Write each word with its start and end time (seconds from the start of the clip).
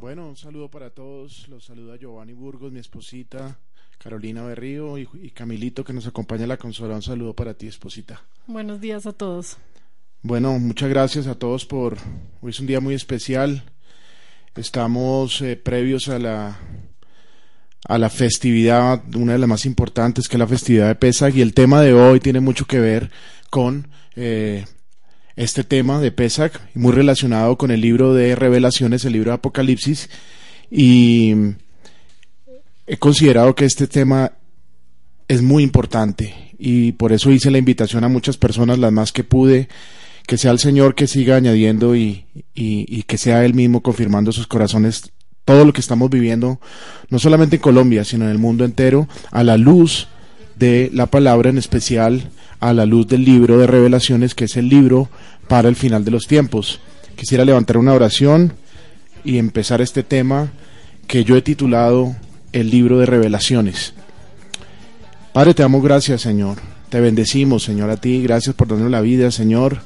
Bueno, 0.00 0.26
un 0.26 0.36
saludo 0.36 0.70
para 0.70 0.88
todos. 0.88 1.46
Los 1.48 1.66
saluda 1.66 1.94
Giovanni 1.96 2.32
Burgos, 2.32 2.72
mi 2.72 2.80
esposita, 2.80 3.58
Carolina 3.98 4.42
Berrío 4.42 4.96
y, 4.96 5.06
y 5.22 5.30
Camilito 5.30 5.84
que 5.84 5.92
nos 5.92 6.06
acompaña 6.06 6.44
en 6.44 6.48
la 6.48 6.56
consola. 6.56 6.94
Un 6.94 7.02
saludo 7.02 7.34
para 7.34 7.52
ti, 7.52 7.66
esposita. 7.66 8.22
Buenos 8.46 8.80
días 8.80 9.04
a 9.04 9.12
todos. 9.12 9.58
Bueno, 10.22 10.58
muchas 10.58 10.88
gracias 10.88 11.26
a 11.26 11.34
todos 11.34 11.66
por... 11.66 11.98
Hoy 12.40 12.48
es 12.50 12.60
un 12.60 12.66
día 12.66 12.80
muy 12.80 12.94
especial. 12.94 13.62
Estamos 14.56 15.42
eh, 15.42 15.56
previos 15.56 16.08
a 16.08 16.18
la 16.18 16.58
a 17.86 17.98
la 17.98 18.08
festividad, 18.08 19.02
una 19.14 19.32
de 19.32 19.38
las 19.38 19.48
más 19.48 19.66
importantes, 19.66 20.28
que 20.28 20.36
es 20.36 20.40
la 20.40 20.46
festividad 20.46 20.88
de 20.88 20.94
Pesach, 20.94 21.34
y 21.34 21.42
el 21.42 21.52
tema 21.52 21.82
de 21.82 21.92
hoy 21.92 22.20
tiene 22.20 22.40
mucho 22.40 22.66
que 22.66 22.78
ver 22.78 23.10
con 23.50 23.88
eh, 24.16 24.64
este 25.36 25.64
tema 25.64 26.00
de 26.00 26.12
Pesach, 26.12 26.52
muy 26.74 26.92
relacionado 26.92 27.56
con 27.56 27.70
el 27.70 27.80
libro 27.80 28.14
de 28.14 28.34
Revelaciones, 28.34 29.04
el 29.04 29.12
libro 29.12 29.30
de 29.30 29.36
Apocalipsis, 29.36 30.10
y 30.70 31.34
he 32.86 32.96
considerado 32.98 33.54
que 33.54 33.64
este 33.64 33.86
tema 33.86 34.32
es 35.28 35.42
muy 35.42 35.62
importante, 35.62 36.54
y 36.58 36.92
por 36.92 37.12
eso 37.12 37.30
hice 37.30 37.50
la 37.50 37.58
invitación 37.58 38.04
a 38.04 38.08
muchas 38.08 38.36
personas, 38.36 38.78
las 38.78 38.92
más 38.92 39.12
que 39.12 39.24
pude, 39.24 39.68
que 40.26 40.36
sea 40.38 40.50
el 40.50 40.58
Señor 40.58 40.94
que 40.94 41.06
siga 41.06 41.36
añadiendo 41.36 41.96
y, 41.96 42.24
y, 42.54 42.84
y 42.88 43.02
que 43.04 43.18
sea 43.18 43.44
Él 43.44 43.54
mismo 43.54 43.82
confirmando 43.82 44.32
sus 44.32 44.46
corazones 44.46 45.12
todo 45.44 45.64
lo 45.64 45.72
que 45.72 45.80
estamos 45.80 46.10
viviendo, 46.10 46.60
no 47.08 47.18
solamente 47.18 47.56
en 47.56 47.62
Colombia, 47.62 48.04
sino 48.04 48.26
en 48.26 48.30
el 48.30 48.38
mundo 48.38 48.64
entero, 48.64 49.08
a 49.32 49.42
la 49.42 49.56
luz 49.56 50.06
de 50.56 50.90
la 50.92 51.06
palabra, 51.06 51.50
en 51.50 51.58
especial 51.58 52.30
a 52.60 52.72
la 52.72 52.86
luz 52.86 53.08
del 53.08 53.24
libro 53.24 53.58
de 53.58 53.66
revelaciones, 53.66 54.34
que 54.34 54.44
es 54.44 54.56
el 54.56 54.68
libro 54.68 55.08
para 55.48 55.68
el 55.68 55.76
final 55.76 56.04
de 56.04 56.10
los 56.10 56.26
tiempos. 56.26 56.80
Quisiera 57.16 57.44
levantar 57.44 57.78
una 57.78 57.94
oración 57.94 58.52
y 59.24 59.38
empezar 59.38 59.80
este 59.80 60.02
tema 60.02 60.52
que 61.06 61.24
yo 61.24 61.36
he 61.36 61.42
titulado 61.42 62.14
el 62.52 62.70
libro 62.70 62.98
de 62.98 63.06
revelaciones. 63.06 63.94
Padre, 65.32 65.54
te 65.54 65.62
damos 65.62 65.82
gracias, 65.82 66.20
Señor. 66.20 66.58
Te 66.88 67.00
bendecimos, 67.00 67.62
Señor, 67.62 67.90
a 67.90 67.96
ti. 67.96 68.22
Gracias 68.22 68.54
por 68.54 68.68
darnos 68.68 68.90
la 68.90 69.00
vida, 69.00 69.30
Señor. 69.30 69.78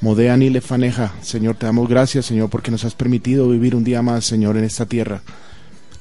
Modean 0.00 0.42
y 0.42 0.50
Lefaneja. 0.50 1.14
Señor, 1.22 1.56
te 1.56 1.66
damos 1.66 1.88
gracias, 1.88 2.26
Señor, 2.26 2.50
porque 2.50 2.70
nos 2.70 2.84
has 2.84 2.94
permitido 2.94 3.48
vivir 3.48 3.74
un 3.74 3.84
día 3.84 4.02
más, 4.02 4.24
Señor, 4.24 4.56
en 4.56 4.64
esta 4.64 4.86
tierra. 4.86 5.22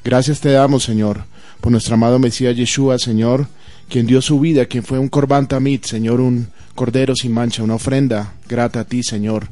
Gracias 0.03 0.39
te 0.39 0.51
damos, 0.51 0.83
Señor, 0.83 1.25
por 1.59 1.71
nuestro 1.71 1.95
amado 1.95 2.17
Mesías 2.17 2.55
Yeshua, 2.55 2.97
Señor, 2.97 3.47
quien 3.89 4.05
dio 4.05 4.21
su 4.21 4.39
vida, 4.39 4.65
quien 4.65 4.83
fue 4.83 4.99
un 4.99 5.07
corbán 5.07 5.47
tamit, 5.47 5.85
Señor, 5.85 6.19
un 6.19 6.47
cordero 6.75 7.15
sin 7.15 7.33
mancha, 7.33 7.63
una 7.63 7.75
ofrenda 7.75 8.33
grata 8.47 8.81
a 8.81 8.83
ti, 8.85 9.03
Señor. 9.03 9.49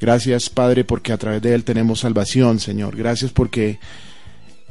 Gracias, 0.00 0.50
Padre, 0.50 0.84
porque 0.84 1.12
a 1.12 1.16
través 1.16 1.40
de 1.42 1.54
Él 1.54 1.62
tenemos 1.62 2.00
salvación, 2.00 2.58
Señor. 2.58 2.96
Gracias 2.96 3.30
porque 3.30 3.78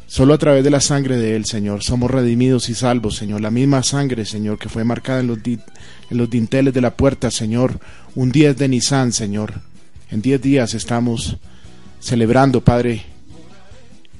solo 0.06 0.34
a 0.34 0.38
través 0.38 0.64
de 0.64 0.69
la 0.69 0.81
sangre 0.81 1.17
de 1.17 1.38
Él, 1.38 1.45
Señor, 1.45 1.84
somos 1.84 2.12
redimidos 2.12 2.67
y 2.67 2.75
salvos, 2.75 3.16
Señor. 3.16 3.39
La 3.39 3.50
misma 3.50 3.81
sangre, 3.81 4.25
Señor, 4.25 4.59
que 4.59 4.67
fue 4.67 4.84
marcada 4.84 5.22
en 5.22 5.28
los, 5.28 6.30
dinteles 6.30 6.73
de 6.73 6.81
la 6.81 6.95
puerta, 6.97 7.31
Señor, 7.31 7.80
un 8.16 8.30
10 8.30 8.58
de 8.58 8.67
Nisan, 8.67 9.14
Señor. 9.14 9.53
En 10.09 10.22
10 10.22 10.42
días 10.42 10.73
estamos 10.73 11.38
celebrando, 12.02 12.59
Padre, 12.59 13.03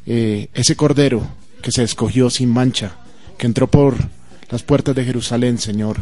eh, 0.06 0.48
ese 0.54 0.78
cordero 0.78 1.28
que 1.62 1.74
se 1.74 1.84
escogió 1.84 2.30
sin 2.30 2.50
mancha, 2.50 2.96
que 3.38 3.48
entró 3.48 3.70
por 3.70 3.98
las 4.52 4.64
puertas 4.64 4.96
de 4.96 5.06
Jerusalén, 5.06 5.58
Señor, 5.58 5.98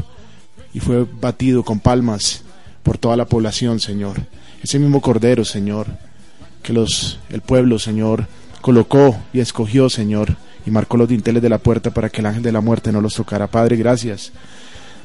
y 0.74 0.80
fue 0.80 1.06
batido 1.22 1.64
con 1.64 1.80
palmas 1.80 2.44
por 2.84 2.98
toda 2.98 3.16
la 3.16 3.26
población, 3.26 3.80
Señor. 3.80 4.18
Ese 4.62 4.80
mismo 4.80 5.02
cordero, 5.02 5.46
Señor, 5.46 5.88
que 6.64 6.74
los, 6.74 7.20
el 7.30 7.42
pueblo, 7.42 7.80
Señor, 7.80 8.28
colocó 8.62 9.18
y 9.32 9.40
escogió, 9.40 9.90
Señor, 9.90 10.36
y 10.66 10.72
marcó 10.72 10.98
los 10.98 11.08
dinteles 11.08 11.42
de 11.42 11.50
la 11.50 11.60
puerta 11.60 11.92
para 11.92 12.10
que 12.10 12.22
el 12.22 12.26
ángel 12.26 12.44
de 12.44 12.52
la 12.52 12.62
muerte 12.62 12.92
no 12.92 13.02
los 13.02 13.16
tocara. 13.16 13.48
Padre, 13.48 13.78
gracias. 13.78 14.32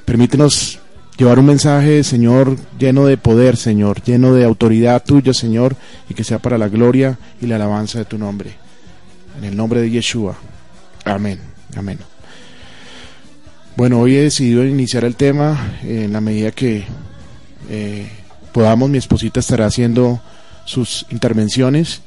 Permítenos 0.05 0.81
llevar 1.17 1.39
un 1.39 1.47
mensaje, 1.47 2.03
Señor, 2.03 2.57
lleno 2.79 3.07
de 3.07 3.17
poder, 3.17 3.57
Señor, 3.57 4.03
lleno 4.03 4.35
de 4.35 4.45
autoridad 4.45 5.05
tuya, 5.05 5.33
Señor, 5.33 5.77
y 6.09 6.15
que 6.15 6.25
sea 6.25 6.39
para 6.39 6.59
la 6.59 6.69
gloria 6.69 7.19
y 7.41 7.47
la 7.47 7.57
alabanza 7.57 7.99
de 7.99 8.05
tu 8.05 8.19
nombre. 8.19 8.55
En 9.39 9.45
el 9.45 9.57
nombre 9.57 9.81
de 9.81 9.91
Yeshua. 9.91 10.37
Amén. 11.05 11.39
Amén. 11.77 11.99
Bueno, 13.77 13.99
hoy 13.99 14.15
he 14.15 14.23
decidido 14.23 14.65
iniciar 14.65 15.05
el 15.05 15.17
tema 15.17 15.79
en 15.83 16.13
la 16.13 16.21
medida 16.21 16.53
que 16.53 16.85
eh, 17.69 18.07
podamos. 18.53 18.89
Mi 18.89 18.99
esposita 18.99 19.41
estará 19.41 19.67
haciendo 19.67 20.21
sus 20.65 21.07
intervenciones 21.11 22.03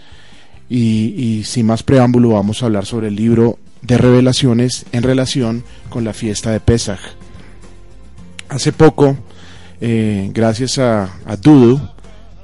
y, 0.70 1.44
sin 1.44 1.66
más 1.66 1.84
preámbulo 1.84 2.30
vamos 2.30 2.64
a 2.64 2.68
hablar 2.68 2.86
sobre 2.86 3.10
el 3.10 3.18
libro 3.18 3.60
de 3.82 3.98
revelaciones 3.98 4.86
en 4.94 5.04
relación 5.04 5.66
con 5.90 6.06
la 6.06 6.14
fiesta 6.14 6.52
de 6.52 6.62
Pesach. 6.62 7.02
Hace 8.48 8.72
poco, 8.72 9.18
eh, 9.82 10.32
gracias 10.34 10.80
a, 10.80 11.20
a 11.26 11.36
Dudu, 11.36 11.82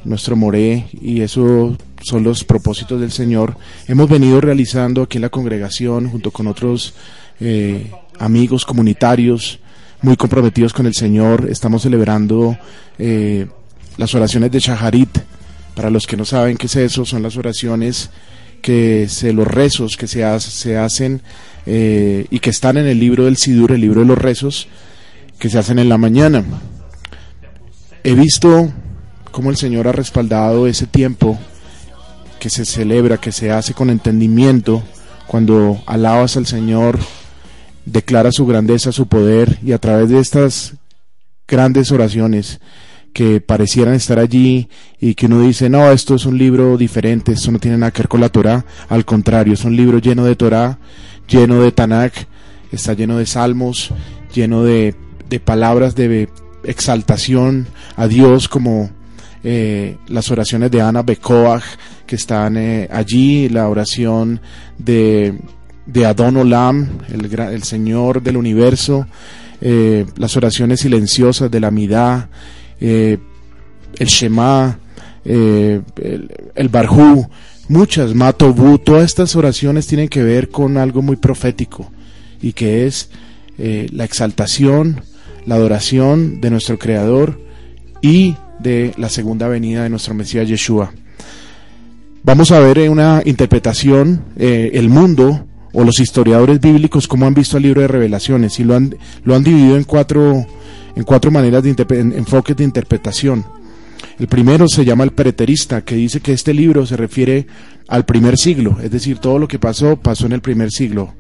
nuestro 0.04 0.36
Moré, 0.36 0.88
y 0.92 1.22
eso 1.22 1.78
son 2.02 2.26
los 2.26 2.44
propósitos 2.44 3.00
del 3.00 3.14
Señor, 3.14 3.56
hemos 3.88 4.10
venido 4.10 4.42
realizando 4.42 5.02
aquí 5.02 5.18
en 5.18 5.22
la 5.22 5.30
congregación, 5.30 6.10
junto 6.10 6.32
con 6.32 6.48
otros 6.48 6.94
eh, 7.40 7.90
amigos 8.24 8.66
comunitarios 8.66 9.60
muy 10.02 10.16
comprometidos 10.16 10.72
con 10.74 10.86
el 10.86 10.94
Señor, 10.94 11.48
estamos 11.50 11.82
celebrando 11.82 12.58
eh, 12.98 13.48
las 13.98 14.16
oraciones 14.16 14.52
de 14.52 14.60
Shaharit. 14.60 15.10
Para 15.76 15.90
los 15.90 16.08
que 16.08 16.16
no 16.16 16.24
saben 16.24 16.56
qué 16.56 16.68
es 16.68 16.76
eso, 16.76 17.04
son 17.06 17.24
las 17.24 17.36
oraciones 17.36 18.12
que 18.62 19.08
se, 19.10 19.34
los 19.34 19.48
rezos 19.48 19.98
que 19.98 20.08
se, 20.08 20.40
se 20.40 20.78
hacen 20.78 21.22
eh, 21.66 22.26
y 22.30 22.40
que 22.40 22.50
están 22.50 22.78
en 22.78 22.88
el 22.88 23.00
libro 23.00 23.26
del 23.26 23.38
Sidur, 23.38 23.72
el 23.72 23.82
libro 23.82 24.02
de 24.02 24.08
los 24.08 24.18
rezos, 24.18 24.68
que 25.38 25.50
se 25.50 25.58
hacen 25.58 25.80
en 25.80 25.90
la 25.90 25.98
mañana. 25.98 26.44
He 28.04 28.14
visto 28.14 28.72
cómo 29.32 29.50
el 29.50 29.58
Señor 29.58 29.88
ha 29.88 29.92
respaldado 29.94 30.68
ese 30.68 30.88
tiempo 30.88 31.38
que 32.40 32.50
se 32.50 32.66
celebra, 32.66 33.18
que 33.18 33.32
se 33.32 33.52
hace 33.52 33.74
con 33.74 33.90
entendimiento, 33.90 34.84
cuando 35.28 35.82
alabas 35.88 36.38
al 36.38 36.46
Señor, 36.46 37.00
declara 37.86 38.32
su 38.32 38.46
grandeza, 38.46 38.92
su 38.92 39.08
poder, 39.08 39.60
y 39.64 39.72
a 39.72 39.78
través 39.78 40.10
de 40.10 40.20
estas 40.20 40.76
grandes 41.48 41.92
oraciones 41.92 42.60
que 43.14 43.42
parecieran 43.42 43.94
estar 43.94 44.18
allí 44.18 44.70
y 45.00 45.14
que 45.14 45.28
uno 45.28 45.42
dice, 45.42 45.70
no, 45.70 45.92
esto 45.92 46.16
es 46.16 46.26
un 46.26 46.38
libro 46.38 46.78
diferente, 46.78 47.34
esto 47.34 47.52
no 47.52 47.60
tiene 47.60 47.78
nada 47.78 47.92
que 47.92 48.02
ver 48.02 48.08
con 48.08 48.22
la 48.22 48.30
Torah, 48.30 48.66
al 48.90 49.06
contrario, 49.06 49.54
es 49.54 49.64
un 49.64 49.76
libro 49.76 50.00
lleno 50.00 50.26
de 50.26 50.36
Torah, 50.36 50.80
lleno 51.28 51.62
de 51.62 51.72
Tanakh, 51.72 52.14
está 52.72 52.94
lleno 52.94 53.18
de 53.18 53.26
salmos, 53.28 53.92
lleno 54.34 54.64
de 54.64 54.96
de 55.34 55.40
palabras 55.40 55.96
de 55.96 56.30
exaltación 56.64 57.66
a 57.96 58.08
Dios 58.08 58.48
como 58.48 58.92
eh, 59.44 59.98
las 60.08 60.30
oraciones 60.30 60.70
de 60.70 60.80
Ana 60.80 61.02
Bekoach 61.02 61.64
que 62.06 62.16
están 62.16 62.56
eh, 62.56 62.88
allí, 62.92 63.50
la 63.50 63.68
oración 63.68 64.42
de, 64.78 65.40
de 65.86 66.06
Adon 66.06 66.38
Olam, 66.38 67.00
el, 67.10 67.34
el 67.40 67.64
Señor 67.64 68.22
del 68.22 68.38
universo, 68.38 69.08
eh, 69.62 70.06
las 70.18 70.36
oraciones 70.38 70.82
silenciosas 70.82 71.50
de 71.50 71.60
la 71.60 71.72
Midá, 71.72 72.30
el 72.80 73.20
Shema, 74.00 74.80
el, 75.24 75.84
el 76.56 76.70
Barjú, 76.70 77.30
muchas, 77.70 78.14
Matobu, 78.14 78.78
todas 78.80 79.06
estas 79.06 79.36
oraciones 79.38 79.88
tienen 79.88 80.10
que 80.10 80.24
ver 80.24 80.50
con 80.50 80.78
algo 80.78 81.02
muy 81.02 81.16
profético 81.16 81.90
y 82.42 82.52
que 82.52 82.86
es 82.86 83.10
la 83.58 84.04
exaltación, 84.04 85.02
la 85.46 85.56
adoración 85.56 86.42
de 86.42 86.50
nuestro 86.50 86.78
Creador 86.78 87.40
y 88.02 88.36
de 88.60 88.94
la 88.98 89.10
segunda 89.10 89.48
venida 89.48 89.84
de 89.84 89.90
nuestro 89.90 90.14
Mesías 90.14 90.48
Yeshua. 90.48 90.94
Vamos 92.24 92.52
a 92.52 92.60
ver 92.60 92.90
una 92.90 93.22
interpretación 93.26 94.24
eh, 94.38 94.72
el 94.74 94.90
mundo 94.90 95.46
o 95.74 95.84
los 95.84 96.00
historiadores 96.00 96.62
bíblicos 96.62 97.08
cómo 97.08 97.26
han 97.26 97.34
visto 97.34 97.58
el 97.58 97.64
libro 97.64 97.82
de 97.82 97.88
revelaciones 97.88 98.60
y 98.60 98.64
lo 98.64 98.76
han, 98.76 98.96
lo 99.24 99.36
han 99.36 99.44
dividido 99.44 99.76
en 99.76 99.84
cuatro, 99.84 100.46
en 100.96 101.04
cuatro 101.04 101.32
maneras 101.32 101.64
de 101.64 101.76
en 101.90 102.14
enfoques 102.14 102.56
de 102.56 102.64
interpretación. 102.64 103.46
El 104.20 104.28
primero 104.28 104.68
se 104.68 104.86
llama 104.86 105.04
el 105.04 105.12
preterista, 105.12 105.82
que 105.82 105.96
dice 105.96 106.22
que 106.22 106.34
este 106.34 106.54
libro 106.54 106.86
se 106.86 106.96
refiere 106.96 107.48
al 107.88 108.06
primer 108.06 108.38
siglo, 108.38 108.78
es 108.82 108.92
decir, 108.92 109.18
todo 109.18 109.40
lo 109.40 109.48
que 109.48 109.60
pasó 109.60 109.98
pasó 109.98 110.26
en 110.28 110.34
el 110.34 110.42
primer 110.42 110.72
siglo 110.72 111.14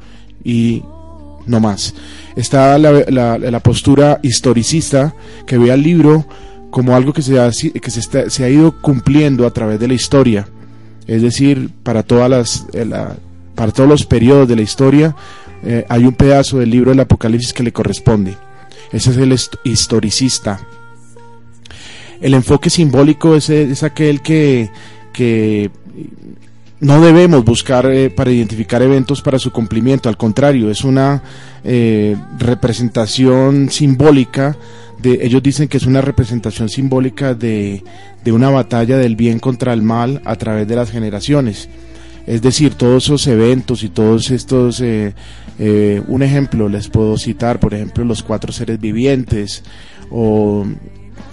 y 0.44 0.84
no 1.46 1.60
más. 1.60 1.94
Está 2.36 2.78
la, 2.78 2.92
la, 3.10 3.60
postura 3.60 4.20
historicista 4.24 5.14
que 5.46 5.58
ve 5.58 5.72
al 5.72 5.82
libro 5.82 6.26
como 6.70 6.96
algo 6.96 7.14
que 7.14 7.22
se 7.22 7.40
ha, 7.40 7.52
que 7.52 7.92
se, 7.92 8.44
ha 8.44 8.50
ido 8.50 8.82
cumpliendo 8.82 9.46
a 9.46 9.52
través 9.52 9.80
de 9.80 9.88
la 9.88 9.94
historia. 9.94 10.48
Es 11.06 11.22
decir, 11.22 11.70
para, 11.84 12.04
todas 12.04 12.30
las, 12.30 12.66
eh, 12.74 12.90
para 13.56 13.72
todos 13.72 13.90
los 13.90 14.06
periodos 14.06 14.48
de 14.48 14.56
la 14.56 14.62
historia 14.62 15.16
eh, 15.66 15.86
hay 15.88 16.06
un 16.06 16.14
pedazo 16.14 16.60
del 16.60 16.70
libro 16.70 16.92
del 16.92 17.00
Apocalipsis 17.00 17.54
que 17.54 17.64
le 17.64 17.72
corresponde. 17.72 18.36
Ese 18.92 19.12
es 19.12 19.18
el 19.18 19.36
historicista. 19.64 20.60
El 22.22 22.34
enfoque 22.34 22.70
simbólico 22.70 23.36
es, 23.36 23.50
es 23.50 23.84
aquel 23.84 24.22
que, 24.22 24.70
no 26.80 27.02
debemos 27.02 27.46
buscar 27.46 27.86
eh, 27.86 28.10
para 28.10 28.32
identificar 28.32 28.82
eventos 28.82 29.22
para 29.22 29.40
su 29.40 29.52
cumplimiento, 29.52 30.10
al 30.10 30.18
contrario, 30.18 30.70
es 30.70 30.84
una 30.84 31.24
eh, 31.64 32.16
representación 32.38 33.70
simbólica, 33.70 34.58
de, 35.02 35.20
ellos 35.22 35.44
dicen 35.44 35.68
que 35.68 35.78
es 35.78 35.86
una 35.86 36.02
representación 36.02 36.70
simbólica 36.70 37.34
de 37.34 37.84
una 38.26 38.50
batalla 38.50 38.98
del 38.98 39.16
bien 39.16 39.40
contra 39.40 39.74
el 39.74 39.82
mal 39.82 40.22
a 40.26 40.36
través 40.36 40.68
de 40.68 40.76
las 40.76 40.92
generaciones. 40.92 41.70
Es 42.26 42.42
decir, 42.42 42.76
todos 42.76 43.06
esos 43.06 43.28
eventos 43.28 43.84
y 43.84 43.90
todos 43.90 44.32
estos, 44.32 44.82
eh, 44.82 45.14
un 46.08 46.24
ejemplo 46.24 46.70
les 46.70 46.88
puedo 46.88 47.18
citar, 47.18 47.60
por 47.60 47.74
ejemplo, 47.74 48.06
los 48.06 48.24
cuatro 48.24 48.52
seres 48.52 48.80
vivientes 48.80 49.64
o 50.10 50.66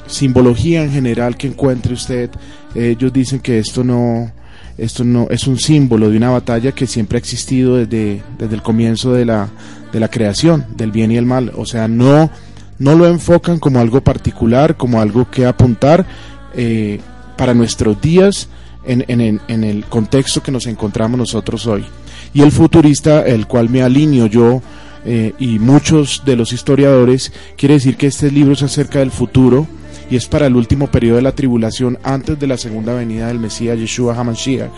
simbología 0.07 0.83
en 0.83 0.91
general 0.91 1.37
que 1.37 1.47
encuentre 1.47 1.95
usted, 1.95 2.31
ellos 2.75 3.13
dicen 3.13 3.39
que 3.41 3.59
esto 3.59 3.85
no, 3.85 4.33
esto 4.81 5.05
no 5.05 5.29
es 5.31 5.47
un 5.47 5.59
símbolo 5.59 6.11
de 6.11 6.17
una 6.17 6.31
batalla 6.31 6.73
que 6.73 6.87
siempre 6.87 7.17
ha 7.17 7.21
existido 7.21 7.77
desde, 7.77 8.23
desde 8.39 8.55
el 8.55 8.63
comienzo 8.63 9.13
de 9.13 9.27
la, 9.27 9.49
de 9.93 10.01
la 10.01 10.09
creación, 10.09 10.65
del 10.75 10.91
bien 10.91 11.13
y 11.13 11.17
el 11.17 11.27
mal. 11.27 11.53
O 11.55 11.67
sea, 11.67 11.87
no, 11.87 12.31
no 12.79 12.95
lo 12.95 13.07
enfocan 13.07 13.59
como 13.59 13.79
algo 13.79 14.01
particular, 14.01 14.77
como 14.77 15.01
algo 15.01 15.31
que 15.31 15.47
apuntar 15.47 16.07
eh, 16.55 16.99
para 17.37 17.55
nuestros 17.55 18.01
días 18.01 18.49
en, 18.85 19.65
el 19.65 19.85
contexto 19.87 20.43
que 20.43 20.53
nos 20.53 20.67
encontramos 20.67 21.19
nosotros 21.19 21.67
hoy. 21.67 21.85
Y 22.33 22.43
el 22.43 22.53
futurista, 22.53 23.27
el 23.27 23.47
cual 23.47 23.69
me 23.69 23.83
alineo 23.83 24.27
yo 24.27 24.63
eh, 25.05 25.33
y 25.39 25.59
muchos 25.59 26.23
de 26.25 26.37
los 26.37 26.53
historiadores, 26.53 27.33
quiere 27.57 27.75
decir 27.75 27.97
que 27.97 28.07
este 28.07 28.31
libro 28.31 28.53
es 28.53 28.63
acerca 28.63 29.01
del 29.01 29.11
futuro, 29.11 29.67
y 30.11 30.17
es 30.17 30.27
para 30.27 30.47
el 30.47 30.57
último 30.57 30.89
periodo 30.89 31.17
de 31.17 31.23
la 31.23 31.33
tribulación 31.33 31.99
antes 32.03 32.39
de 32.39 32.47
la 32.47 32.57
segunda 32.57 32.95
venida 32.95 33.29
del 33.29 33.39
Mesías 33.39 33.79
Yeshua 33.79 34.15
HaMashiach. 34.17 34.71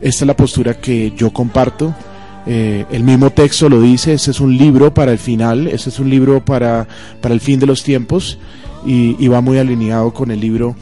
Esta 0.00 0.24
es 0.24 0.26
la 0.26 0.36
postura 0.36 0.74
que 0.74 1.12
yo 1.16 1.32
comparto. 1.32 1.94
Eh, 2.46 2.84
el 2.92 3.02
mismo 3.02 3.30
texto 3.30 3.68
lo 3.68 3.80
dice, 3.80 4.12
este 4.12 4.30
es 4.30 4.40
un 4.40 4.56
libro 4.56 4.94
para 4.94 5.10
el 5.12 5.18
final, 5.18 5.66
este 5.66 5.90
es 5.90 5.98
un 5.98 6.10
libro 6.10 6.44
para, 6.44 6.86
para 7.20 7.34
el 7.34 7.40
fin 7.40 7.58
de 7.58 7.66
los 7.66 7.82
tiempos 7.82 8.38
y 8.86 9.28
va 9.28 9.40
muy 9.40 9.56
alineado 9.56 10.12
con 10.12 10.30
el 10.30 10.40
libro 10.40 10.76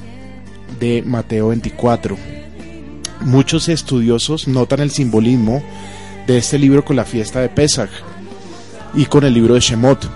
de 0.78 1.02
Mateo 1.02 1.48
24. 1.48 2.16
Muchos 3.20 3.68
estudiosos 3.68 4.48
notan 4.48 4.80
el 4.80 4.90
simbolismo 4.90 5.62
de 6.26 6.38
este 6.38 6.58
libro 6.58 6.84
con 6.84 6.96
la 6.96 7.04
fiesta 7.04 7.40
de 7.40 7.48
Pesach 7.48 7.90
y 8.94 9.06
con 9.06 9.24
el 9.24 9.34
libro 9.34 9.54
de 9.54 9.60
Shemot 9.60 10.08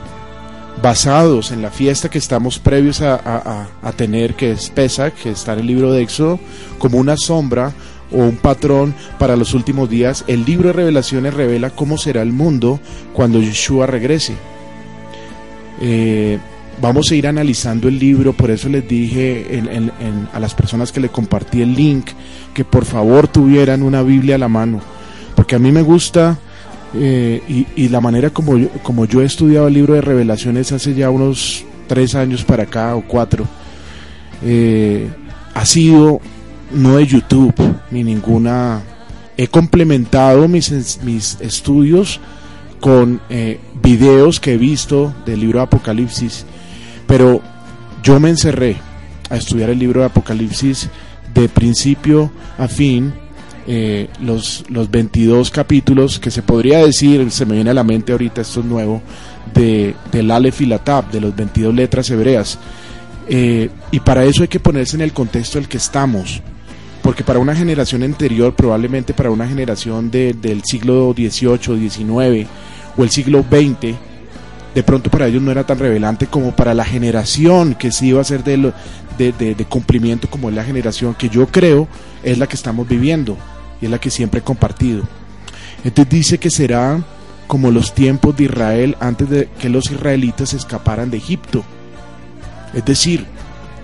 basados 0.83 1.53
en 1.53 1.63
la 1.63 1.71
fiesta 1.71 2.11
que 2.11 2.19
estamos 2.19 2.59
previos 2.59 3.01
a, 3.01 3.67
tener, 3.97 4.35
que 4.35 4.53
es 4.53 4.71
Pesach, 4.71 5.15
que 5.15 5.31
está 5.31 5.55
en 5.55 5.61
el 5.61 5.67
libro 5.67 5.93
de 5.93 6.03
Éxodo, 6.03 6.39
como 6.79 6.99
una 6.99 7.17
sombra 7.17 7.73
o 8.13 8.19
un 8.19 8.37
patrón 8.37 8.95
para 9.19 9.37
los 9.37 9.55
últimos 9.55 9.91
días, 9.91 10.25
el 10.27 10.45
libro 10.45 10.69
de 10.69 10.75
revelaciones 10.75 11.35
revela 11.35 11.71
cómo 11.71 11.99
será 11.99 12.23
el 12.23 12.33
mundo 12.33 12.79
cuando 13.13 13.41
Yeshua 13.41 13.87
regrese. 13.87 14.35
Eh, 15.81 16.39
vamos 16.81 17.11
a 17.11 17.15
ir 17.15 17.27
analizando 17.27 17.89
el 17.89 17.99
libro, 17.99 18.33
por 18.33 18.51
eso 18.51 18.69
les 18.69 18.87
dije 18.87 19.63
a 20.33 20.41
las 20.41 20.55
personas 20.55 20.93
que 20.93 21.01
le 21.01 21.09
compartí 21.09 21.63
el 21.63 21.75
link 21.75 22.09
que 22.55 22.65
por 22.65 22.85
favor 22.85 23.29
tuvieran 23.29 23.83
una 23.83 24.03
Biblia 24.03 24.37
a 24.37 24.39
la 24.39 24.49
mano, 24.49 24.81
porque 25.35 25.57
a 25.57 25.59
mí 25.59 25.73
me 25.73 25.83
gusta 25.83 26.39
eh, 26.95 27.67
y, 27.77 27.89
la 27.89 28.01
manera 28.01 28.31
como 28.31 28.57
yo, 28.57 28.69
como 28.83 29.05
yo 29.05 29.21
he 29.21 29.25
estudiado 29.25 29.69
el 29.69 29.75
libro 29.75 29.95
de 29.95 30.01
revelaciones 30.01 30.73
hace 30.73 30.95
ya 30.95 31.11
unos 31.11 31.65
tres 31.87 32.15
años 32.15 32.45
para 32.45 32.65
acá 32.65 32.95
o 32.95 33.03
cuatro, 33.03 33.47
eh, 34.43 35.09
ha 35.55 35.65
sido 35.67 36.21
no 36.73 36.97
de 36.97 37.07
YouTube 37.07 37.55
ni 37.91 38.05
ninguna... 38.05 38.83
He 39.39 39.49
complementado 39.49 40.49
mis, 40.49 40.99
mis 41.03 41.39
estudios 41.43 42.21
con 42.81 43.21
eh, 43.29 43.61
videos 43.83 44.41
que 44.41 44.55
he 44.55 44.57
visto 44.57 45.15
del 45.27 45.41
libro 45.41 45.59
de 45.59 45.65
Apocalipsis, 45.65 46.47
pero 47.07 47.41
yo 48.03 48.21
me 48.21 48.31
encerré 48.31 48.77
a 49.31 49.37
estudiar 49.37 49.71
el 49.71 49.79
libro 49.79 50.01
de 50.01 50.07
Apocalipsis 50.07 50.89
de 51.35 51.49
principio 51.49 52.31
a 52.59 52.69
fin 52.69 53.13
eh, 53.69 54.09
los, 54.21 54.65
los 54.69 54.89
22 54.89 55.51
capítulos 55.51 56.21
que 56.21 56.31
se 56.31 56.43
podría 56.43 56.79
decir, 56.79 57.29
se 57.33 57.45
me 57.45 57.57
viene 57.57 57.71
a 57.71 57.75
la 57.75 57.83
mente 57.83 58.13
ahorita, 58.13 58.43
esto 58.43 58.61
es 58.61 58.67
nuevo, 58.67 59.03
de, 59.53 59.97
del 60.13 60.31
Aleph 60.31 60.61
y 60.61 60.67
la 60.67 60.79
Tab, 60.79 61.11
de 61.11 61.21
los 61.21 61.35
22 61.35 61.75
letras 61.75 62.09
hebreas. 62.11 62.61
Eh, 63.29 63.69
y 63.91 63.99
para 63.99 64.25
eso 64.25 64.43
hay 64.43 64.49
que 64.49 64.61
ponerse 64.61 64.95
en 64.95 65.03
el 65.03 65.13
contexto 65.13 65.59
el 65.59 65.67
que 65.67 65.79
estamos, 65.79 66.41
porque 67.03 67.25
para 67.25 67.41
una 67.41 67.57
generación 67.57 68.05
anterior, 68.05 68.55
probablemente 68.55 69.15
para 69.15 69.33
una 69.33 69.49
generación 69.49 70.13
de, 70.13 70.33
del 70.33 70.63
siglo 70.63 71.13
XVIII, 71.13 71.91
XIX 71.91 72.49
o 72.97 73.03
el 73.03 73.11
siglo 73.11 73.45
XX, 73.51 73.97
de 74.77 74.83
pronto 74.83 75.11
para 75.11 75.27
ellos 75.27 75.41
no 75.41 75.51
era 75.51 75.65
tan 75.65 75.79
revelante 75.79 76.27
como 76.27 76.55
para 76.55 76.75
la 76.75 76.85
generación 76.85 77.75
que 77.75 77.91
sí 77.91 78.09
iba 78.09 78.21
a 78.21 78.25
ser 78.25 78.45
de, 78.45 78.75
cumplimiento 79.71 80.29
como 80.29 80.51
es 80.51 80.55
la 80.55 80.65
generación 80.65 81.15
que 81.15 81.31
yo 81.31 81.47
creo 81.47 81.89
es 82.23 82.37
la 82.37 82.47
que 82.47 82.57
estamos 82.57 82.87
viviendo 82.87 83.39
y 83.81 83.87
es 83.87 83.91
la 83.91 83.99
que 83.99 84.11
siempre 84.11 84.41
he 84.41 84.43
compartido. 84.43 85.05
Entonces 85.83 86.11
dice 86.11 86.39
que 86.39 86.51
será 86.51 87.03
como 87.47 87.71
los 87.71 87.95
tiempos 87.95 88.37
de 88.37 88.45
Israel 88.45 88.99
antes 89.01 89.31
de 89.31 89.49
que 89.59 89.71
los 89.71 89.91
israelitas 89.91 90.53
escaparan 90.53 91.11
de 91.11 91.17
Egipto. 91.17 91.65
Es 92.75 92.85
decir, 92.85 93.25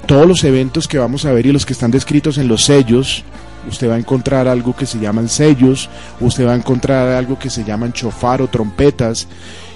todos 0.04 0.26
los 0.26 0.44
eventos 0.44 0.88
que 0.88 0.98
vamos 0.98 1.24
a 1.24 1.32
ver 1.32 1.46
y 1.46 1.52
los 1.52 1.64
que 1.64 1.72
están 1.72 1.90
descritos 1.90 2.36
en 2.36 2.48
los 2.48 2.64
sellos, 2.64 3.24
usted 3.66 3.88
va 3.88 3.94
a 3.94 3.98
encontrar 3.98 4.46
algo 4.46 4.76
que 4.76 4.84
se 4.84 4.98
llaman 4.98 5.30
sellos, 5.30 5.88
usted 6.20 6.46
va 6.46 6.52
a 6.52 6.56
encontrar 6.56 7.08
algo 7.08 7.38
que 7.38 7.48
se 7.48 7.64
llaman 7.64 7.94
chofar 7.94 8.42
o 8.42 8.48
trompetas, 8.48 9.26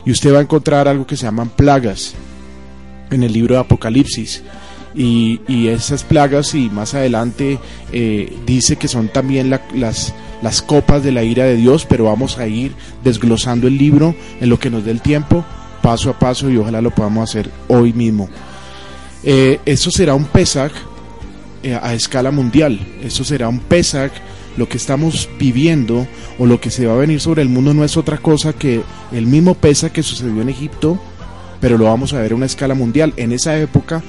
y 0.06 0.12
usted 0.12 0.32
va 0.32 0.38
a 0.38 0.42
encontrar 0.42 0.88
algo 0.88 1.06
que 1.06 1.16
se 1.16 1.24
llaman 1.24 1.50
plagas 1.50 2.14
en 3.10 3.22
el 3.22 3.32
libro 3.32 3.54
de 3.54 3.60
Apocalipsis 3.60 4.42
y, 4.96 5.68
esas 5.68 6.04
plagas 6.04 6.54
y 6.54 6.70
más 6.70 6.94
adelante 6.94 7.58
eh, 7.92 8.34
dice 8.46 8.76
que 8.76 8.88
son 8.88 9.08
también 9.08 9.50
las, 9.50 10.14
las 10.42 10.62
copas 10.62 11.02
de 11.02 11.12
la 11.12 11.22
ira 11.22 11.44
de 11.44 11.56
Dios, 11.56 11.86
pero 11.86 12.04
vamos 12.04 12.38
a 12.38 12.46
ir 12.46 12.72
desglosando 13.04 13.66
el 13.66 13.76
libro 13.76 14.14
en 14.40 14.48
lo 14.48 14.58
que 14.58 14.70
nos 14.70 14.84
dé 14.84 14.92
el 14.92 15.02
tiempo, 15.02 15.44
paso 15.82 16.10
a 16.10 16.18
paso 16.18 16.50
y 16.50 16.56
ojalá 16.56 16.80
lo 16.80 16.92
podamos 16.92 17.28
hacer 17.28 17.50
hoy 17.68 17.92
mismo. 17.92 18.28
Eh, 19.22 19.60
eso 19.66 19.90
será 19.90 20.14
un 20.14 20.24
Pesach 20.24 20.72
eh, 21.62 21.78
a 21.80 21.92
escala 21.94 22.30
mundial, 22.30 22.78
eso 23.02 23.24
será 23.24 23.48
un 23.48 23.60
Pesach, 23.60 24.12
lo 24.56 24.68
que 24.68 24.76
estamos 24.76 25.28
viviendo 25.38 26.06
o 26.38 26.46
lo 26.46 26.60
que 26.60 26.70
se 26.70 26.86
va 26.86 26.94
a 26.94 26.98
venir 26.98 27.20
sobre 27.20 27.42
el 27.42 27.48
mundo 27.48 27.74
no 27.74 27.84
es 27.84 27.96
otra 27.96 28.18
cosa 28.18 28.52
que 28.52 28.82
el 29.12 29.26
mismo 29.26 29.54
Pesach 29.54 29.92
que 29.92 30.02
sucedió 30.02 30.42
en 30.42 30.48
Egipto, 30.48 30.98
pero 31.60 31.78
lo 31.78 31.84
vamos 31.84 32.12
a 32.12 32.20
ver 32.20 32.32
a 32.32 32.36
una 32.36 32.46
escala 32.46 32.74
mundial. 32.74 33.12
En 33.16 33.32
esa 33.32 33.58
época 33.58 34.02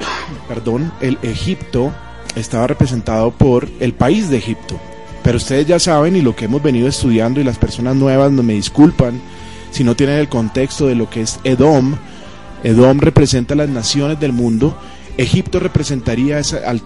perdón, 0.48 0.92
el 1.00 1.18
Egipto 1.22 1.92
estaba 2.36 2.66
representado 2.66 3.30
por 3.30 3.68
el 3.80 3.92
país 3.92 4.30
de 4.30 4.38
Egipto. 4.38 4.78
Pero 5.22 5.36
ustedes 5.36 5.66
ya 5.66 5.78
saben 5.78 6.16
y 6.16 6.22
lo 6.22 6.34
que 6.34 6.46
hemos 6.46 6.62
venido 6.62 6.88
estudiando 6.88 7.40
y 7.40 7.44
las 7.44 7.58
personas 7.58 7.94
nuevas 7.96 8.32
no 8.32 8.42
me 8.42 8.54
disculpan 8.54 9.20
si 9.70 9.84
no 9.84 9.94
tienen 9.94 10.18
el 10.18 10.28
contexto 10.28 10.86
de 10.86 10.94
lo 10.94 11.10
que 11.10 11.22
es 11.22 11.38
Edom. 11.44 11.96
Edom 12.64 12.98
representa 12.98 13.54
las 13.54 13.68
naciones 13.68 14.18
del 14.18 14.32
mundo. 14.32 14.76
Egipto 15.20 15.60
representaría 15.60 16.40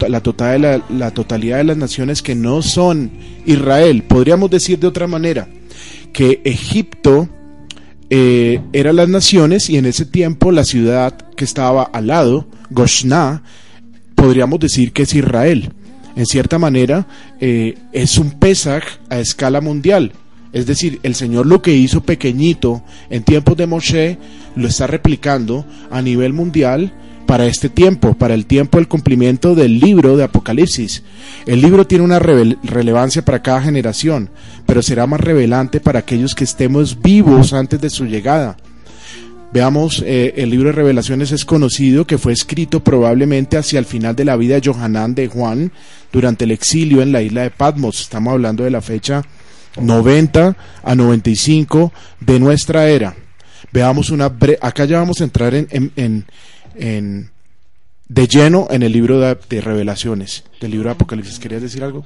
la, 0.08 0.20
total, 0.20 0.82
la 0.88 1.10
totalidad 1.12 1.58
de 1.58 1.64
las 1.64 1.76
naciones 1.76 2.20
que 2.20 2.34
no 2.34 2.62
son 2.62 3.12
Israel. 3.46 4.02
Podríamos 4.02 4.50
decir 4.50 4.80
de 4.80 4.88
otra 4.88 5.06
manera 5.06 5.46
que 6.12 6.42
Egipto 6.44 7.28
eh, 8.10 8.60
eran 8.72 8.96
las 8.96 9.08
naciones 9.08 9.70
y 9.70 9.76
en 9.76 9.86
ese 9.86 10.04
tiempo 10.04 10.50
la 10.50 10.64
ciudad 10.64 11.16
que 11.36 11.44
estaba 11.44 11.84
al 11.84 12.08
lado, 12.08 12.48
Goshna, 12.70 13.44
podríamos 14.16 14.58
decir 14.58 14.92
que 14.92 15.02
es 15.02 15.14
Israel. 15.14 15.72
En 16.16 16.26
cierta 16.26 16.58
manera, 16.58 17.06
eh, 17.40 17.78
es 17.92 18.18
un 18.18 18.32
Pesach 18.32 18.82
a 19.10 19.20
escala 19.20 19.60
mundial. 19.60 20.10
Es 20.52 20.66
decir, 20.66 20.98
el 21.04 21.14
Señor 21.14 21.46
lo 21.46 21.62
que 21.62 21.72
hizo 21.72 22.02
pequeñito 22.02 22.82
en 23.10 23.22
tiempos 23.22 23.56
de 23.56 23.68
Moshe 23.68 24.18
lo 24.56 24.66
está 24.66 24.88
replicando 24.88 25.64
a 25.92 26.02
nivel 26.02 26.32
mundial 26.32 26.92
para 27.26 27.46
este 27.46 27.68
tiempo, 27.68 28.14
para 28.14 28.34
el 28.34 28.46
tiempo 28.46 28.78
del 28.78 28.88
cumplimiento 28.88 29.54
del 29.54 29.80
libro 29.80 30.16
de 30.16 30.24
Apocalipsis. 30.24 31.02
El 31.46 31.60
libro 31.60 31.86
tiene 31.86 32.04
una 32.04 32.18
relevancia 32.18 33.24
para 33.24 33.42
cada 33.42 33.62
generación, 33.62 34.30
pero 34.66 34.82
será 34.82 35.06
más 35.06 35.20
revelante 35.20 35.80
para 35.80 36.00
aquellos 36.00 36.34
que 36.34 36.44
estemos 36.44 37.00
vivos 37.00 37.52
antes 37.52 37.80
de 37.80 37.90
su 37.90 38.06
llegada. 38.06 38.56
Veamos, 39.52 40.02
eh, 40.04 40.34
el 40.36 40.50
libro 40.50 40.70
de 40.70 40.72
revelaciones 40.72 41.30
es 41.30 41.44
conocido 41.44 42.06
que 42.06 42.18
fue 42.18 42.32
escrito 42.32 42.82
probablemente 42.82 43.56
hacia 43.56 43.78
el 43.78 43.84
final 43.84 44.16
de 44.16 44.24
la 44.24 44.34
vida 44.34 44.58
de 44.58 44.68
Johanán 44.68 45.14
de 45.14 45.28
Juan 45.28 45.70
durante 46.12 46.44
el 46.44 46.50
exilio 46.50 47.02
en 47.02 47.12
la 47.12 47.22
isla 47.22 47.42
de 47.42 47.50
Patmos. 47.50 48.00
Estamos 48.00 48.32
hablando 48.32 48.64
de 48.64 48.70
la 48.70 48.80
fecha 48.80 49.22
90 49.80 50.56
a 50.82 50.94
95 50.94 51.92
de 52.18 52.40
nuestra 52.40 52.88
era. 52.88 53.14
Veamos 53.72 54.10
una 54.10 54.32
acá 54.60 54.84
ya 54.84 54.98
vamos 54.98 55.20
a 55.20 55.24
entrar 55.24 55.54
en, 55.54 55.92
en, 55.96 56.24
de 56.74 58.26
lleno 58.28 58.66
en 58.70 58.82
el 58.82 58.92
libro 58.92 59.20
de, 59.20 59.36
de 59.48 59.60
revelaciones, 59.60 60.44
del 60.60 60.72
libro 60.72 60.88
de 60.88 60.94
Apocalipsis. 60.94 61.38
¿Querías 61.38 61.62
decir 61.62 61.82
algo? 61.82 62.04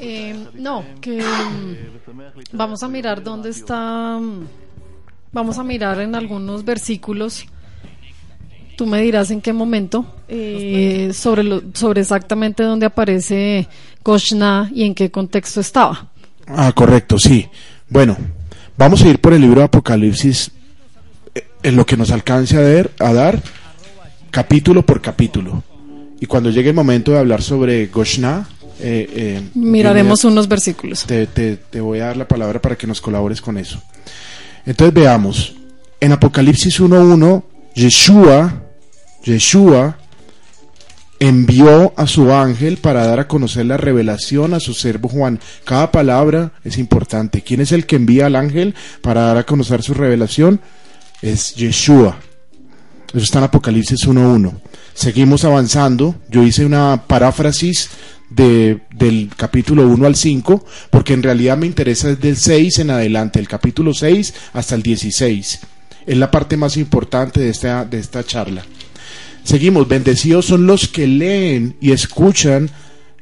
Eh, 0.00 0.46
no, 0.54 0.84
que 1.00 1.20
mm, 1.20 2.56
vamos 2.56 2.82
a 2.82 2.88
mirar 2.88 3.22
dónde 3.22 3.50
está, 3.50 4.18
mm, 4.18 4.46
vamos 5.32 5.58
a 5.58 5.64
mirar 5.64 6.00
en 6.00 6.14
algunos 6.14 6.64
versículos. 6.64 7.44
Tú 8.76 8.86
me 8.86 9.02
dirás 9.02 9.30
en 9.32 9.40
qué 9.40 9.52
momento, 9.52 10.06
eh, 10.28 11.10
sobre, 11.12 11.42
lo, 11.42 11.62
sobre 11.74 12.02
exactamente 12.02 12.62
dónde 12.62 12.86
aparece 12.86 13.66
Koshna 14.04 14.70
y 14.72 14.84
en 14.84 14.94
qué 14.94 15.10
contexto 15.10 15.60
estaba. 15.60 16.10
Ah, 16.46 16.72
correcto, 16.72 17.18
sí. 17.18 17.46
Bueno, 17.88 18.16
vamos 18.76 19.02
a 19.02 19.08
ir 19.08 19.20
por 19.20 19.32
el 19.32 19.40
libro 19.40 19.60
de 19.60 19.64
Apocalipsis 19.64 20.52
en 21.62 21.76
lo 21.76 21.86
que 21.86 21.96
nos 21.96 22.10
alcance 22.10 22.56
a, 22.56 22.60
ver, 22.60 22.92
a 22.98 23.12
dar, 23.12 23.42
capítulo 24.30 24.84
por 24.84 25.00
capítulo. 25.00 25.62
Y 26.20 26.26
cuando 26.26 26.50
llegue 26.50 26.70
el 26.70 26.74
momento 26.74 27.12
de 27.12 27.18
hablar 27.18 27.42
sobre 27.42 27.86
Goshna, 27.86 28.48
eh, 28.80 29.08
eh, 29.12 29.42
miraremos 29.54 30.24
unos 30.24 30.48
versículos. 30.48 31.04
Te, 31.04 31.26
te, 31.26 31.56
te, 31.56 31.80
voy 31.80 32.00
a 32.00 32.06
dar 32.06 32.16
la 32.16 32.28
palabra 32.28 32.60
para 32.60 32.76
que 32.76 32.86
nos 32.86 33.00
colabores 33.00 33.40
con 33.40 33.58
eso. 33.58 33.82
Entonces 34.66 34.94
veamos, 34.94 35.56
en 36.00 36.12
Apocalipsis 36.12 36.80
1.1, 36.80 37.42
Yeshua, 37.74 38.62
Yeshua 39.24 39.98
envió 41.20 41.92
a 41.96 42.06
su 42.06 42.32
ángel 42.32 42.76
para 42.76 43.06
dar 43.06 43.20
a 43.20 43.28
conocer 43.28 43.66
la 43.66 43.76
revelación 43.76 44.54
a 44.54 44.60
su 44.60 44.74
servo 44.74 45.08
Juan. 45.08 45.40
Cada 45.64 45.90
palabra 45.90 46.52
es 46.64 46.78
importante. 46.78 47.42
¿Quién 47.42 47.60
es 47.60 47.72
el 47.72 47.86
que 47.86 47.96
envía 47.96 48.26
al 48.26 48.36
ángel 48.36 48.74
para 49.02 49.22
dar 49.22 49.38
a 49.38 49.46
conocer 49.46 49.82
su 49.82 49.94
revelación? 49.94 50.60
Es 51.22 51.54
Yeshua. 51.54 52.18
Eso 53.08 53.24
está 53.24 53.38
en 53.38 53.44
Apocalipsis 53.44 54.06
1.1. 54.06 54.52
Seguimos 54.94 55.44
avanzando. 55.44 56.14
Yo 56.28 56.42
hice 56.42 56.64
una 56.64 57.04
paráfrasis 57.06 57.90
de, 58.30 58.80
del 58.94 59.30
capítulo 59.36 59.86
1 59.88 60.06
al 60.06 60.16
5, 60.16 60.64
porque 60.90 61.14
en 61.14 61.22
realidad 61.22 61.56
me 61.56 61.66
interesa 61.66 62.08
desde 62.08 62.28
el 62.30 62.36
6 62.36 62.78
en 62.80 62.90
adelante, 62.90 63.38
el 63.38 63.48
capítulo 63.48 63.94
6 63.94 64.34
hasta 64.52 64.74
el 64.74 64.82
16. 64.82 65.60
Es 66.06 66.16
la 66.16 66.30
parte 66.30 66.56
más 66.56 66.76
importante 66.76 67.40
de 67.40 67.50
esta, 67.50 67.84
de 67.84 67.98
esta 67.98 68.24
charla. 68.24 68.64
Seguimos, 69.44 69.88
bendecidos 69.88 70.46
son 70.46 70.66
los 70.66 70.88
que 70.88 71.06
leen 71.06 71.76
y 71.80 71.92
escuchan 71.92 72.70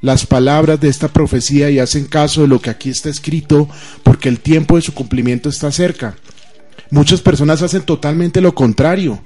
las 0.00 0.26
palabras 0.26 0.80
de 0.80 0.88
esta 0.88 1.08
profecía 1.08 1.70
y 1.70 1.78
hacen 1.78 2.06
caso 2.06 2.42
de 2.42 2.48
lo 2.48 2.60
que 2.60 2.70
aquí 2.70 2.90
está 2.90 3.08
escrito, 3.08 3.68
porque 4.02 4.28
el 4.28 4.40
tiempo 4.40 4.76
de 4.76 4.82
su 4.82 4.92
cumplimiento 4.92 5.48
está 5.48 5.70
cerca. 5.70 6.16
Muchas 6.90 7.20
personas 7.20 7.62
hacen 7.62 7.82
totalmente 7.82 8.40
lo 8.40 8.54
contrario. 8.54 9.22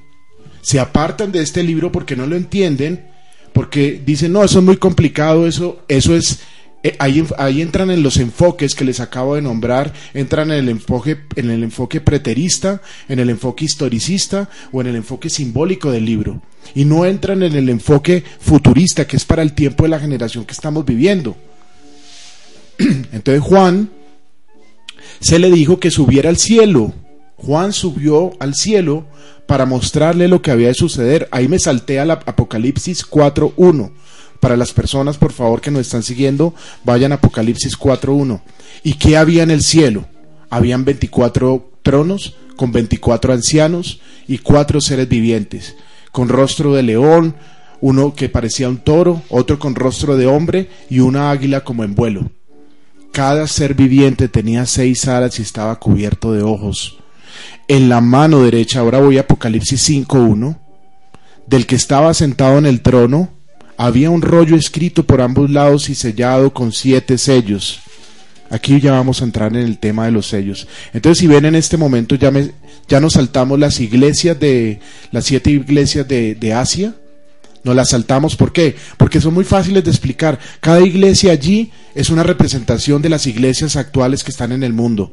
Se 0.62 0.78
apartan 0.78 1.32
de 1.32 1.42
este 1.42 1.62
libro 1.62 1.90
porque 1.90 2.16
no 2.16 2.26
lo 2.26 2.36
entienden, 2.36 3.06
porque 3.52 4.00
dicen, 4.04 4.32
no, 4.32 4.44
eso 4.44 4.58
es 4.58 4.64
muy 4.64 4.76
complicado, 4.76 5.46
eso, 5.46 5.82
eso 5.88 6.14
es 6.14 6.40
eh, 6.82 6.96
ahí, 6.98 7.22
ahí, 7.36 7.60
entran 7.60 7.90
en 7.90 8.02
los 8.02 8.16
enfoques 8.16 8.74
que 8.74 8.86
les 8.86 9.00
acabo 9.00 9.34
de 9.34 9.42
nombrar, 9.42 9.92
entran 10.14 10.50
en 10.50 10.58
el 10.58 10.68
enfoque, 10.70 11.18
en 11.36 11.50
el 11.50 11.62
enfoque 11.62 12.00
preterista, 12.00 12.80
en 13.06 13.18
el 13.18 13.28
enfoque 13.28 13.66
historicista 13.66 14.48
o 14.72 14.80
en 14.80 14.86
el 14.86 14.96
enfoque 14.96 15.28
simbólico 15.28 15.90
del 15.90 16.06
libro. 16.06 16.40
Y 16.74 16.86
no 16.86 17.04
entran 17.04 17.42
en 17.42 17.54
el 17.54 17.68
enfoque 17.68 18.24
futurista, 18.40 19.06
que 19.06 19.16
es 19.16 19.26
para 19.26 19.42
el 19.42 19.52
tiempo 19.52 19.82
de 19.82 19.90
la 19.90 20.00
generación 20.00 20.46
que 20.46 20.52
estamos 20.52 20.86
viviendo. 20.86 21.36
Entonces 22.78 23.42
Juan 23.42 23.90
se 25.20 25.38
le 25.38 25.50
dijo 25.50 25.78
que 25.78 25.90
subiera 25.90 26.30
al 26.30 26.38
cielo. 26.38 26.94
Juan 27.42 27.72
subió 27.72 28.32
al 28.38 28.54
cielo 28.54 29.06
para 29.46 29.66
mostrarle 29.66 30.28
lo 30.28 30.42
que 30.42 30.50
había 30.50 30.68
de 30.68 30.74
suceder. 30.74 31.28
Ahí 31.30 31.48
me 31.48 31.58
salté 31.58 31.98
al 31.98 32.10
Apocalipsis 32.10 33.08
4.1 33.08 33.92
para 34.40 34.56
las 34.56 34.72
personas, 34.72 35.18
por 35.18 35.32
favor, 35.32 35.60
que 35.60 35.70
nos 35.70 35.82
están 35.82 36.02
siguiendo, 36.02 36.54
vayan 36.84 37.12
a 37.12 37.16
Apocalipsis 37.16 37.78
4.1. 37.78 38.40
¿Y 38.82 38.94
qué 38.94 39.16
había 39.16 39.42
en 39.42 39.50
el 39.50 39.62
cielo? 39.62 40.06
Habían 40.48 40.84
24 40.84 41.70
tronos 41.82 42.36
con 42.56 42.72
24 42.72 43.32
ancianos 43.32 44.00
y 44.26 44.38
cuatro 44.38 44.80
seres 44.80 45.08
vivientes, 45.08 45.76
con 46.10 46.28
rostro 46.28 46.74
de 46.74 46.82
león, 46.82 47.36
uno 47.80 48.14
que 48.14 48.28
parecía 48.28 48.68
un 48.68 48.78
toro, 48.78 49.22
otro 49.28 49.58
con 49.58 49.74
rostro 49.74 50.16
de 50.16 50.26
hombre 50.26 50.68
y 50.88 51.00
una 51.00 51.30
águila 51.30 51.64
como 51.64 51.84
en 51.84 51.94
vuelo. 51.94 52.30
Cada 53.12 53.46
ser 53.48 53.74
viviente 53.74 54.28
tenía 54.28 54.66
seis 54.66 55.08
alas 55.08 55.38
y 55.38 55.42
estaba 55.42 55.78
cubierto 55.78 56.32
de 56.32 56.42
ojos. 56.42 56.99
En 57.70 57.88
la 57.88 58.00
mano 58.00 58.42
derecha, 58.42 58.80
ahora 58.80 58.98
voy 58.98 59.16
a 59.16 59.20
Apocalipsis 59.20 59.88
5.1, 59.90 60.58
del 61.46 61.66
que 61.66 61.76
estaba 61.76 62.12
sentado 62.14 62.58
en 62.58 62.66
el 62.66 62.80
trono, 62.80 63.30
había 63.76 64.10
un 64.10 64.22
rollo 64.22 64.56
escrito 64.56 65.04
por 65.04 65.20
ambos 65.20 65.48
lados 65.50 65.88
y 65.88 65.94
sellado 65.94 66.52
con 66.52 66.72
siete 66.72 67.16
sellos. 67.16 67.78
Aquí 68.50 68.80
ya 68.80 68.90
vamos 68.90 69.20
a 69.20 69.24
entrar 69.24 69.54
en 69.54 69.62
el 69.62 69.78
tema 69.78 70.06
de 70.06 70.10
los 70.10 70.26
sellos. 70.26 70.66
Entonces, 70.92 71.20
si 71.20 71.28
ven 71.28 71.44
en 71.44 71.54
este 71.54 71.76
momento, 71.76 72.16
ya, 72.16 72.32
me, 72.32 72.50
ya 72.88 72.98
nos 72.98 73.12
saltamos 73.12 73.56
las 73.56 73.78
iglesias 73.78 74.40
de 74.40 74.80
las 75.12 75.26
siete 75.26 75.52
iglesias 75.52 76.08
de, 76.08 76.34
de 76.34 76.52
Asia. 76.52 76.96
Nos 77.62 77.76
las 77.76 77.90
saltamos, 77.90 78.34
¿por 78.34 78.52
qué? 78.52 78.74
Porque 78.96 79.20
son 79.20 79.32
muy 79.32 79.44
fáciles 79.44 79.84
de 79.84 79.90
explicar. 79.92 80.40
Cada 80.58 80.80
iglesia 80.80 81.30
allí 81.30 81.70
es 81.94 82.10
una 82.10 82.24
representación 82.24 83.00
de 83.00 83.10
las 83.10 83.28
iglesias 83.28 83.76
actuales 83.76 84.24
que 84.24 84.32
están 84.32 84.50
en 84.50 84.64
el 84.64 84.72
mundo. 84.72 85.12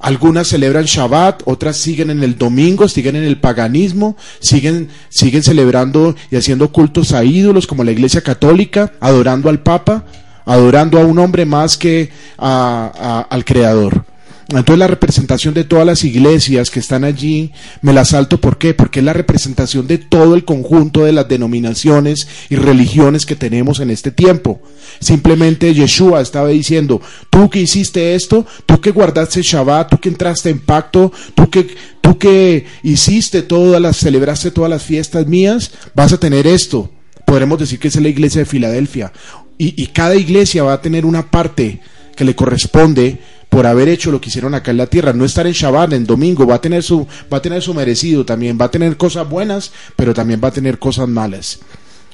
Algunas 0.00 0.48
celebran 0.48 0.84
Shabbat, 0.86 1.42
otras 1.44 1.76
siguen 1.76 2.10
en 2.10 2.22
el 2.22 2.38
domingo, 2.38 2.88
siguen 2.88 3.16
en 3.16 3.24
el 3.24 3.38
paganismo, 3.38 4.16
siguen, 4.40 4.88
siguen 5.10 5.42
celebrando 5.42 6.16
y 6.30 6.36
haciendo 6.36 6.72
cultos 6.72 7.12
a 7.12 7.22
ídolos 7.22 7.66
como 7.66 7.84
la 7.84 7.92
Iglesia 7.92 8.22
Católica, 8.22 8.94
adorando 8.98 9.50
al 9.50 9.62
Papa, 9.62 10.04
adorando 10.46 10.98
a 10.98 11.04
un 11.04 11.18
hombre 11.18 11.44
más 11.44 11.76
que 11.76 12.10
a, 12.38 12.90
a, 13.28 13.34
al 13.34 13.44
Creador. 13.44 14.09
Entonces 14.50 14.78
la 14.78 14.88
representación 14.88 15.54
de 15.54 15.62
todas 15.62 15.86
las 15.86 16.02
iglesias 16.02 16.70
que 16.70 16.80
están 16.80 17.04
allí, 17.04 17.52
me 17.82 17.92
la 17.92 18.04
salto, 18.04 18.40
¿por 18.40 18.58
qué? 18.58 18.74
Porque 18.74 18.98
es 18.98 19.04
la 19.04 19.12
representación 19.12 19.86
de 19.86 19.98
todo 19.98 20.34
el 20.34 20.44
conjunto 20.44 21.04
de 21.04 21.12
las 21.12 21.28
denominaciones 21.28 22.26
y 22.48 22.56
religiones 22.56 23.26
que 23.26 23.36
tenemos 23.36 23.78
en 23.78 23.90
este 23.90 24.10
tiempo. 24.10 24.60
Simplemente 24.98 25.72
Yeshua 25.72 26.20
estaba 26.20 26.48
diciendo, 26.48 27.00
tú 27.30 27.48
que 27.48 27.60
hiciste 27.60 28.16
esto, 28.16 28.44
tú 28.66 28.80
que 28.80 28.90
guardaste 28.90 29.42
Shabbat, 29.42 29.90
tú 29.90 29.98
que 29.98 30.08
entraste 30.08 30.50
en 30.50 30.58
pacto, 30.58 31.12
tú 31.36 31.48
que, 31.48 31.76
tú 32.00 32.18
que 32.18 32.66
hiciste 32.82 33.42
todas 33.42 33.80
las, 33.80 33.98
celebraste 33.98 34.50
todas 34.50 34.70
las 34.70 34.82
fiestas 34.82 35.28
mías, 35.28 35.70
vas 35.94 36.12
a 36.12 36.18
tener 36.18 36.48
esto. 36.48 36.90
Podremos 37.24 37.60
decir 37.60 37.78
que 37.78 37.86
es 37.86 37.94
la 38.00 38.08
iglesia 38.08 38.40
de 38.40 38.46
Filadelfia. 38.46 39.12
Y, 39.58 39.80
y 39.80 39.86
cada 39.88 40.16
iglesia 40.16 40.64
va 40.64 40.72
a 40.72 40.82
tener 40.82 41.06
una 41.06 41.30
parte 41.30 41.80
que 42.16 42.24
le 42.24 42.34
corresponde 42.34 43.18
por 43.50 43.66
haber 43.66 43.88
hecho 43.88 44.10
lo 44.10 44.20
que 44.20 44.30
hicieron 44.30 44.54
acá 44.54 44.70
en 44.70 44.78
la 44.78 44.86
tierra, 44.86 45.12
no 45.12 45.24
estar 45.24 45.46
en 45.46 45.52
Shabbat, 45.52 45.92
en 45.92 46.06
domingo, 46.06 46.46
va 46.46 46.54
a 46.54 46.60
tener 46.60 46.82
su, 46.82 47.06
va 47.30 47.38
a 47.38 47.42
tener 47.42 47.60
su 47.60 47.74
merecido 47.74 48.24
también, 48.24 48.56
va 48.58 48.66
a 48.66 48.70
tener 48.70 48.96
cosas 48.96 49.28
buenas, 49.28 49.72
pero 49.96 50.14
también 50.14 50.40
va 50.42 50.48
a 50.48 50.52
tener 50.52 50.78
cosas 50.78 51.08
malas. 51.08 51.58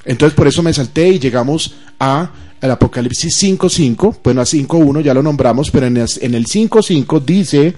Entonces 0.04 0.34
por 0.34 0.48
eso 0.48 0.62
me 0.62 0.72
salté 0.72 1.08
y 1.08 1.18
llegamos 1.18 1.74
a 2.00 2.30
el 2.60 2.70
Apocalipsis 2.70 3.42
5.5, 3.42 4.16
bueno 4.24 4.40
a 4.40 4.44
5.1 4.44 5.02
ya 5.02 5.12
lo 5.12 5.22
nombramos, 5.22 5.70
pero 5.70 5.86
en 5.86 5.98
el, 5.98 6.08
en 6.22 6.34
el 6.34 6.46
5.5 6.46 7.22
dice, 7.22 7.74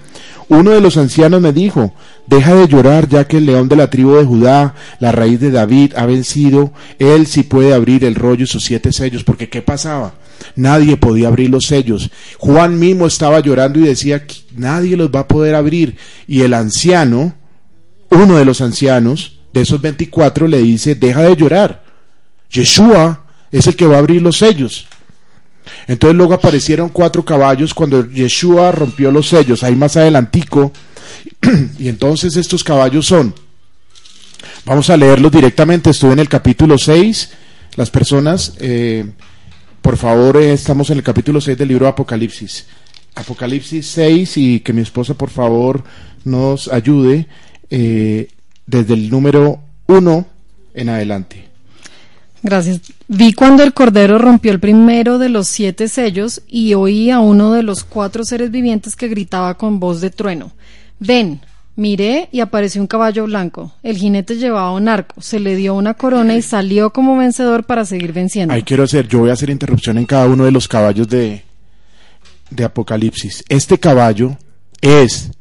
uno 0.47 0.71
de 0.71 0.79
los 0.79 0.95
ancianos 0.95 1.41
me 1.41 1.51
dijo, 1.51 1.93
deja 2.27 2.55
de 2.55 2.67
llorar 2.67 3.09
ya 3.09 3.27
que 3.27 3.37
el 3.37 3.45
león 3.45 3.67
de 3.67 3.75
la 3.75 3.89
tribu 3.89 4.15
de 4.15 4.23
Judá, 4.23 4.75
la 4.99 5.11
raíz 5.11 5.41
de 5.41 5.51
David, 5.51 5.93
ha 5.97 6.05
vencido, 6.05 6.71
él 6.97 7.27
sí 7.27 7.43
puede 7.43 7.73
abrir 7.73 8.05
el 8.05 8.15
rollo 8.15 8.45
y 8.45 8.47
sus 8.47 8.63
siete 8.63 8.93
sellos, 8.93 9.25
porque 9.25 9.49
¿qué 9.49 9.61
pasaba? 9.61 10.13
Nadie 10.55 10.97
podía 10.97 11.27
abrir 11.27 11.49
los 11.49 11.65
sellos. 11.65 12.09
Juan 12.37 12.79
mismo 12.79 13.07
estaba 13.07 13.39
llorando 13.39 13.79
y 13.79 13.83
decía, 13.83 14.25
nadie 14.55 14.97
los 14.97 15.09
va 15.09 15.21
a 15.21 15.27
poder 15.27 15.55
abrir. 15.55 15.97
Y 16.27 16.41
el 16.41 16.53
anciano, 16.53 17.35
uno 18.09 18.37
de 18.37 18.45
los 18.45 18.61
ancianos 18.61 19.39
de 19.53 19.61
esos 19.61 19.81
24, 19.81 20.47
le 20.47 20.59
dice, 20.59 20.95
deja 20.95 21.23
de 21.23 21.35
llorar. 21.35 21.83
Yeshua 22.49 23.25
es 23.51 23.67
el 23.67 23.75
que 23.75 23.87
va 23.87 23.95
a 23.95 23.99
abrir 23.99 24.21
los 24.21 24.37
sellos. 24.37 24.87
Entonces 25.87 26.17
luego 26.17 26.33
aparecieron 26.33 26.89
cuatro 26.89 27.23
caballos 27.23 27.73
cuando 27.73 28.09
Yeshua 28.09 28.71
rompió 28.71 29.11
los 29.11 29.27
sellos, 29.27 29.63
ahí 29.63 29.75
más 29.75 29.97
adelantico. 29.97 30.71
y 31.79 31.87
entonces 31.87 32.35
estos 32.35 32.63
caballos 32.63 33.05
son, 33.05 33.35
vamos 34.65 34.89
a 34.89 34.97
leerlos 34.97 35.31
directamente, 35.31 35.91
estuve 35.91 36.13
en 36.13 36.19
el 36.19 36.29
capítulo 36.29 36.77
6, 36.77 37.29
las 37.75 37.89
personas... 37.89 38.53
Eh, 38.59 39.05
por 39.81 39.97
favor, 39.97 40.37
eh, 40.37 40.53
estamos 40.53 40.89
en 40.89 40.97
el 40.97 41.03
capítulo 41.03 41.39
6 41.41 41.57
del 41.57 41.69
libro 41.69 41.87
Apocalipsis. 41.87 42.65
Apocalipsis 43.15 43.87
6 43.87 44.37
y 44.37 44.59
que 44.59 44.73
mi 44.73 44.81
esposa 44.81 45.13
por 45.13 45.29
favor 45.29 45.83
nos 46.25 46.67
ayude 46.67 47.27
eh, 47.69 48.27
desde 48.65 48.93
el 48.93 49.09
número 49.09 49.59
1 49.87 50.25
en 50.73 50.89
adelante. 50.89 51.45
Gracias. 52.41 52.81
Vi 53.07 53.33
cuando 53.33 53.63
el 53.63 53.73
Cordero 53.73 54.17
rompió 54.17 54.51
el 54.51 54.59
primero 54.59 55.17
de 55.17 55.29
los 55.29 55.47
siete 55.47 55.87
sellos 55.89 56.41
y 56.47 56.73
oí 56.73 57.11
a 57.11 57.19
uno 57.19 57.51
de 57.51 57.63
los 57.63 57.83
cuatro 57.83 58.23
seres 58.23 58.51
vivientes 58.51 58.95
que 58.95 59.09
gritaba 59.09 59.57
con 59.57 59.79
voz 59.79 59.99
de 59.99 60.09
trueno. 60.09 60.51
Ven, 60.99 61.41
miré 61.79 62.29
y 62.31 62.41
apareció 62.41 62.81
un 62.81 62.87
caballo 62.87 63.25
blanco. 63.25 63.71
El 63.81 63.97
jinete 63.97 64.35
llevaba 64.35 64.73
un 64.73 64.87
arco, 64.87 65.19
se 65.21 65.39
le 65.39 65.55
dio 65.55 65.73
una 65.73 65.93
corona 65.95 66.35
y 66.35 66.41
salió 66.41 66.91
como 66.91 67.17
vencedor 67.17 67.63
para 67.63 67.85
seguir 67.85 68.13
venciendo. 68.13 68.53
Ahí 68.53 68.63
quiero 68.63 68.83
hacer, 68.83 69.07
yo 69.07 69.19
voy 69.19 69.29
a 69.29 69.33
hacer 69.33 69.49
interrupción 69.49 69.97
en 69.97 70.05
cada 70.05 70.27
uno 70.27 70.45
de 70.45 70.51
los 70.51 70.67
caballos 70.67 71.07
de, 71.07 71.43
de 72.49 72.63
Apocalipsis. 72.63 73.43
Este 73.47 73.79
caballo 73.79 74.37
es, 74.81 75.31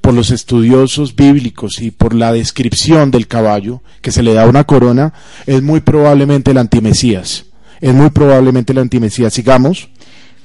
por 0.00 0.12
los 0.12 0.30
estudiosos 0.30 1.14
bíblicos 1.14 1.80
y 1.80 1.90
por 1.90 2.14
la 2.14 2.32
descripción 2.32 3.10
del 3.10 3.28
caballo, 3.28 3.80
que 4.02 4.10
se 4.10 4.22
le 4.22 4.34
da 4.34 4.46
una 4.46 4.64
corona, 4.64 5.14
es 5.46 5.62
muy 5.62 5.80
probablemente 5.80 6.50
el 6.50 6.58
antimesías. 6.58 7.44
Es 7.80 7.94
muy 7.94 8.10
probablemente 8.10 8.72
el 8.72 8.78
antimesías. 8.78 9.32
Sigamos. 9.32 9.88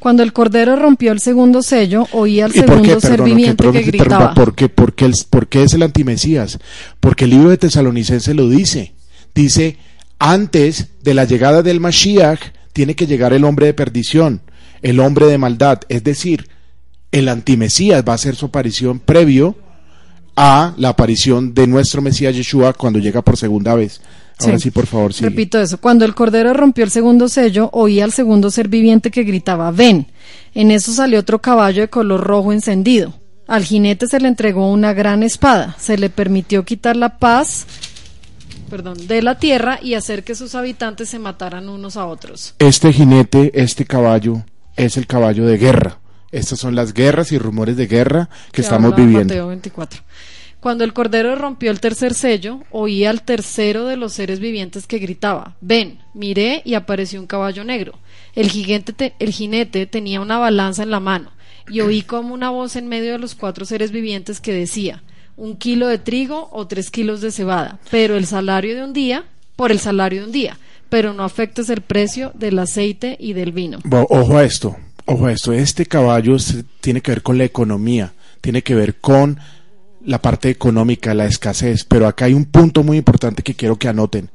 Cuando 0.05 0.21
el 0.21 0.33
cordero 0.33 0.75
rompió 0.75 1.11
el 1.13 1.19
segundo 1.19 1.63
sello, 1.63 2.05
oía 2.11 2.45
al 2.45 2.51
segundo 2.51 2.99
viviente 3.23 3.71
que, 3.71 3.81
gritaba. 3.81 4.35
¿por 4.35 4.53
qué, 4.53 4.69
por, 4.69 4.93
qué 4.93 5.11
¿Por 5.27 5.47
qué 5.47 5.63
es 5.63 5.73
el 5.73 5.81
antimesías? 5.81 6.59
Porque 6.99 7.23
el 7.23 7.31
libro 7.31 7.49
de 7.49 7.57
Tesalonicense 7.57 8.35
lo 8.35 8.47
dice. 8.47 8.93
Dice, 9.33 9.77
antes 10.19 10.89
de 11.01 11.15
la 11.15 11.25
llegada 11.25 11.63
del 11.63 11.79
Mashiach, 11.79 12.39
tiene 12.71 12.93
que 12.93 13.07
llegar 13.07 13.33
el 13.33 13.43
hombre 13.45 13.65
de 13.65 13.73
perdición, 13.73 14.41
el 14.83 14.99
hombre 14.99 15.25
de 15.25 15.39
maldad. 15.39 15.79
Es 15.89 16.03
decir, 16.03 16.49
el 17.11 17.27
antimesías 17.27 18.03
va 18.07 18.11
a 18.11 18.15
hacer 18.17 18.35
su 18.35 18.45
aparición 18.45 18.99
previo 18.99 19.57
a 20.35 20.75
la 20.77 20.89
aparición 20.89 21.55
de 21.55 21.65
nuestro 21.65 22.03
Mesías 22.03 22.35
Yeshua 22.35 22.73
cuando 22.73 22.99
llega 22.99 23.23
por 23.23 23.37
segunda 23.37 23.73
vez. 23.73 24.01
Ahora 24.39 24.59
sí, 24.59 24.71
por 24.71 24.85
favor, 24.85 25.13
sí. 25.13 25.23
Repito 25.23 25.59
eso. 25.59 25.79
Cuando 25.79 26.05
el 26.05 26.13
cordero 26.13 26.53
rompió 26.53 26.83
el 26.83 26.91
segundo 26.91 27.29
sello, 27.29 27.69
oía 27.73 28.03
al 28.03 28.11
segundo 28.11 28.51
ser 28.51 28.67
viviente 28.67 29.11
que 29.11 29.23
gritaba, 29.23 29.71
ven. 29.71 30.07
En 30.53 30.71
eso 30.71 30.91
salió 30.91 31.19
otro 31.19 31.39
caballo 31.39 31.81
de 31.81 31.89
color 31.89 32.21
rojo 32.21 32.51
encendido. 32.51 33.13
Al 33.47 33.63
jinete 33.63 34.07
se 34.07 34.19
le 34.19 34.27
entregó 34.27 34.71
una 34.71 34.93
gran 34.93 35.23
espada. 35.23 35.75
Se 35.79 35.97
le 35.97 36.09
permitió 36.09 36.65
quitar 36.65 36.95
la 36.95 37.17
paz 37.17 37.65
perdón, 38.69 39.07
de 39.07 39.21
la 39.21 39.37
tierra 39.37 39.79
y 39.81 39.93
hacer 39.93 40.23
que 40.23 40.35
sus 40.35 40.55
habitantes 40.55 41.09
se 41.09 41.19
mataran 41.19 41.69
unos 41.69 41.97
a 41.97 42.05
otros. 42.05 42.55
Este 42.59 42.91
jinete, 42.91 43.51
este 43.53 43.85
caballo, 43.85 44.43
es 44.75 44.97
el 44.97 45.07
caballo 45.07 45.45
de 45.45 45.57
guerra. 45.57 45.99
Estas 46.31 46.59
son 46.59 46.75
las 46.75 46.93
guerras 46.93 47.31
y 47.31 47.37
rumores 47.37 47.77
de 47.77 47.87
guerra 47.87 48.29
que, 48.51 48.61
estamos 48.61 48.95
viviendo. 48.95 49.33
Mateo 49.33 49.47
24. 49.47 50.01
Cuando 50.65 50.83
el 50.83 50.93
cordero 50.93 51.35
rompió 51.35 51.69
el 51.69 51.79
tercer 51.79 52.15
sello, 52.15 52.63
oí 52.71 53.05
al 53.05 53.21
tercero 53.21 53.85
de 53.85 53.97
los 53.97 54.13
seres 54.13 54.39
vivientes 54.39 54.87
que 54.87 54.97
gritaba, 54.97 55.55
ven, 55.61 55.99
miré 56.15 56.63
y 56.65 56.73
apareció 56.73 57.21
un 57.21 57.27
caballo 57.27 57.63
negro. 57.63 57.99
El, 58.33 58.49
el 59.19 59.31
jinete 59.31 59.85
tenía 59.85 60.21
una 60.21 60.39
balanza 60.39 60.81
en 60.81 60.89
la 60.89 60.99
mano 60.99 61.29
y 61.69 61.81
oí 61.81 62.01
como 62.01 62.33
una 62.33 62.49
voz 62.49 62.77
en 62.77 62.87
medio 62.87 63.11
de 63.11 63.19
los 63.19 63.35
cuatro 63.35 63.63
seres 63.65 63.91
vivientes 63.91 64.41
que 64.41 64.53
decía, 64.53 65.03
un 65.37 65.55
kilo 65.55 65.87
de 65.87 65.99
trigo 65.99 66.49
o 66.51 66.65
tres 66.65 66.89
kilos 66.89 67.21
de 67.21 67.29
cebada, 67.29 67.77
pero 67.91 68.17
el 68.17 68.25
salario 68.25 68.75
de 68.75 68.85
un 68.85 68.93
día, 68.93 69.23
por 69.55 69.71
el 69.71 69.77
salario 69.77 70.21
de 70.21 70.25
un 70.25 70.31
día, 70.31 70.57
pero 70.89 71.13
no 71.13 71.23
afectes 71.23 71.69
el 71.69 71.81
precio 71.81 72.31
del 72.33 72.57
aceite 72.57 73.17
y 73.19 73.33
del 73.33 73.51
vino. 73.51 73.81
Ojo 73.91 74.35
a 74.35 74.43
esto, 74.43 74.75
ojo 75.05 75.27
a 75.27 75.31
esto, 75.31 75.53
este 75.53 75.85
caballo 75.85 76.37
tiene 76.81 77.01
que 77.01 77.11
ver 77.11 77.21
con 77.21 77.37
la 77.37 77.43
economía, 77.43 78.13
tiene 78.41 78.63
que 78.63 78.73
ver 78.73 78.95
con 78.95 79.37
la 80.05 80.21
parte 80.21 80.49
económica, 80.49 81.13
la 81.13 81.25
escasez, 81.25 81.83
pero 81.83 82.07
acá 82.07 82.25
hay 82.25 82.33
un 82.33 82.45
punto 82.45 82.83
muy 82.83 82.97
importante 82.97 83.43
que 83.43 83.55
quiero 83.55 83.77
que 83.77 83.87
anoten. 83.87 84.29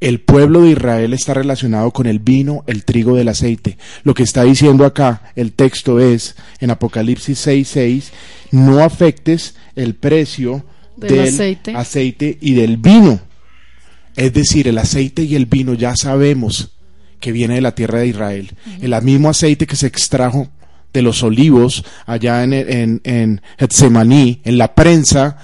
El 0.00 0.20
pueblo 0.20 0.62
de 0.62 0.70
Israel 0.70 1.12
está 1.12 1.34
relacionado 1.34 1.90
con 1.90 2.06
el 2.06 2.20
vino, 2.20 2.62
el 2.68 2.84
trigo 2.84 3.16
del 3.16 3.28
aceite. 3.28 3.78
Lo 4.04 4.14
que 4.14 4.22
está 4.22 4.44
diciendo 4.44 4.84
acá 4.84 5.32
el 5.34 5.52
texto 5.52 5.98
es, 5.98 6.36
en 6.60 6.70
Apocalipsis 6.70 7.46
6.6, 7.46 8.04
no 8.52 8.78
afectes 8.78 9.56
el 9.74 9.94
precio 9.94 10.64
del, 10.96 11.28
aceite. 11.28 11.74
aceite. 11.74 12.38
y 12.40 12.54
del 12.54 12.76
vino. 12.76 13.20
Es 14.14 14.32
decir, 14.32 14.68
el 14.68 14.78
aceite 14.78 15.22
y 15.22 15.34
el 15.34 15.46
vino 15.46 15.74
ya 15.74 15.96
sabemos 15.96 16.70
que 17.18 17.32
viene 17.32 17.56
de 17.56 17.60
la 17.60 17.74
tierra 17.74 18.00
de 18.00 18.08
Israel. 18.08 18.52
El 18.80 19.00
mismo 19.02 19.30
aceite 19.30 19.66
que 19.66 19.76
se 19.76 19.88
extrajo 19.88 20.48
de 20.92 21.02
los 21.02 21.22
olivos 21.22 21.84
allá 22.06 22.42
en, 22.44 22.52
en, 22.52 23.00
en 23.04 23.42
Getsemaní, 23.58 24.40
en 24.44 24.58
la 24.58 24.74
prensa 24.74 25.36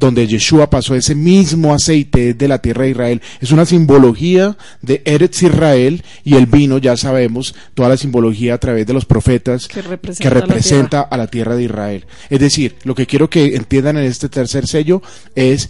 donde 0.00 0.26
Yeshua 0.26 0.70
pasó 0.70 0.94
ese 0.94 1.14
mismo 1.14 1.74
aceite 1.74 2.32
de 2.32 2.48
la 2.48 2.58
tierra 2.58 2.84
de 2.84 2.90
Israel. 2.90 3.22
Es 3.40 3.52
una 3.52 3.66
simbología 3.66 4.56
de 4.80 5.02
Eretz 5.04 5.42
Israel 5.42 6.02
y 6.24 6.36
el 6.36 6.46
vino, 6.46 6.78
ya 6.78 6.96
sabemos, 6.96 7.54
toda 7.74 7.90
la 7.90 7.96
simbología 7.98 8.54
a 8.54 8.58
través 8.58 8.86
de 8.86 8.94
los 8.94 9.04
profetas 9.04 9.68
que 9.68 9.82
representa, 9.82 11.02
a 11.02 11.16
la 11.18 11.26
tierra 11.26 11.54
de 11.54 11.64
Israel. 11.64 12.06
Es 12.30 12.40
decir, 12.40 12.76
lo 12.84 12.94
que 12.94 13.06
quiero 13.06 13.28
que 13.28 13.54
entiendan 13.54 13.98
en 13.98 14.04
este 14.04 14.30
tercer 14.30 14.66
sello 14.66 15.02
es 15.34 15.68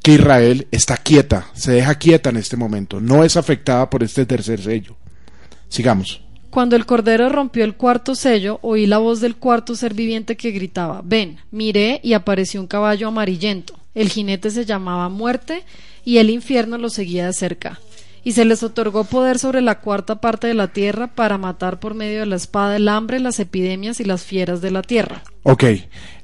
que 0.00 0.12
Israel 0.12 0.68
está 0.70 0.96
quieta, 0.96 1.48
se 1.54 1.72
deja 1.72 1.96
quieta 1.96 2.30
en 2.30 2.36
este 2.36 2.56
momento, 2.56 3.00
no 3.00 3.24
es 3.24 3.36
afectada 3.36 3.90
por 3.90 4.04
este 4.04 4.24
tercer 4.24 4.62
sello. 4.62 4.96
Sigamos. 5.68 6.23
Cuando 6.54 6.76
el 6.76 6.86
cordero 6.86 7.28
rompió 7.30 7.64
el 7.64 7.74
cuarto 7.74 8.14
sello, 8.14 8.60
oí 8.62 8.86
la 8.86 8.98
voz 8.98 9.20
del 9.20 9.34
cuarto 9.34 9.74
ser 9.74 9.92
viviente 9.92 10.36
que 10.36 10.52
gritaba, 10.52 11.00
ven, 11.02 11.38
miré 11.50 11.98
y 12.04 12.12
apareció 12.12 12.60
un 12.60 12.68
caballo 12.68 13.08
amarillento. 13.08 13.74
El 13.92 14.08
jinete 14.08 14.50
se 14.50 14.64
llamaba 14.64 15.08
muerte 15.08 15.64
y 16.04 16.18
el 16.18 16.30
infierno 16.30 16.78
lo 16.78 16.90
seguía 16.90 17.26
de 17.26 17.32
cerca. 17.32 17.80
Y 18.22 18.32
se 18.32 18.44
les 18.44 18.62
otorgó 18.62 19.02
poder 19.02 19.40
sobre 19.40 19.62
la 19.62 19.80
cuarta 19.80 20.20
parte 20.20 20.46
de 20.46 20.54
la 20.54 20.68
tierra 20.68 21.08
para 21.08 21.38
matar 21.38 21.80
por 21.80 21.94
medio 21.94 22.20
de 22.20 22.26
la 22.26 22.36
espada 22.36 22.76
el 22.76 22.86
hambre, 22.86 23.18
las 23.18 23.40
epidemias 23.40 23.98
y 23.98 24.04
las 24.04 24.22
fieras 24.22 24.60
de 24.60 24.70
la 24.70 24.82
tierra. 24.82 25.24
Ok, 25.42 25.64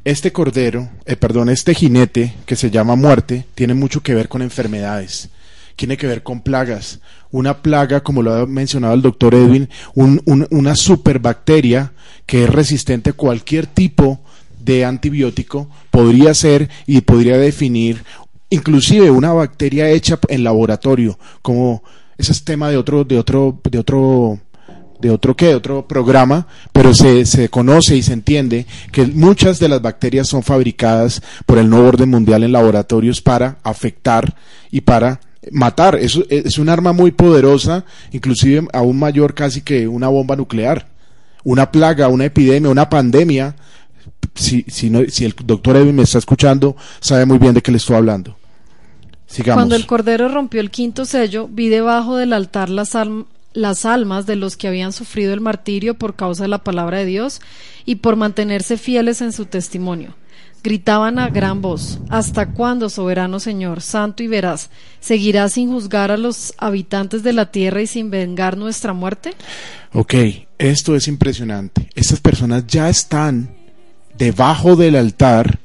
este 0.05 0.31
cordero, 0.31 0.91
eh, 1.07 1.17
perdón, 1.17 1.49
este 1.49 1.75
jinete 1.75 2.35
que 2.47 2.55
se 2.55 2.71
llama 2.71 2.95
muerte, 2.95 3.47
tiene 3.57 3.75
mucho 3.75 4.01
que 4.01 4.15
ver 4.15 4.29
con 4.29 4.43
enfermedades 4.43 5.29
tiene 5.81 5.97
que 5.97 6.07
ver 6.07 6.23
con 6.23 6.43
plagas. 6.43 7.01
Una 7.33 7.63
plaga, 7.63 8.01
como 8.01 8.23
lo 8.23 8.35
ha 8.35 8.47
mencionado 8.47 8.95
el 8.95 9.03
doctor 9.03 9.35
Edwin, 9.35 9.69
una 9.95 10.75
superbacteria 10.75 11.93
que 12.27 12.45
es 12.45 12.51
resistente 12.51 13.11
a 13.11 13.15
cualquier 13.15 13.67
tipo 13.67 14.21
de 14.59 14.85
antibiótico, 14.85 15.69
podría 15.91 16.35
ser 16.35 16.69
y 16.87 17.01
podría 17.01 17.39
definir 17.39 18.03
inclusive 18.51 19.11
una 19.11 19.33
bacteria 19.33 19.89
hecha 19.89 20.19
en 20.29 20.45
laboratorio, 20.45 21.19
como 21.41 21.83
ese 22.19 22.33
es 22.33 22.45
tema 22.45 22.69
de 22.69 22.77
otro, 22.77 23.05
de 23.05 23.19
otro, 23.19 23.59
de 23.71 23.79
otro 23.79 24.39
de 25.01 25.11
otro 25.11 25.35
qué, 25.35 25.47
de 25.47 25.55
otro 25.55 25.89
programa, 25.89 26.47
pero 26.73 26.93
se, 26.95 27.25
se 27.25 27.49
conoce 27.49 27.97
y 27.97 28.03
se 28.03 28.13
entiende 28.13 28.67
que 28.93 29.07
muchas 29.07 29.59
de 29.59 29.69
las 29.69 29.81
bacterias 29.81 30.29
son 30.29 30.43
fabricadas 30.43 31.23
por 31.47 31.57
el 31.57 31.71
nuevo 31.71 31.89
orden 31.89 32.11
mundial 32.11 32.43
en 32.43 32.53
laboratorios 32.53 33.23
para 33.23 33.57
afectar 33.63 34.37
y 34.71 34.83
para 34.83 35.21
matar. 35.51 35.97
Es, 35.97 36.19
es 36.29 36.59
un 36.59 36.69
arma 36.69 36.93
muy 36.93 37.11
poderosa, 37.11 37.85
inclusive 38.13 38.67
aún 38.73 38.99
mayor 38.99 39.35
casi 39.35 39.63
que 39.63 39.89
una 39.89 40.09
bomba 40.09 40.37
nuclear. 40.37 40.89
Una 41.43 41.71
plaga, 41.71 42.09
una 42.09 42.27
epidemia, 42.27 42.71
una 42.71 42.91
pandemia. 42.91 43.57
Si, 44.35 44.65
si, 44.69 44.91
no, 44.91 45.01
si 45.09 45.25
el 45.25 45.35
doctor 45.45 45.77
Edwin 45.77 45.97
me 45.97 46.03
está 46.03 46.19
escuchando, 46.19 46.77
sabe 47.01 47.25
muy 47.25 47.39
bien 47.39 47.55
de 47.55 47.63
qué 47.63 47.71
le 47.71 47.79
estoy 47.79 47.97
hablando. 47.97 48.37
Sigamos. 49.27 49.61
Cuando 49.61 49.77
el 49.77 49.87
Cordero 49.87 50.29
rompió 50.29 50.61
el 50.61 50.71
quinto 50.71 51.05
sello, 51.05 51.49
vi 51.49 51.69
debajo 51.69 52.17
del 52.17 52.33
altar 52.33 52.69
las, 52.69 52.93
las 53.53 53.85
almas 53.87 54.27
de 54.27 54.37
los 54.37 54.57
que 54.57 54.69
habían 54.69 54.93
sufrido 54.93 55.33
el 55.33 55.41
martirio 55.41 55.95
por 55.95 56.17
causa 56.17 56.45
de 56.45 56.49
la 56.49 56.59
palabra 56.59 56.99
de 56.99 57.07
Dios 57.07 57.41
y 57.87 57.97
por 57.97 58.17
mantenerse 58.17 58.77
fieles 58.77 59.23
en 59.23 59.33
su 59.33 59.47
testimonio 59.47 60.15
gritaban 60.63 61.19
a 61.19 61.29
gran 61.29 61.61
voz, 61.63 61.99
¿Hasta 62.09 62.51
cuándo, 62.53 62.89
soberano 62.89 63.41
Señor, 63.41 63.81
santo 63.81 64.23
y 64.23 64.27
veraz, 64.27 64.71
seguirás 65.01 65.55
sin 65.55 65.71
juzgar 65.71 66.11
a 66.11 66.17
los 66.17 66.55
habitantes 66.59 67.23
de 67.23 67.33
la 67.33 67.51
tierra 67.51 67.83
y 67.83 67.87
sin 67.87 68.11
vengar 68.11 68.57
nuestra 68.57 68.93
muerte? 68.93 69.35
Ok, 69.93 70.15
esto 70.59 70.95
es 70.95 71.09
impresionante. 71.09 71.89
Estas 71.95 72.21
personas 72.21 72.67
ya 72.67 72.89
están 72.89 73.51
debajo 74.17 74.77
del 74.77 74.97
altar 74.97 75.59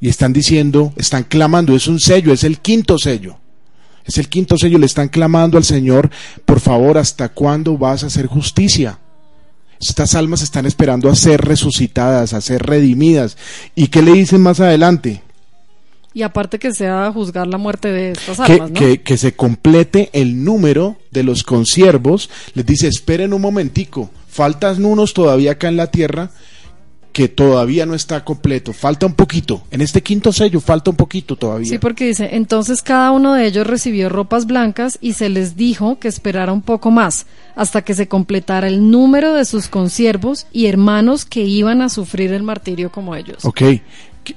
y 0.00 0.08
están 0.08 0.32
diciendo, 0.32 0.92
están 0.96 1.24
clamando, 1.24 1.76
es 1.76 1.86
un 1.86 2.00
sello, 2.00 2.32
es 2.32 2.44
el 2.44 2.58
quinto 2.58 2.98
sello. 2.98 3.38
Es 4.04 4.18
el 4.18 4.28
quinto 4.28 4.58
sello, 4.58 4.78
le 4.78 4.86
están 4.86 5.08
clamando 5.08 5.56
al 5.56 5.64
Señor, 5.64 6.10
por 6.44 6.58
favor, 6.58 6.98
¿hasta 6.98 7.28
cuándo 7.28 7.78
vas 7.78 8.02
a 8.02 8.08
hacer 8.08 8.26
justicia? 8.26 8.98
Estas 9.82 10.14
almas 10.14 10.42
están 10.42 10.64
esperando 10.64 11.10
a 11.10 11.16
ser 11.16 11.40
resucitadas, 11.40 12.34
a 12.34 12.40
ser 12.40 12.62
redimidas. 12.62 13.36
¿Y 13.74 13.88
qué 13.88 14.00
le 14.00 14.12
dicen 14.12 14.40
más 14.40 14.60
adelante? 14.60 15.22
Y 16.14 16.22
aparte 16.22 16.58
que 16.58 16.72
sea 16.72 17.10
juzgar 17.12 17.48
la 17.48 17.58
muerte 17.58 17.88
de 17.88 18.12
estas 18.12 18.38
almas, 18.38 18.70
que, 18.72 19.02
que, 19.02 19.16
se 19.16 19.34
complete 19.34 20.10
el 20.12 20.44
número 20.44 20.98
de 21.10 21.24
los 21.24 21.42
consiervos. 21.42 22.30
Les 22.54 22.64
dice, 22.64 22.86
esperen 22.86 23.32
un 23.32 23.40
momentico, 23.40 24.10
faltan 24.28 24.84
unos 24.84 25.14
todavía 25.14 25.52
acá 25.52 25.68
en 25.68 25.76
la 25.76 25.88
tierra 25.88 26.30
que 27.12 27.28
todavía 27.28 27.84
no 27.84 27.94
está 27.94 28.24
completo, 28.24 28.72
falta 28.72 29.06
un 29.06 29.12
poquito. 29.14 29.62
En 29.70 29.82
este 29.82 30.02
quinto 30.02 30.32
sello 30.32 30.60
falta 30.60 30.90
un 30.90 30.96
poquito 30.96 31.36
todavía. 31.36 31.68
Sí, 31.68 31.78
porque 31.78 32.06
dice, 32.06 32.30
entonces 32.32 32.80
cada 32.82 33.10
uno 33.12 33.34
de 33.34 33.46
ellos 33.46 33.66
recibió 33.66 34.08
ropas 34.08 34.46
blancas 34.46 34.98
y 35.00 35.12
se 35.12 35.28
les 35.28 35.54
dijo 35.54 35.98
que 35.98 36.08
esperara 36.08 36.52
un 36.52 36.62
poco 36.62 36.90
más, 36.90 37.26
hasta 37.54 37.82
que 37.82 37.94
se 37.94 38.08
completara 38.08 38.66
el 38.66 38.90
número 38.90 39.34
de 39.34 39.44
sus 39.44 39.68
consiervos 39.68 40.46
y 40.52 40.66
hermanos 40.66 41.24
que 41.26 41.42
iban 41.42 41.82
a 41.82 41.90
sufrir 41.90 42.32
el 42.32 42.42
martirio 42.42 42.90
como 42.90 43.14
ellos. 43.14 43.44
Ok, 43.44 43.62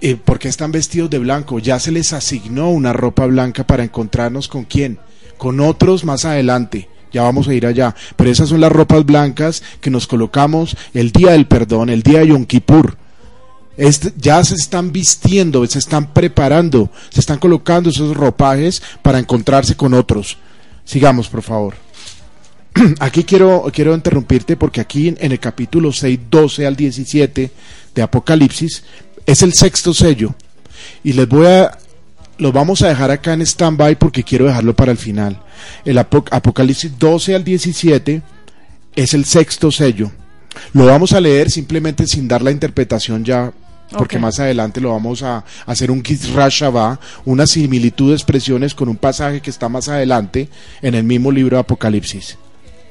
Eh, 0.02 0.16
¿Por 0.16 0.40
qué 0.40 0.48
están 0.48 0.72
vestidos 0.72 1.12
de 1.12 1.20
blanco? 1.20 1.60
Ya 1.60 1.80
se 1.80 1.92
les 1.92 2.12
asignó 2.12 2.72
una 2.72 2.92
ropa 2.92 3.28
blanca 3.28 3.68
para 3.68 3.84
encontrarnos 3.84 4.48
con 4.48 4.64
quién, 4.64 4.98
con 5.38 5.60
otros 5.60 6.04
más 6.04 6.26
adelante. 6.26 6.90
Ya 7.15 7.21
vamos 7.21 7.47
a 7.47 7.54
ir 7.54 7.65
allá. 7.65 7.95
Pero 8.17 8.30
esas 8.30 8.49
son 8.49 8.60
las 8.60 8.73
ropas 8.73 9.06
blancas 9.06 9.63
que 9.80 9.89
nos 9.89 10.06
colocamos 10.06 10.75
el 10.93 11.13
día 11.13 11.32
del 11.32 11.47
perdón, 11.47 11.89
el 11.89 12.04
día 12.04 12.19
de 12.19 12.28
Yom 12.28 12.43
Kippur. 12.43 12.97
ya 14.17 14.43
se 14.43 14.56
están 14.56 14.91
vistiendo, 14.91 15.65
se 15.65 15.80
están 15.80 16.12
preparando, 16.13 16.89
se 17.10 17.21
están 17.21 17.39
colocando 17.39 17.89
esos 17.89 18.17
ropajes 18.17 18.84
para 19.01 19.17
encontrarse 19.17 19.75
con 19.78 19.93
otros. 19.93 20.38
Sigamos, 20.84 21.30
por 21.30 21.41
favor. 21.41 21.75
Aquí 22.99 23.23
quiero, 23.23 23.63
quiero 23.71 23.95
interrumpirte 23.95 24.58
porque 24.58 24.82
aquí 24.82 25.08
en, 25.08 25.32
el 25.32 25.39
capítulo 25.39 25.93
6, 25.93 26.19
12 26.30 26.67
al 26.67 26.75
17 26.75 27.51
de 27.95 28.01
Apocalipsis 28.01 28.84
es 29.25 29.41
el 29.41 29.54
sexto 29.54 29.93
sello. 29.93 30.36
Y 31.01 31.13
les 31.13 31.30
voy 31.30 31.47
a, 31.47 31.78
lo 32.38 32.52
vamos 32.52 32.82
a 32.82 32.89
dejar 32.89 33.12
acá 33.12 33.34
en 33.34 33.41
stand-by 33.41 33.95
porque 33.98 34.24
quiero 34.24 34.45
dejarlo 34.45 34.76
para 34.76 34.91
el 34.91 34.98
final. 34.98 35.39
El 35.84 35.98
Apocalipsis 35.98 36.98
12 36.98 37.36
al 37.36 37.43
17 37.43 38.21
es 38.95 39.13
el 39.13 39.26
sexto 39.26 39.71
sello. 39.71 40.12
Lo 40.74 40.86
vamos 40.86 41.13
a 41.13 41.21
leer 41.21 41.52
simplemente 41.52 42.08
sin 42.08 42.28
dar 42.28 42.41
la 42.41 42.52
interpretación 42.52 43.24
ya, 43.24 43.52
porque 43.98 44.19
más 44.19 44.39
adelante 44.39 44.82
lo 44.82 44.91
vamos 44.91 45.21
a, 45.24 45.43
hacer 45.65 45.91
un 45.91 46.02
Kisrashavá, 46.02 47.00
una 47.26 47.45
similitud 47.45 48.10
de 48.10 48.15
expresiones 48.15 48.74
con 48.74 48.89
un 48.89 48.98
pasaje 48.98 49.41
que 49.41 49.50
está 49.50 49.69
más 49.69 49.89
adelante 49.89 50.50
en 50.82 50.95
el 50.95 51.04
mismo 51.04 51.32
libro 51.32 51.58
de 51.58 51.62
Apocalipsis. 51.62 52.38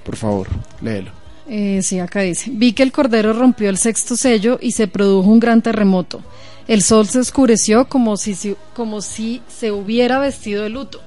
Por 0.05 0.17
favor, 0.17 0.49
léelo. 0.83 1.11
Eh, 1.49 1.81
sí, 1.83 1.99
acá 1.99 2.21
dice, 2.21 2.51
vi 2.53 2.73
que 2.73 2.83
el 2.83 2.93
Cordero 2.93 3.33
rompió 3.35 3.69
el 3.69 3.77
sexto 3.77 4.17
sello 4.17 4.59
y 4.61 4.73
se 4.73 4.89
produjo 4.89 5.29
un 5.29 5.41
gran 5.41 5.61
terremoto. 5.61 6.23
El 6.67 6.83
sol 6.83 7.07
se 7.09 7.19
oscureció 7.19 7.89
como 7.91 8.17
si, 8.17 8.57
como 8.75 9.03
si 9.03 9.43
se 9.49 9.71
hubiera 9.71 10.19
vestido 10.19 10.63
de 10.63 10.71
luto. 10.71 11.03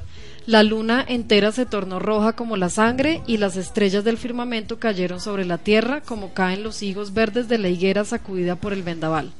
La 0.45 0.61
luna 0.61 1.03
entera 1.05 1.51
se 1.51 1.65
tornó 1.65 1.97
roja 1.97 2.33
como 2.33 2.57
la 2.57 2.69
sangre 2.69 3.21
y 3.25 3.37
las 3.37 3.57
estrellas 3.57 4.03
del 4.03 4.19
firmamento 4.19 4.77
cayeron 4.77 5.19
sobre 5.19 5.45
la 5.45 5.57
tierra 5.57 6.01
como 6.01 6.33
caen 6.33 6.61
los 6.61 6.83
higos 6.83 7.13
verdes 7.13 7.47
de 7.47 7.57
la 7.57 7.69
higuera 7.69 8.05
sacudida 8.05 8.55
por 8.55 8.71
el 8.71 8.83
vendaval. 8.83 9.33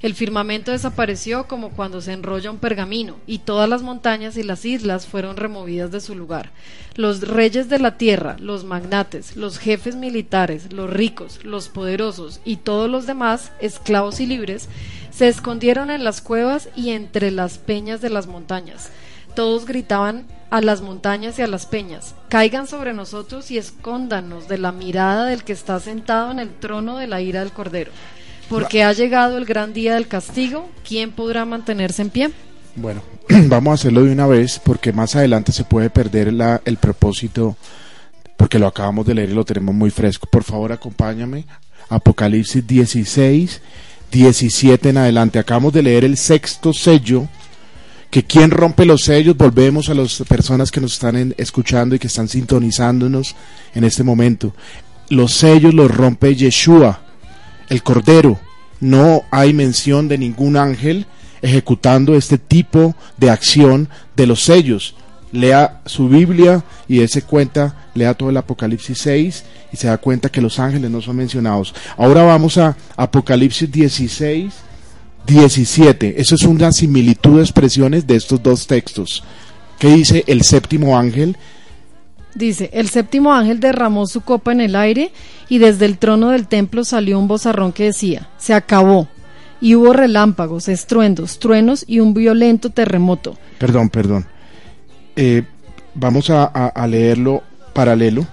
El 0.00 0.14
firmamento 0.14 0.70
desapareció 0.70 1.48
como 1.48 1.70
cuando 1.70 2.02
se 2.02 2.12
enrolla 2.12 2.50
un 2.50 2.58
pergamino, 2.58 3.16
y 3.26 3.38
todas 3.38 3.68
las 3.70 3.80
montañas 3.80 4.36
y 4.36 4.42
las 4.42 4.66
islas 4.66 5.06
fueron 5.06 5.38
removidas 5.38 5.90
de 5.92 6.00
su 6.00 6.14
lugar. 6.14 6.50
Los 6.94 7.22
reyes 7.22 7.70
de 7.70 7.78
la 7.78 7.96
tierra, 7.96 8.36
los 8.38 8.64
magnates, 8.64 9.34
los 9.34 9.58
jefes 9.58 9.96
militares, 9.96 10.72
los 10.74 10.90
ricos, 10.90 11.42
los 11.42 11.70
poderosos 11.70 12.40
y 12.44 12.56
todos 12.56 12.90
los 12.90 13.06
demás, 13.06 13.52
esclavos 13.60 14.20
y 14.20 14.26
libres, 14.26 14.68
se 15.14 15.28
escondieron 15.28 15.90
en 15.90 16.04
las 16.04 16.20
cuevas 16.20 16.68
y 16.74 16.90
entre 16.90 17.30
las 17.30 17.58
peñas 17.58 18.00
de 18.00 18.10
las 18.10 18.26
montañas. 18.26 18.90
Todos 19.34 19.66
gritaban 19.66 20.26
a 20.50 20.60
las 20.60 20.80
montañas 20.80 21.38
y 21.38 21.42
a 21.42 21.46
las 21.48 21.66
peñas, 21.66 22.14
caigan 22.28 22.66
sobre 22.66 22.92
nosotros 22.92 23.50
y 23.50 23.58
escóndanos 23.58 24.48
de 24.48 24.58
la 24.58 24.72
mirada 24.72 25.26
del 25.26 25.42
que 25.42 25.52
está 25.52 25.80
sentado 25.80 26.30
en 26.30 26.38
el 26.38 26.50
trono 26.50 26.96
de 26.98 27.08
la 27.08 27.20
ira 27.20 27.40
del 27.40 27.52
Cordero 27.52 27.90
porque 28.48 28.82
ha 28.82 28.92
llegado 28.92 29.38
el 29.38 29.44
gran 29.44 29.72
día 29.72 29.94
del 29.94 30.08
castigo, 30.08 30.68
¿quién 30.86 31.12
podrá 31.12 31.44
mantenerse 31.44 32.02
en 32.02 32.10
pie? 32.10 32.30
Bueno, 32.76 33.02
vamos 33.28 33.70
a 33.70 33.74
hacerlo 33.74 34.04
de 34.04 34.12
una 34.12 34.26
vez 34.26 34.60
porque 34.62 34.92
más 34.92 35.16
adelante 35.16 35.52
se 35.52 35.64
puede 35.64 35.90
perder 35.90 36.32
el 36.64 36.76
propósito 36.76 37.56
porque 38.36 38.58
lo 38.58 38.66
acabamos 38.66 39.06
de 39.06 39.14
leer 39.14 39.30
y 39.30 39.34
lo 39.34 39.44
tenemos 39.44 39.74
muy 39.74 39.90
fresco. 39.90 40.26
Por 40.26 40.44
favor, 40.44 40.72
acompáñame. 40.72 41.46
Apocalipsis 41.88 42.66
16, 42.66 43.60
17 44.14 44.90
en 44.90 44.96
adelante. 44.96 45.40
Acabamos 45.40 45.72
de 45.72 45.82
leer 45.82 46.04
el 46.04 46.16
sexto 46.16 46.72
sello. 46.72 47.28
Que 48.10 48.22
quien 48.22 48.52
rompe 48.52 48.84
los 48.84 49.02
sellos, 49.02 49.36
volvemos 49.36 49.88
a 49.88 49.94
las 49.94 50.22
personas 50.28 50.70
que 50.70 50.80
nos 50.80 50.92
están 50.92 51.34
escuchando 51.36 51.96
y 51.96 51.98
que 51.98 52.06
están 52.06 52.28
sintonizándonos 52.28 53.34
en 53.74 53.82
este 53.82 54.04
momento. 54.04 54.54
Los 55.08 55.32
sellos 55.32 55.74
los 55.74 55.90
rompe 55.90 56.36
Yeshua 56.36 57.00
el 57.68 57.82
Cordero. 57.82 58.38
No 58.78 59.24
hay 59.32 59.52
mención 59.52 60.06
de 60.06 60.18
ningún 60.18 60.56
ángel 60.56 61.06
ejecutando 61.42 62.14
este 62.14 62.38
tipo 62.38 62.94
de 63.16 63.30
acción 63.30 63.88
de 64.14 64.28
los 64.28 64.44
sellos. 64.44 64.94
Lea 65.34 65.80
su 65.84 66.08
Biblia 66.08 66.62
y 66.86 67.00
ese 67.00 67.22
cuenta, 67.22 67.88
lea 67.94 68.14
todo 68.14 68.30
el 68.30 68.36
Apocalipsis 68.36 68.98
6 68.98 69.44
y 69.72 69.76
se 69.76 69.88
da 69.88 69.98
cuenta 69.98 70.28
que 70.28 70.40
los 70.40 70.60
ángeles 70.60 70.90
no 70.90 71.02
son 71.02 71.16
mencionados. 71.16 71.74
Ahora 71.96 72.22
vamos 72.22 72.56
a 72.56 72.76
Apocalipsis 72.96 73.70
16, 73.70 74.54
17. 75.26 76.20
Eso 76.20 76.36
es 76.36 76.42
una 76.42 76.70
similitud 76.70 77.36
de 77.36 77.42
expresiones 77.42 78.06
de 78.06 78.16
estos 78.16 78.40
dos 78.42 78.66
textos. 78.68 79.24
¿Qué 79.78 79.88
dice 79.88 80.22
el 80.28 80.42
séptimo 80.42 80.96
ángel? 80.96 81.36
Dice, 82.34 82.70
el 82.72 82.88
séptimo 82.88 83.32
ángel 83.32 83.58
derramó 83.60 84.06
su 84.06 84.20
copa 84.20 84.52
en 84.52 84.60
el 84.60 84.76
aire 84.76 85.12
y 85.48 85.58
desde 85.58 85.86
el 85.86 85.98
trono 85.98 86.30
del 86.30 86.46
templo 86.46 86.84
salió 86.84 87.18
un 87.18 87.28
bozarrón 87.28 87.72
que 87.72 87.84
decía, 87.84 88.28
se 88.38 88.54
acabó. 88.54 89.08
Y 89.60 89.76
hubo 89.76 89.92
relámpagos, 89.92 90.68
estruendos, 90.68 91.38
truenos 91.38 91.84
y 91.86 92.00
un 92.00 92.12
violento 92.12 92.70
terremoto. 92.70 93.36
Perdón, 93.58 93.88
perdón. 93.88 94.26
Eh, 95.16 95.42
vamos 95.94 96.30
a, 96.30 96.86
leerlo 96.86 97.42
paralelo. 97.72 98.26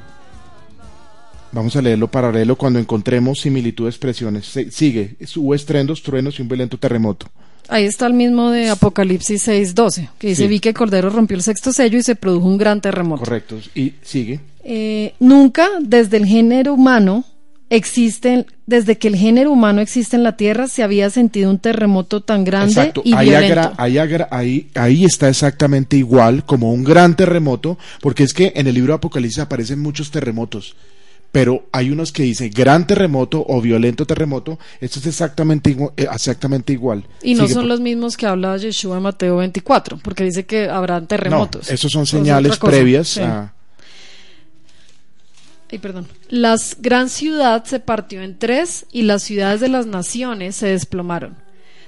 Vamos 1.52 1.76
a 1.76 1.82
leerlo 1.82 2.08
paralelo 2.08 2.56
cuando 2.56 2.80
encontremos 2.80 3.40
similitud 3.40 3.86
de 3.86 3.90
expresiones. 3.90 4.46
sigue, 4.70 5.16
hubo 5.36 5.54
estruendos, 5.54 6.02
truenos 6.02 6.40
y 6.40 6.42
un 6.42 6.48
violento 6.48 6.78
terremoto. 6.78 7.28
Ahí 7.68 7.86
está 7.86 8.08
el 8.08 8.14
mismo 8.14 8.52
de 8.52 8.70
Apocalipsis 8.70 9.48
6.12, 9.48 10.10
que 10.18 10.28
dice, 10.28 10.48
vi 10.48 10.60
que 10.60 10.70
el 10.70 10.76
Cordero 10.76 11.10
rompió 11.10 11.38
el 11.38 11.44
sexto 11.44 11.72
sello 11.72 11.98
y 11.98 12.04
se 12.04 12.16
produjo 12.16 12.48
un 12.48 12.58
gran 12.58 12.82
terremoto. 12.82 13.24
Correcto. 13.24 13.60
¿Y 13.76 13.94
sigue? 14.02 14.40
Eh, 14.64 15.14
nunca 15.20 15.70
desde 15.80 16.18
el 16.18 16.26
género 16.26 16.74
humano 16.74 17.24
existe, 17.72 18.46
desde 18.68 18.98
que 18.98 19.08
el 19.08 19.16
género 19.16 19.50
humano 19.50 19.82
existe 19.82 20.18
en 20.18 20.24
la 20.24 20.36
Tierra, 20.36 20.68
se 20.68 20.84
había 20.84 21.10
sentido 21.10 21.50
un 21.50 21.58
terremoto 21.58 22.22
tan 22.22 22.44
grande 22.44 22.92
y 23.04 23.14
ahí 23.14 23.30
violento. 23.30 23.74
ahí, 23.78 24.68
ahí, 24.76 25.06
está 25.06 25.30
exactamente 25.30 25.96
igual 25.96 26.46
como 26.46 26.72
un 26.74 26.84
gran 26.84 27.16
terremoto, 27.16 27.80
porque 28.02 28.24
es 28.24 28.34
que 28.34 28.52
en 28.56 28.68
el 28.68 28.76
libro 28.76 28.92
de 28.92 28.98
Apocalipsis 28.98 29.40
aparecen 29.40 29.80
muchos 29.80 30.12
terremotos 30.12 30.76
pero 31.32 31.64
hay 31.72 31.92
unos 31.92 32.12
que 32.12 32.24
dicen 32.24 32.52
gran 32.54 32.86
terremoto 32.86 33.42
o 33.48 33.62
violento 33.62 34.06
terremoto, 34.06 34.60
esto 34.82 35.00
es 35.00 35.08
exactamente, 35.08 35.72
eh, 35.96 36.08
exactamente 36.14 36.74
igual. 36.74 37.06
Y 37.24 37.36
no 37.36 37.48
son 37.48 37.70
los 37.70 37.80
mismos 37.80 38.18
que 38.18 38.26
habla 38.26 38.58
Yeshua 38.58 38.98
en 38.98 39.04
Mateo 39.04 39.38
24, 39.38 40.00
porque 40.04 40.26
dice 40.26 40.46
que 40.46 40.68
habrá 40.68 41.00
terremotos. 41.08 41.70
No, 41.70 41.74
esos 41.74 41.90
son 41.90 42.06
señales 42.06 42.58
previas 42.58 43.18
a... 43.18 43.54
Ay, 45.72 45.80
perdón. 45.80 46.08
La 46.30 46.56
gran 46.80 47.10
ciudad 47.10 47.64
se 47.66 47.80
partió 47.80 48.22
en 48.22 48.38
tres 48.38 48.86
y 48.92 49.04
las 49.04 49.24
ciudades 49.24 49.62
de 49.62 49.70
las 49.70 49.86
naciones 49.86 50.56
se 50.56 50.68
desplomaron. 50.68 51.38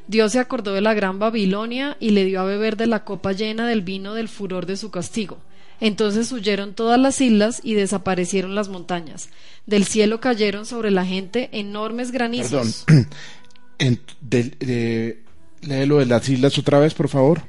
Dios 0.07 0.33
se 0.33 0.39
acordó 0.39 0.73
de 0.73 0.81
la 0.81 0.93
gran 0.93 1.19
Babilonia 1.19 1.97
y 1.99 2.11
le 2.11 2.25
dio 2.25 2.41
a 2.41 2.45
beber 2.45 2.77
de 2.77 2.87
la 2.87 3.03
copa 3.03 3.31
llena 3.31 3.67
del 3.67 3.81
vino 3.81 4.13
del 4.13 4.29
furor 4.29 4.65
de 4.65 4.77
su 4.77 4.91
castigo 4.91 5.39
entonces 5.83 6.31
huyeron 6.31 6.73
todas 6.73 6.97
las 6.97 7.19
islas 7.19 7.59
y 7.61 7.73
desaparecieron 7.73 8.55
las 8.55 8.69
montañas. 8.69 9.27
Del 9.65 9.83
cielo 9.83 10.21
cayeron 10.21 10.65
sobre 10.65 10.91
la 10.91 11.05
gente 11.05 11.49
enormes 11.51 12.11
granizos. 12.11 12.85
Perdón. 12.85 13.07
En, 13.79 13.99
léelo 15.61 15.97
de 15.97 16.05
las 16.05 16.29
islas 16.29 16.57
otra 16.57 16.79
vez, 16.79 16.93
por 16.93 17.09
favor. 17.09 17.41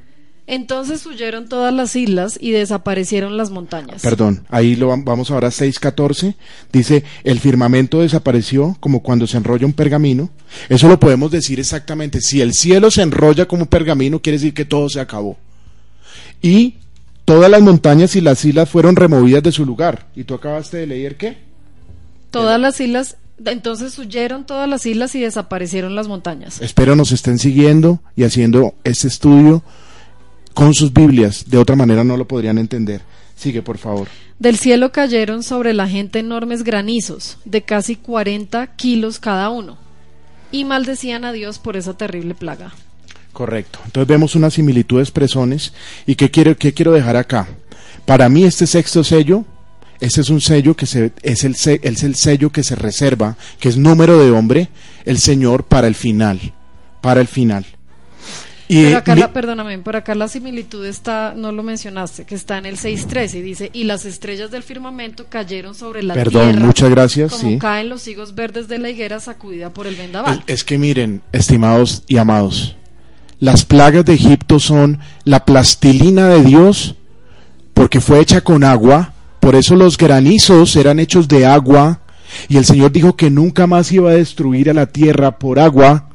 Entonces 0.47 1.07
huyeron 1.07 1.49
todas 1.49 1.73
las 1.73 1.97
islas 1.97 2.39
y 2.41 2.51
desaparecieron 2.51 3.37
las 3.37 3.51
montañas. 3.51 4.03
Perdón, 4.03 4.45
ahí 4.51 4.77
lo 4.77 4.89
vamos 4.89 5.31
ahora 5.31 5.49
a 5.49 5.51
6.14. 5.51 6.35
Dice, 6.71 7.05
el 7.25 7.41
firmamento 7.41 8.01
desapareció 8.01 8.77
como 8.81 9.03
cuando 9.03 9.27
se 9.27 9.39
enrolla 9.39 9.65
un 9.65 9.73
pergamino. 9.73 10.31
Eso 10.69 10.89
lo 10.89 11.01
podemos 11.01 11.31
decir 11.31 11.61
exactamente. 11.61 12.21
Si 12.21 12.41
el 12.43 12.53
cielo 12.53 12.91
se 12.91 13.03
enrolla 13.03 13.47
como 13.47 13.67
pergamino, 13.67 14.21
quiere 14.21 14.39
decir 14.39 14.53
que 14.53 14.67
todo 14.67 14.89
se 14.91 15.01
acabó. 15.01 15.39
Y 16.43 16.75
Todas 17.25 17.51
las 17.51 17.63
montañas 17.63 18.17
y 18.17 18.21
las 18.21 18.45
islas 18.45 18.69
fueron 18.69 18.97
removidas 18.97 19.43
de 19.43 19.53
su 19.53 19.65
lugar. 19.65 20.07
¿Y 20.15 20.25
tú 20.25 20.35
acabaste 20.35 20.77
de 20.79 20.87
leer 20.87 21.17
qué? 21.17 21.39
Todas 22.31 22.61
las 22.61 22.79
islas, 22.81 23.17
entonces 23.43 23.99
huyeron 23.99 24.45
todas 24.45 24.69
las 24.69 24.85
islas 24.85 25.15
y 25.15 25.21
desaparecieron 25.21 25.95
las 25.95 26.07
montañas. 26.07 26.61
Espero 26.61 26.97
nos 26.97 27.13
estén 27.13 27.39
siguiendo 27.39 28.01
y 28.15 28.25
haciendo 28.25 28.75
este 28.85 29.09
estudio 29.09 29.63
con 30.55 30.73
sus 30.73 30.93
Biblias. 30.93 31.45
De 31.49 31.59
otra 31.59 31.77
manera 31.77 32.05
no 32.05 32.17
lo 32.17 32.27
podrían 32.27 32.59
entender. 32.59 33.03
Sigue, 33.37 33.63
por 33.63 33.79
favor. 33.79 34.09
Del 34.39 34.57
cielo 34.57 34.93
cayeron 34.93 35.43
sobre 35.43 35.75
la 35.75 35.89
gente 35.89 36.21
enormes 36.21 36.65
granizos, 36.65 37.39
de 37.45 37.63
casi 37.63 37.97
40 37.97 38.67
kilos 38.77 39.19
cada 39.19 39.51
uno, 39.51 39.77
y 40.51 40.65
maldecían 40.65 41.25
a 41.25 41.33
Dios 41.33 41.59
por 41.59 41.77
esa 41.77 41.97
terrible 41.97 42.35
plaga. 42.35 42.73
Correcto. 43.33 43.81
Entonces 43.85 44.09
vemos 44.09 44.37
una 44.37 44.51
similitud 44.51 44.99
de 44.99 45.03
expresiones. 45.03 45.73
¿Y 46.07 46.15
qué 46.15 46.31
quiero, 46.31 46.57
qué 46.57 46.73
quiero 46.73 46.93
dejar 46.93 47.17
acá? 47.17 47.49
Para 48.07 48.29
mí 48.29 48.45
este 48.45 48.67
sexto 48.67 49.03
sello, 49.03 49.45
ese 50.01 50.21
es 50.21 50.31
un 50.31 50.41
sello 50.41 50.75
que 50.77 50.87
se, 50.87 51.13
es, 51.23 51.45
el, 51.45 51.57
es 51.83 52.03
el 52.03 52.15
sello 52.15 52.51
que 52.51 52.63
se 52.63 52.77
reserva, 52.77 53.37
que 53.59 53.69
es 53.69 53.77
número 53.77 54.19
de 54.19 54.31
hombre, 54.31 54.69
el 55.05 55.19
Señor 55.19 55.65
para 55.65 55.89
el 55.89 55.97
final. 55.97 56.53
Para 57.01 57.21
el 57.21 57.29
final. 57.29 57.67
Y, 58.67 58.85
Pero 58.85 58.99
acá, 58.99 59.15
mi- 59.15 59.21
la, 59.21 59.33
perdóname, 59.33 59.79
por 59.79 59.95
acá 59.95 60.15
la 60.15 60.27
similitud 60.27 60.87
está, 60.87 61.35
no 61.37 61.53
lo 61.53 61.63
mencionaste, 61.63 62.25
que 62.25 62.35
está 62.35 62.57
en 62.57 62.65
el 62.65 62.79
6.13 62.79 63.35
y 63.35 63.43
dice, 63.43 63.71
y 63.75 63.85
las 63.85 64.07
estrellas 64.07 64.51
del 64.51 64.63
firmamento 64.63 65.27
cayeron 65.29 65.75
sobre 65.75 66.03
la 66.03 66.15
Perdón, 66.15 66.51
tierra. 66.53 66.67
muchas 66.67 66.89
gracias, 66.91 67.33
Como 67.33 67.51
sí. 67.51 67.59
caen 67.59 67.91
los 67.91 68.09
higos 68.09 68.35
verdes 68.35 68.67
de 68.67 68.79
la 68.79 68.89
higuera 68.89 69.21
sacudida 69.21 69.69
por 69.71 69.87
el 69.87 69.97
vendaval. 69.97 70.43
Es 70.47 70.55
es 70.61 70.65
que 70.65 70.79
miren, 70.79 71.21
estimados 71.33 72.05
y 72.07 72.17
amados, 72.17 72.75
las 73.39 73.67
plagas 73.67 74.07
de 74.07 74.15
Egipto 74.15 74.59
son 74.59 74.99
la 75.25 75.45
plastilina 75.45 76.29
de 76.29 76.43
Dios 76.43 76.95
porque 77.75 78.01
fue 78.01 78.21
hecha 78.21 78.41
con 78.41 78.65
agua, 78.65 79.13
por 79.41 79.57
eso 79.57 79.77
los 79.77 79.99
granizos 79.99 80.75
eran 80.77 81.01
hechos 81.01 81.29
de 81.29 81.45
agua 81.45 82.01
y 82.49 82.57
el 82.57 82.65
Señor 82.65 82.93
dijo 82.93 83.15
que 83.15 83.29
nunca 83.31 83.67
más 83.67 83.93
iba 83.93 84.11
a 84.11 84.15
destruir 84.15 84.71
a 84.71 84.75
la 84.75 84.87
tierra 84.87 85.39
por 85.39 85.59
agua. 85.59 86.09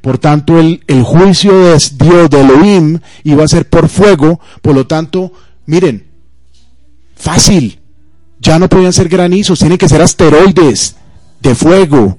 Por 0.00 0.18
tanto, 0.18 0.58
el, 0.58 0.82
el 0.86 1.02
juicio 1.02 1.52
de 1.52 1.78
Dios, 1.98 2.30
de 2.30 2.40
Elohim, 2.40 2.98
iba 3.22 3.44
a 3.44 3.48
ser 3.48 3.68
por 3.68 3.88
fuego. 3.88 4.40
Por 4.62 4.74
lo 4.74 4.86
tanto, 4.86 5.32
miren, 5.66 6.06
fácil. 7.16 7.78
Ya 8.40 8.58
no 8.58 8.68
podían 8.68 8.92
ser 8.92 9.08
granizos, 9.08 9.58
tienen 9.58 9.78
que 9.78 9.88
ser 9.88 10.02
asteroides 10.02 10.96
de 11.40 11.54
fuego. 11.54 12.18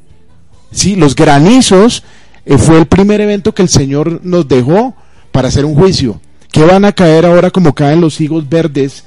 Sí, 0.71 0.95
los 0.95 1.15
granizos 1.15 2.03
eh, 2.45 2.57
fue 2.57 2.79
el 2.79 2.87
primer 2.87 3.21
evento 3.21 3.53
que 3.53 3.61
el 3.61 3.69
Señor 3.69 4.21
nos 4.23 4.47
dejó 4.47 4.95
para 5.31 5.49
hacer 5.49 5.65
un 5.65 5.75
juicio. 5.75 6.19
Que 6.51 6.63
van 6.63 6.85
a 6.85 6.93
caer 6.93 7.25
ahora 7.25 7.51
como 7.51 7.75
caen 7.75 8.01
los 8.01 8.19
higos 8.21 8.47
verdes 8.49 9.03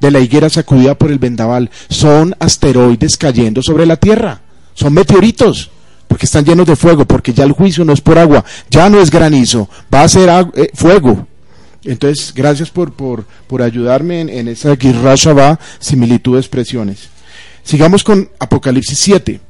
de 0.00 0.10
la 0.10 0.20
higuera 0.20 0.48
sacudida 0.48 0.96
por 0.96 1.10
el 1.10 1.18
vendaval? 1.18 1.70
Son 1.88 2.34
asteroides 2.38 3.16
cayendo 3.16 3.62
sobre 3.62 3.86
la 3.86 3.96
Tierra. 3.96 4.40
Son 4.74 4.92
meteoritos. 4.92 5.70
Porque 6.10 6.26
están 6.26 6.44
llenos 6.44 6.66
de 6.66 6.74
fuego. 6.74 7.04
Porque 7.04 7.32
ya 7.32 7.44
el 7.44 7.52
juicio 7.52 7.84
no 7.84 7.92
es 7.92 8.00
por 8.00 8.18
agua. 8.18 8.44
Ya 8.68 8.90
no 8.90 9.00
es 9.00 9.10
granizo. 9.10 9.70
Va 9.94 10.02
a 10.02 10.08
ser 10.08 10.28
eh, 10.56 10.68
fuego. 10.74 11.26
Entonces, 11.84 12.34
gracias 12.34 12.68
por, 12.70 12.92
por, 12.92 13.24
por 13.46 13.62
ayudarme 13.62 14.20
en, 14.20 14.28
en 14.28 14.48
esa 14.48 14.76
Girra 14.76 15.14
Shabbat, 15.14 15.60
similitud 15.78 16.34
de 16.34 16.40
expresiones. 16.40 17.08
Sigamos 17.62 18.02
con 18.02 18.28
Apocalipsis 18.40 18.98
7. 18.98 19.40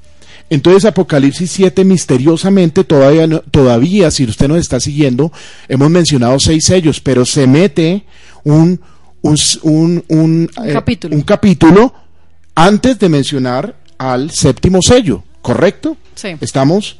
Entonces 0.52 0.84
Apocalipsis 0.84 1.50
7 1.50 1.84
misteriosamente 1.84 2.82
todavía, 2.84 3.26
no- 3.26 3.40
todavía 3.40 4.10
si 4.10 4.24
usted 4.24 4.48
nos 4.48 4.58
está 4.58 4.80
siguiendo, 4.80 5.32
hemos 5.68 5.88
mencionado 5.90 6.38
seis 6.40 6.64
sellos, 6.66 7.00
pero 7.00 7.24
se 7.24 7.46
mete 7.46 8.04
un, 8.44 8.80
un, 9.22 9.36
un, 9.62 10.04
un, 10.08 10.50
Un 10.58 10.68
eh, 10.68 10.72
capítulo. 10.72 11.14
un 11.16 11.22
capítulo 11.22 11.94
antes 12.56 12.98
de 12.98 13.08
mencionar 13.08 13.76
al 13.96 14.32
séptimo 14.32 14.82
sello, 14.82 15.22
¿correcto? 15.40 15.96
Estamos 16.40 16.98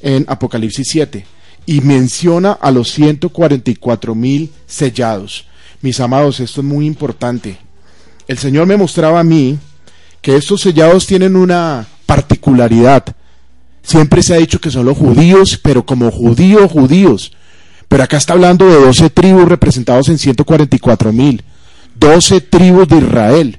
en 0.00 0.24
Apocalipsis 0.28 0.88
7 0.90 1.26
y 1.66 1.80
menciona 1.80 2.52
a 2.52 2.70
los 2.70 2.90
144 2.92 4.14
mil 4.14 4.50
sellados. 4.66 5.46
Mis 5.80 6.00
amados, 6.00 6.40
esto 6.40 6.60
es 6.60 6.66
muy 6.66 6.86
importante. 6.86 7.58
El 8.28 8.38
Señor 8.38 8.66
me 8.66 8.76
mostraba 8.76 9.20
a 9.20 9.24
mí 9.24 9.58
que 10.20 10.36
estos 10.36 10.60
sellados 10.60 11.06
tienen 11.06 11.36
una 11.36 11.86
particularidad. 12.06 13.04
Siempre 13.82 14.22
se 14.22 14.34
ha 14.34 14.38
dicho 14.38 14.60
que 14.60 14.70
son 14.70 14.86
los 14.86 14.96
judíos, 14.96 15.58
pero 15.62 15.84
como 15.84 16.10
judíos, 16.10 16.70
judíos. 16.70 17.32
Pero 17.88 18.04
acá 18.04 18.16
está 18.16 18.32
hablando 18.32 18.66
de 18.66 18.76
12 18.76 19.10
tribus 19.10 19.48
representados 19.48 20.08
en 20.08 20.18
144 20.18 21.12
mil. 21.12 21.42
12 21.96 22.40
tribus 22.40 22.88
de 22.88 22.98
Israel. 22.98 23.58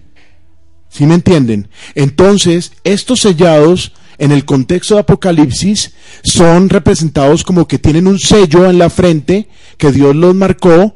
¿Sí 0.90 1.06
me 1.06 1.16
entienden? 1.16 1.68
Entonces, 1.96 2.72
estos 2.84 3.22
sellados, 3.22 3.92
en 4.18 4.32
el 4.32 4.46
contexto 4.46 4.96
de 4.96 5.02
Apocalipsis, 5.02 5.94
son 6.24 6.70
representados 6.70 7.44
como 7.44 7.68
que 7.68 7.80
tienen 7.80 8.08
un 8.08 8.20
sello 8.20 8.70
en 8.70 8.78
la 8.78 8.90
frente 8.90 9.48
que 9.78 9.92
Dios 9.92 10.16
los 10.16 10.36
marcó 10.36 10.96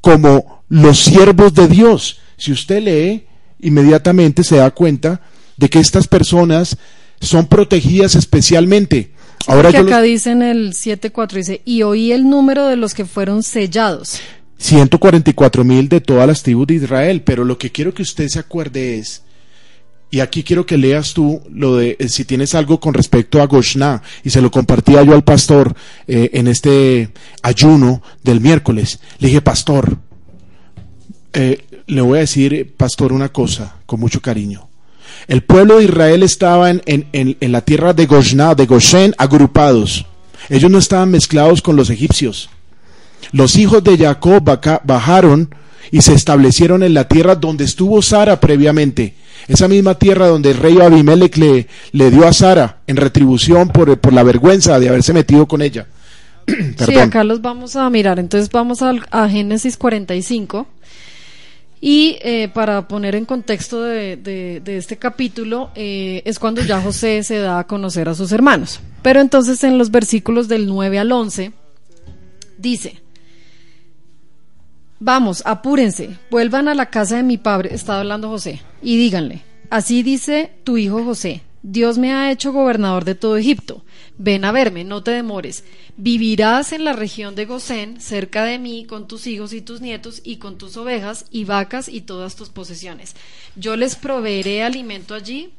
como 0.00 0.64
los 0.68 0.98
siervos 0.98 1.54
de 1.54 1.68
Dios. 1.68 2.18
Si 2.36 2.52
usted 2.52 2.82
lee, 2.82 3.26
inmediatamente 3.60 4.44
se 4.44 4.56
da 4.56 4.70
cuenta 4.70 5.20
de 5.56 5.68
que 5.70 5.78
estas 5.78 6.06
personas 6.08 6.76
son 7.20 7.46
protegidas 7.46 8.14
especialmente. 8.14 9.12
Ahora 9.46 9.70
que 9.70 9.78
yo 9.78 9.84
acá 9.84 10.00
los- 10.00 10.08
dice 10.08 10.30
en 10.32 10.42
el 10.42 10.72
7.4, 10.74 11.36
dice, 11.38 11.62
y 11.64 11.82
oí 11.82 12.12
el 12.12 12.28
número 12.28 12.66
de 12.66 12.76
los 12.76 12.92
que 12.94 13.04
fueron 13.04 13.42
sellados. 13.42 14.20
144 14.58 15.64
mil 15.64 15.88
de 15.88 16.00
todas 16.00 16.26
las 16.26 16.42
tribus 16.42 16.66
de 16.66 16.74
Israel, 16.74 17.22
pero 17.22 17.44
lo 17.44 17.58
que 17.58 17.70
quiero 17.70 17.92
que 17.92 18.02
usted 18.02 18.28
se 18.28 18.38
acuerde 18.38 18.98
es, 18.98 19.22
y 20.14 20.20
aquí 20.20 20.44
quiero 20.44 20.64
que 20.64 20.78
leas 20.78 21.12
tú 21.12 21.42
lo 21.50 21.76
de 21.76 21.96
eh, 21.98 22.08
si 22.08 22.24
tienes 22.24 22.54
algo 22.54 22.78
con 22.78 22.94
respecto 22.94 23.42
a 23.42 23.46
Goshna, 23.46 24.00
y 24.22 24.30
se 24.30 24.40
lo 24.40 24.50
compartía 24.50 25.02
yo 25.02 25.12
al 25.14 25.24
pastor 25.24 25.74
eh, 26.06 26.30
en 26.34 26.46
este 26.46 27.10
ayuno 27.42 28.00
del 28.22 28.40
miércoles. 28.40 29.00
Le 29.18 29.28
dije, 29.28 29.40
pastor, 29.40 29.98
eh, 31.32 31.64
le 31.86 32.00
voy 32.00 32.18
a 32.18 32.20
decir, 32.20 32.74
pastor, 32.76 33.12
una 33.12 33.30
cosa, 33.30 33.76
con 33.86 34.00
mucho 34.00 34.20
cariño. 34.20 34.68
El 35.26 35.42
pueblo 35.42 35.78
de 35.78 35.84
Israel 35.84 36.22
estaba 36.22 36.70
en, 36.70 36.82
en- 36.86 37.06
en- 37.12 37.36
en 37.40 37.52
la 37.52 37.60
tierra 37.62 37.92
de 37.92 38.06
Goshna, 38.06 38.54
de 38.54 38.66
Goshen, 38.66 39.14
agrupados. 39.18 40.06
Ellos 40.48 40.70
no 40.70 40.78
estaban 40.78 41.10
mezclados 41.10 41.60
con 41.62 41.76
los 41.76 41.90
egipcios. 41.90 42.50
Los 43.32 43.56
hijos 43.56 43.82
de 43.82 43.96
Jacob 43.98 44.42
bajaron 44.84 45.54
y 45.90 46.02
se 46.02 46.14
establecieron 46.14 46.82
en 46.82 46.94
la 46.94 47.08
tierra 47.08 47.34
donde 47.36 47.64
estuvo 47.64 48.00
Sara 48.02 48.40
previamente. 48.40 49.14
Esa 49.48 49.68
misma 49.68 49.98
tierra 49.98 50.26
donde 50.28 50.52
el 50.52 50.56
rey 50.56 50.78
Abimelech 50.80 51.36
le, 51.36 52.10
dio 52.10 52.26
a 52.26 52.32
Sara 52.32 52.78
en 52.86 52.96
retribución 52.96 53.68
por, 53.68 53.98
por 53.98 54.12
la 54.12 54.22
vergüenza 54.22 54.78
de 54.80 54.88
haberse 54.88 55.12
metido 55.12 55.46
con 55.46 55.60
ella. 55.62 55.86
Sí, 56.86 56.96
acá 56.96 57.24
los 57.24 57.40
vamos 57.40 57.74
a 57.76 57.88
mirar. 57.90 58.18
Entonces 58.18 58.50
vamos 58.50 58.82
al- 58.82 59.06
a, 59.10 59.28
Génesis 59.28 59.76
45. 59.76 60.66
Y 61.80 62.16
eh, 62.22 62.48
para 62.52 62.88
poner 62.88 63.14
en 63.14 63.24
contexto 63.26 63.82
de, 63.82 64.16
de- 64.16 64.60
de 64.64 64.76
este 64.78 64.96
capítulo, 64.96 65.70
eh, 65.74 66.22
es 66.24 66.38
cuando 66.38 66.62
ya 66.62 66.80
José 66.80 67.22
se 67.22 67.38
da 67.38 67.58
a 67.58 67.66
conocer 67.66 68.08
a 68.08 68.14
sus 68.14 68.32
hermanos. 68.32 68.80
Pero 69.02 69.20
entonces 69.20 69.62
en 69.64 69.76
los 69.76 69.90
versículos 69.90 70.48
del 70.48 70.66
9 70.66 70.98
al 70.98 71.12
11 71.12 71.52
dice, 72.58 73.02
vamos, 75.00 75.42
apúrense, 75.44 76.18
vuelvan 76.30 76.68
a 76.68 76.74
la 76.74 76.86
casa 76.86 77.16
de 77.16 77.22
mi 77.22 77.38
padre, 77.38 77.74
estaba 77.74 78.00
hablando 78.00 78.28
José, 78.28 78.60
y 78.82 78.96
díganle, 78.96 79.42
así 79.70 80.02
dice 80.02 80.52
tu 80.64 80.76
hijo 80.76 81.04
José, 81.04 81.42
Dios 81.62 81.96
me 81.96 82.12
ha 82.12 82.30
hecho 82.30 82.52
gobernador 82.52 83.04
de 83.04 83.14
todo 83.14 83.36
Egipto, 83.36 83.84
ven 84.18 84.44
a 84.44 84.52
verme, 84.52 84.84
no 84.84 85.02
te 85.02 85.12
demores, 85.12 85.64
vivirás 85.96 86.72
en 86.72 86.84
la 86.84 86.92
región 86.92 87.34
de 87.34 87.46
Gosén, 87.46 88.00
cerca 88.00 88.44
de 88.44 88.58
mí, 88.58 88.84
con 88.84 89.08
tus 89.08 89.26
hijos 89.26 89.52
y 89.52 89.62
tus 89.62 89.80
nietos, 89.80 90.20
y 90.24 90.36
con 90.36 90.58
tus 90.58 90.76
ovejas 90.76 91.26
y 91.30 91.44
vacas 91.44 91.88
y 91.88 92.02
todas 92.02 92.36
tus 92.36 92.50
posesiones. 92.50 93.16
Yo 93.56 93.76
les 93.76 93.96
proveeré 93.96 94.62
alimento 94.62 95.14
allí, 95.14 95.52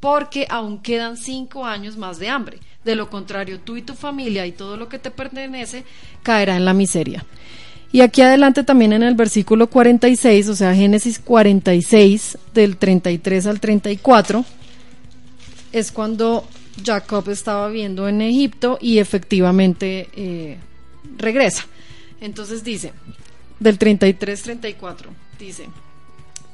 porque 0.00 0.46
aún 0.48 0.78
quedan 0.78 1.16
cinco 1.16 1.66
años 1.66 1.96
más 1.96 2.18
de 2.18 2.30
hambre. 2.30 2.58
De 2.84 2.96
lo 2.96 3.10
contrario, 3.10 3.60
tú 3.60 3.76
y 3.76 3.82
tu 3.82 3.94
familia 3.94 4.46
y 4.46 4.52
todo 4.52 4.78
lo 4.78 4.88
que 4.88 4.98
te 4.98 5.10
pertenece 5.10 5.84
caerá 6.22 6.56
en 6.56 6.64
la 6.64 6.72
miseria. 6.72 7.24
Y 7.92 8.02
aquí 8.02 8.22
adelante 8.22 8.62
también 8.62 8.92
en 8.92 9.02
el 9.02 9.14
versículo 9.14 9.68
46, 9.68 10.48
o 10.48 10.56
sea, 10.56 10.74
Génesis 10.74 11.18
46, 11.18 12.38
del 12.54 12.76
33 12.76 13.46
al 13.46 13.58
34, 13.58 14.44
es 15.72 15.90
cuando 15.90 16.46
Jacob 16.84 17.28
estaba 17.30 17.68
viviendo 17.68 18.08
en 18.08 18.22
Egipto 18.22 18.78
y 18.80 18.98
efectivamente 18.98 20.08
eh, 20.14 20.58
regresa. 21.16 21.66
Entonces 22.20 22.62
dice, 22.62 22.92
del 23.58 23.78
33-34, 23.78 25.06
dice, 25.38 25.68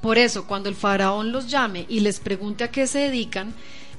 por 0.01 0.18
eso, 0.18 0.46
cuando 0.46 0.68
el 0.68 0.75
faraón 0.75 1.33
los 1.33 1.49
llame 1.49 1.87
y 1.88 2.01
les 2.01 2.20
pregunte 2.20 2.64
a 2.64 2.70
qué 2.70 2.87
se 2.87 3.01
dedican, 3.01 3.53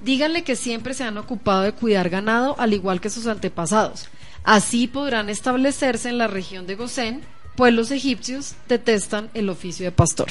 díganle 0.03 0.43
que 0.43 0.55
siempre 0.55 0.93
se 0.93 1.03
han 1.03 1.17
ocupado 1.17 1.63
de 1.63 1.73
cuidar 1.73 2.09
ganado, 2.09 2.55
al 2.59 2.73
igual 2.73 3.01
que 3.01 3.09
sus 3.09 3.27
antepasados. 3.27 4.07
Así 4.47 4.87
podrán 4.87 5.29
establecerse 5.29 6.07
en 6.07 6.17
la 6.17 6.27
región 6.27 6.67
de 6.67 6.75
Gosén, 6.75 7.19
pues 7.57 7.73
los 7.73 7.91
egipcios 7.91 8.55
detestan 8.69 9.29
el 9.33 9.49
oficio 9.49 9.83
de 9.83 9.91
pastor. 9.91 10.29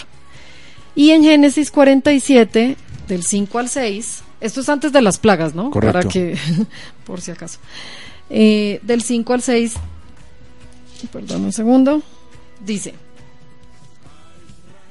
Y 0.94 1.10
en 1.10 1.22
Génesis 1.22 1.70
47, 1.70 2.78
del 3.08 3.22
5 3.22 3.58
al 3.58 3.68
6, 3.68 4.22
esto 4.40 4.60
es 4.62 4.68
antes 4.70 4.90
de 4.92 5.02
las 5.02 5.18
plagas, 5.18 5.54
¿no? 5.54 5.70
Correcto. 5.70 5.98
Para 5.98 6.08
que, 6.08 6.34
por 7.04 7.20
si 7.20 7.30
acaso. 7.30 7.58
Eh, 8.30 8.80
del 8.82 9.02
5 9.02 9.34
al 9.34 9.42
6, 9.42 9.74
perdón 11.12 11.44
un 11.44 11.52
segundo, 11.52 12.02
dice. 12.64 12.94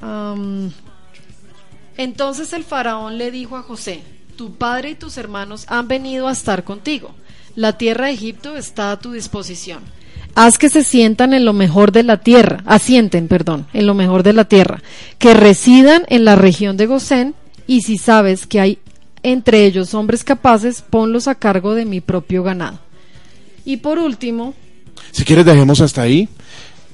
Am, 0.01 0.71
entonces 1.97 2.53
el 2.53 2.63
faraón 2.63 3.17
le 3.17 3.31
dijo 3.31 3.57
a 3.57 3.63
José, 3.63 4.03
tu 4.38 4.53
padre 4.53 4.91
y 4.91 4.95
tus 4.95 5.17
hermanos 5.17 5.65
han 5.67 5.88
venido 5.88 6.27
a 6.27 6.31
estar 6.31 6.63
contigo. 6.63 7.15
La 7.55 7.77
tierra 7.77 8.07
de 8.07 8.13
Egipto 8.13 8.57
está 8.57 8.91
a 8.91 8.99
tu 8.99 9.13
disposición. 9.13 9.79
Haz 10.35 10.57
que 10.57 10.69
se 10.69 10.83
sientan 10.83 11.33
en 11.33 11.45
lo 11.45 11.53
mejor 11.53 11.93
de 11.93 12.03
la 12.03 12.17
tierra, 12.17 12.61
asienten, 12.65 13.29
perdón, 13.29 13.67
en 13.73 13.87
lo 13.87 13.93
mejor 13.93 14.23
de 14.23 14.33
la 14.33 14.45
tierra, 14.45 14.81
que 15.17 15.33
residan 15.33 16.03
en 16.09 16.25
la 16.25 16.35
región 16.35 16.75
de 16.75 16.87
Gosén, 16.87 17.35
y 17.67 17.81
si 17.81 17.97
sabes 17.97 18.45
que 18.45 18.59
hay 18.59 18.79
entre 19.23 19.65
ellos 19.65 19.93
hombres 19.93 20.23
capaces, 20.23 20.81
ponlos 20.81 21.27
a 21.27 21.35
cargo 21.35 21.73
de 21.73 21.85
mi 21.85 22.01
propio 22.01 22.43
ganado. 22.43 22.79
Y 23.63 23.77
por 23.77 23.97
último, 23.97 24.53
Si 25.11 25.23
quieres 25.23 25.45
dejemos 25.45 25.79
hasta 25.81 26.01
ahí. 26.01 26.27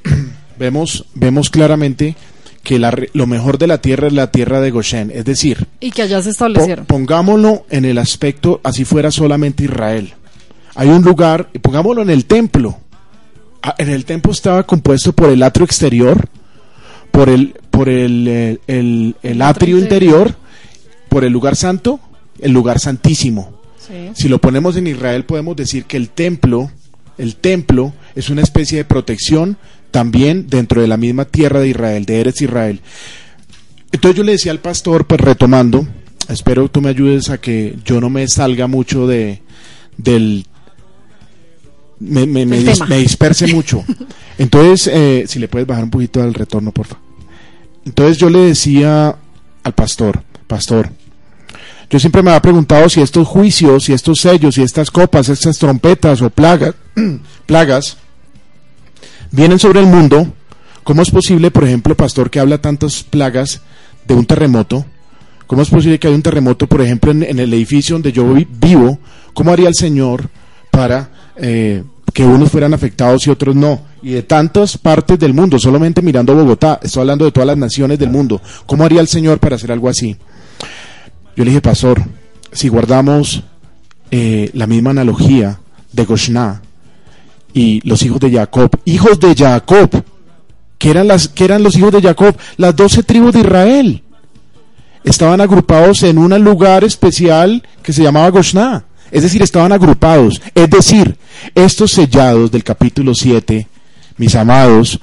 vemos, 0.59 1.05
vemos 1.15 1.49
claramente 1.49 2.15
que 2.63 2.79
lo 2.79 3.27
mejor 3.27 3.57
de 3.57 3.67
la 3.67 3.79
tierra 3.79 4.07
es 4.07 4.13
la 4.13 4.31
tierra 4.31 4.61
de 4.61 4.69
Goshen, 4.69 5.11
es 5.13 5.25
decir, 5.25 5.67
y 5.79 5.89
que 5.89 6.03
allá 6.03 6.21
se 6.21 6.29
establecieron. 6.29 6.85
pongámoslo 6.85 7.65
en 7.71 7.85
el 7.85 7.97
aspecto 7.97 8.61
así 8.63 8.85
fuera 8.85 9.09
solamente 9.09 9.63
Israel. 9.63 10.13
Hay 10.75 10.89
un 10.89 11.03
lugar, 11.03 11.49
pongámoslo 11.61 12.01
en 12.01 12.09
el 12.09 12.25
templo. 12.25 12.77
Ah, 13.61 13.75
en 13.77 13.89
el 13.89 14.05
templo 14.05 14.31
estaba 14.31 14.63
compuesto 14.63 15.13
por 15.13 15.29
el 15.29 15.43
atrio 15.43 15.65
exterior, 15.65 16.29
por 17.11 17.29
el 17.29 17.55
por 17.69 17.89
el, 17.89 18.27
eh, 18.27 18.59
el, 18.67 19.15
el, 19.23 19.41
atrio 19.41 19.77
interior, 19.77 20.35
por 21.09 21.23
el 21.23 21.31
lugar 21.31 21.55
santo, 21.55 21.99
el 22.39 22.51
lugar 22.51 22.79
santísimo. 22.79 23.59
Si 24.13 24.29
lo 24.29 24.39
ponemos 24.39 24.77
en 24.77 24.87
Israel 24.87 25.25
podemos 25.25 25.55
decir 25.55 25.85
que 25.85 25.97
el 25.97 26.09
templo, 26.09 26.71
el 27.17 27.35
templo 27.35 27.93
es 28.15 28.29
una 28.29 28.41
especie 28.41 28.77
de 28.77 28.85
protección 28.85 29.57
también 29.91 30.47
dentro 30.47 30.81
de 30.81 30.87
la 30.87 30.95
misma 30.95 31.25
tierra 31.25 31.59
de 31.59 31.69
Israel, 31.69 32.05
de 32.05 32.21
Eres 32.21 32.41
Israel. 32.41 32.79
Entonces 33.91 34.17
yo 34.17 34.23
le 34.23 34.33
decía 34.33 34.53
al 34.53 34.59
pastor, 34.59 35.05
pues 35.05 35.19
retomando, 35.19 35.85
espero 36.29 36.69
tú 36.69 36.79
me 36.79 36.89
ayudes 36.89 37.29
a 37.29 37.39
que 37.39 37.75
yo 37.83 37.99
no 37.99 38.09
me 38.09 38.27
salga 38.27 38.67
mucho 38.67 39.07
de 39.07 39.41
del 39.97 40.45
me, 42.01 42.25
me, 42.25 42.45
me, 42.45 42.97
disperse 42.97 43.47
mucho. 43.53 43.83
Entonces, 44.37 44.89
eh, 44.91 45.25
si 45.27 45.39
le 45.39 45.47
puedes 45.47 45.67
bajar 45.67 45.83
un 45.83 45.91
poquito 45.91 46.21
al 46.21 46.33
retorno, 46.33 46.71
por 46.71 46.87
favor. 46.87 47.03
Entonces 47.85 48.17
yo 48.17 48.29
le 48.29 48.39
decía 48.39 49.15
al 49.63 49.73
pastor, 49.73 50.23
pastor, 50.47 50.91
yo 51.89 51.99
siempre 51.99 52.21
me 52.21 52.29
había 52.29 52.41
preguntado 52.41 52.87
si 52.89 53.01
estos 53.01 53.27
juicios, 53.27 53.85
si 53.85 53.93
estos 53.93 54.19
sellos, 54.19 54.55
si 54.55 54.61
estas 54.61 54.89
copas, 54.91 55.29
estas 55.29 55.57
trompetas 55.57 56.21
o 56.21 56.29
plagas, 56.29 56.75
plagas 57.45 57.97
vienen 59.31 59.59
sobre 59.59 59.79
el 59.79 59.87
mundo, 59.87 60.31
¿cómo 60.83 61.01
es 61.01 61.09
posible, 61.09 61.51
por 61.51 61.63
ejemplo, 61.63 61.95
pastor, 61.95 62.29
que 62.29 62.39
habla 62.39 62.61
tantas 62.61 63.03
plagas 63.03 63.61
de 64.07 64.13
un 64.13 64.25
terremoto? 64.25 64.85
¿Cómo 65.47 65.63
es 65.63 65.69
posible 65.69 65.99
que 65.99 66.07
haya 66.07 66.15
un 66.15 66.23
terremoto, 66.23 66.65
por 66.67 66.81
ejemplo, 66.81 67.11
en, 67.11 67.23
el 67.23 67.53
edificio 67.53 67.95
donde 67.95 68.11
yo 68.11 68.25
vivo? 68.33 68.99
¿Cómo 69.33 69.51
haría 69.51 69.67
el 69.67 69.75
Señor 69.75 70.29
para 70.69 71.09
eh, 71.35 71.83
que 72.13 72.25
unos 72.25 72.51
fueran 72.51 72.73
afectados 72.73 73.25
y 73.27 73.29
otros 73.29 73.55
no? 73.55 73.81
Y 74.01 74.11
de 74.11 74.23
tantas 74.23 74.77
partes 74.77 75.17
del 75.19 75.33
mundo, 75.33 75.59
solamente 75.59 76.01
mirando 76.01 76.35
Bogotá, 76.35 76.79
estoy 76.81 77.01
hablando 77.01 77.25
de 77.25 77.31
todas 77.31 77.47
las 77.47 77.57
naciones 77.57 77.99
del 77.99 78.09
mundo. 78.09 78.41
¿Cómo 78.65 78.83
haría 78.83 79.01
el 79.01 79.07
Señor 79.07 79.39
para 79.39 79.55
hacer 79.55 79.71
algo 79.71 79.89
así? 79.89 80.15
Yo 81.35 81.43
le 81.43 81.51
dije, 81.51 81.61
pastor, 81.61 82.01
si 82.51 82.67
guardamos 82.67 83.43
eh, 84.09 84.49
la 84.53 84.67
misma 84.67 84.89
analogía 84.89 85.59
de 85.91 86.05
Goshna, 86.05 86.61
y 87.53 87.87
los 87.87 88.03
hijos 88.03 88.19
de 88.19 88.31
Jacob, 88.31 88.69
hijos 88.85 89.19
de 89.19 89.35
Jacob, 89.35 90.03
que 90.77 90.89
eran, 90.89 91.07
las, 91.07 91.27
que 91.27 91.45
eran 91.45 91.63
los 91.63 91.75
hijos 91.75 91.91
de 91.91 92.01
Jacob, 92.01 92.35
las 92.57 92.75
doce 92.75 93.03
tribus 93.03 93.33
de 93.33 93.41
Israel. 93.41 94.03
Estaban 95.03 95.41
agrupados 95.41 96.03
en 96.03 96.17
un 96.17 96.43
lugar 96.43 96.83
especial 96.83 97.63
que 97.81 97.93
se 97.93 98.03
llamaba 98.03 98.29
Goshna. 98.29 98.85
Es 99.11 99.23
decir, 99.23 99.41
estaban 99.41 99.71
agrupados. 99.71 100.41
Es 100.55 100.69
decir, 100.69 101.17
estos 101.53 101.91
sellados 101.91 102.51
del 102.51 102.63
capítulo 102.63 103.13
7, 103.13 103.67
mis 104.17 104.35
amados, 104.35 104.99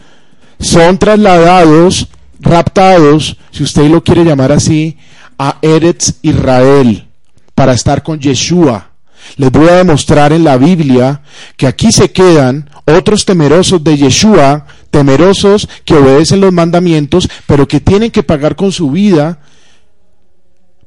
son 0.59 0.99
trasladados, 0.99 2.09
raptados, 2.41 3.37
si 3.51 3.63
usted 3.63 3.89
lo 3.89 4.03
quiere 4.03 4.25
llamar 4.25 4.53
así, 4.53 4.97
a 5.39 5.59
Eretz 5.63 6.15
Israel 6.23 7.07
para 7.55 7.73
estar 7.73 8.03
con 8.03 8.19
Yeshua 8.19 8.89
les 9.37 9.51
voy 9.51 9.69
a 9.69 9.77
demostrar 9.77 10.33
en 10.33 10.45
la 10.45 10.57
Biblia 10.57 11.23
que 11.57 11.67
aquí 11.67 11.93
se 11.93 12.11
quedan 12.11 12.71
otros 12.87 13.25
temerosos 13.25 13.83
de 13.85 13.97
Yeshua, 13.97 14.67
temerosos 14.91 15.69
que 15.85 15.95
obedecen 15.95 16.41
los 16.41 16.53
mandamientos, 16.53 17.29
pero 17.47 17.69
que 17.69 17.81
tienen 17.81 18.11
que 18.11 18.23
pagar 18.23 18.57
con 18.57 18.73
su 18.73 18.91
vida 18.91 19.41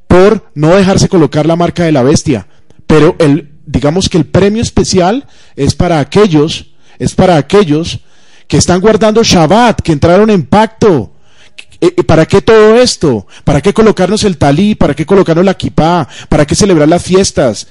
por 0.08 0.52
no 0.56 0.76
dejarse 0.76 1.08
colocar 1.08 1.46
la 1.46 1.56
marca 1.56 1.84
de 1.84 1.92
la 1.92 2.04
bestia. 2.04 2.48
Pero 2.92 3.16
el, 3.20 3.50
digamos 3.66 4.10
que 4.10 4.18
el 4.18 4.26
premio 4.26 4.62
especial 4.62 5.26
es 5.56 5.76
para 5.76 6.02
aquellos, 6.02 6.72
es 7.00 7.16
para 7.16 7.38
aquellos 7.38 8.02
que 8.50 8.58
están 8.58 8.82
guardando 8.82 9.24
Shabbat, 9.24 9.80
que 9.80 9.94
entraron 9.94 10.30
en 10.30 10.44
pacto. 10.44 11.14
Eh, 11.80 11.94
eh, 11.96 12.04
¿Para 12.04 12.26
qué 12.26 12.42
todo 12.42 12.76
esto? 12.76 13.26
¿Para 13.46 13.62
qué 13.62 13.74
colocarnos 13.74 14.26
el 14.26 14.38
talí? 14.38 14.76
¿Para 14.76 14.94
qué 14.94 15.06
colocarnos 15.06 15.46
la 15.46 15.54
kippah? 15.54 16.06
¿Para 16.28 16.46
qué 16.46 16.54
celebrar 16.54 16.90
las 16.90 17.02
fiestas? 17.02 17.68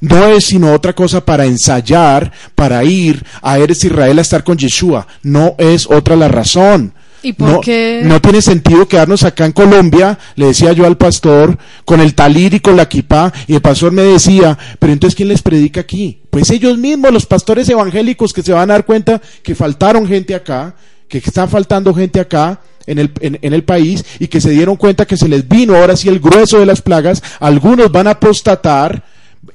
no 0.00 0.26
es 0.28 0.46
sino 0.46 0.72
otra 0.72 0.94
cosa 0.94 1.24
para 1.24 1.44
ensayar, 1.44 2.32
para 2.54 2.82
ir 2.84 3.24
a 3.42 3.58
Eres 3.58 3.84
Israel 3.84 4.18
a 4.18 4.22
estar 4.22 4.44
con 4.44 4.56
Yeshua. 4.56 5.06
No 5.22 5.54
es 5.58 5.86
otra 5.86 6.16
la 6.16 6.28
razón. 6.28 6.93
¿Y 7.24 7.32
por 7.32 7.48
no, 7.48 7.60
qué? 7.62 8.02
no 8.04 8.20
tiene 8.20 8.42
sentido 8.42 8.86
quedarnos 8.86 9.22
acá 9.24 9.46
en 9.46 9.52
Colombia, 9.52 10.18
le 10.36 10.46
decía 10.46 10.72
yo 10.72 10.86
al 10.86 10.98
pastor, 10.98 11.56
con 11.86 12.00
el 12.00 12.14
talir 12.14 12.52
y 12.52 12.60
con 12.60 12.76
la 12.76 12.86
kipá, 12.86 13.32
y 13.46 13.54
el 13.54 13.62
pastor 13.62 13.92
me 13.92 14.02
decía, 14.02 14.58
pero 14.78 14.92
entonces 14.92 15.16
¿quién 15.16 15.28
les 15.28 15.40
predica 15.40 15.80
aquí? 15.80 16.20
Pues 16.28 16.50
ellos 16.50 16.76
mismos, 16.76 17.12
los 17.12 17.24
pastores 17.24 17.66
evangélicos 17.70 18.34
que 18.34 18.42
se 18.42 18.52
van 18.52 18.70
a 18.70 18.74
dar 18.74 18.84
cuenta 18.84 19.22
que 19.42 19.54
faltaron 19.54 20.06
gente 20.06 20.34
acá, 20.34 20.76
que 21.08 21.18
está 21.18 21.48
faltando 21.48 21.94
gente 21.94 22.20
acá, 22.20 22.60
en 22.86 22.98
el, 22.98 23.10
en, 23.20 23.54
el, 23.54 23.64
país 23.64 24.04
y 24.18 24.28
que 24.28 24.42
se 24.42 24.50
dieron 24.50 24.76
cuenta 24.76 25.06
que 25.06 25.16
se 25.16 25.26
les 25.26 25.48
vino 25.48 25.74
ahora 25.74 25.96
sí 25.96 26.10
el 26.10 26.20
grueso 26.20 26.60
de 26.60 26.66
las 26.66 26.82
plagas, 26.82 27.22
algunos 27.40 27.90
van 27.90 28.06
a 28.06 28.10
apostatar, 28.10 29.02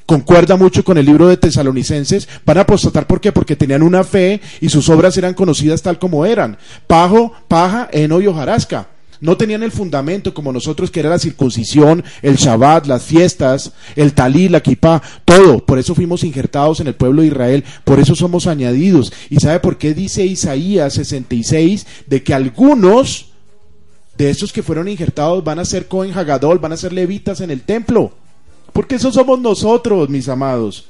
concuerda 0.10 0.58
mucho 0.58 0.84
con 0.84 0.98
el 0.98 1.06
libro 1.06 1.28
de 1.28 1.38
Tesalonicenses, 1.38 2.28
van 2.44 2.58
a 2.58 2.62
apostatar 2.62 3.06
¿por 3.06 3.22
qué? 3.22 3.32
Porque 3.32 3.56
tenían 3.56 3.84
una 3.84 4.04
fe 4.04 4.42
y 4.60 4.68
sus 4.70 4.90
obras 4.90 5.16
eran 5.18 5.36
conocidas 5.36 5.84
tal 5.84 6.00
como 6.00 6.26
eran. 6.26 6.58
Pajo, 6.88 7.32
paja, 7.48 7.88
heno 7.92 8.20
y 8.20 8.26
hojarasca. 8.26 8.88
No 9.22 9.38
tenían 9.38 9.62
el 9.62 9.72
fundamento 9.72 10.34
como 10.34 10.52
nosotros, 10.52 10.90
que 10.90 11.02
era 11.02 11.12
la 11.12 11.20
circuncisión, 11.20 12.04
el 12.24 12.38
Shabbat, 12.38 12.88
las 12.88 13.04
fiestas, 13.04 13.72
el 13.96 14.14
talí, 14.14 14.50
la 14.50 14.62
kipá, 14.62 15.00
todo. 15.26 15.64
Por 15.64 15.78
eso 15.78 15.94
fuimos 15.94 16.24
injertados 16.24 16.80
en 16.80 16.88
el 16.88 16.96
pueblo 16.96 17.22
de 17.22 17.28
Israel, 17.28 17.64
por 17.84 18.00
eso 18.00 18.16
somos 18.16 18.48
añadidos. 18.48 19.14
¿Y 19.30 19.36
sabe 19.36 19.60
por 19.60 19.78
qué 19.78 19.94
dice 19.94 20.26
Isaías 20.26 20.94
66 20.96 21.86
de 22.08 22.24
que 22.24 22.34
algunos 22.34 23.28
de 24.18 24.32
esos 24.32 24.52
que 24.52 24.64
fueron 24.64 24.88
injertados 24.88 25.44
van 25.44 25.60
a 25.60 25.66
ser 25.66 25.88
Cohen 25.88 26.18
Hagadol, 26.18 26.58
van 26.58 26.72
a 26.72 26.78
ser 26.78 26.94
levitas 26.94 27.42
en 27.42 27.52
el 27.52 27.62
templo? 27.62 28.14
Porque 28.74 28.96
eso 28.96 29.12
somos 29.12 29.40
nosotros, 29.40 30.10
mis 30.10 30.30
amados. 30.30 30.86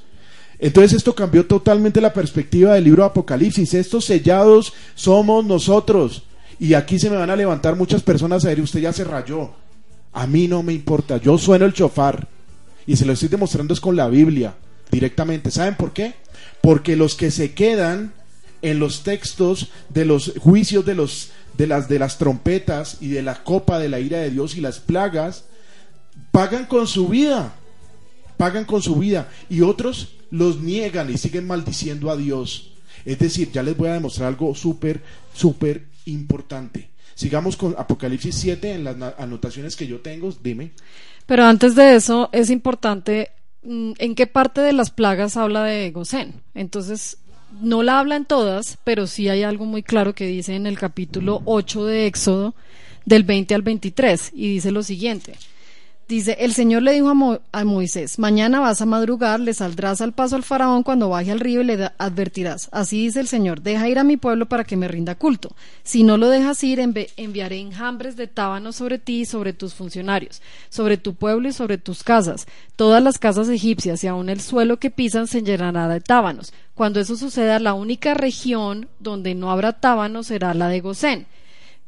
Entonces 0.59 0.93
esto 0.93 1.15
cambió 1.15 1.45
totalmente 1.45 2.01
la 2.01 2.13
perspectiva 2.13 2.73
del 2.73 2.83
libro 2.83 3.03
de 3.03 3.09
Apocalipsis. 3.09 3.73
Estos 3.73 4.05
sellados 4.05 4.73
somos 4.93 5.45
nosotros. 5.45 6.23
Y 6.59 6.73
aquí 6.73 6.99
se 6.99 7.09
me 7.09 7.15
van 7.15 7.29
a 7.29 7.35
levantar 7.37 7.77
muchas 7.77 8.03
personas 8.03 8.43
a 8.43 8.49
decir, 8.49 8.63
usted 8.63 8.81
ya 8.81 8.91
se 8.91 9.05
rayó. 9.05 9.51
A 10.11 10.27
mí 10.27 10.47
no 10.47 10.61
me 10.61 10.73
importa, 10.73 11.17
yo 11.17 11.37
sueno 11.37 11.65
el 11.65 11.73
chofar. 11.73 12.27
Y 12.85 12.97
se 12.97 13.05
lo 13.05 13.13
estoy 13.13 13.29
demostrando 13.29 13.73
es 13.73 13.79
con 13.79 13.95
la 13.95 14.09
Biblia, 14.09 14.55
directamente. 14.91 15.51
¿Saben 15.51 15.75
por 15.75 15.93
qué? 15.93 16.15
Porque 16.61 16.97
los 16.97 17.15
que 17.15 17.31
se 17.31 17.53
quedan 17.53 18.11
en 18.61 18.79
los 18.79 19.03
textos 19.03 19.69
de 19.87 20.03
los 20.03 20.33
juicios 20.39 20.85
de, 20.85 20.95
los, 20.95 21.31
de, 21.57 21.67
las, 21.67 21.87
de 21.87 21.99
las 21.99 22.17
trompetas 22.17 22.97
y 22.99 23.09
de 23.09 23.21
la 23.21 23.43
copa 23.43 23.79
de 23.79 23.87
la 23.87 24.01
ira 24.01 24.17
de 24.17 24.31
Dios 24.31 24.57
y 24.57 24.61
las 24.61 24.79
plagas, 24.79 25.45
pagan 26.31 26.65
con 26.65 26.87
su 26.87 27.07
vida 27.07 27.53
pagan 28.39 28.63
con 28.63 28.82
su 28.82 28.95
vida 28.95 29.28
y 29.49 29.60
otros 29.60 30.15
los 30.32 30.62
niegan 30.62 31.12
y 31.12 31.17
siguen 31.17 31.45
maldiciendo 31.45 32.10
a 32.10 32.15
Dios. 32.15 32.71
Es 33.04 33.19
decir, 33.19 33.52
ya 33.52 33.62
les 33.63 33.75
voy 33.75 33.89
a 33.89 33.95
demostrar 33.95 34.30
algo 34.30 34.56
súper, 34.56 35.02
súper 35.34 35.88
importante. 36.06 36.89
Sigamos 37.15 37.58
con 37.58 37.75
Apocalipsis 37.78 38.34
7 38.36 38.71
en 38.71 38.86
las 38.86 38.95
anotaciones 39.17 39.75
que 39.75 39.88
yo 39.88 39.99
tengo. 39.99 40.34
Dime. 40.41 40.71
Pero 41.25 41.43
antes 41.43 41.75
de 41.75 41.95
eso, 41.95 42.30
es 42.32 42.49
importante 42.49 43.32
mm, 43.63 43.91
en 43.97 44.15
qué 44.15 44.25
parte 44.25 44.62
de 44.62 44.71
las 44.71 44.89
plagas 44.89 45.36
habla 45.36 45.65
de 45.65 45.91
Gosén. 45.91 46.36
Entonces, 46.56 47.17
no 47.60 47.84
la 47.84 47.99
habla 47.99 48.15
en 48.15 48.23
todas, 48.23 48.78
pero 48.86 49.06
sí 49.06 49.28
hay 49.28 49.43
algo 49.43 49.65
muy 49.65 49.84
claro 49.84 50.15
que 50.15 50.28
dice 50.28 50.56
en 50.56 50.65
el 50.65 50.80
capítulo 50.80 51.41
8 51.43 51.86
de 51.88 52.05
Éxodo, 52.05 52.55
del 53.03 53.24
20 53.26 53.53
al 53.53 53.63
23, 53.63 54.32
y 54.34 54.53
dice 54.53 54.72
lo 54.72 54.82
siguiente. 54.82 55.34
Dice, 56.10 56.38
el 56.39 56.55
Señor 56.55 56.82
le 56.82 56.93
dijo 56.93 57.39
a, 57.51 57.64
Moisés, 57.66 58.18
mañana 58.18 58.60
vas 58.60 58.82
a 58.82 58.88
madrugar, 58.88 59.39
le 59.39 59.53
saldrás 59.53 60.01
al 60.01 60.12
paso 60.12 60.36
al 60.36 60.41
faraón 60.41 60.82
cuando 60.82 61.07
baje 61.07 61.30
al 61.32 61.39
río 61.39 61.62
y 61.62 61.66
le 61.66 61.91
advertirás. 61.99 62.68
Así 62.72 63.03
dice 63.03 63.20
el 63.20 63.28
Señor, 63.28 63.62
deja 63.62 63.88
ir 63.88 63.99
a 63.99 64.03
mi 64.03 64.18
pueblo 64.18 64.47
para 64.47 64.64
que 64.64 64.76
me 64.76 64.88
rinda 64.88 65.14
culto. 65.14 65.55
Si 65.84 66.01
no 66.01 66.18
lo 66.18 66.28
dejas 66.30 66.64
ir, 66.64 66.80
enviaré 66.80 67.60
enjambres 67.60 68.16
de 68.16 68.26
tábanos 68.26 68.78
sobre 68.78 68.97
ti 68.97 69.20
y 69.20 69.26
sobre 69.26 69.53
tus 69.53 69.76
funcionarios, 69.76 70.41
sobre 70.70 70.97
tu 70.97 71.14
pueblo 71.14 71.47
y 71.47 71.53
sobre 71.53 71.78
tus 71.78 72.03
casas. 72.03 72.47
Todas 72.76 73.03
las 73.03 73.20
casas 73.20 73.47
egipcias 73.47 74.03
y 74.03 74.07
aun 74.07 74.30
el 74.30 74.41
suelo 74.41 74.78
que 74.78 74.89
pisan 74.89 75.28
se 75.28 75.43
llenará 75.43 75.88
de 75.88 76.01
tábanos. 76.01 76.53
Cuando 76.74 76.99
eso 76.99 77.18
suceda, 77.18 77.60
la 77.60 77.76
única 77.76 78.16
región 78.16 78.89
donde 78.99 79.36
no 79.36 79.51
habrá 79.51 79.74
tábanos 79.74 80.26
será 80.26 80.55
la 80.55 80.70
de 80.70 80.80
Gosén 80.82 81.28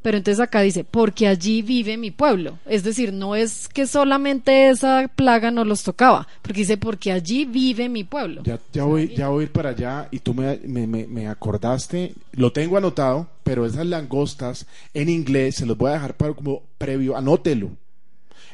Pero 0.01 0.17
entonces 0.17 0.39
acá 0.39 0.61
dice, 0.61 0.83
porque 0.83 1.27
allí 1.27 1.61
vive 1.61 1.95
mi 1.95 2.09
pueblo. 2.09 2.57
Es 2.65 2.83
decir, 2.83 3.13
no 3.13 3.35
es 3.35 3.67
que 3.67 3.85
solamente 3.85 4.69
esa 4.69 5.07
plaga 5.15 5.51
no 5.51 5.63
los 5.63 5.83
tocaba, 5.83 6.27
porque 6.41 6.61
dice, 6.61 6.77
porque 6.77 7.11
allí 7.11 7.45
vive 7.45 7.87
mi 7.87 8.03
pueblo. 8.03 8.41
Ya, 8.43 8.59
ya, 8.73 8.83
voy, 8.83 9.13
ya 9.15 9.29
voy 9.29 9.41
a 9.41 9.45
ir 9.45 9.51
para 9.51 9.69
allá 9.69 10.07
y 10.09 10.19
tú 10.19 10.33
me, 10.33 10.57
me, 10.65 10.87
me, 10.87 11.27
acordaste, 11.27 12.15
lo 12.31 12.51
tengo 12.51 12.77
anotado, 12.77 13.29
pero 13.43 13.65
esas 13.65 13.85
langostas 13.85 14.65
en 14.93 15.09
inglés, 15.09 15.55
se 15.55 15.67
los 15.67 15.77
voy 15.77 15.91
a 15.91 15.93
dejar 15.93 16.17
para 16.17 16.33
como 16.33 16.63
previo, 16.79 17.15
anótelo. 17.15 17.69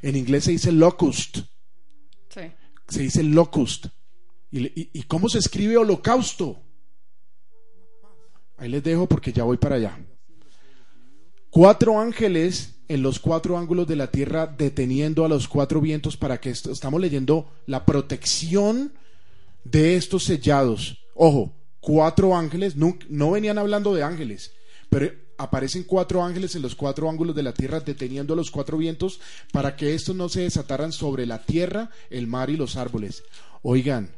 En 0.02 0.18
inglés 0.18 0.44
se 0.44 0.52
dice 0.52 0.72
locust. 0.74 1.40
Sí. 2.30 2.42
Se 2.90 3.02
dice 3.04 3.24
locust. 3.24 3.88
¿Y, 4.52 4.66
y, 4.66 4.90
y 4.94 5.04
cómo 5.04 5.30
se 5.30 5.40
escribe 5.40 5.78
holocausto? 5.78 6.62
Ahí 8.58 8.70
les 8.70 8.84
dejo 8.84 9.08
porque 9.08 9.32
ya 9.32 9.44
voy 9.44 9.58
para 9.58 9.76
allá. 9.76 9.98
Cuatro 11.58 12.00
ángeles 12.00 12.76
en 12.88 13.02
los 13.02 13.18
cuatro 13.18 13.58
ángulos 13.58 13.88
de 13.88 13.96
la 13.96 14.12
tierra 14.12 14.46
deteniendo 14.46 15.26
a 15.26 15.28
los 15.28 15.48
cuatro 15.48 15.82
vientos 15.82 16.16
para 16.16 16.40
que 16.40 16.52
estamos 16.52 17.02
leyendo 17.02 17.50
la 17.66 17.84
protección 17.84 18.94
de 19.64 19.96
estos 19.96 20.26
sellados. 20.26 21.00
Ojo, 21.16 21.56
cuatro 21.80 22.38
ángeles, 22.38 22.76
no, 22.76 22.96
no 23.10 23.32
venían 23.32 23.58
hablando 23.58 23.96
de 23.96 24.04
ángeles, 24.04 24.54
pero 24.92 25.12
aparecen 25.40 25.84
cuatro 25.84 26.24
ángeles 26.24 26.56
en 26.56 26.62
los 26.62 26.76
cuatro 26.76 27.10
ángulos 27.10 27.36
de 27.36 27.42
la 27.42 27.56
tierra 27.56 27.80
deteniendo 27.80 28.36
a 28.36 28.38
los 28.38 28.52
cuatro 28.52 28.78
vientos 28.78 29.20
para 29.52 29.76
que 29.76 29.96
estos 29.96 30.16
no 30.16 30.30
se 30.30 30.42
desataran 30.42 30.92
sobre 30.92 31.26
la 31.26 31.42
tierra, 31.42 31.90
el 32.12 32.28
mar 32.28 32.52
y 32.52 32.56
los 32.56 32.76
árboles. 32.76 33.24
Oigan, 33.64 34.16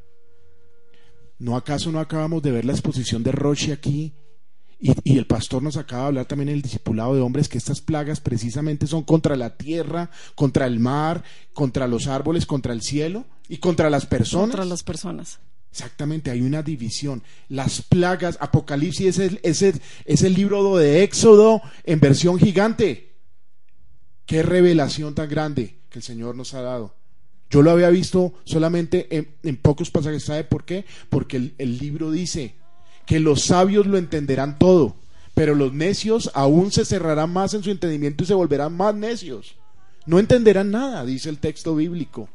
¿no 1.37 1.55
acaso 1.55 1.89
no 1.89 2.01
acabamos 2.01 2.43
de 2.43 2.51
ver 2.51 2.65
la 2.65 2.73
exposición 2.73 3.23
de 3.23 3.31
Roche 3.31 3.71
aquí 3.71 4.13
y, 4.81 5.17
el 5.17 5.25
pastor 5.25 5.61
nos 5.61 5.75
acaba 5.75 6.03
de 6.03 6.07
hablar 6.07 6.25
también 6.25 6.49
en 6.49 6.55
el 6.55 6.61
discipulado 6.61 7.13
de 7.13 7.19
hombres 7.19 7.49
que 7.49 7.57
estas 7.57 7.81
plagas 7.81 8.21
precisamente 8.21 8.87
son 8.87 9.03
contra 9.03 9.35
la 9.35 9.57
tierra, 9.57 10.09
contra 10.35 10.67
el 10.67 10.79
mar, 10.79 11.23
contra 11.53 11.85
los 11.87 12.07
árboles, 12.07 12.45
contra 12.45 12.71
el 12.71 12.81
cielo 12.81 13.25
y 13.49 13.57
contra 13.57 13.89
las 13.89 14.05
personas. 14.05 14.47
Contra 14.47 14.65
las 14.65 14.83
personas. 14.83 15.39
Exactamente, 15.69 16.31
hay 16.31 16.41
una 16.41 16.63
división. 16.63 17.23
Las 17.49 17.81
plagas, 17.81 18.37
Apocalipsis 18.39 19.19
es 19.19 19.61
el, 19.61 19.81
es 20.05 20.23
el 20.23 20.33
libro 20.33 20.77
de 20.77 21.03
Éxodo 21.03 21.61
en 21.83 21.99
versión 21.99 22.39
gigante. 22.39 23.17
Qué 24.25 24.43
revelación 24.43 25.13
tan 25.13 25.29
grande 25.29 25.81
que 25.89 25.99
el 25.99 26.03
Señor 26.03 26.35
nos 26.35 26.53
ha 26.53 26.61
dado. 26.61 26.95
Yo 27.49 27.63
lo 27.63 27.71
había 27.71 27.89
visto 27.89 28.33
solamente 28.45 29.07
en, 29.43 29.57
pocos 29.57 29.91
pasajes. 29.91 30.23
¿Sabe 30.23 30.45
por 30.45 30.63
qué? 30.63 30.85
Porque 31.09 31.51
el 31.57 31.77
libro 31.77 32.11
dice, 32.11 32.55
que 33.09 33.19
los 33.19 33.41
sabios 33.41 33.87
lo 33.87 33.97
entenderán 33.97 34.59
todo, 34.59 34.95
pero 35.33 35.55
los 35.55 35.73
necios 35.73 36.29
aún 36.35 36.71
se 36.71 36.85
cerrarán 36.85 37.33
más 37.33 37.55
en 37.55 37.63
su 37.63 37.71
entendimiento 37.71 38.23
y 38.23 38.27
se 38.27 38.35
volverán 38.35 38.77
más 38.77 38.93
necios. 38.93 39.55
No 40.05 40.19
entenderán 40.19 40.69
nada, 40.69 41.03
dice 41.03 41.27
el 41.29 41.39
texto 41.39 41.75
bíblico. 41.75 42.29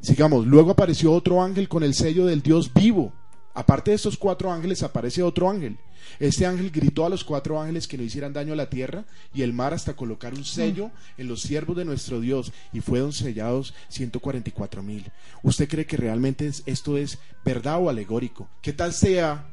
Sigamos, 0.00 0.46
luego 0.46 0.70
apareció 0.70 1.12
otro 1.12 1.42
ángel 1.42 1.68
con 1.68 1.82
el 1.82 1.92
sello 1.92 2.24
del 2.24 2.40
Dios 2.40 2.72
vivo. 2.72 3.12
Aparte 3.52 3.90
de 3.90 3.96
estos 3.96 4.16
cuatro 4.16 4.50
ángeles 4.50 4.82
aparece 4.82 5.22
otro 5.22 5.50
ángel. 5.50 5.76
Este 6.18 6.46
ángel 6.46 6.70
gritó 6.70 7.04
a 7.04 7.08
los 7.08 7.24
cuatro 7.24 7.60
ángeles 7.60 7.88
que 7.88 7.96
no 7.96 8.04
hicieran 8.04 8.32
daño 8.32 8.52
a 8.52 8.56
la 8.56 8.70
tierra 8.70 9.04
y 9.34 9.42
el 9.42 9.52
mar 9.52 9.74
hasta 9.74 9.94
colocar 9.94 10.34
un 10.34 10.44
sello 10.44 10.90
en 11.18 11.28
los 11.28 11.42
siervos 11.42 11.76
de 11.76 11.84
nuestro 11.84 12.20
Dios 12.20 12.52
y 12.72 12.80
fueron 12.80 13.12
sellados 13.12 13.74
144 13.88 14.82
mil. 14.82 15.04
¿Usted 15.42 15.68
cree 15.68 15.86
que 15.86 15.96
realmente 15.96 16.50
esto 16.66 16.96
es 16.96 17.18
verdad 17.44 17.78
o 17.80 17.88
alegórico? 17.88 18.48
¿Qué 18.60 18.72
tal 18.72 18.92
sea? 18.92 19.48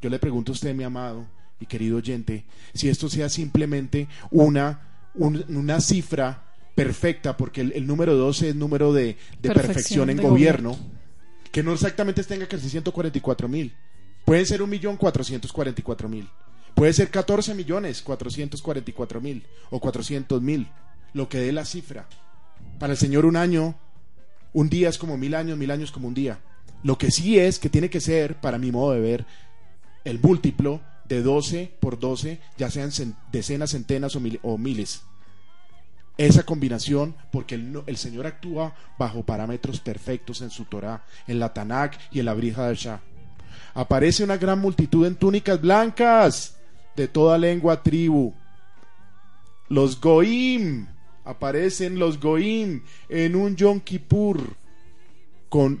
Yo 0.00 0.10
le 0.10 0.18
pregunto 0.18 0.52
a 0.52 0.54
usted, 0.54 0.74
mi 0.74 0.84
amado 0.84 1.26
y 1.60 1.66
querido 1.66 1.98
oyente, 1.98 2.44
si 2.74 2.88
esto 2.88 3.08
sea 3.08 3.28
simplemente 3.28 4.08
una, 4.30 4.80
una 5.14 5.80
cifra 5.80 6.52
perfecta, 6.74 7.36
porque 7.36 7.60
el, 7.60 7.86
número 7.86 8.16
12 8.16 8.50
es 8.50 8.56
número 8.56 8.92
de, 8.92 9.16
perfección, 9.40 10.10
en 10.10 10.16
gobierno, 10.16 10.76
que 11.52 11.62
no 11.62 11.72
exactamente 11.72 12.24
tenga 12.24 12.48
que 12.48 12.58
ser 12.58 12.70
144 12.70 13.48
mil 13.48 13.74
Pueden 14.24 14.46
ser 14.46 14.62
un 14.62 14.70
millón 14.70 14.96
cuatrocientos 14.96 15.52
cuarenta 15.52 15.80
y 15.80 15.84
cuatro 15.84 16.08
mil. 16.08 16.28
Puede 16.74 16.92
ser 16.92 17.10
14 17.10 17.54
millones 17.54 18.02
cuatrocientos 18.02 18.62
cuarenta 18.62 18.90
y 18.90 18.94
cuatro 18.94 19.20
mil 19.20 19.44
o 19.70 19.80
cuatrocientos 19.80 20.40
mil, 20.40 20.68
lo 21.12 21.28
que 21.28 21.38
dé 21.38 21.52
la 21.52 21.64
cifra. 21.64 22.06
Para 22.78 22.92
el 22.92 22.98
Señor 22.98 23.26
un 23.26 23.36
año, 23.36 23.74
un 24.52 24.68
día 24.68 24.88
es 24.88 24.98
como 24.98 25.16
mil 25.16 25.34
años, 25.34 25.58
mil 25.58 25.70
años 25.70 25.92
como 25.92 26.08
un 26.08 26.14
día. 26.14 26.40
Lo 26.82 26.98
que 26.98 27.10
sí 27.10 27.38
es 27.38 27.58
que 27.58 27.68
tiene 27.68 27.90
que 27.90 28.00
ser, 28.00 28.40
para 28.40 28.58
mi 28.58 28.72
modo 28.72 28.92
de 28.92 29.00
ver, 29.00 29.26
el 30.04 30.18
múltiplo 30.20 30.80
de 31.04 31.22
12 31.22 31.74
por 31.80 31.98
12, 31.98 32.40
ya 32.56 32.70
sean 32.70 32.90
decenas, 33.30 33.70
centenas 33.70 34.16
o, 34.16 34.58
miles. 34.58 35.02
Esa 36.16 36.44
combinación, 36.44 37.14
porque 37.30 37.54
el, 37.54 37.96
Señor 37.96 38.26
actúa 38.26 38.74
bajo 38.98 39.24
parámetros 39.24 39.80
perfectos 39.80 40.40
en 40.42 40.50
su 40.50 40.64
Torah, 40.64 41.04
en 41.26 41.38
la 41.38 41.52
Tanakh 41.52 41.98
y 42.10 42.20
en 42.20 42.26
la 42.26 42.34
Brija 42.34 42.68
de 42.68 42.74
Shah 42.74 43.00
aparece 43.74 44.24
una 44.24 44.36
gran 44.36 44.60
multitud 44.60 45.06
en 45.06 45.14
túnicas 45.14 45.60
blancas 45.60 46.56
de 46.96 47.08
toda 47.08 47.38
lengua, 47.38 47.82
tribu. 47.82 48.34
Los 49.68 50.00
Goim, 50.00 50.86
aparecen 51.24 51.98
los 51.98 52.20
Goim 52.20 52.82
en 53.08 53.36
un 53.36 53.56
Yom 53.56 53.80
Kippur 53.80 54.56
con 55.48 55.80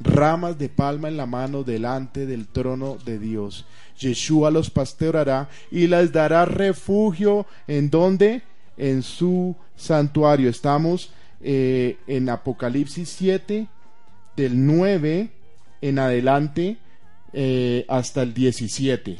ramas 0.00 0.58
de 0.58 0.68
palma 0.68 1.08
en 1.08 1.16
la 1.16 1.26
mano 1.26 1.62
delante 1.62 2.26
del 2.26 2.46
trono 2.48 2.98
de 3.04 3.18
Dios. 3.18 3.66
Yeshua 3.98 4.50
los 4.50 4.70
pastoreará 4.70 5.48
y 5.70 5.86
les 5.86 6.12
dará 6.12 6.44
refugio 6.44 7.46
en 7.66 7.90
donde? 7.90 8.42
En 8.76 9.02
su 9.02 9.54
santuario. 9.76 10.48
Estamos 10.48 11.12
eh, 11.40 11.98
en 12.06 12.28
Apocalipsis 12.28 13.08
7, 13.08 13.68
del 14.36 14.66
9 14.66 15.30
en 15.82 15.98
adelante 15.98 16.78
eh, 17.32 17.84
hasta 17.88 18.22
el 18.22 18.34
17. 18.34 19.18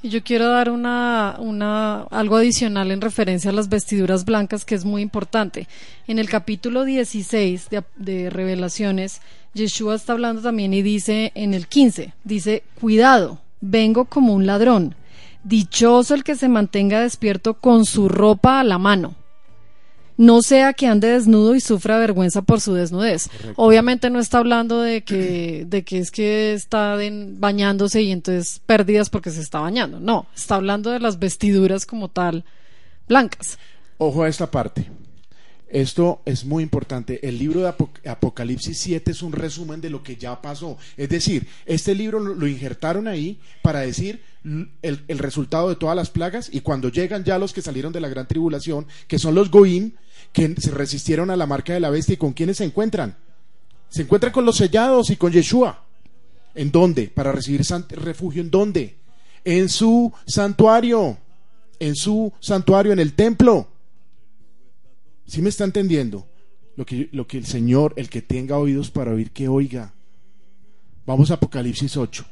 Y 0.00 0.10
yo 0.10 0.22
quiero 0.22 0.48
dar 0.48 0.70
una, 0.70 1.36
una, 1.40 2.02
algo 2.02 2.36
adicional 2.36 2.92
en 2.92 3.00
referencia 3.00 3.50
a 3.50 3.54
las 3.54 3.68
vestiduras 3.68 4.24
blancas 4.24 4.64
que 4.64 4.76
es 4.76 4.84
muy 4.84 5.02
importante. 5.02 5.66
En 6.06 6.20
el 6.20 6.28
capítulo 6.28 6.84
16 6.84 7.68
de, 7.70 7.82
de 7.96 8.30
Revelaciones, 8.30 9.20
Yeshua 9.54 9.96
está 9.96 10.12
hablando 10.12 10.40
también 10.40 10.72
y 10.72 10.82
dice 10.82 11.32
en 11.34 11.52
el 11.52 11.66
15, 11.66 12.14
dice, 12.22 12.62
cuidado, 12.80 13.40
vengo 13.60 14.04
como 14.04 14.34
un 14.34 14.46
ladrón. 14.46 14.94
Dichoso 15.42 16.14
el 16.14 16.22
que 16.22 16.36
se 16.36 16.48
mantenga 16.48 17.00
despierto 17.00 17.54
con 17.54 17.84
su 17.84 18.08
ropa 18.08 18.60
a 18.60 18.64
la 18.64 18.78
mano 18.78 19.16
no 20.18 20.42
sea 20.42 20.74
que 20.74 20.88
ande 20.88 21.08
desnudo 21.08 21.54
y 21.54 21.60
sufra 21.60 21.96
vergüenza 21.96 22.42
por 22.42 22.60
su 22.60 22.74
desnudez. 22.74 23.30
Obviamente 23.54 24.10
no 24.10 24.18
está 24.18 24.38
hablando 24.38 24.82
de 24.82 25.02
que, 25.02 25.64
de 25.68 25.84
que 25.84 25.98
es 25.98 26.10
que 26.10 26.52
está 26.52 26.98
bañándose 27.38 28.02
y 28.02 28.10
entonces 28.10 28.60
pérdidas 28.66 29.08
porque 29.08 29.30
se 29.30 29.40
está 29.40 29.60
bañando. 29.60 30.00
No, 30.00 30.26
está 30.36 30.56
hablando 30.56 30.90
de 30.90 30.98
las 30.98 31.20
vestiduras 31.20 31.86
como 31.86 32.08
tal 32.08 32.44
blancas. 33.08 33.58
Ojo 33.96 34.24
a 34.24 34.28
esta 34.28 34.50
parte. 34.50 34.86
Esto 35.68 36.22
es 36.24 36.44
muy 36.44 36.62
importante. 36.62 37.26
El 37.26 37.38
libro 37.38 37.60
de 37.60 38.10
Apocalipsis 38.10 38.78
7 38.78 39.10
es 39.10 39.22
un 39.22 39.32
resumen 39.32 39.80
de 39.80 39.90
lo 39.90 40.02
que 40.02 40.16
ya 40.16 40.40
pasó. 40.40 40.78
Es 40.96 41.10
decir, 41.10 41.46
este 41.66 41.94
libro 41.94 42.18
lo, 42.20 42.46
injertaron 42.46 43.06
ahí 43.06 43.38
para 43.62 43.80
decir 43.80 44.22
el, 44.82 45.04
el, 45.06 45.18
resultado 45.18 45.68
de 45.68 45.76
todas 45.76 45.94
las 45.94 46.08
plagas 46.08 46.48
y 46.50 46.60
cuando 46.60 46.88
llegan 46.88 47.22
ya 47.22 47.38
los 47.38 47.52
que 47.52 47.60
salieron 47.60 47.92
de 47.92 48.00
la 48.00 48.08
gran 48.08 48.26
tribulación, 48.26 48.86
que 49.08 49.18
son 49.18 49.34
los 49.34 49.50
Goim, 49.50 49.92
que 50.32 50.54
se 50.58 50.70
resistieron 50.70 51.30
a 51.30 51.36
la 51.36 51.46
marca 51.46 51.72
de 51.72 51.80
la 51.80 51.90
bestia 51.90 52.14
y 52.14 52.18
con 52.18 52.32
quienes 52.32 52.58
se 52.58 52.64
encuentran. 52.64 53.16
Se 53.88 54.02
encuentran 54.02 54.32
con 54.32 54.44
los 54.44 54.56
sellados 54.56 55.10
y 55.10 55.16
con 55.16 55.32
Yeshua. 55.32 55.84
¿En 56.54 56.70
dónde? 56.70 57.08
Para 57.08 57.32
recibir 57.32 57.62
refugio. 57.90 58.42
¿En 58.42 58.50
dónde? 58.50 58.96
En 59.44 59.68
su 59.68 60.12
santuario. 60.26 61.18
En 61.78 61.94
su 61.94 62.32
santuario, 62.40 62.92
en 62.92 62.98
el 62.98 63.14
templo. 63.14 63.68
¿Sí 65.26 65.42
me 65.42 65.48
está 65.48 65.64
entendiendo? 65.64 66.26
Lo 66.76 66.86
que, 66.86 67.08
lo 67.12 67.26
que 67.26 67.38
el 67.38 67.46
Señor, 67.46 67.94
el 67.96 68.08
que 68.08 68.22
tenga 68.22 68.58
oídos 68.58 68.90
para 68.90 69.12
oír, 69.12 69.30
que 69.30 69.48
oiga. 69.48 69.92
Vamos 71.06 71.30
a 71.30 71.34
Apocalipsis 71.34 71.96
8. 71.96 72.24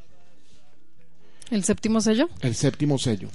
¿El 1.50 1.64
séptimo 1.64 2.00
sello? 2.00 2.28
El 2.40 2.54
séptimo 2.54 2.98
sello. 2.98 3.28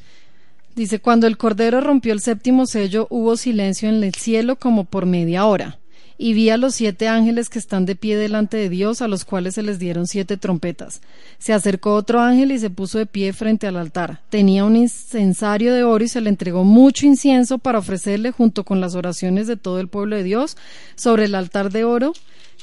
Dice, 0.76 1.00
cuando 1.00 1.28
el 1.28 1.38
Cordero 1.38 1.82
rompió 1.82 2.14
el 2.14 2.22
séptimo 2.22 2.66
sello, 2.66 3.08
hubo 3.10 3.36
silencio 3.36 3.90
en 3.90 4.04
el 4.04 4.14
cielo 4.14 4.56
como 4.56 4.86
por 4.86 5.06
media 5.06 5.46
hora. 5.46 5.80
Y 6.18 6.34
vi 6.34 6.50
a 6.50 6.58
los 6.58 6.76
siete 6.76 7.08
ángeles 7.08 7.50
que 7.50 7.58
están 7.60 7.86
de 7.86 7.96
pie 7.96 8.16
delante 8.16 8.56
de 8.56 8.70
Dios, 8.70 9.02
a 9.02 9.08
los 9.08 9.26
cuales 9.26 9.56
se 9.56 9.64
les 9.64 9.80
dieron 9.80 10.08
siete 10.08 10.38
trompetas. 10.38 11.02
Se 11.40 11.52
acercó 11.52 11.96
otro 11.96 12.22
ángel 12.22 12.52
y 12.52 12.60
se 12.60 12.70
puso 12.70 13.00
de 13.00 13.08
pie 13.08 13.34
frente 13.34 13.68
al 13.68 13.76
altar. 13.76 14.22
Tenía 14.30 14.64
un 14.64 14.76
incensario 14.76 15.74
de 15.74 15.84
oro 15.84 16.04
y 16.04 16.08
se 16.08 16.22
le 16.22 16.30
entregó 16.30 16.64
mucho 16.64 17.08
incienso 17.08 17.58
para 17.58 17.80
ofrecerle 17.80 18.32
junto 18.32 18.64
con 18.64 18.80
las 18.80 18.94
oraciones 18.94 19.48
de 19.48 19.58
todo 19.58 19.80
el 19.80 19.88
pueblo 19.88 20.16
de 20.16 20.24
Dios 20.24 20.58
sobre 20.96 21.26
el 21.26 21.36
altar 21.36 21.72
de 21.72 21.84
oro 21.86 22.14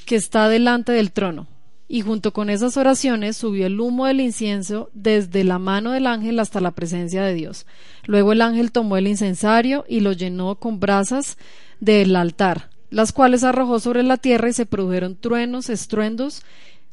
que 0.07 0.17
está 0.17 0.49
delante 0.49 0.93
del 0.93 1.11
trono. 1.11 1.49
Y 1.89 2.03
junto 2.03 2.35
con 2.35 2.51
esas 2.51 2.77
oraciones 2.77 3.37
subió 3.39 3.67
el 3.67 3.81
humo 3.81 4.07
del 4.07 4.21
incienso 4.21 4.91
desde 4.93 5.43
la 5.43 5.59
mano 5.59 5.93
del 5.93 6.07
ángel 6.07 6.39
hasta 6.39 6.61
la 6.61 6.73
presencia 6.73 7.23
de 7.23 7.33
Dios. 7.33 7.67
Luego 8.05 8.33
el 8.33 8.43
ángel 8.43 8.73
tomó 8.73 8.99
el 8.99 9.09
incensario 9.09 9.87
y 9.89 10.01
lo 10.01 10.13
llenó 10.13 10.57
con 10.57 10.81
brasas 10.81 11.39
del 11.81 12.15
altar, 12.15 12.71
las 12.91 13.13
cuales 13.13 13.43
arrojó 13.43 13.81
sobre 13.81 14.03
la 14.03 14.19
tierra 14.19 14.51
y 14.51 14.53
se 14.53 14.67
produjeron 14.67 15.17
truenos, 15.17 15.71
estruendos, 15.71 16.43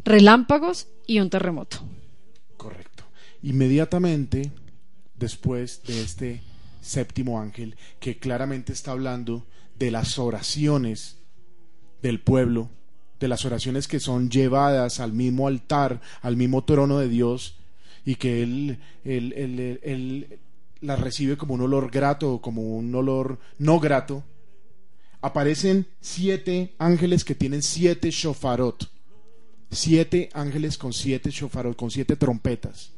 relámpagos 0.06 0.88
y 1.06 1.20
un 1.20 1.30
terremoto. 1.30 1.80
Correcto. 2.56 3.04
Inmediatamente 3.44 4.52
después 5.20 5.84
de 5.84 6.02
este 6.02 6.42
séptimo 6.82 7.42
ángel 7.42 7.76
que 8.00 8.18
claramente 8.18 8.72
está 8.72 8.92
hablando 8.92 9.46
de 9.78 9.92
las 9.92 10.20
oraciones 10.20 11.18
del 12.02 12.22
pueblo, 12.22 12.70
de 13.20 13.28
las 13.28 13.46
oraciones 13.46 13.88
que 13.88 14.00
son 14.00 14.30
llevadas 14.30 15.00
al 15.00 15.14
mismo 15.14 15.48
altar, 15.48 16.02
al 16.22 16.36
mismo 16.36 16.64
trono 16.64 17.00
de 17.00 17.08
Dios, 17.08 17.56
y 18.06 18.16
que 18.16 18.44
él, 18.44 18.80
él, 19.04 20.40
las 20.82 21.00
recibe 21.00 21.38
como 21.38 21.54
un 21.54 21.62
olor 21.62 21.90
grato 21.90 22.34
o 22.34 22.42
como 22.42 22.62
un 22.62 22.94
olor 22.94 23.40
no 23.58 23.80
grato, 23.80 24.24
aparecen 25.22 25.88
siete 26.02 26.76
ángeles 26.78 27.24
que 27.24 27.34
tienen 27.34 27.64
siete 27.64 28.12
shofarot, 28.12 28.90
siete 29.72 30.30
ángeles 30.34 30.78
con 30.78 30.94
siete 30.94 31.32
shofarot, 31.32 31.76
con 31.76 31.90
siete 31.90 32.16
trompetas. 32.16 32.92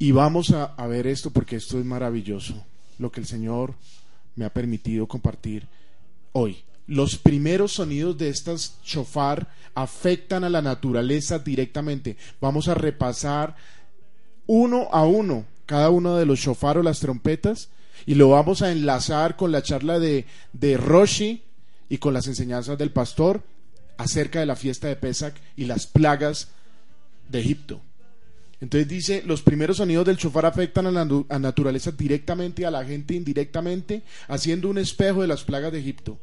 Y 0.00 0.12
vamos 0.12 0.50
a, 0.50 0.64
a 0.64 0.86
ver 0.86 1.06
esto 1.06 1.30
porque 1.30 1.56
esto 1.56 1.78
es 1.78 1.84
maravilloso, 1.84 2.64
lo 2.98 3.12
que 3.12 3.20
el 3.20 3.26
Señor 3.26 3.74
me 4.34 4.44
ha 4.44 4.52
permitido 4.52 5.06
compartir 5.06 5.66
hoy. 6.32 6.64
Los 6.88 7.16
primeros 7.16 7.72
sonidos 7.72 8.18
de 8.18 8.30
estas 8.30 8.78
shofar 8.82 9.48
afectan 9.74 10.42
a 10.42 10.48
la 10.48 10.62
naturaleza 10.62 11.38
directamente. 11.38 12.16
Vamos 12.40 12.66
a 12.66 12.74
repasar 12.74 13.54
uno 14.46 14.88
a 14.90 15.04
uno 15.04 15.44
cada 15.66 15.90
uno 15.90 16.16
de 16.16 16.24
los 16.24 16.40
shofar 16.40 16.78
o 16.78 16.82
las 16.82 16.98
trompetas 16.98 17.68
y 18.06 18.14
lo 18.14 18.30
vamos 18.30 18.62
a 18.62 18.72
enlazar 18.72 19.36
con 19.36 19.52
la 19.52 19.62
charla 19.62 19.98
de, 19.98 20.24
de 20.54 20.78
Roshi 20.78 21.42
y 21.90 21.98
con 21.98 22.14
las 22.14 22.26
enseñanzas 22.26 22.78
del 22.78 22.90
pastor 22.90 23.42
acerca 23.98 24.40
de 24.40 24.46
la 24.46 24.56
fiesta 24.56 24.88
de 24.88 24.96
Pesach 24.96 25.34
y 25.56 25.66
las 25.66 25.86
plagas 25.86 26.48
de 27.28 27.40
Egipto. 27.40 27.82
Entonces 28.62 28.88
dice, 28.88 29.22
los 29.26 29.42
primeros 29.42 29.76
sonidos 29.76 30.06
del 30.06 30.16
shofar 30.16 30.46
afectan 30.46 30.86
a 30.86 30.90
la 30.90 31.38
naturaleza 31.38 31.92
directamente 31.92 32.62
y 32.62 32.64
a 32.64 32.70
la 32.70 32.84
gente 32.84 33.14
indirectamente, 33.14 34.02
haciendo 34.26 34.70
un 34.70 34.78
espejo 34.78 35.20
de 35.20 35.28
las 35.28 35.44
plagas 35.44 35.70
de 35.70 35.80
Egipto. 35.80 36.18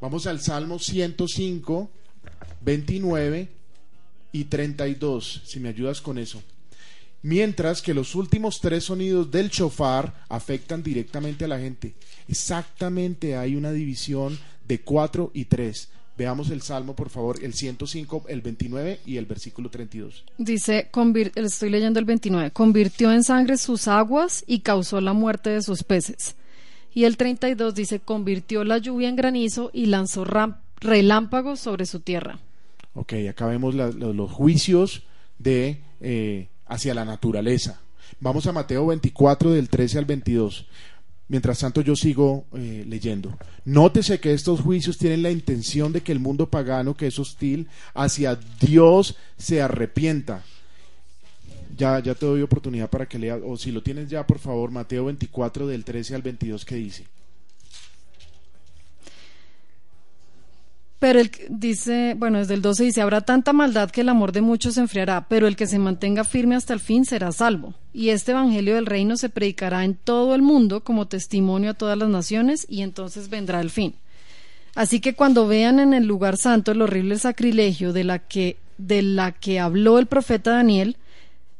Vamos 0.00 0.26
al 0.26 0.40
Salmo 0.40 0.78
105, 0.78 1.90
29 2.60 3.48
y 4.32 4.44
32, 4.44 5.42
si 5.44 5.58
me 5.58 5.70
ayudas 5.70 6.00
con 6.00 6.18
eso. 6.18 6.42
Mientras 7.22 7.82
que 7.82 7.94
los 7.94 8.14
últimos 8.14 8.60
tres 8.60 8.84
sonidos 8.84 9.30
del 9.30 9.48
shofar 9.48 10.24
afectan 10.28 10.84
directamente 10.84 11.46
a 11.46 11.48
la 11.48 11.58
gente. 11.58 11.94
Exactamente 12.28 13.36
hay 13.36 13.56
una 13.56 13.72
división 13.72 14.38
de 14.68 14.80
cuatro 14.82 15.32
y 15.34 15.46
tres. 15.46 15.88
Veamos 16.16 16.50
el 16.50 16.62
Salmo, 16.62 16.94
por 16.94 17.10
favor, 17.10 17.42
el 17.42 17.54
105, 17.54 18.24
el 18.28 18.40
29 18.40 19.00
y 19.06 19.16
el 19.16 19.26
versículo 19.26 19.68
32. 19.68 20.24
Dice, 20.36 20.90
estoy 21.34 21.70
leyendo 21.70 21.98
el 21.98 22.04
29, 22.04 22.50
convirtió 22.52 23.12
en 23.12 23.24
sangre 23.24 23.56
sus 23.56 23.88
aguas 23.88 24.44
y 24.46 24.60
causó 24.60 25.00
la 25.00 25.12
muerte 25.12 25.50
de 25.50 25.62
sus 25.62 25.82
peces. 25.82 26.36
Y 26.98 27.04
el 27.04 27.16
32 27.16 27.76
dice, 27.76 28.00
convirtió 28.00 28.64
la 28.64 28.78
lluvia 28.78 29.08
en 29.08 29.14
granizo 29.14 29.70
y 29.72 29.86
lanzó 29.86 30.26
relámpagos 30.80 31.60
sobre 31.60 31.86
su 31.86 32.00
tierra. 32.00 32.40
Ok, 32.94 33.12
acá 33.30 33.46
vemos 33.46 33.76
los 33.76 34.32
juicios 34.32 35.04
de 35.38 35.80
eh, 36.00 36.48
hacia 36.66 36.94
la 36.94 37.04
naturaleza. 37.04 37.80
Vamos 38.18 38.48
a 38.48 38.52
Mateo 38.52 38.84
24 38.88 39.52
del 39.52 39.68
13 39.68 39.98
al 39.98 40.04
22. 40.06 40.66
Mientras 41.28 41.60
tanto 41.60 41.82
yo 41.82 41.94
sigo 41.94 42.46
eh, 42.56 42.84
leyendo. 42.84 43.38
Nótese 43.64 44.18
que 44.18 44.32
estos 44.32 44.60
juicios 44.60 44.98
tienen 44.98 45.22
la 45.22 45.30
intención 45.30 45.92
de 45.92 46.00
que 46.00 46.10
el 46.10 46.18
mundo 46.18 46.50
pagano 46.50 46.96
que 46.96 47.06
es 47.06 47.20
hostil 47.20 47.68
hacia 47.94 48.36
Dios 48.60 49.14
se 49.36 49.62
arrepienta. 49.62 50.42
Ya, 51.78 52.00
ya 52.00 52.14
te 52.16 52.26
doy 52.26 52.42
oportunidad 52.42 52.90
para 52.90 53.06
que 53.06 53.20
leas, 53.20 53.40
o 53.44 53.56
si 53.56 53.70
lo 53.70 53.80
tienes 53.82 54.10
ya, 54.10 54.26
por 54.26 54.40
favor, 54.40 54.72
Mateo 54.72 55.04
24 55.04 55.68
del 55.68 55.84
13 55.84 56.16
al 56.16 56.22
22, 56.22 56.64
¿qué 56.64 56.74
dice? 56.74 57.04
Pero 60.98 61.20
el 61.20 61.30
dice, 61.48 62.16
bueno, 62.18 62.38
desde 62.38 62.54
el 62.54 62.62
12 62.62 62.82
dice, 62.82 63.00
habrá 63.00 63.20
tanta 63.20 63.52
maldad 63.52 63.90
que 63.90 64.00
el 64.00 64.08
amor 64.08 64.32
de 64.32 64.40
muchos 64.40 64.74
se 64.74 64.80
enfriará, 64.80 65.28
pero 65.28 65.46
el 65.46 65.54
que 65.54 65.68
se 65.68 65.78
mantenga 65.78 66.24
firme 66.24 66.56
hasta 66.56 66.74
el 66.74 66.80
fin 66.80 67.04
será 67.04 67.30
salvo. 67.30 67.74
Y 67.92 68.08
este 68.08 68.32
Evangelio 68.32 68.74
del 68.74 68.86
Reino 68.86 69.16
se 69.16 69.28
predicará 69.28 69.84
en 69.84 69.94
todo 69.94 70.34
el 70.34 70.42
mundo 70.42 70.82
como 70.82 71.06
testimonio 71.06 71.70
a 71.70 71.74
todas 71.74 71.96
las 71.96 72.08
naciones, 72.08 72.66
y 72.68 72.82
entonces 72.82 73.28
vendrá 73.28 73.60
el 73.60 73.70
fin. 73.70 73.94
Así 74.74 74.98
que 74.98 75.14
cuando 75.14 75.46
vean 75.46 75.78
en 75.78 75.94
el 75.94 76.06
lugar 76.06 76.36
santo 76.36 76.72
el 76.72 76.82
horrible 76.82 77.20
sacrilegio 77.20 77.92
de 77.92 78.02
la 78.02 78.18
que, 78.18 78.56
de 78.78 79.02
la 79.02 79.30
que 79.30 79.60
habló 79.60 80.00
el 80.00 80.06
profeta 80.06 80.50
Daniel, 80.50 80.96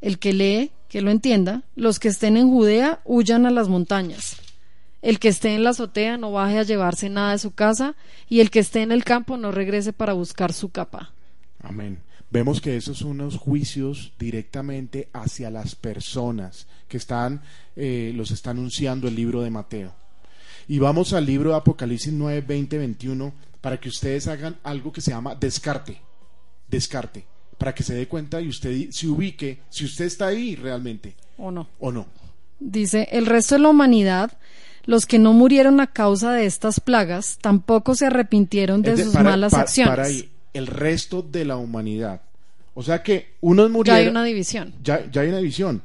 el 0.01 0.19
que 0.19 0.33
lee, 0.33 0.71
que 0.89 1.03
lo 1.03 1.11
entienda, 1.11 1.63
los 1.77 1.99
que 1.99 2.09
estén 2.09 2.37
en 2.37 2.49
Judea 2.49 3.01
huyan 3.05 3.47
a 3.47 3.51
las 3.51 3.69
montañas. 3.69 4.37
El 5.01 5.19
que 5.19 5.29
esté 5.29 5.55
en 5.55 5.63
la 5.63 5.71
azotea 5.71 6.17
no 6.17 6.33
baje 6.33 6.59
a 6.59 6.65
llevarse 6.65 7.09
nada 7.09 7.33
de 7.33 7.39
su 7.39 7.53
casa 7.53 7.95
y 8.29 8.41
el 8.41 8.51
que 8.51 8.59
esté 8.59 8.83
en 8.83 8.91
el 8.91 9.05
campo 9.05 9.37
no 9.37 9.53
regrese 9.53 9.93
para 9.93 10.13
buscar 10.13 10.53
su 10.53 10.71
capa. 10.71 11.13
Amén. 11.61 12.01
Vemos 12.31 12.61
que 12.61 12.77
esos 12.77 12.99
son 12.99 13.13
unos 13.13 13.37
juicios 13.37 14.13
directamente 14.19 15.09
hacia 15.13 15.51
las 15.51 15.75
personas 15.75 16.67
que 16.87 16.99
están, 16.99 17.43
eh, 17.75 18.13
los 18.15 18.33
está 18.33 18.51
anunciando 18.51 19.09
el 19.09 19.15
libro 19.15 19.43
de 19.43 19.51
Mateo. 19.51 19.95
Y 20.67 20.79
vamos 20.79 21.15
al 21.15 21.25
libro 21.25 21.51
de 21.51 21.57
Apocalipsis 21.57 22.13
9, 22.13 22.43
20, 22.43 22.79
21 22.79 23.33
para 23.61 23.81
que 23.81 23.89
ustedes 23.89 24.27
hagan 24.29 24.59
algo 24.63 24.93
que 24.93 25.01
se 25.01 25.13
llama 25.13 25.35
descarte. 25.35 26.01
Descarte. 26.69 27.25
Para 27.59 27.75
que 27.75 27.83
se 27.83 27.95
dé 27.95 28.07
cuenta 28.07 28.41
y 28.41 28.49
usted 28.49 28.91
se 28.91 29.09
ubique 29.09 29.59
si 29.69 29.85
usted 29.85 30.05
está 30.05 30.29
ahí 30.29 30.55
realmente. 30.55 31.15
O 31.37 31.51
no. 31.51 31.69
O 31.81 31.93
no. 31.93 32.07
Dice, 32.61 33.09
el 33.13 33.27
resto 33.27 33.57
de 33.57 33.63
la 33.63 33.69
humanidad 33.69 34.33
los 34.89 35.05
que 35.05 35.19
no 35.19 35.35
murieron 35.35 35.81
a 35.81 35.89
causa 35.89 36.33
de 36.33 36.47
estas 36.47 36.81
plagas 36.81 37.37
tampoco 37.43 37.95
se 37.95 38.07
arrepintieron 38.07 38.81
de, 38.81 38.97
sus 38.97 39.13
malas 39.13 39.53
acciones. 39.53 39.91
Para 39.91 40.05
ahí, 40.05 40.31
el 40.55 40.67
resto 40.67 41.21
de 41.21 41.45
la 41.45 41.59
humanidad. 41.59 42.23
O 42.73 42.83
sea 42.83 43.03
que 43.03 43.35
unos 43.43 43.71
murieron. 43.71 43.99
Ya 43.99 44.03
hay 44.03 44.09
una 44.09 44.25
división. 44.25 44.75
Ya, 44.83 45.05
ya 45.11 45.21
hay 45.21 45.29
una 45.29 45.39
división. 45.39 45.83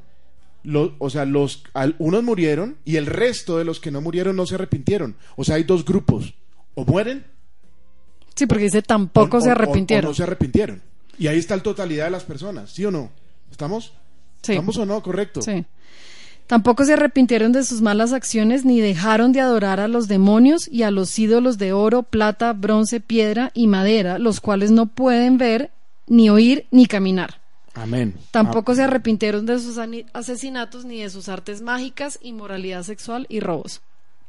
o 0.99 1.09
sea, 1.09 1.26
los, 1.26 1.63
unos 1.97 2.24
murieron 2.24 2.78
y 2.86 2.95
el 2.95 3.05
resto 3.05 3.57
de 3.57 3.65
los 3.65 3.82
que 3.82 3.91
no 3.91 3.99
murieron 3.99 4.38
no 4.38 4.45
se 4.45 4.55
arrepintieron. 4.55 5.17
O 5.36 5.43
sea, 5.43 5.55
hay 5.55 5.65
dos 5.65 5.84
grupos. 5.84 6.34
O 6.74 6.86
mueren. 6.86 7.26
Sí, 8.36 8.45
porque 8.45 8.63
dice 8.63 8.84
tampoco 8.84 9.41
se 9.41 9.51
arrepintieron. 9.51 10.05
O, 10.05 10.09
no 10.11 10.15
se 10.15 10.24
arrepintieron. 10.24 10.82
Y 11.18 11.28
ahí 11.28 11.38
está 11.38 11.55
la 11.55 11.64
totalidad 11.64 12.05
de 12.05 12.11
las 12.11 12.24
personas, 12.24 12.72
¿sí 12.72 12.86
o 12.86 12.91
no? 12.91 13.11
¿Estamos? 13.51 13.93
Sí. 14.41 14.53
¿Estamos 14.53 14.78
o 14.78 14.86
no? 14.86 15.01
Correcto. 15.01 15.41
Sí. 15.41 15.66
Tampoco 16.47 16.84
se 16.86 16.93
arrepintieron 16.93 17.51
de 17.51 17.64
sus 17.64 17.82
malas 17.82 18.11
acciones 18.11 18.66
ni 18.66 18.82
dejaron 18.82 19.32
de 19.32 19.39
adorar 19.39 19.80
a 19.80 19.88
los 19.88 20.07
demonios 20.07 20.68
y 20.68 20.84
a 20.84 20.91
los 20.91 21.18
ídolos 21.18 21.57
de 21.57 21.72
oro, 21.72 22.03
plata, 22.03 22.51
bronce, 22.53 22.99
piedra 22.99 23.51
y 23.53 23.68
madera, 23.68 24.20
los 24.20 24.41
cuales 24.41 24.72
no 24.72 24.88
pueden 24.88 25.38
ver, 25.38 25.72
ni 26.07 26.30
oír, 26.30 26.68
ni 26.70 26.86
caminar. 26.86 27.39
Amén. 27.74 28.16
Tampoco 28.32 28.76
se 28.76 28.84
arrepintieron 28.84 29.45
de 29.45 29.57
sus 29.59 29.80
asesinatos 30.14 30.86
ni 30.86 31.01
de 31.01 31.09
sus 31.09 31.30
artes 31.30 31.61
mágicas, 31.61 32.20
inmoralidad 32.22 32.84
sexual 32.84 33.26
y 33.30 33.39
robos. 33.39 33.82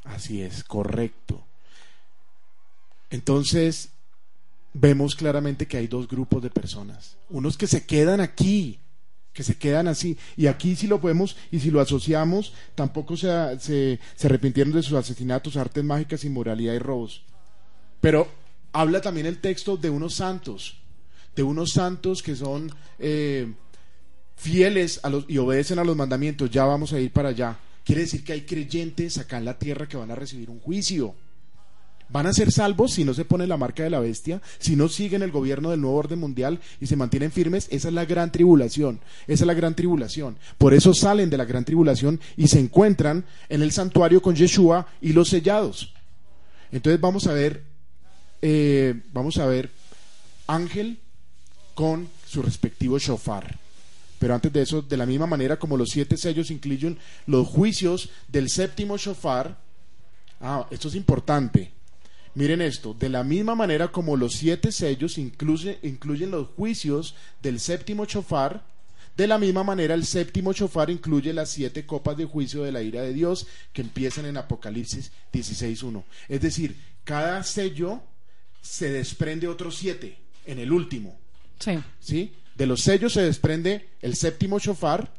Así 0.05 0.41
es, 0.41 0.65
correcto. 0.65 1.43
Entonces, 3.11 3.91
vemos 4.75 5.15
claramente 5.15 5.67
que 5.67 5.79
hay 5.79 5.87
dos 5.87 6.07
grupos 6.07 6.43
de 6.43 6.51
personas. 6.51 7.17
Unos 7.31 7.57
que 7.57 7.67
se 7.67 7.87
quedan 7.87 8.21
aquí 8.21 8.81
que 9.35 9.43
se 9.43 9.57
quedan 9.57 9.89
así. 9.89 10.17
Y 10.37 10.47
aquí 10.47 10.77
si 10.77 10.87
lo 10.87 11.01
podemos, 11.01 11.37
y 11.51 11.59
si 11.59 11.71
lo 11.71 11.81
asociamos, 11.81 12.55
tampoco 12.75 13.17
se, 13.17 13.29
se, 13.59 13.99
arrepintieron 14.25 14.73
de 14.73 14.83
sus 14.83 14.95
asesinatos, 14.95 15.57
artes 15.57 15.85
mágicas, 15.85 16.25
inmoralidad 16.25 16.73
y 16.73 16.79
robos. 16.79 17.25
Pero 18.01 18.29
habla 18.73 19.01
también 19.01 19.27
el 19.27 19.41
texto 19.41 19.77
de 19.77 19.91
unos 19.91 20.15
santos, 20.15 20.79
de 21.35 21.43
unos 21.43 21.73
santos 21.73 22.23
que 22.23 22.37
son 22.37 22.73
eh, 22.99 23.53
fieles 24.37 25.01
a 25.03 25.11
los, 25.11 25.25
y 25.29 25.37
obedecen 25.39 25.81
a 25.81 25.85
los 25.85 25.97
mandamientos. 25.97 26.51
Ya 26.51 26.65
vamos 26.65 26.93
a 26.93 27.01
ir 27.01 27.13
para 27.13 27.31
allá. 27.31 27.59
Quiere 27.85 28.03
decir 28.03 28.25
que 28.25 28.35
hay 28.35 28.43
creyentes 28.43 29.19
acá 29.19 29.39
en 29.39 29.47
la 29.47 29.59
tierra 29.59 29.89
que 29.89 29.97
van 29.97 30.13
a 30.13 30.15
recibir 30.15 30.49
un 30.49 30.61
juicio. 30.61 31.17
Van 32.09 32.27
a 32.27 32.33
ser 32.33 32.53
salvos 32.53 32.93
si 32.93 33.05
no 33.05 33.15
se 33.15 33.25
pone 33.25 33.47
la 33.47 33.57
marca 33.57 33.83
de 33.83 33.91
la 33.91 34.01
bestia, 34.01 34.41
si 34.59 34.77
no 34.77 34.89
siguen 34.89 35.23
el 35.23 35.33
gobierno 35.33 35.71
del 35.71 35.81
nuevo 35.81 35.97
orden 35.97 36.21
mundial 36.21 36.61
y 36.81 36.87
se 36.87 36.97
mantienen 36.97 37.33
firmes. 37.33 37.67
Esa 37.71 37.89
es 37.89 37.95
la 37.95 38.05
gran 38.05 38.31
tribulación. 38.31 39.01
Esa 39.27 39.45
es 39.45 39.47
la 39.47 39.55
gran 39.55 39.75
tribulación. 39.75 40.37
Por 40.59 40.75
eso 40.75 40.95
salen 40.95 41.31
de 41.31 41.39
la 41.39 41.45
gran 41.45 41.65
tribulación 41.65 42.21
y 42.37 42.49
se 42.49 42.61
encuentran 42.61 43.25
en 43.49 43.63
el 43.63 43.73
santuario 43.73 44.23
con 44.23 44.37
Yeshua 44.37 44.87
y 45.01 45.13
los 45.13 45.29
sellados. 45.29 45.93
Entonces 46.71 47.01
vamos 47.01 47.27
a 47.27 47.33
ver, 47.33 47.65
eh, 48.43 49.01
vamos 49.13 49.39
a 49.39 49.47
ver 49.47 49.71
ángel 50.47 50.99
con 51.75 52.09
su 52.27 52.43
respectivo 52.43 52.99
shofar. 52.99 53.59
Pero 54.19 54.35
antes 54.35 54.53
de 54.53 54.63
eso, 54.63 54.83
de 54.83 54.97
la 54.97 55.07
misma 55.07 55.27
manera 55.27 55.59
como 55.59 55.77
los 55.77 55.91
siete 55.91 56.17
sellos 56.17 56.51
incluyen 56.51 56.99
los 57.27 57.47
juicios 57.47 58.11
del 58.29 58.49
séptimo 58.49 58.97
shofar, 58.97 59.59
ah, 60.41 60.67
esto 60.71 60.89
es 60.89 60.95
importante. 60.95 61.73
Miren 62.35 62.63
esto, 62.63 62.95
de 62.95 63.09
la 63.09 63.23
misma 63.23 63.55
manera 63.55 63.89
como 63.89 64.17
los 64.17 64.35
siete 64.35 64.73
sellos 64.73 65.19
incluyen 65.19 66.31
los 66.31 66.49
juicios 66.49 67.15
del 67.43 67.61
séptimo 67.61 68.07
shofar, 68.07 68.65
de 69.17 69.29
la 69.29 69.39
misma 69.39 69.63
manera 69.63 69.95
el 69.95 70.05
séptimo 70.05 70.53
shofar 70.53 70.91
incluye 70.91 71.33
las 71.33 71.51
siete 71.51 71.87
copas 71.87 72.17
de 72.17 72.25
juicio 72.25 72.65
de 72.65 72.73
la 72.73 72.83
ira 72.83 73.03
de 73.03 73.13
Dios 73.13 73.47
que 73.73 73.83
empiezan 73.83 74.27
en 74.27 74.37
Apocalipsis 74.37 75.13
16.1. 75.33 76.03
Es 76.29 76.41
decir, 76.41 76.77
cada 77.05 77.45
sello 77.45 78.03
se 78.61 78.91
desprende 78.91 79.47
otros 79.47 79.77
siete 79.77 80.17
en 80.47 80.59
el 80.59 80.73
último. 80.73 81.17
Sí. 81.61 81.79
¿Sí? 82.01 82.33
De 82.57 82.67
los 82.67 82.81
sellos 82.81 83.13
se 83.13 83.23
desprende 83.23 83.91
el 84.03 84.17
séptimo 84.17 84.59
shofar 84.59 85.13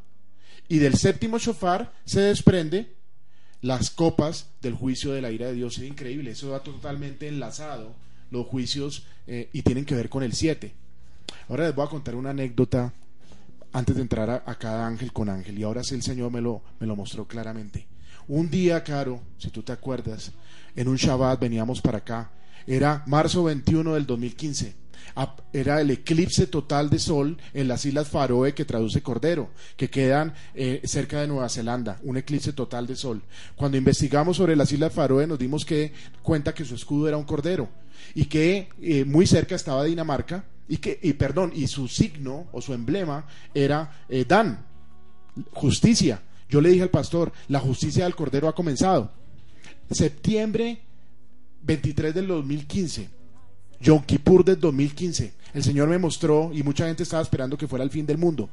y 0.68 0.80
del 0.80 0.96
séptimo 0.98 1.38
shofar 1.38 1.94
se 2.04 2.20
desprende 2.20 2.95
las 3.62 3.90
copas 3.90 4.50
del 4.62 4.74
juicio 4.74 5.12
de 5.12 5.22
la 5.22 5.32
ira 5.32 5.48
de 5.48 5.54
Dios. 5.54 5.78
Es 5.78 5.84
increíble, 5.84 6.32
eso 6.32 6.50
va 6.50 6.62
totalmente 6.62 7.28
enlazado 7.28 7.96
los 8.32 8.48
juicios 8.48 9.06
eh, 9.28 9.50
y 9.54 9.62
tienen 9.62 9.86
que 9.86 9.96
ver 9.96 10.10
con 10.10 10.24
el 10.24 10.34
siete. 10.34 10.74
Ahora 11.50 11.66
les 11.66 11.76
voy 11.76 11.86
a 11.86 11.90
contar 11.90 12.16
una 12.16 12.32
anécdota 12.32 12.94
antes 13.72 13.96
de 13.96 14.02
entrar 14.02 14.44
a, 14.46 14.56
cada 14.56 14.88
ángel 14.88 15.12
con 15.12 15.30
ángel 15.30 15.60
y 15.60 15.64
ahora 15.64 15.84
sí 15.84 15.96
el 15.96 16.02
Señor 16.02 16.32
me 16.32 16.42
lo, 16.42 16.62
me 16.80 16.88
lo 16.88 16.96
mostró 16.96 17.28
claramente. 17.28 17.88
Un 18.28 18.50
día, 18.50 18.84
Caro, 18.84 19.22
si 19.38 19.50
tú 19.50 19.62
te 19.62 19.72
acuerdas, 19.72 20.32
en 20.76 20.88
un 20.88 20.96
Shabbat 20.96 21.40
veníamos 21.40 21.82
para 21.82 22.00
acá, 22.00 22.32
era 22.66 23.04
marzo 23.06 23.44
21 23.44 23.94
del 23.94 24.06
2015 24.06 24.85
era 25.54 25.82
el 25.82 25.92
eclipse 25.92 26.48
total 26.48 26.90
de 26.90 27.00
sol 27.00 27.38
en 27.54 27.68
las 27.68 27.86
islas 27.86 28.10
Faroe 28.10 28.54
que 28.54 28.66
traduce 28.66 29.02
Cordero, 29.02 29.50
que 29.78 29.90
quedan 29.90 30.34
eh, 30.54 30.82
cerca 30.84 31.22
de 31.22 31.28
Nueva 31.28 31.50
Zelanda, 31.50 32.00
un 32.04 32.18
eclipse 32.18 32.54
total 32.54 32.88
de 32.88 32.96
sol. 32.96 33.22
Cuando 33.56 33.78
investigamos 33.78 34.38
sobre 34.38 34.56
las 34.56 34.72
islas 34.72 34.94
Faroe 34.94 35.28
nos 35.28 35.40
dimos 35.40 35.66
que, 35.66 35.94
cuenta 36.22 36.54
que 36.54 36.66
su 36.66 36.76
escudo 36.76 37.08
era 37.08 37.18
un 37.18 37.24
cordero 37.24 37.70
y 38.14 38.26
que 38.26 38.70
eh, 38.82 39.06
muy 39.06 39.26
cerca 39.26 39.56
estaba 39.56 39.84
Dinamarca 39.84 40.46
y 40.68 40.78
que 40.78 41.00
y 41.02 41.14
perdón 41.14 41.52
y 41.56 41.68
su 41.68 41.88
signo 41.88 42.48
o 42.52 42.62
su 42.62 42.74
emblema 42.74 43.28
era 43.54 44.06
eh, 44.10 44.26
Dan, 44.28 44.66
justicia. 45.52 46.22
Yo 46.50 46.62
le 46.62 46.70
dije 46.70 46.84
al 46.84 46.90
pastor, 46.90 47.32
la 47.48 47.60
justicia 47.60 48.04
del 48.04 48.16
cordero 48.16 48.48
ha 48.48 48.56
comenzado. 48.56 49.12
Septiembre 49.90 50.82
23 51.64 52.14
del 52.14 52.28
2015 52.28 53.25
Yom 53.86 54.02
Kippur 54.02 54.44
del 54.44 54.60
2015. 54.60 55.34
El 55.54 55.64
Señor 55.64 55.88
me 55.88 56.00
mostró 56.00 56.52
y 56.52 56.64
mucha 56.64 56.88
gente 56.88 57.04
estaba 57.04 57.22
esperando 57.22 57.56
que 57.56 57.68
fuera 57.68 57.84
el 57.84 57.92
fin 57.92 58.06
del 58.06 58.18
mundo. 58.18 58.50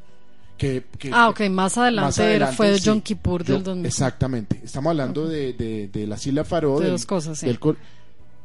Que, 0.58 0.84
ah, 1.10 1.30
ok, 1.30 1.40
más 1.48 1.76
adelante, 1.78 2.46
fue 2.54 2.78
Yom 2.78 3.00
Kippur 3.00 3.42
del 3.42 3.64
2015. 3.64 3.88
Exactamente, 3.88 4.60
estamos 4.62 4.90
hablando 4.90 5.26
de, 5.26 5.54
de, 5.54 5.88
de, 5.88 6.06
la 6.06 6.16
Isla 6.16 6.44
Faro. 6.44 6.78
De 6.78 6.90
dos 6.90 7.06
cosas, 7.06 7.38
sí. 7.38 7.58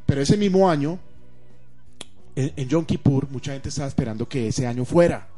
pero 0.04 0.20
ese 0.20 0.36
mismo 0.36 0.68
año, 0.68 0.98
en, 2.34 2.52
en 2.56 2.68
Yom 2.68 2.84
Kippur, 2.84 3.28
mucha 3.30 3.52
gente 3.52 3.68
estaba 3.68 3.86
esperando 3.86 4.26
que 4.26 4.48
ese 4.48 4.66
año 4.66 4.84
fuera. 4.84 5.28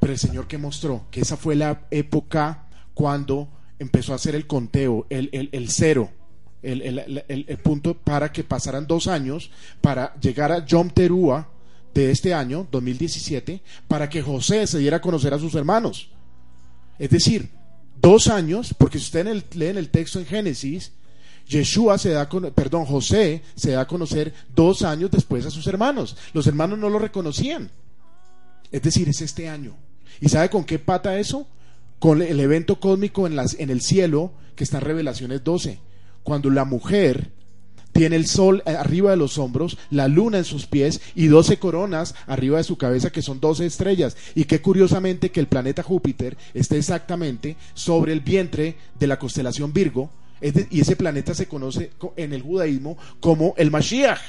Pero 0.00 0.12
el 0.12 0.18
Señor 0.18 0.46
que 0.46 0.58
mostró 0.58 1.06
que 1.10 1.20
esa 1.20 1.36
fue 1.38 1.54
la 1.54 1.86
época 1.90 2.66
cuando 2.92 3.48
empezó 3.78 4.12
a 4.12 4.16
hacer 4.16 4.34
el 4.34 4.46
conteo, 4.46 5.06
el, 5.08 5.30
el, 5.32 5.48
el 5.52 5.70
cero 5.70 6.10
el, 6.64 7.58
punto 7.62 7.94
para 7.94 8.32
que 8.32 8.42
pasaran 8.42 8.86
dos 8.86 9.06
años 9.06 9.50
para 9.80 10.18
llegar 10.20 10.50
a 10.50 10.64
Yom 10.64 10.90
Teruah 10.90 11.46
de 11.92 12.10
este 12.10 12.34
año, 12.34 12.66
2017, 12.72 13.60
para 13.86 14.08
que 14.08 14.22
José 14.22 14.66
se 14.66 14.78
diera 14.78 14.96
a 14.96 15.00
conocer 15.00 15.32
a 15.34 15.38
sus 15.38 15.54
hermanos. 15.54 16.10
Es 16.98 17.10
decir, 17.10 17.50
dos 18.00 18.28
años, 18.28 18.74
porque 18.76 18.98
si 18.98 19.04
ustedes 19.04 19.44
leen 19.54 19.76
el 19.76 19.90
texto 19.90 20.18
en 20.18 20.26
Génesis, 20.26 20.92
Yeshua 21.46 21.98
se 21.98 22.10
da 22.10 22.28
perdón, 22.28 22.86
José 22.86 23.42
se 23.54 23.72
da 23.72 23.82
a 23.82 23.86
conocer 23.86 24.32
dos 24.54 24.82
años 24.82 25.10
después 25.10 25.44
a 25.46 25.50
sus 25.50 25.66
hermanos. 25.66 26.16
Los 26.32 26.46
hermanos 26.46 26.78
no 26.78 26.88
lo 26.88 26.98
reconocían. 26.98 27.70
Es 28.72 28.82
decir, 28.82 29.08
es 29.08 29.20
este 29.20 29.48
año. 29.48 29.76
¿Y 30.20 30.30
sabe 30.30 30.48
con 30.48 30.64
qué 30.64 30.78
pata 30.78 31.18
eso? 31.18 31.46
Con 31.98 32.22
el 32.22 32.40
evento 32.40 32.80
cósmico 32.80 33.26
en, 33.26 33.36
las, 33.36 33.54
en 33.54 33.70
el 33.70 33.82
cielo 33.82 34.32
que 34.56 34.64
está 34.64 34.78
en 34.78 34.84
Revelaciones 34.84 35.44
12 35.44 35.78
cuando 36.24 36.50
la 36.50 36.64
mujer 36.64 37.30
tiene 37.92 38.16
el 38.16 38.26
sol 38.26 38.62
arriba 38.66 39.12
de 39.12 39.16
los 39.16 39.38
hombros, 39.38 39.78
la 39.90 40.08
luna 40.08 40.38
en 40.38 40.44
sus 40.44 40.66
pies 40.66 41.00
y 41.14 41.28
doce 41.28 41.58
coronas 41.58 42.16
arriba 42.26 42.58
de 42.58 42.64
su 42.64 42.76
cabeza 42.76 43.12
que 43.12 43.22
son 43.22 43.38
doce 43.38 43.66
estrellas. 43.66 44.16
Y 44.34 44.46
qué 44.46 44.60
curiosamente 44.60 45.30
que 45.30 45.38
el 45.38 45.46
planeta 45.46 45.84
Júpiter 45.84 46.36
esté 46.54 46.76
exactamente 46.76 47.56
sobre 47.72 48.12
el 48.12 48.20
vientre 48.20 48.76
de 48.98 49.06
la 49.06 49.18
constelación 49.18 49.72
Virgo 49.72 50.10
y 50.70 50.80
ese 50.80 50.96
planeta 50.96 51.34
se 51.34 51.46
conoce 51.46 51.92
en 52.16 52.32
el 52.32 52.42
judaísmo 52.42 52.98
como 53.20 53.54
el 53.56 53.70
Mashiach. 53.70 54.20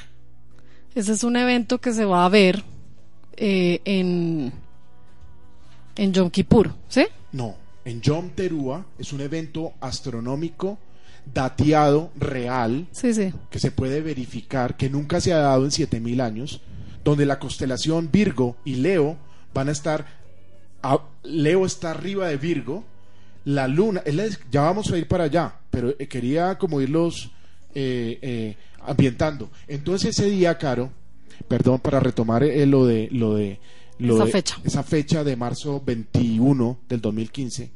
Ese 0.94 1.12
es 1.12 1.24
un 1.24 1.36
evento 1.36 1.78
que 1.78 1.92
se 1.92 2.04
va 2.04 2.24
a 2.24 2.28
ver 2.28 2.62
eh, 3.36 3.80
en, 3.84 4.52
en 5.96 6.12
Yom 6.12 6.30
Kippur, 6.30 6.72
¿sí? 6.88 7.04
No, 7.32 7.56
en 7.84 8.00
Yom 8.00 8.30
Teruah 8.30 8.86
es 8.98 9.12
un 9.12 9.20
evento 9.20 9.74
astronómico 9.80 10.78
dateado 11.32 12.10
real 12.16 12.86
que 13.50 13.58
se 13.58 13.70
puede 13.70 14.00
verificar, 14.00 14.76
que 14.76 14.88
nunca 14.88 15.20
se 15.20 15.32
ha 15.32 15.38
dado 15.38 15.64
en 15.64 15.70
7000 15.70 16.20
años, 16.20 16.60
donde 17.04 17.26
la 17.26 17.38
constelación 17.38 18.10
Virgo 18.10 18.56
y 18.64 18.76
Leo 18.76 19.16
van 19.52 19.68
a 19.68 19.72
estar, 19.72 20.06
Leo 21.22 21.66
está 21.66 21.90
arriba 21.90 22.28
de 22.28 22.36
Virgo, 22.36 22.84
la 23.44 23.68
luna, 23.68 24.02
ya 24.50 24.62
vamos 24.62 24.90
a 24.90 24.98
ir 24.98 25.06
para 25.06 25.24
allá, 25.24 25.54
pero 25.70 25.94
eh, 25.98 26.08
quería 26.08 26.58
como 26.58 26.80
irlos 26.80 27.30
eh, 27.74 28.18
eh, 28.22 28.56
ambientando. 28.84 29.50
Entonces 29.68 30.18
ese 30.18 30.28
día, 30.30 30.58
Caro, 30.58 30.90
perdón, 31.46 31.78
para 31.80 32.00
retomar 32.00 32.42
lo 32.42 32.86
de 32.86 33.08
lo 33.10 33.34
de 33.36 33.60
esa 33.98 34.26
fecha. 34.26 34.56
esa 34.64 34.82
fecha 34.82 35.22
de 35.22 35.36
marzo 35.36 35.80
21 35.84 36.80
del 36.88 37.00
2015 37.00 37.70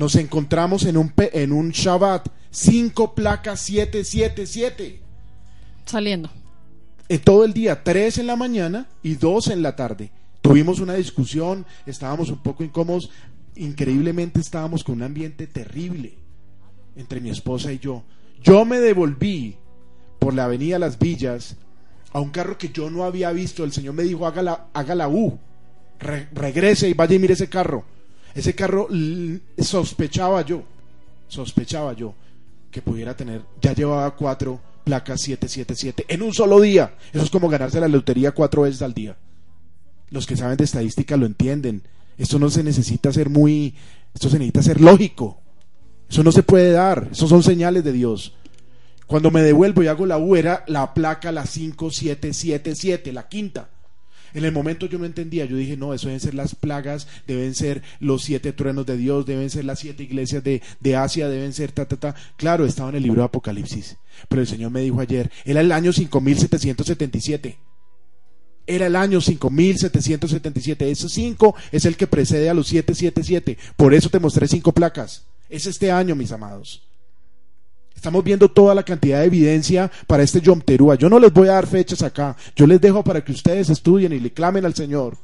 nos 0.00 0.16
encontramos 0.16 0.86
en 0.86 0.96
un, 0.96 1.12
en 1.18 1.52
un 1.52 1.72
Shabbat, 1.72 2.26
cinco 2.50 3.14
placas 3.14 3.60
777. 3.60 4.98
Saliendo. 5.84 6.30
En 7.06 7.20
todo 7.20 7.44
el 7.44 7.52
día, 7.52 7.84
tres 7.84 8.16
en 8.16 8.26
la 8.26 8.34
mañana 8.34 8.88
y 9.02 9.16
dos 9.16 9.48
en 9.48 9.60
la 9.60 9.76
tarde. 9.76 10.10
Tuvimos 10.40 10.80
una 10.80 10.94
discusión, 10.94 11.66
estábamos 11.84 12.30
un 12.30 12.38
poco 12.42 12.64
incómodos, 12.64 13.10
increíblemente 13.56 14.40
estábamos 14.40 14.84
con 14.84 14.94
un 14.94 15.02
ambiente 15.02 15.46
terrible 15.46 16.14
entre 16.96 17.20
mi 17.20 17.28
esposa 17.28 17.70
y 17.70 17.78
yo. 17.78 18.02
Yo 18.42 18.64
me 18.64 18.80
devolví 18.80 19.58
por 20.18 20.32
la 20.32 20.46
avenida 20.46 20.78
Las 20.78 20.98
Villas 20.98 21.56
a 22.14 22.20
un 22.20 22.30
carro 22.30 22.56
que 22.56 22.70
yo 22.70 22.88
no 22.88 23.04
había 23.04 23.32
visto. 23.32 23.64
El 23.64 23.72
Señor 23.72 23.92
me 23.92 24.04
dijo, 24.04 24.26
haga 24.26 24.40
la, 24.40 24.68
haga 24.72 24.94
la 24.94 25.10
U, 25.10 25.38
regrese 25.98 26.88
y 26.88 26.94
vaya 26.94 27.16
y 27.16 27.18
mire 27.18 27.34
ese 27.34 27.50
carro. 27.50 27.99
Ese 28.34 28.54
carro 28.54 28.88
sospechaba 29.58 30.42
yo, 30.42 30.62
sospechaba 31.28 31.92
yo 31.92 32.14
que 32.70 32.82
pudiera 32.82 33.16
tener, 33.16 33.42
ya 33.60 33.74
llevaba 33.74 34.14
cuatro 34.14 34.60
placas 34.84 35.20
777 35.22 36.06
en 36.08 36.22
un 36.22 36.32
solo 36.32 36.60
día. 36.60 36.94
Eso 37.12 37.24
es 37.24 37.30
como 37.30 37.48
ganarse 37.48 37.80
la 37.80 37.88
lotería 37.88 38.32
cuatro 38.32 38.62
veces 38.62 38.82
al 38.82 38.94
día. 38.94 39.16
Los 40.10 40.26
que 40.26 40.36
saben 40.36 40.56
de 40.56 40.64
estadística 40.64 41.16
lo 41.16 41.26
entienden. 41.26 41.82
Esto 42.18 42.38
no 42.38 42.50
se 42.50 42.62
necesita 42.62 43.12
ser 43.12 43.30
muy, 43.30 43.74
esto 44.14 44.28
se 44.28 44.38
necesita 44.38 44.62
ser 44.62 44.80
lógico. 44.80 45.40
Eso 46.08 46.22
no 46.22 46.32
se 46.32 46.42
puede 46.42 46.72
dar. 46.72 47.08
Eso 47.12 47.28
son 47.28 47.42
señales 47.42 47.84
de 47.84 47.92
Dios. 47.92 48.34
Cuando 49.06 49.30
me 49.30 49.42
devuelvo 49.42 49.82
y 49.82 49.86
hago 49.86 50.06
la 50.06 50.18
U 50.18 50.36
era 50.36 50.64
la 50.66 50.92
placa 50.94 51.32
la 51.32 51.46
5777, 51.46 53.12
la 53.12 53.28
quinta. 53.28 53.69
En 54.34 54.44
el 54.44 54.52
momento 54.52 54.86
yo 54.86 54.98
no 54.98 55.04
entendía, 55.04 55.44
yo 55.44 55.56
dije, 55.56 55.76
no, 55.76 55.94
eso 55.94 56.06
deben 56.06 56.20
ser 56.20 56.34
las 56.34 56.54
plagas, 56.54 57.08
deben 57.26 57.54
ser 57.54 57.82
los 57.98 58.22
siete 58.22 58.52
truenos 58.52 58.86
de 58.86 58.96
Dios, 58.96 59.26
deben 59.26 59.50
ser 59.50 59.64
las 59.64 59.78
siete 59.80 60.02
iglesias 60.02 60.44
de, 60.44 60.62
de 60.80 60.96
Asia, 60.96 61.28
deben 61.28 61.52
ser 61.52 61.72
ta, 61.72 61.86
ta, 61.86 61.96
ta. 61.96 62.14
Claro, 62.36 62.64
estaba 62.64 62.90
en 62.90 62.96
el 62.96 63.02
libro 63.02 63.22
de 63.22 63.26
Apocalipsis. 63.26 63.96
Pero 64.28 64.42
el 64.42 64.48
Señor 64.48 64.70
me 64.70 64.80
dijo 64.82 65.00
ayer, 65.00 65.30
era 65.44 65.60
el 65.60 65.72
año 65.72 65.92
5777. 65.92 67.58
Era 68.66 68.86
el 68.86 68.96
año 68.96 69.20
5777. 69.20 70.90
Ese 70.90 71.08
5 71.08 71.54
es 71.72 71.84
el 71.84 71.96
que 71.96 72.06
precede 72.06 72.48
a 72.48 72.54
los 72.54 72.68
777. 72.68 73.58
Por 73.76 73.94
eso 73.94 74.10
te 74.10 74.20
mostré 74.20 74.46
cinco 74.46 74.72
placas. 74.72 75.26
Es 75.48 75.66
este 75.66 75.90
año, 75.90 76.14
mis 76.14 76.30
amados. 76.30 76.89
Estamos 78.00 78.24
viendo 78.24 78.48
toda 78.48 78.74
la 78.74 78.82
cantidad 78.82 79.20
de 79.20 79.26
evidencia 79.26 79.90
para 80.06 80.22
este 80.22 80.40
Yom 80.40 80.62
Teruah. 80.62 80.94
Yo 80.94 81.10
no 81.10 81.18
les 81.18 81.30
voy 81.30 81.48
a 81.48 81.52
dar 81.52 81.66
fechas 81.66 82.00
acá. 82.00 82.34
Yo 82.56 82.66
les 82.66 82.80
dejo 82.80 83.04
para 83.04 83.22
que 83.22 83.30
ustedes 83.30 83.68
estudien 83.68 84.14
y 84.14 84.20
le 84.20 84.32
clamen 84.32 84.64
al 84.64 84.74
Señor. 84.74 85.18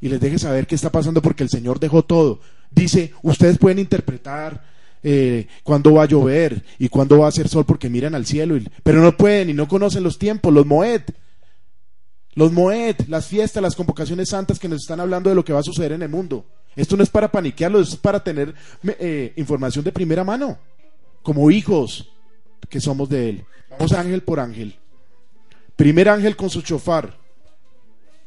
Y 0.00 0.08
les 0.08 0.18
deje 0.18 0.38
saber 0.38 0.66
qué 0.66 0.76
está 0.76 0.90
pasando 0.90 1.20
porque 1.20 1.42
el 1.42 1.50
Señor 1.50 1.78
dejó 1.78 2.02
todo. 2.02 2.40
Dice, 2.70 3.12
ustedes 3.20 3.58
pueden 3.58 3.80
interpretar 3.80 4.64
eh, 5.02 5.46
cuándo 5.62 5.92
va 5.92 6.04
a 6.04 6.06
llover 6.06 6.64
y 6.78 6.88
cuándo 6.88 7.18
va 7.18 7.26
a 7.26 7.28
hacer 7.28 7.48
sol 7.48 7.66
porque 7.66 7.90
miran 7.90 8.14
al 8.14 8.24
cielo. 8.24 8.56
pero 8.82 9.02
no 9.02 9.14
pueden 9.14 9.50
y 9.50 9.52
no 9.52 9.68
conocen 9.68 10.02
los 10.02 10.18
tiempos, 10.18 10.54
los 10.54 10.64
Moed. 10.64 11.02
Los 12.32 12.50
Moed, 12.50 12.96
las 13.08 13.26
fiestas, 13.26 13.62
las 13.62 13.76
convocaciones 13.76 14.30
santas 14.30 14.58
que 14.58 14.70
nos 14.70 14.80
están 14.80 15.00
hablando 15.00 15.28
de 15.28 15.36
lo 15.36 15.44
que 15.44 15.52
va 15.52 15.60
a 15.60 15.64
suceder 15.64 15.92
en 15.92 16.00
el 16.00 16.08
mundo. 16.08 16.46
Esto 16.76 16.96
no 16.96 17.02
es 17.02 17.10
para 17.10 17.30
paniquearlo, 17.30 17.78
esto 17.78 17.96
es 17.96 18.00
para 18.00 18.24
tener 18.24 18.54
eh, 18.98 19.34
información 19.36 19.84
de 19.84 19.92
primera 19.92 20.24
mano, 20.24 20.56
como 21.22 21.50
hijos 21.50 22.10
que 22.68 22.80
somos 22.80 23.08
de 23.08 23.28
Él. 23.30 23.44
Vamos 23.70 23.92
ángel 23.92 24.22
por 24.22 24.40
ángel. 24.40 24.76
Primer 25.76 26.08
ángel 26.08 26.36
con 26.36 26.50
su 26.50 26.62
chofar. 26.62 27.18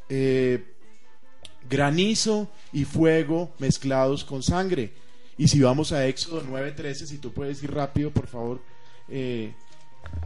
Eh, 0.09 0.63
granizo 1.69 2.49
y 2.71 2.85
fuego 2.85 3.51
mezclados 3.59 4.23
con 4.23 4.43
sangre. 4.43 4.93
Y 5.37 5.47
si 5.47 5.61
vamos 5.61 5.91
a 5.91 6.07
Éxodo 6.07 6.43
9:13, 6.43 7.05
si 7.05 7.17
tú 7.17 7.31
puedes 7.31 7.63
ir 7.63 7.73
rápido, 7.73 8.11
por 8.11 8.27
favor. 8.27 8.61
Eh, 9.09 9.53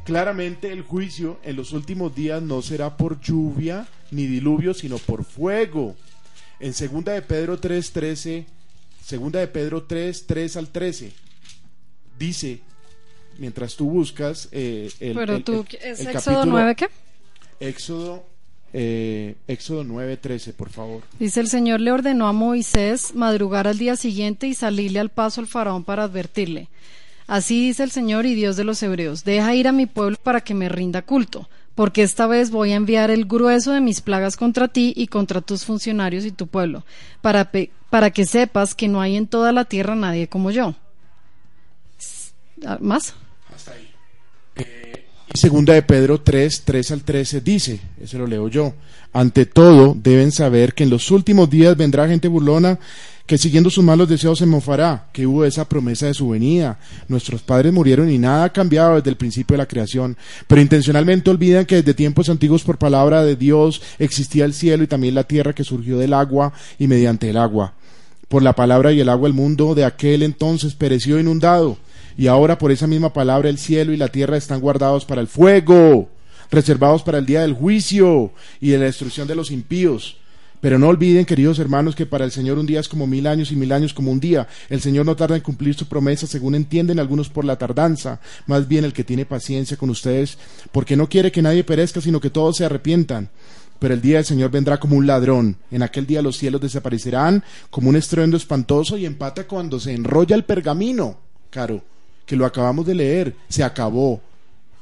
claramente 0.03 0.71
el 0.71 0.81
juicio 0.81 1.39
en 1.43 1.55
los 1.55 1.71
últimos 1.73 2.13
días 2.13 2.41
no 2.41 2.61
será 2.61 2.97
por 2.97 3.19
lluvia 3.21 3.87
ni 4.11 4.25
diluvio, 4.25 4.73
sino 4.73 4.97
por 4.97 5.23
fuego. 5.23 5.95
En 6.59 6.73
segunda 6.73 7.13
de 7.13 7.21
Pedro 7.21 7.59
3:13, 7.59 8.45
segunda 9.03 9.39
de 9.39 9.47
Pedro 9.47 9.83
3, 9.83 10.25
3 10.27 10.57
al 10.57 10.69
13, 10.69 11.13
dice, 12.17 12.61
mientras 13.37 13.75
tú 13.75 13.89
buscas 13.89 14.49
eh, 14.51 14.91
el, 14.99 15.15
Pero 15.15 15.41
tú, 15.41 15.65
¿es 15.81 16.05
Éxodo 16.05 16.45
9 16.45 16.75
qué? 16.75 16.87
Éxodo 17.59 18.23
eh, 18.73 19.35
Éxodo 19.47 19.83
9:13, 19.83 20.53
por 20.53 20.69
favor. 20.69 21.01
Dice 21.19 21.39
el 21.39 21.47
Señor 21.47 21.79
le 21.79 21.91
ordenó 21.91 22.27
a 22.27 22.33
Moisés 22.33 23.15
madrugar 23.15 23.67
al 23.67 23.77
día 23.77 23.95
siguiente 23.95 24.47
y 24.47 24.53
salirle 24.53 24.99
al 24.99 25.09
paso 25.09 25.41
al 25.41 25.47
faraón 25.47 25.83
para 25.83 26.03
advertirle. 26.03 26.69
Así 27.27 27.67
dice 27.67 27.83
el 27.83 27.91
Señor 27.91 28.25
y 28.25 28.35
Dios 28.35 28.55
de 28.55 28.63
los 28.63 28.81
hebreos, 28.83 29.23
deja 29.23 29.55
ir 29.55 29.67
a 29.67 29.73
mi 29.73 29.85
pueblo 29.85 30.17
para 30.21 30.41
que 30.41 30.53
me 30.53 30.69
rinda 30.69 31.01
culto, 31.01 31.49
porque 31.75 32.03
esta 32.03 32.25
vez 32.25 32.51
voy 32.51 32.71
a 32.71 32.75
enviar 32.75 33.11
el 33.11 33.25
grueso 33.25 33.73
de 33.73 33.81
mis 33.81 34.01
plagas 34.01 34.37
contra 34.37 34.69
ti 34.69 34.93
y 34.95 35.07
contra 35.07 35.41
tus 35.41 35.65
funcionarios 35.65 36.23
y 36.25 36.31
tu 36.31 36.47
pueblo, 36.47 36.85
para, 37.21 37.51
para 37.89 38.11
que 38.11 38.25
sepas 38.25 38.75
que 38.75 38.87
no 38.87 39.01
hay 39.01 39.17
en 39.17 39.27
toda 39.27 39.51
la 39.51 39.65
tierra 39.65 39.95
nadie 39.95 40.29
como 40.29 40.51
yo. 40.51 40.75
¿Más? 42.79 43.13
Hasta 43.53 43.71
ahí. 43.71 43.89
Eh, 44.55 45.05
y 45.33 45.37
segunda 45.37 45.73
de 45.73 45.81
Pedro 45.83 46.21
3, 46.21 46.63
3 46.65 46.91
al 46.91 47.03
13 47.03 47.41
dice, 47.41 47.79
ese 48.01 48.17
lo 48.17 48.27
leo 48.27 48.47
yo, 48.47 48.73
ante 49.13 49.45
todo 49.45 49.95
deben 49.95 50.31
saber 50.31 50.73
que 50.73 50.83
en 50.83 50.89
los 50.89 51.11
últimos 51.11 51.49
días 51.49 51.75
vendrá 51.75 52.07
gente 52.07 52.27
burlona 52.27 52.79
que 53.27 53.37
siguiendo 53.37 53.69
sus 53.69 53.83
malos 53.83 54.07
deseos 54.07 54.39
se 54.39 54.45
mofará, 54.45 55.09
que 55.11 55.27
hubo 55.27 55.43
esa 55.43 55.67
promesa 55.67 56.05
de 56.07 56.13
su 56.13 56.29
venida. 56.29 56.79
Nuestros 57.09 57.41
padres 57.41 57.73
murieron 57.73 58.09
y 58.09 58.17
nada 58.17 58.45
ha 58.45 58.53
cambiado 58.53 58.95
desde 58.95 59.09
el 59.09 59.17
principio 59.17 59.53
de 59.53 59.57
la 59.57 59.67
creación, 59.67 60.15
pero 60.47 60.61
intencionalmente 60.61 61.29
olvidan 61.29 61.65
que 61.65 61.75
desde 61.75 61.93
tiempos 61.93 62.29
antiguos 62.29 62.63
por 62.63 62.77
palabra 62.77 63.23
de 63.23 63.35
Dios 63.35 63.81
existía 63.99 64.45
el 64.45 64.53
cielo 64.53 64.83
y 64.83 64.87
también 64.87 65.13
la 65.13 65.25
tierra 65.25 65.53
que 65.53 65.65
surgió 65.65 65.97
del 65.97 66.13
agua 66.13 66.53
y 66.79 66.87
mediante 66.87 67.29
el 67.29 67.35
agua. 67.35 67.73
Por 68.29 68.43
la 68.43 68.53
palabra 68.53 68.93
y 68.93 69.01
el 69.01 69.09
agua 69.09 69.27
el 69.27 69.33
mundo 69.33 69.75
de 69.75 69.83
aquel 69.83 70.23
entonces 70.23 70.73
pereció 70.75 71.19
inundado, 71.19 71.77
y 72.17 72.27
ahora 72.27 72.57
por 72.57 72.71
esa 72.71 72.87
misma 72.87 73.13
palabra 73.13 73.49
el 73.49 73.59
cielo 73.59 73.93
y 73.93 73.97
la 73.97 74.07
tierra 74.07 74.37
están 74.37 74.59
guardados 74.59 75.05
para 75.05 75.21
el 75.21 75.27
fuego, 75.27 76.09
reservados 76.49 77.03
para 77.03 77.19
el 77.19 77.25
día 77.25 77.41
del 77.41 77.53
juicio 77.53 78.31
y 78.59 78.69
de 78.69 78.79
la 78.79 78.85
destrucción 78.85 79.27
de 79.27 79.35
los 79.35 79.51
impíos. 79.51 80.17
Pero 80.59 80.79
no 80.79 80.87
olviden, 80.87 81.25
queridos 81.25 81.59
hermanos, 81.59 81.95
que 81.95 82.07
para 82.07 82.25
el 82.25 82.31
Señor 82.31 82.57
un 82.57 82.65
día 82.65 82.79
es 82.79 82.89
como 82.89 83.05
mil 83.05 83.27
años 83.27 83.51
y 83.51 83.55
mil 83.55 83.71
años 83.71 83.93
como 83.93 84.11
un 84.11 84.19
día. 84.19 84.47
El 84.69 84.81
Señor 84.81 85.05
no 85.05 85.15
tarda 85.15 85.35
en 85.35 85.43
cumplir 85.43 85.75
su 85.75 85.85
promesa, 85.85 86.25
según 86.25 86.55
entienden 86.55 86.99
algunos 86.99 87.29
por 87.29 87.45
la 87.45 87.57
tardanza, 87.57 88.19
más 88.47 88.67
bien 88.67 88.83
el 88.83 88.93
que 88.93 89.03
tiene 89.03 89.25
paciencia 89.25 89.77
con 89.77 89.91
ustedes, 89.91 90.39
porque 90.71 90.97
no 90.97 91.07
quiere 91.07 91.31
que 91.31 91.43
nadie 91.43 91.63
perezca, 91.63 92.01
sino 92.01 92.19
que 92.19 92.31
todos 92.31 92.57
se 92.57 92.65
arrepientan. 92.65 93.29
Pero 93.77 93.93
el 93.93 94.01
día 94.01 94.15
del 94.15 94.25
Señor 94.25 94.49
vendrá 94.49 94.79
como 94.79 94.95
un 94.95 95.05
ladrón. 95.05 95.57
En 95.69 95.83
aquel 95.83 96.07
día 96.07 96.23
los 96.23 96.37
cielos 96.37 96.59
desaparecerán 96.59 97.43
como 97.69 97.89
un 97.89 97.95
estruendo 97.95 98.35
espantoso 98.35 98.97
y 98.97 99.05
empata 99.05 99.45
cuando 99.45 99.79
se 99.79 99.93
enrolla 99.93 100.35
el 100.35 100.45
pergamino. 100.45 101.19
Caro, 101.51 101.83
que 102.27 102.35
lo 102.35 102.45
acabamos 102.45 102.85
de 102.85 102.93
leer, 102.93 103.35
se 103.49 103.63
acabó. 103.63 104.21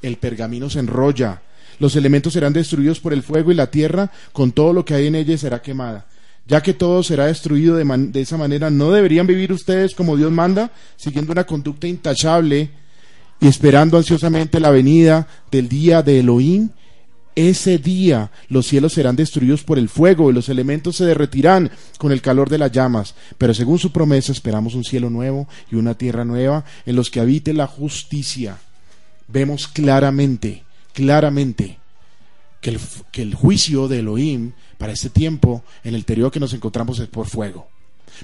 El 0.02 0.18
pergamino 0.18 0.70
se 0.70 0.80
enrolla 0.80 1.42
los 1.80 1.96
elementos 1.96 2.34
serán 2.34 2.54
destruidos 2.54 3.00
por 3.00 3.14
el 3.14 3.24
fuego 3.24 3.52
y 3.52 3.56
la 3.56 3.70
tierra 3.70 4.12
con 4.32 4.52
todo 4.52 4.74
lo 4.74 4.86
que 4.86 4.94
hay 4.94 5.08
en 5.08 5.16
ella 5.16 5.38
será 5.38 5.62
quemada. 5.62 6.06
Ya 6.48 6.62
que 6.62 6.74
todo 6.74 7.02
será 7.02 7.26
destruido 7.26 7.76
de, 7.76 8.22
esa 8.22 8.38
manera, 8.38 8.70
¿no 8.70 8.92
deberían 8.92 9.26
vivir 9.26 9.52
ustedes 9.52 9.96
como 9.96 10.16
Dios 10.16 10.32
manda, 10.32 10.72
siguiendo 10.96 11.32
una 11.32 11.44
conducta 11.44 11.88
intachable 11.88 12.70
y 13.40 13.48
esperando 13.48 13.98
ansiosamente 13.98 14.60
la 14.60 14.70
venida 14.70 15.28
del 15.52 15.68
día 15.68 16.04
de 16.04 16.20
Elohim? 16.20 16.70
Ese 17.36 17.78
día 17.78 18.32
los 18.48 18.66
cielos 18.66 18.94
serán 18.94 19.16
destruidos 19.16 19.64
por 19.64 19.78
el 19.78 19.90
fuego 19.90 20.30
y 20.30 20.34
los 20.34 20.50
elementos 20.50 20.96
se 20.96 21.06
derretirán 21.06 21.70
con 21.98 22.12
el 22.12 22.22
calor 22.22 22.50
de 22.50 22.58
las 22.58 22.72
llamas. 22.72 23.16
Pero 23.38 23.54
según 23.54 23.78
su 23.78 23.92
promesa 23.92 24.32
esperamos 24.32 24.74
un 24.74 24.86
cielo 24.86 25.10
nuevo 25.10 25.48
y 25.72 25.76
una 25.76 25.96
tierra 25.96 26.24
nueva 26.24 26.64
en 26.86 26.96
los 26.96 27.10
que 27.10 27.20
habite 27.20 27.54
la 27.54 27.68
justicia. 27.68 28.58
Vemos 29.28 29.68
claramente 29.68 30.66
claramente 30.96 31.78
que 32.62 32.72
el, 32.72 32.80
que 33.12 33.22
el 33.22 33.36
juicio 33.36 33.88
de 33.88 34.00
Elohim 34.00 34.54
para 34.80 34.94
este 34.94 35.10
tiempo, 35.10 35.64
en 35.84 35.94
el 35.94 36.04
periodo 36.04 36.32
que 36.32 36.40
nos 36.40 36.54
encontramos, 36.54 36.98
es 37.00 37.08
por 37.08 37.28
fuego. 37.28 37.68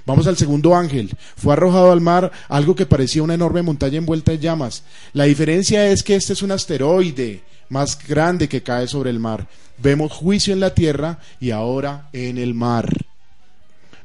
Vamos 0.06 0.28
al 0.28 0.38
segundo 0.38 0.76
ángel. 0.76 1.16
Fue 1.36 1.54
arrojado 1.54 1.92
al 1.92 2.02
mar 2.02 2.32
algo 2.50 2.76
que 2.76 2.86
parecía 2.86 3.24
una 3.24 3.34
enorme 3.34 3.62
montaña 3.62 3.98
envuelta 3.98 4.34
en 4.34 4.42
llamas. 4.42 4.84
La 5.14 5.26
diferencia 5.26 5.88
es 5.88 6.04
que 6.04 6.16
este 6.16 6.34
es 6.34 6.42
un 6.42 6.52
asteroide 6.52 7.44
más 7.70 7.98
grande 8.08 8.50
que 8.50 8.64
cae 8.64 8.88
sobre 8.88 9.10
el 9.10 9.20
mar. 9.20 9.48
Vemos 9.78 10.12
juicio 10.12 10.54
en 10.54 10.60
la 10.60 10.74
tierra 10.74 11.20
y 11.40 11.52
ahora 11.52 12.10
en 12.14 12.38
el 12.38 12.54
mar. 12.54 12.90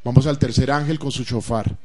Vamos 0.05 0.27
al 0.27 0.39
tercer 0.39 0.71
ángel 0.71 0.99
con 0.99 1.13
su 1.13 1.25
chofar. 1.25 1.77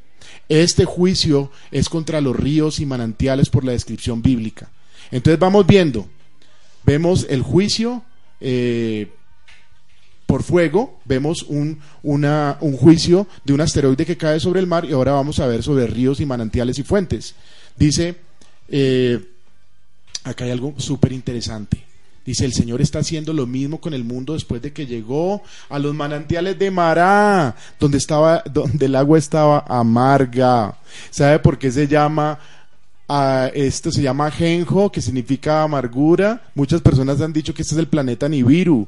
Este 0.47 0.85
juicio 0.85 1.51
es 1.71 1.89
contra 1.89 2.21
los 2.21 2.35
ríos 2.35 2.79
y 2.79 2.85
manantiales 2.85 3.49
por 3.49 3.63
la 3.63 3.71
descripción 3.71 4.21
bíblica. 4.21 4.69
Entonces 5.11 5.39
vamos 5.39 5.65
viendo 5.65 6.07
vemos 6.83 7.25
el 7.29 7.41
juicio 7.41 8.03
eh, 8.39 9.11
por 10.32 10.43
fuego, 10.43 11.01
vemos 11.03 11.43
un, 11.49 11.77
un 12.03 12.77
juicio 12.77 13.27
de 13.43 13.51
un 13.51 13.59
asteroide 13.59 14.05
que 14.05 14.15
cae 14.15 14.39
sobre 14.39 14.61
el 14.61 14.65
mar 14.65 14.86
y 14.86 14.93
ahora 14.93 15.11
vamos 15.11 15.41
a 15.41 15.45
ver 15.45 15.61
sobre 15.61 15.88
ríos 15.88 16.21
y 16.21 16.25
manantiales 16.25 16.79
y 16.79 16.84
fuentes. 16.84 17.36
Dice, 17.75 18.15
eh, 18.69 19.19
acá 20.23 20.45
hay 20.45 20.51
algo 20.51 20.73
súper 20.77 21.11
interesante. 21.11 21.84
Dice, 22.25 22.45
el 22.45 22.53
Señor 22.53 22.79
está 22.79 22.99
haciendo 22.99 23.34
lo 23.34 23.45
mismo 23.45 23.82
con 23.82 23.93
el 23.93 24.05
mundo 24.05 24.32
después 24.32 24.61
de 24.61 24.71
que 24.71 24.86
llegó 24.86 25.41
a 25.67 25.77
los 25.79 25.93
manantiales 25.93 26.57
de 26.57 26.71
Mará, 26.71 27.53
donde, 27.77 27.97
estaba, 27.97 28.41
donde 28.49 28.86
el 28.86 28.95
agua 28.95 29.17
estaba 29.17 29.65
amarga. 29.67 30.77
¿Sabe 31.09 31.39
por 31.39 31.59
qué 31.59 31.73
se 31.73 31.89
llama 31.89 32.39
esto 33.53 33.91
se 33.91 34.01
llama 34.01 34.32
Genjo, 34.32 34.89
que 34.89 35.01
significa 35.01 35.63
amargura. 35.63 36.41
Muchas 36.55 36.79
personas 36.79 37.19
han 37.19 37.34
dicho 37.34 37.53
que 37.53 37.61
este 37.61 37.75
es 37.75 37.79
el 37.79 37.88
planeta 37.88 38.29
Nibiru, 38.29 38.88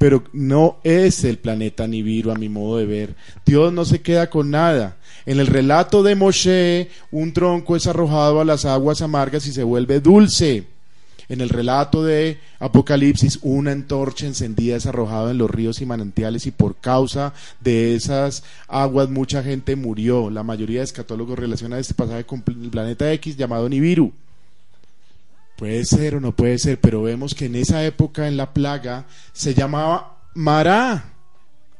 pero 0.00 0.24
no 0.32 0.78
es 0.82 1.24
el 1.24 1.36
planeta 1.36 1.86
Nibiru 1.86 2.30
a 2.30 2.34
mi 2.34 2.48
modo 2.48 2.78
de 2.78 2.86
ver. 2.86 3.16
Dios 3.44 3.70
no 3.70 3.84
se 3.84 4.00
queda 4.00 4.30
con 4.30 4.50
nada. 4.50 4.96
En 5.26 5.40
el 5.40 5.46
relato 5.46 6.02
de 6.02 6.14
Moshe, 6.14 6.88
un 7.10 7.34
tronco 7.34 7.76
es 7.76 7.86
arrojado 7.86 8.40
a 8.40 8.46
las 8.46 8.64
aguas 8.64 9.02
amargas 9.02 9.46
y 9.46 9.52
se 9.52 9.62
vuelve 9.62 10.00
dulce. 10.00 10.64
En 11.28 11.42
el 11.42 11.50
relato 11.50 12.02
de 12.02 12.38
Apocalipsis, 12.60 13.40
una 13.42 13.72
antorcha 13.72 14.24
encendida 14.24 14.74
es 14.74 14.86
arrojada 14.86 15.32
en 15.32 15.38
los 15.38 15.50
ríos 15.50 15.82
y 15.82 15.86
manantiales 15.86 16.46
y 16.46 16.50
por 16.50 16.76
causa 16.76 17.34
de 17.60 17.94
esas 17.94 18.42
aguas 18.68 19.10
mucha 19.10 19.42
gente 19.42 19.76
murió. 19.76 20.30
La 20.30 20.42
mayoría 20.42 20.78
de 20.78 20.84
escatólogos 20.84 21.38
relacionan 21.38 21.78
este 21.78 21.92
pasaje 21.92 22.24
con 22.24 22.42
el 22.46 22.70
planeta 22.70 23.12
X 23.12 23.36
llamado 23.36 23.68
Nibiru. 23.68 24.14
Puede 25.60 25.84
ser 25.84 26.16
o 26.16 26.20
no 26.20 26.34
puede 26.34 26.58
ser, 26.58 26.80
pero 26.80 27.02
vemos 27.02 27.34
que 27.34 27.44
en 27.44 27.54
esa 27.54 27.84
época 27.84 28.26
en 28.26 28.36
la 28.36 28.52
plaga 28.52 29.06
se 29.32 29.54
llamaba 29.54 30.18
Mará, 30.34 31.12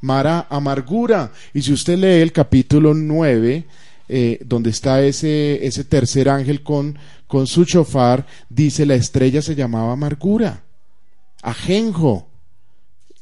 Mará, 0.02 0.46
amargura. 0.50 1.32
Y 1.54 1.62
si 1.62 1.72
usted 1.72 1.98
lee 1.98 2.22
el 2.22 2.30
capítulo 2.30 2.94
9, 2.94 3.66
eh, 4.08 4.38
donde 4.44 4.70
está 4.70 5.02
ese, 5.02 5.66
ese 5.66 5.84
tercer 5.84 6.28
ángel 6.28 6.62
con 6.62 6.98
con 7.30 7.46
su 7.46 7.64
chofar, 7.64 8.26
dice 8.48 8.84
la 8.84 8.96
estrella 8.96 9.40
se 9.40 9.54
llamaba 9.54 9.92
amargura, 9.92 10.64
ajenjo. 11.42 12.28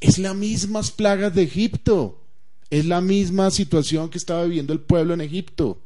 Es 0.00 0.18
la 0.18 0.32
mismas 0.32 0.90
plagas 0.90 1.34
de 1.34 1.42
Egipto, 1.42 2.24
es 2.70 2.86
la 2.86 3.02
misma 3.02 3.50
situación 3.50 4.09
que 4.09 4.16
estaba 4.16 4.44
viviendo 4.44 4.72
el 4.72 4.80
pueblo 4.80 5.12
en 5.12 5.20
Egipto. 5.20 5.78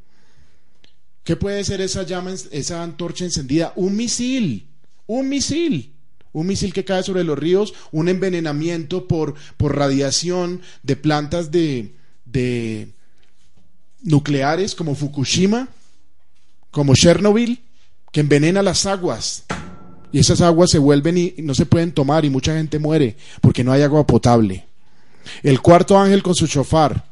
¿Qué 1.23 1.35
puede 1.35 1.63
ser 1.63 1.81
esa 1.81 2.03
llama, 2.03 2.31
esa 2.51 2.83
antorcha 2.83 3.25
encendida? 3.25 3.73
Un 3.75 3.95
misil, 3.95 4.67
un 5.07 5.29
misil 5.29 5.93
un 6.33 6.47
misil 6.47 6.73
que 6.73 6.83
cae 6.83 7.03
sobre 7.03 7.23
los 7.23 7.37
ríos, 7.37 7.75
un 7.91 8.09
envenenamiento 8.09 9.07
por, 9.07 9.35
por 9.55 9.77
radiación 9.77 10.61
de 10.81 10.95
plantas 10.95 11.51
de, 11.51 11.95
de, 12.25 12.89
nucleares 14.01 14.75
como 14.75 14.95
Fukushima, 14.95 15.69
como 16.71 16.95
Chernobyl, 16.95 17.61
que 18.11 18.19
envenena 18.19 18.61
las 18.61 18.85
aguas 18.85 19.45
Y 20.11 20.19
esas 20.19 20.41
aguas 20.41 20.69
se 20.69 20.77
vuelven 20.77 21.17
y 21.17 21.35
no 21.39 21.55
se 21.55 21.65
pueden 21.65 21.91
tomar 21.91 22.25
y 22.25 22.29
mucha 22.29 22.55
gente 22.55 22.79
muere 22.79 23.15
porque 23.41 23.63
no 23.63 23.71
hay 23.71 23.81
agua 23.81 24.05
potable. 24.05 24.65
El 25.41 25.61
cuarto 25.61 25.97
ángel 25.97 26.21
con 26.21 26.35
su 26.35 26.47
chofar. 26.47 27.05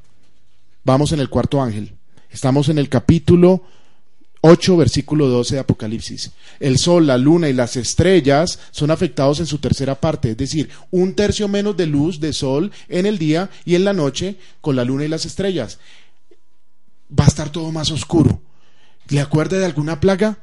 Vamos 0.84 1.12
en 1.12 1.20
el 1.20 1.30
cuarto 1.30 1.62
ángel. 1.62 1.93
Estamos 2.30 2.70
en 2.70 2.78
el 2.78 2.89
capítulo 2.89 3.64
8, 4.42 4.76
versículo 4.76 5.28
12 5.28 5.56
de 5.56 5.62
Apocalipsis. 5.62 6.32
El 6.60 6.80
sol, 6.80 7.06
la 7.06 7.18
luna 7.18 7.48
y 7.48 7.54
las 7.54 7.78
estrellas 7.78 8.60
son 8.72 8.89
afectados 8.89 9.39
en 9.39 9.46
su 9.46 9.60
tercera 9.60 9.96
parte, 10.00 10.32
es 10.32 10.38
decir, 10.38 10.70
un 10.89 11.14
tercio 11.14 11.48
menos 11.48 11.78
de 11.78 11.86
luz 11.86 12.20
de 12.20 12.34
sol 12.34 12.72
en 12.89 13.06
el 13.06 13.20
día 13.20 13.50
y 13.66 13.76
en 13.76 13.86
la 13.86 13.94
noche 13.94 14.38
con 14.60 14.76
la 14.76 14.84
luna 14.84 15.06
y 15.06 15.10
las 15.10 15.26
estrellas. 15.26 15.78
Va 17.18 17.26
a 17.26 17.28
estar 17.28 17.52
todo 17.52 17.72
más 17.72 17.92
oscuro. 17.92 18.42
¿Le 19.10 19.20
acuerda 19.20 19.60
de 19.60 19.66
alguna 19.66 20.00
plaga? 20.00 20.39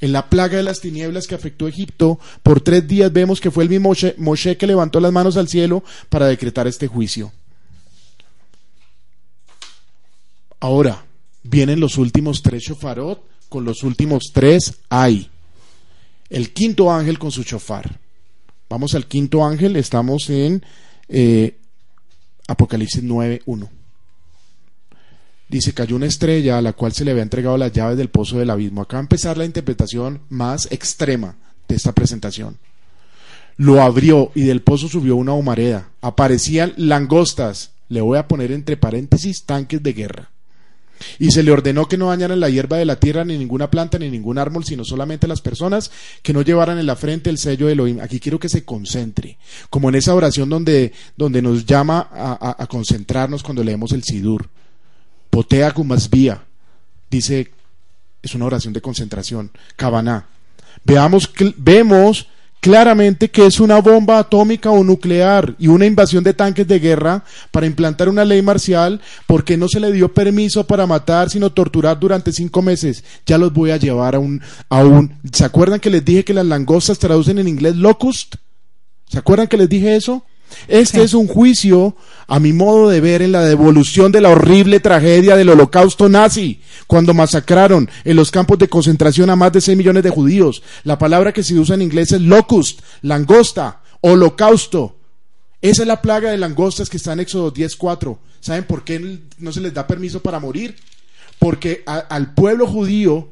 En 0.00 0.12
la 0.12 0.28
plaga 0.28 0.56
de 0.56 0.62
las 0.62 0.80
tinieblas 0.80 1.26
que 1.26 1.34
afectó 1.34 1.68
Egipto, 1.68 2.18
por 2.42 2.60
tres 2.60 2.86
días 2.86 3.12
vemos 3.12 3.40
que 3.40 3.50
fue 3.50 3.64
el 3.64 3.70
mismo 3.70 3.92
Moshe, 4.18 4.56
que 4.56 4.66
levantó 4.66 5.00
las 5.00 5.12
manos 5.12 5.36
al 5.36 5.48
cielo 5.48 5.84
para 6.08 6.26
decretar 6.26 6.66
este 6.66 6.88
juicio. 6.88 7.32
Ahora, 10.60 11.04
vienen 11.42 11.80
los 11.80 11.98
últimos 11.98 12.42
tres 12.42 12.62
shofarot, 12.62 13.22
con 13.54 13.64
los 13.64 13.84
últimos 13.84 14.32
tres 14.32 14.80
hay. 14.88 15.30
El 16.28 16.52
quinto 16.52 16.90
ángel 16.90 17.20
con 17.20 17.30
su 17.30 17.44
shofar. 17.44 18.00
Vamos 18.68 18.96
al 18.96 19.06
quinto 19.06 19.44
ángel, 19.46 19.76
estamos 19.76 20.28
en 20.28 20.60
eh, 21.08 21.56
Apocalipsis 22.48 23.04
9.1 23.04 23.68
dice, 25.48 25.72
cayó 25.72 25.94
una 25.94 26.06
estrella 26.06 26.58
a 26.58 26.62
la 26.62 26.72
cual 26.72 26.94
se 26.94 27.04
le 27.04 27.12
había 27.12 27.22
entregado 27.22 27.56
las 27.56 27.70
llaves 27.70 27.96
del 27.96 28.08
pozo 28.08 28.38
del 28.38 28.50
abismo. 28.50 28.82
Acá 28.82 28.96
va 28.96 29.02
a 29.02 29.02
empezar 29.02 29.38
la 29.38 29.44
interpretación 29.44 30.22
más 30.30 30.66
extrema 30.72 31.36
de 31.68 31.76
esta 31.76 31.92
presentación. 31.92 32.58
Lo 33.56 33.80
abrió 33.82 34.32
y 34.34 34.42
del 34.42 34.62
pozo 34.62 34.88
subió 34.88 35.14
una 35.14 35.34
humareda. 35.34 35.90
Aparecían 36.00 36.72
langostas, 36.76 37.70
le 37.88 38.00
voy 38.00 38.18
a 38.18 38.26
poner 38.26 38.50
entre 38.50 38.76
paréntesis, 38.76 39.44
tanques 39.44 39.80
de 39.80 39.92
guerra. 39.92 40.33
Y 41.18 41.30
se 41.30 41.42
le 41.42 41.50
ordenó 41.50 41.86
que 41.86 41.96
no 41.96 42.08
dañaran 42.08 42.40
la 42.40 42.48
hierba 42.48 42.76
de 42.76 42.84
la 42.84 42.96
tierra, 42.96 43.24
ni 43.24 43.38
ninguna 43.38 43.70
planta, 43.70 43.98
ni 43.98 44.10
ningún 44.10 44.38
árbol, 44.38 44.64
sino 44.64 44.84
solamente 44.84 45.28
las 45.28 45.40
personas 45.40 45.90
que 46.22 46.32
no 46.32 46.42
llevaran 46.42 46.78
en 46.78 46.86
la 46.86 46.96
frente 46.96 47.30
el 47.30 47.38
sello 47.38 47.66
de 47.66 47.72
Elohim. 47.72 48.00
Aquí 48.00 48.20
quiero 48.20 48.38
que 48.38 48.48
se 48.48 48.64
concentre, 48.64 49.38
como 49.70 49.88
en 49.88 49.96
esa 49.96 50.14
oración 50.14 50.48
donde, 50.48 50.92
donde 51.16 51.42
nos 51.42 51.64
llama 51.64 52.08
a, 52.12 52.66
concentrarnos 52.66 53.42
cuando 53.42 53.64
leemos 53.64 53.92
el 53.92 54.02
Sidur. 54.02 54.48
Potea 55.30 55.74
vía 56.10 56.44
dice, 57.10 57.50
es 58.22 58.34
una 58.34 58.46
oración 58.46 58.72
de 58.72 58.80
concentración, 58.80 59.50
Cabaná. 59.76 60.26
Veamos, 60.84 61.30
vemos 61.56 62.28
claramente 62.64 63.30
que 63.30 63.44
es 63.44 63.60
una 63.60 63.78
bomba 63.78 64.18
atómica 64.18 64.70
o 64.70 64.82
nuclear 64.82 65.54
y 65.58 65.66
una 65.66 65.84
invasión 65.84 66.24
de 66.24 66.32
tanques 66.32 66.66
de 66.66 66.78
guerra 66.78 67.22
para 67.50 67.66
implantar 67.66 68.08
una 68.08 68.24
ley 68.24 68.40
marcial 68.40 69.02
porque 69.26 69.58
no 69.58 69.68
se 69.68 69.80
le 69.80 69.92
dio 69.92 70.14
permiso 70.14 70.66
para 70.66 70.86
matar 70.86 71.28
sino 71.28 71.52
torturar 71.52 72.00
durante 72.00 72.32
cinco 72.32 72.62
meses. 72.62 73.04
Ya 73.26 73.36
los 73.36 73.52
voy 73.52 73.70
a 73.70 73.76
llevar 73.76 74.14
a 74.14 74.18
un, 74.18 74.40
a 74.70 74.82
un... 74.82 75.14
¿Se 75.30 75.44
acuerdan 75.44 75.78
que 75.78 75.90
les 75.90 76.06
dije 76.06 76.24
que 76.24 76.32
las 76.32 76.46
langostas 76.46 76.98
traducen 76.98 77.38
en 77.38 77.48
inglés 77.48 77.76
locust? 77.76 78.36
¿Se 79.08 79.18
acuerdan 79.18 79.46
que 79.46 79.58
les 79.58 79.68
dije 79.68 79.94
eso? 79.94 80.24
Este 80.68 81.02
es 81.02 81.14
un 81.14 81.26
juicio, 81.26 81.96
a 82.26 82.40
mi 82.40 82.52
modo 82.52 82.88
de 82.88 83.00
ver, 83.00 83.22
en 83.22 83.32
la 83.32 83.42
devolución 83.42 84.12
de 84.12 84.20
la 84.20 84.30
horrible 84.30 84.80
tragedia 84.80 85.36
del 85.36 85.50
holocausto 85.50 86.08
nazi, 86.08 86.60
cuando 86.86 87.14
masacraron 87.14 87.88
en 88.04 88.16
los 88.16 88.30
campos 88.30 88.58
de 88.58 88.68
concentración 88.68 89.30
a 89.30 89.36
más 89.36 89.52
de 89.52 89.60
6 89.60 89.76
millones 89.76 90.02
de 90.02 90.10
judíos. 90.10 90.62
La 90.84 90.98
palabra 90.98 91.32
que 91.32 91.42
se 91.42 91.58
usa 91.58 91.74
en 91.74 91.82
inglés 91.82 92.12
es 92.12 92.20
locust, 92.20 92.80
langosta, 93.02 93.80
holocausto. 94.00 94.96
Esa 95.60 95.82
es 95.82 95.88
la 95.88 96.02
plaga 96.02 96.30
de 96.30 96.36
langostas 96.38 96.90
que 96.90 96.98
está 96.98 97.14
en 97.14 97.20
Éxodo 97.20 97.52
10.4. 97.52 98.18
¿Saben 98.40 98.64
por 98.64 98.84
qué 98.84 99.20
no 99.38 99.52
se 99.52 99.60
les 99.60 99.72
da 99.72 99.86
permiso 99.86 100.20
para 100.20 100.38
morir? 100.38 100.76
Porque 101.38 101.82
al 101.86 102.34
pueblo 102.34 102.66
judío 102.66 103.30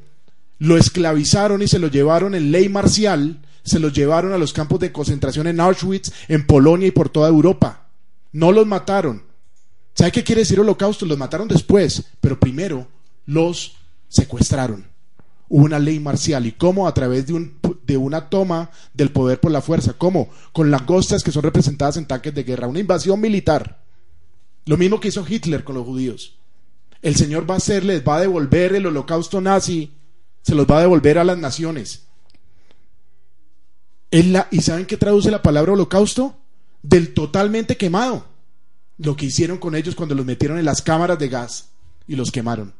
lo 0.59 0.79
esclavizaron 0.79 1.61
y 1.61 1.69
se 1.69 1.79
lo 1.79 1.89
llevaron 1.89 2.35
en 2.35 2.53
ley 2.53 2.69
marcial 2.69 3.41
se 3.65 3.79
los 3.79 3.93
llevaron 3.93 4.33
a 4.33 4.39
los 4.39 4.53
campos 4.53 4.81
de 4.81 4.93
concentración 4.93 5.47
en 5.47 5.61
Auschwitz, 5.61 6.13
en 6.29 6.47
Polonia 6.47 6.89
y 6.89 6.93
por 6.93 7.09
toda 7.09 7.29
Europa. 7.29 7.87
No 8.33 8.53
los 8.53 8.67
mataron. 8.67 9.23
¿Sabe 9.95 10.13
qué 10.13 10.25
quiere 10.25 10.41
decir 10.41 10.59
holocausto? 10.59 11.07
Los 11.07 11.19
mataron 11.19 11.49
después, 11.49 12.05
pero 12.21 12.41
primero 12.41 12.89
los 13.27 13.77
secuestraron. 14.09 14.87
Hubo 15.49 15.65
una 15.65 15.79
ley 15.79 16.01
marcial. 16.01 16.47
¿Y 16.47 16.53
cómo? 16.53 16.89
A 16.89 16.95
través 16.95 17.27
de, 17.27 17.35
un, 17.35 17.59
de 17.85 17.97
una 17.97 18.31
toma 18.31 18.71
del 18.95 19.11
poder 19.11 19.39
por 19.39 19.51
la 19.51 19.61
fuerza. 19.61 19.93
¿Cómo? 19.93 20.31
Con 20.53 20.71
langostas 20.71 21.23
que 21.23 21.31
son 21.31 21.43
representadas 21.43 21.99
en 21.99 22.07
tanques 22.07 22.35
de 22.35 22.43
guerra. 22.43 22.67
Una 22.67 22.81
invasión 22.81 23.21
militar. 23.21 23.83
Lo 24.65 24.79
mismo 24.79 24.99
que 24.99 25.09
hizo 25.09 25.27
Hitler 25.29 25.63
con 25.63 25.75
los 25.75 25.85
judíos. 25.85 26.39
El 27.03 27.17
Señor 27.17 27.51
va 27.51 27.55
a 27.55 27.59
hacerles, 27.59 28.03
va 28.07 28.17
a 28.17 28.21
devolver 28.21 28.75
el 28.75 28.87
holocausto 28.87 29.41
nazi, 29.41 29.93
se 30.43 30.55
los 30.55 30.67
va 30.67 30.79
a 30.79 30.83
devolver 30.83 31.19
a 31.19 31.25
las 31.25 31.37
naciones. 31.37 32.07
¿Y 34.13 34.61
saben 34.61 34.85
qué 34.85 34.99
traduce 34.99 35.31
la 35.31 35.43
palabra 35.43 35.73
holocausto? 35.73 36.37
Del 36.83 37.15
totalmente 37.15 37.79
quemado. 37.79 38.27
Lo 38.99 39.17
que 39.17 39.27
hicieron 39.27 39.57
con 39.57 39.75
ellos 39.75 39.95
cuando 39.95 40.15
los 40.15 40.27
metieron 40.27 40.59
en 40.59 40.67
las 40.67 40.83
cámaras 40.83 41.19
de 41.19 41.29
gas 41.31 41.71
y 42.07 42.15
los 42.15 42.31
quemaron. 42.31 42.75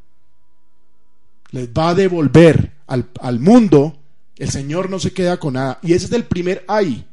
Les 1.51 1.71
va 1.71 1.89
a 1.89 1.95
devolver 1.95 2.73
al, 2.87 3.11
al 3.21 3.41
mundo. 3.41 3.99
El 4.37 4.51
Señor 4.51 4.91
no 4.91 4.99
se 4.99 5.13
queda 5.13 5.41
con 5.41 5.55
nada. 5.55 5.79
Y 5.83 5.95
ese 5.95 6.05
es 6.05 6.13
el 6.13 6.25
primer 6.25 6.67
ay. 6.69 7.07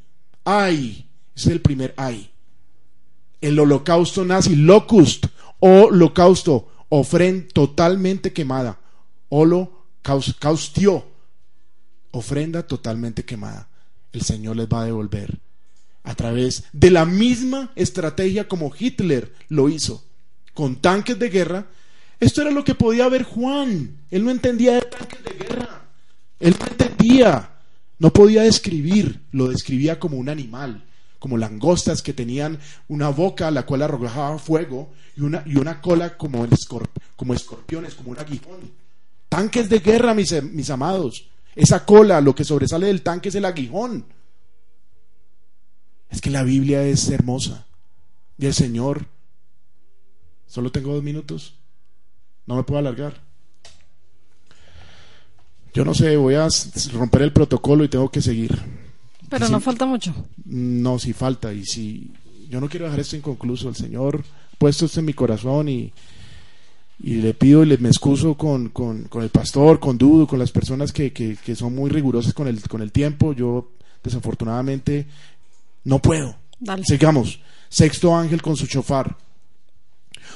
Ay. 0.44 1.10
Ese 1.34 1.50
es 1.50 1.54
el 1.54 1.62
primer 1.62 1.94
ay. 1.96 2.30
El 3.40 3.58
holocausto 3.58 4.26
nazi. 4.26 4.58
Locust. 4.58 5.28
Holocausto. 5.60 6.68
Ofrenda 6.90 7.48
totalmente 7.54 8.34
quemada. 8.34 8.80
Holocaustio. 9.30 11.06
Ofrenda 12.12 12.68
totalmente 12.68 13.24
quemada 13.24 13.70
el 14.14 14.22
Señor 14.22 14.56
les 14.56 14.68
va 14.68 14.82
a 14.82 14.86
devolver 14.86 15.40
a 16.04 16.16
través 16.16 16.64
de 16.74 16.90
la 16.90 17.06
misma 17.06 17.72
estrategia 17.76 18.48
como 18.48 18.74
Hitler 18.78 19.34
lo 19.48 19.70
hizo, 19.70 20.04
con 20.54 20.78
tanques 20.78 21.20
de 21.20 21.30
guerra. 21.30 21.68
Esto 22.20 22.42
era 22.42 22.52
lo 22.52 22.64
que 22.64 22.76
podía 22.76 23.08
ver 23.10 23.24
Juan. 23.24 23.98
Él 24.10 24.24
no 24.24 24.32
entendía 24.32 24.74
de 24.74 24.82
tanques 24.82 25.24
de 25.24 25.32
guerra. 25.32 25.84
Él 26.40 26.56
no 26.60 26.66
entendía. 26.66 27.52
No 28.00 28.12
podía 28.12 28.44
describir, 28.44 29.20
lo 29.32 29.50
describía 29.50 30.00
como 30.00 30.18
un 30.18 30.30
animal, 30.30 30.84
como 31.20 31.38
langostas 31.38 32.02
que 32.02 32.14
tenían 32.14 32.58
una 32.88 33.10
boca 33.10 33.50
a 33.50 33.52
la 33.52 33.66
cual 33.66 33.82
arrojaba 33.82 34.40
fuego 34.40 34.90
y 35.18 35.22
una, 35.22 35.44
y 35.46 35.58
una 35.58 35.82
cola 35.82 36.18
como, 36.18 36.48
como 37.18 37.34
escorpiones, 37.34 37.94
como 37.96 38.12
un 38.12 38.20
aguijón. 38.20 38.72
Tanques 39.28 39.68
de 39.70 39.80
guerra, 39.80 40.14
mis, 40.14 40.42
mis 40.44 40.70
amados. 40.70 41.28
Esa 41.60 41.84
cola, 41.84 42.22
lo 42.22 42.34
que 42.34 42.46
sobresale 42.46 42.88
del 42.88 43.02
tanque 43.02 43.28
es 43.28 43.36
el 43.36 43.44
aguijón. 43.44 44.06
Es 46.10 46.22
que 46.22 46.30
la 46.30 46.44
Biblia 46.44 46.84
es 46.84 47.10
hermosa. 47.10 47.66
Y 48.38 48.46
el 48.46 48.54
Señor, 48.54 49.08
solo 50.48 50.72
tengo 50.72 50.94
dos 50.94 51.04
minutos, 51.04 51.56
no 52.46 52.56
me 52.56 52.64
puedo 52.64 52.80
alargar. 52.80 53.22
Yo 55.74 55.84
no 55.84 55.94
sé, 55.94 56.16
voy 56.16 56.36
a 56.36 56.48
romper 56.94 57.24
el 57.24 57.34
protocolo 57.34 57.84
y 57.84 57.90
tengo 57.90 58.10
que 58.10 58.22
seguir. 58.22 58.58
Pero 59.28 59.50
no 59.50 59.60
falta 59.60 59.86
mucho. 59.86 60.16
No, 60.46 60.98
sí 60.98 61.12
falta. 61.12 61.52
Y 61.52 61.66
si 61.66 62.14
yo 62.48 62.62
no 62.62 62.70
quiero 62.70 62.86
dejar 62.86 63.02
esto 63.02 63.18
inconcluso, 63.18 63.68
el 63.68 63.76
Señor 63.76 64.24
puesto 64.58 64.86
esto 64.86 65.02
en 65.02 65.08
mi 65.08 65.14
corazón 65.14 65.68
y, 65.68 65.92
y 67.02 67.16
le 67.16 67.34
pido 67.34 67.64
y 67.64 67.66
le 67.66 67.78
me 67.78 67.90
excuso 67.90 68.36
con, 68.36 68.70
con, 68.70 69.04
con, 69.04 69.24
el 69.24 69.30
pastor, 69.30 69.80
con 69.80 69.98
Dudo, 69.98 70.28
con 70.28 70.38
las 70.38 70.52
personas 70.52 70.92
que, 70.92 71.14
que, 71.14 71.38
que, 71.38 71.56
son 71.56 71.74
muy 71.74 71.90
rigurosas 71.90 72.34
con 72.34 72.48
el, 72.48 72.62
con 72.68 72.82
el 72.82 72.92
tiempo. 72.92 73.34
Yo 73.34 73.72
desafortunadamente 74.04 75.08
no 75.86 76.02
puedo. 76.02 76.36
Sigamos. 76.84 77.40
Sexto 77.70 78.16
ángel 78.16 78.42
con 78.42 78.58
su 78.58 78.68
chofar. 78.68 79.16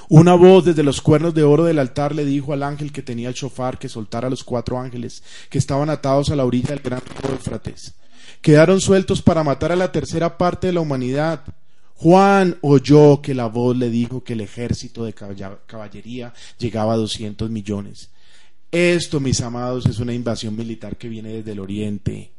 Una 0.09 0.36
voz 0.36 0.66
desde 0.66 0.84
los 0.84 1.01
cuernos 1.01 1.34
de 1.34 1.43
oro 1.43 1.66
del 1.66 1.80
altar 1.80 2.16
le 2.16 2.26
dijo 2.26 2.53
al 2.53 2.64
ángel 2.64 2.91
que 2.91 3.01
tenía 3.01 3.30
el 3.30 3.36
chofar 3.36 3.78
que 3.78 3.89
soltara 3.89 4.28
a 4.28 4.30
los 4.30 4.43
cuatro 4.43 4.80
ángeles 4.80 5.24
que 5.49 5.57
estaban 5.57 5.89
atados 5.89 6.30
a 6.30 6.36
la 6.36 6.45
orilla 6.45 6.70
del 6.70 6.80
gran 6.80 7.01
río 7.01 7.34
Éufrates. 7.34 7.95
Quedaron 8.41 8.80
sueltos 8.80 9.22
para 9.22 9.43
matar 9.43 9.72
a 9.72 9.76
la 9.76 9.91
tercera 9.91 10.38
parte 10.38 10.68
de 10.68 10.74
la 10.74 10.82
humanidad 10.82 11.43
Juan 11.95 12.57
oyó 12.61 13.21
que 13.21 13.33
la 13.33 13.47
voz 13.47 13.77
le 13.77 13.89
dijo 13.89 14.23
que 14.23 14.33
el 14.33 14.41
ejército 14.41 15.05
de 15.05 15.13
caballería 15.13 16.33
llegaba 16.57 16.93
a 16.93 16.97
200 16.97 17.49
millones. 17.49 18.09
Esto, 18.71 19.19
mis 19.19 19.39
amados, 19.41 19.85
es 19.85 19.99
una 19.99 20.13
invasión 20.13 20.55
militar 20.55 20.97
que 20.97 21.07
viene 21.07 21.29
desde 21.29 21.51
el 21.51 21.59
oriente, 21.59 22.31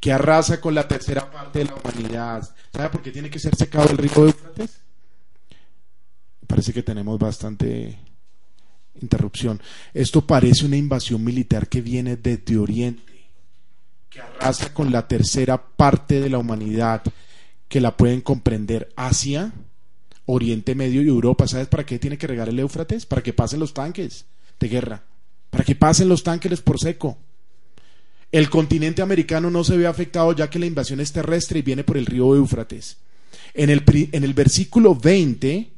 que 0.00 0.12
arrasa 0.12 0.60
con 0.60 0.74
la 0.74 0.88
tercera 0.88 1.30
parte 1.30 1.60
de 1.60 1.66
la 1.66 1.76
humanidad. 1.76 2.54
¿Sabe 2.72 2.88
por 2.90 3.02
qué 3.02 3.12
tiene 3.12 3.30
que 3.30 3.38
ser 3.38 3.54
secado 3.54 3.90
el 3.90 3.98
río 3.98 4.12
de 4.14 4.30
Eufrates? 4.30 4.80
Parece 6.46 6.72
que 6.72 6.82
tenemos 6.82 7.18
bastante 7.18 7.98
interrupción. 9.00 9.60
Esto 9.94 10.26
parece 10.26 10.66
una 10.66 10.76
invasión 10.76 11.22
militar 11.22 11.68
que 11.68 11.80
viene 11.80 12.16
desde 12.16 12.58
oriente 12.58 13.16
que 14.10 14.20
arrasa 14.20 14.72
con 14.72 14.90
la 14.90 15.06
tercera 15.06 15.62
parte 15.62 16.20
de 16.20 16.30
la 16.30 16.38
humanidad 16.38 17.02
que 17.68 17.80
la 17.80 17.96
pueden 17.96 18.20
comprender 18.20 18.92
Asia, 18.96 19.52
Oriente 20.24 20.74
Medio 20.74 21.02
y 21.02 21.08
Europa. 21.08 21.46
¿Sabes 21.48 21.68
para 21.68 21.84
qué 21.84 21.98
tiene 21.98 22.18
que 22.18 22.26
regar 22.26 22.48
el 22.48 22.58
Éufrates? 22.58 23.06
Para 23.06 23.22
que 23.22 23.32
pasen 23.32 23.60
los 23.60 23.74
tanques 23.74 24.26
de 24.58 24.68
guerra, 24.68 25.04
para 25.50 25.64
que 25.64 25.74
pasen 25.74 26.08
los 26.08 26.22
tanques 26.22 26.60
por 26.60 26.78
seco. 26.78 27.18
El 28.32 28.50
continente 28.50 29.02
americano 29.02 29.50
no 29.50 29.64
se 29.64 29.76
ve 29.76 29.86
afectado 29.86 30.32
ya 30.32 30.50
que 30.50 30.58
la 30.58 30.66
invasión 30.66 31.00
es 31.00 31.12
terrestre 31.12 31.60
y 31.60 31.62
viene 31.62 31.84
por 31.84 31.96
el 31.96 32.06
río 32.06 32.34
Éufrates. 32.34 32.98
En 33.54 33.70
el, 33.70 33.82
en 34.12 34.24
el 34.24 34.34
versículo 34.34 34.94
20 34.94 35.70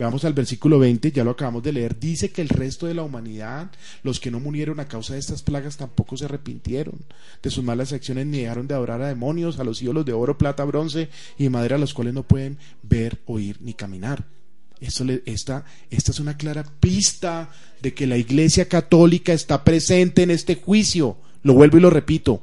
Veamos 0.00 0.24
al 0.24 0.32
versículo 0.32 0.78
20, 0.78 1.12
ya 1.12 1.24
lo 1.24 1.32
acabamos 1.32 1.62
de 1.62 1.74
leer, 1.74 2.00
dice 2.00 2.30
que 2.30 2.40
el 2.40 2.48
resto 2.48 2.86
de 2.86 2.94
la 2.94 3.02
humanidad, 3.02 3.70
los 4.02 4.18
que 4.18 4.30
no 4.30 4.40
murieron 4.40 4.80
a 4.80 4.88
causa 4.88 5.12
de 5.12 5.18
estas 5.18 5.42
plagas, 5.42 5.76
tampoco 5.76 6.16
se 6.16 6.24
arrepintieron 6.24 6.94
de 7.42 7.50
sus 7.50 7.62
malas 7.62 7.92
acciones 7.92 8.24
ni 8.24 8.38
dejaron 8.38 8.66
de 8.66 8.72
adorar 8.72 9.02
a 9.02 9.08
demonios, 9.08 9.58
a 9.58 9.64
los 9.64 9.82
ídolos 9.82 10.06
de 10.06 10.14
oro, 10.14 10.38
plata, 10.38 10.64
bronce 10.64 11.10
y 11.36 11.50
madera, 11.50 11.76
los 11.76 11.92
cuales 11.92 12.14
no 12.14 12.22
pueden 12.22 12.56
ver, 12.82 13.18
oír 13.26 13.58
ni 13.60 13.74
caminar. 13.74 14.24
Esto 14.80 15.04
esta, 15.26 15.66
esta 15.90 16.12
es 16.12 16.18
una 16.18 16.38
clara 16.38 16.64
pista 16.80 17.50
de 17.82 17.92
que 17.92 18.06
la 18.06 18.16
Iglesia 18.16 18.70
Católica 18.70 19.34
está 19.34 19.64
presente 19.64 20.22
en 20.22 20.30
este 20.30 20.54
juicio. 20.54 21.18
Lo 21.42 21.52
vuelvo 21.52 21.76
y 21.76 21.80
lo 21.82 21.90
repito. 21.90 22.42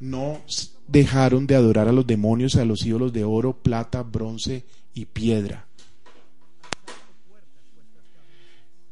No 0.00 0.40
dejaron 0.88 1.46
de 1.46 1.54
adorar 1.54 1.86
a 1.86 1.92
los 1.92 2.08
demonios, 2.08 2.56
a 2.56 2.64
los 2.64 2.84
ídolos 2.84 3.12
de 3.12 3.22
oro, 3.22 3.52
plata, 3.62 4.02
bronce 4.02 4.64
y 4.94 5.04
piedra 5.04 5.68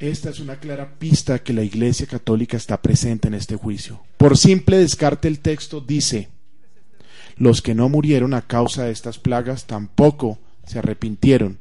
Esta 0.03 0.31
es 0.31 0.41
una 0.41 0.57
clara 0.57 0.99
pista 0.99 1.39
que 1.45 1.53
la 1.53 1.63
Iglesia 1.63 2.09
Católica 2.09 2.57
está 2.57 2.83
presente 2.83 3.29
en 3.29 3.35
este 3.35 3.55
juicio. 3.55 4.01
Por 4.17 4.37
simple 4.37 4.79
descarte 4.79 5.29
el 5.29 5.39
texto 5.39 5.81
dice, 5.81 6.29
los 7.37 7.63
que 7.63 7.77
no 7.77 7.89
murieron 7.89 8.35
a 8.35 8.43
causa 8.43 8.83
de 8.83 8.91
estas 8.91 9.21
plagas 9.21 9.67
tampoco 9.67 10.41
se 10.67 10.81
arrepintieron. 10.81 11.59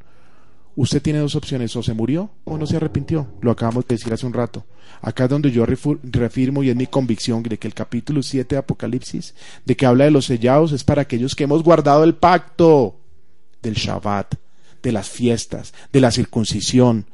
Usted 0.75 1.03
tiene 1.03 1.19
dos 1.19 1.35
opciones, 1.35 1.75
o 1.75 1.83
se 1.83 1.93
murió 1.93 2.31
o 2.43 2.57
no 2.57 2.65
se 2.65 2.77
arrepintió. 2.77 3.27
Lo 3.41 3.51
acabamos 3.51 3.85
de 3.87 3.95
decir 3.95 4.11
hace 4.11 4.25
un 4.25 4.33
rato. 4.33 4.65
Acá 5.03 5.25
es 5.25 5.29
donde 5.29 5.51
yo 5.51 5.67
refirmo 5.67 6.63
y 6.63 6.71
es 6.71 6.75
mi 6.75 6.87
convicción 6.87 7.43
de 7.43 7.59
que 7.59 7.67
el 7.67 7.75
capítulo 7.75 8.23
7 8.23 8.55
de 8.55 8.59
Apocalipsis, 8.59 9.35
de 9.65 9.77
que 9.77 9.85
habla 9.85 10.05
de 10.05 10.11
los 10.11 10.25
sellados, 10.25 10.71
es 10.71 10.83
para 10.83 11.03
aquellos 11.03 11.35
que 11.35 11.43
hemos 11.43 11.61
guardado 11.61 12.03
el 12.03 12.15
pacto 12.15 12.99
del 13.61 13.75
Shabbat, 13.75 14.33
de 14.81 14.91
las 14.91 15.09
fiestas, 15.09 15.75
de 15.93 16.01
la 16.01 16.09
circuncisión, 16.09 17.05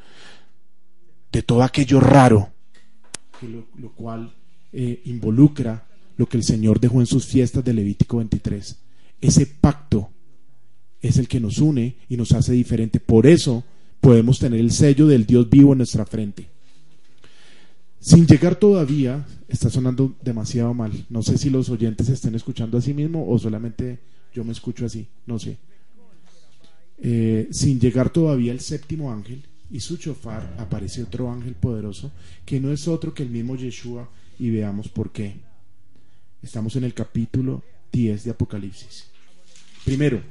de 1.31 1.41
todo 1.41 1.63
aquello 1.63 1.99
raro, 1.99 2.49
lo, 3.41 3.91
cual 3.93 4.33
eh, 4.71 5.01
involucra 5.05 5.85
lo 6.17 6.27
que 6.27 6.37
el 6.37 6.43
Señor 6.43 6.79
dejó 6.79 6.99
en 6.99 7.05
sus 7.05 7.25
fiestas 7.25 7.63
de 7.63 7.73
Levítico 7.73 8.17
23. 8.17 8.77
Ese 9.21 9.45
pacto 9.45 10.09
es 11.01 11.17
el 11.17 11.27
que 11.27 11.39
nos 11.39 11.59
une 11.59 11.95
y 12.09 12.17
nos 12.17 12.31
hace 12.31 12.53
diferente. 12.53 12.99
Por 12.99 13.27
eso 13.27 13.63
podemos 14.01 14.39
tener 14.39 14.59
el 14.59 14.71
sello 14.71 15.07
del 15.07 15.25
Dios 15.25 15.49
vivo 15.49 15.73
en 15.73 15.79
nuestra 15.79 16.05
frente. 16.05 16.47
Sin 17.99 18.25
llegar 18.25 18.55
todavía, 18.55 19.25
está 19.47 19.69
sonando 19.69 20.15
demasiado 20.21 20.73
mal. 20.73 20.91
No 21.09 21.23
sé 21.23 21.37
si 21.37 21.49
los 21.49 21.69
oyentes 21.69 22.09
estén 22.09 22.35
escuchando 22.35 22.77
a 22.77 22.81
sí 22.81 22.93
mismo 22.93 23.29
o 23.29 23.37
solamente 23.37 23.99
yo 24.33 24.43
me 24.43 24.51
escucho 24.51 24.85
así, 24.85 25.07
no 25.25 25.39
sé. 25.39 25.57
Eh, 26.99 27.47
sin 27.51 27.79
llegar 27.79 28.09
todavía 28.09 28.51
el 28.51 28.59
séptimo 28.59 29.11
ángel, 29.11 29.43
y 29.69 29.79
su 29.79 29.97
chofar 29.97 30.55
aparece 30.57 31.03
otro 31.03 31.31
ángel 31.31 31.55
poderoso 31.55 32.11
que 32.45 32.59
no 32.59 32.71
es 32.71 32.87
otro 32.87 33.13
que 33.13 33.23
el 33.23 33.29
mismo 33.29 33.55
Yeshua 33.55 34.09
y 34.39 34.49
veamos 34.49 34.87
por 34.87 35.11
qué. 35.11 35.35
Estamos 36.41 36.75
en 36.75 36.83
el 36.83 36.93
capítulo 36.93 37.63
10 37.91 38.23
de 38.23 38.31
Apocalipsis. 38.31 39.09
Primero, 39.83 40.21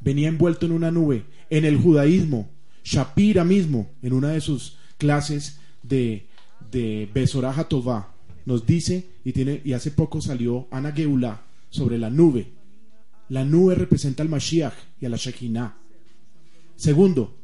venía 0.00 0.28
envuelto 0.28 0.66
en 0.66 0.72
una 0.72 0.90
nube. 0.90 1.24
En 1.48 1.64
el 1.64 1.76
judaísmo, 1.76 2.50
Shapira 2.84 3.44
mismo, 3.44 3.90
en 4.02 4.12
una 4.12 4.28
de 4.28 4.40
sus 4.40 4.76
clases 4.98 5.58
de, 5.82 6.26
de 6.70 7.08
Besorah 7.12 7.64
Tová, 7.64 8.14
nos 8.44 8.66
dice, 8.66 9.06
y, 9.24 9.32
tiene, 9.32 9.60
y 9.64 9.72
hace 9.72 9.90
poco 9.90 10.20
salió 10.20 10.68
Ana 10.70 10.92
Geulá 10.92 11.42
sobre 11.70 11.98
la 11.98 12.10
nube. 12.10 12.52
La 13.28 13.44
nube 13.44 13.74
representa 13.74 14.22
al 14.22 14.28
Mashiach 14.28 14.74
y 15.00 15.06
a 15.06 15.08
la 15.08 15.16
Shekinah. 15.16 15.76
Segundo, 16.76 17.39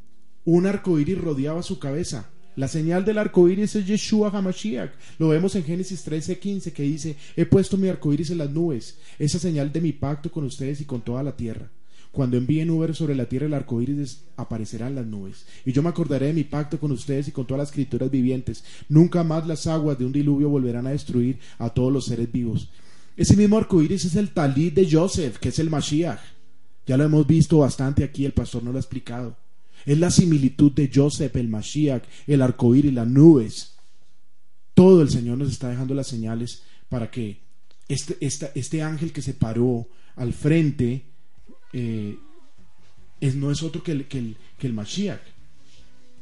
un 0.47 0.65
arco 0.65 0.99
iris 0.99 1.19
rodeaba 1.19 1.63
su 1.63 1.79
cabeza. 1.79 2.31
La 2.55 2.69
señal 2.69 3.05
del 3.05 3.19
arco 3.19 3.49
iris 3.49 3.75
es 3.77 3.87
Yeshua 3.87 4.31
HaMashiach. 4.31 4.93
Lo 5.19 5.29
vemos 5.29 5.57
en 5.57 5.65
Génesis 5.65 6.07
13:15 6.07 6.73
que 6.73 6.85
dice: 6.85 7.17
He 7.37 7.45
puesto 7.45 7.77
mi 7.77 7.89
arco 7.89 8.13
iris 8.13 8.31
en 8.31 8.39
las 8.39 8.51
nubes, 8.51 8.97
esa 9.19 9.39
señal 9.39 9.73
de 9.73 9.81
mi 9.81 9.93
pacto 9.93 10.31
con 10.31 10.45
ustedes 10.45 10.81
y 10.81 10.85
con 10.85 11.03
toda 11.03 11.23
la 11.23 11.37
tierra. 11.37 11.69
Cuando 12.13 12.37
envíe 12.37 12.65
nubes 12.65 12.97
sobre 12.97 13.17
la 13.17 13.27
tierra, 13.27 13.47
el 13.47 13.55
arco 13.55 13.83
iris 13.83 14.23
aparecerá 14.37 14.87
en 14.87 14.95
las 14.95 15.05
nubes. 15.05 15.45
Y 15.67 15.73
yo 15.73 15.83
me 15.83 15.89
acordaré 15.89 16.29
de 16.29 16.33
mi 16.33 16.45
pacto 16.45 16.79
con 16.79 16.93
ustedes 16.93 17.29
y 17.29 17.33
con 17.33 17.47
todas 17.47 17.59
las 17.59 17.73
criaturas 17.73 18.11
vivientes. 18.11 18.65
Nunca 18.89 19.25
más 19.25 19.47
las 19.47 19.67
aguas 19.67 19.99
de 19.99 20.07
un 20.07 20.13
diluvio 20.13 20.49
volverán 20.49 20.87
a 20.87 20.93
destruir 20.93 21.41
a 21.59 21.71
todos 21.71 21.93
los 21.93 22.07
seres 22.07 22.31
vivos. 22.31 22.71
Ese 23.17 23.37
mismo 23.37 23.59
arco 23.59 23.83
iris 23.83 24.05
es 24.05 24.15
el 24.15 24.31
talid 24.31 24.73
de 24.73 24.89
Joseph, 24.91 25.39
que 25.39 25.49
es 25.49 25.59
el 25.59 25.71
Mashiach. 25.71 26.21
Ya 26.87 26.97
lo 26.97 27.05
hemos 27.05 27.27
visto 27.27 27.59
bastante 27.59 28.05
aquí, 28.05 28.25
el 28.25 28.33
pastor 28.33 28.63
nos 28.63 28.73
lo 28.73 28.79
ha 28.79 28.81
explicado. 28.81 29.37
Es 29.87 29.99
la 29.99 30.11
similitud 30.11 30.73
de 30.73 30.91
Joseph, 30.93 31.37
el 31.37 31.49
Mashiach, 31.49 32.03
el 32.27 32.43
arcoíris, 32.43 32.93
las 32.93 33.07
nubes. 33.07 33.77
Todo 34.75 35.01
el 35.01 35.09
Señor 35.09 35.39
nos 35.39 35.51
está 35.51 35.71
dejando 35.71 35.95
las 35.95 36.09
señales 36.09 36.65
para 36.89 37.11
que 37.11 37.39
este, 37.89 38.19
este 38.55 38.83
ángel 38.83 39.13
que 39.13 39.23
se 39.23 39.33
paró 39.33 39.87
al 40.17 40.33
frente 40.33 41.05
eh, 41.73 42.19
es, 43.21 43.37
no 43.37 43.51
es 43.51 43.63
otro 43.63 43.83
que 43.83 43.93
el, 43.93 44.07
que 44.07 44.19
el, 44.19 44.37
que 44.59 44.67
el 44.67 44.73
Mashiach. 44.73 45.21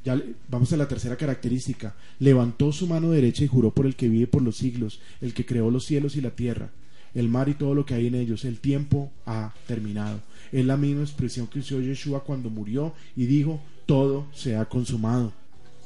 Ya 0.05 0.23
vamos 0.49 0.71
a 0.73 0.77
la 0.77 0.87
tercera 0.87 1.17
característica. 1.17 1.97
Levantó 2.19 2.73
su 2.73 2.87
mano 2.87 3.11
derecha 3.11 3.45
y 3.45 3.49
juró 3.49 3.71
por 3.71 3.87
el 3.87 3.97
que 3.97 4.09
vive 4.09 4.27
por 4.27 4.43
los 4.43 4.59
siglos, 4.59 5.01
el 5.23 5.33
que 5.33 5.47
creó 5.47 5.71
los 5.71 5.87
cielos 5.87 6.17
y 6.17 6.21
la 6.21 6.31
tierra, 6.31 6.71
el 7.15 7.29
mar 7.29 7.49
y 7.49 7.55
todo 7.55 7.75
lo 7.75 7.87
que 7.87 7.95
hay 7.95 8.09
en 8.09 8.15
ellos. 8.15 8.45
El 8.45 8.61
tiempo 8.61 9.13
ha 9.27 9.55
terminado. 9.67 10.21
Es 10.53 10.65
la 10.65 10.77
misma 10.77 11.03
expresión 11.03 11.47
que 11.47 11.61
usó 11.61 11.81
Yeshua 11.81 12.25
cuando 12.25 12.51
murió 12.51 12.95
y 13.17 13.27
dijo, 13.27 13.61
todo 13.87 14.27
se 14.33 14.57
ha 14.57 14.65
consumado. 14.67 15.33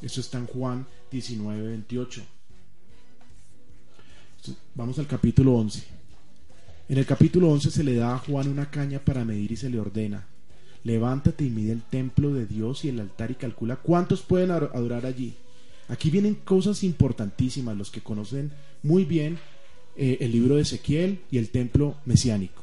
Eso 0.03 0.21
está 0.21 0.39
en 0.39 0.47
Juan 0.47 0.87
19, 1.11 1.69
28. 1.69 2.23
Vamos 4.75 4.99
al 4.99 5.07
capítulo 5.07 5.55
11. 5.55 5.83
En 6.89 6.97
el 6.97 7.05
capítulo 7.05 7.51
11 7.51 7.71
se 7.71 7.85
le 7.85 7.95
da 7.97 8.15
a 8.15 8.19
Juan 8.19 8.49
una 8.49 8.71
caña 8.71 8.99
para 8.99 9.25
medir 9.25 9.53
y 9.53 9.57
se 9.57 9.69
le 9.69 9.79
ordena, 9.79 10.27
levántate 10.85 11.45
y 11.45 11.51
mide 11.51 11.73
el 11.73 11.83
templo 11.83 12.33
de 12.33 12.47
Dios 12.47 12.85
y 12.85 12.89
el 12.89 13.01
altar 13.01 13.31
y 13.31 13.35
calcula 13.35 13.77
cuántos 13.77 14.23
pueden 14.23 14.53
adorar 14.53 15.05
allí. 15.05 15.35
Aquí 15.89 16.09
vienen 16.11 16.35
cosas 16.35 16.85
importantísimas, 16.85 17.77
los 17.77 17.91
que 17.91 18.01
conocen 18.01 18.53
muy 18.83 19.05
bien 19.05 19.39
eh, 19.99 20.19
el 20.21 20.31
libro 20.31 20.55
de 20.55 20.63
Ezequiel 20.63 21.19
y 21.31 21.39
el 21.39 21.49
templo 21.49 21.97
mesiánico. 22.05 22.63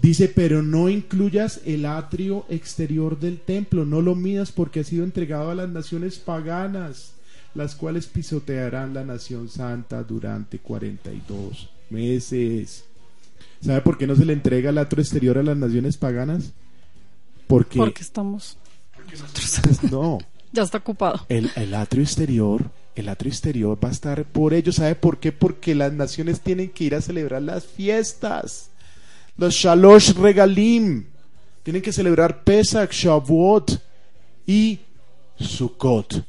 Dice, 0.00 0.28
pero 0.28 0.62
no 0.62 0.90
incluyas 0.90 1.62
el 1.64 1.86
atrio 1.86 2.44
exterior 2.50 3.18
del 3.18 3.40
templo, 3.40 3.86
no 3.86 4.02
lo 4.02 4.14
midas 4.14 4.52
porque 4.52 4.80
ha 4.80 4.84
sido 4.84 5.02
entregado 5.02 5.50
a 5.50 5.54
las 5.54 5.70
naciones 5.70 6.18
paganas, 6.18 7.14
las 7.54 7.74
cuales 7.74 8.06
pisotearán 8.06 8.92
la 8.92 9.02
nación 9.02 9.48
santa 9.48 10.02
durante 10.02 10.58
42 10.58 11.70
meses. 11.88 12.84
¿Sabe 13.62 13.80
por 13.80 13.96
qué 13.96 14.06
no 14.06 14.14
se 14.14 14.26
le 14.26 14.34
entrega 14.34 14.68
el 14.68 14.76
atrio 14.76 15.00
exterior 15.00 15.38
a 15.38 15.42
las 15.42 15.56
naciones 15.56 15.96
paganas? 15.96 16.52
Porque, 17.46 17.78
porque 17.78 18.02
estamos... 18.02 18.58
no. 19.90 20.18
ya 20.52 20.64
está 20.64 20.78
ocupado. 20.78 21.24
El, 21.30 21.50
el 21.56 21.72
atrio 21.72 22.02
exterior 22.02 22.70
el 22.94 23.08
atrio 23.08 23.30
exterior 23.30 23.78
va 23.82 23.88
a 23.88 23.92
estar 23.92 24.24
por 24.24 24.54
ello. 24.54 24.72
¿Sabe 24.72 24.94
por 24.94 25.18
qué? 25.18 25.32
Porque 25.32 25.74
las 25.74 25.92
naciones 25.92 26.40
tienen 26.40 26.70
que 26.70 26.84
ir 26.84 26.94
a 26.94 27.00
celebrar 27.00 27.42
las 27.42 27.64
fiestas 27.64 28.70
los 29.36 29.54
Shalosh 29.54 30.12
Regalim. 30.14 31.04
Tienen 31.62 31.82
que 31.82 31.92
celebrar 31.92 32.44
Pesach, 32.44 32.92
Shavuot 32.92 33.80
y 34.46 34.80
Sukkot. 35.38 36.24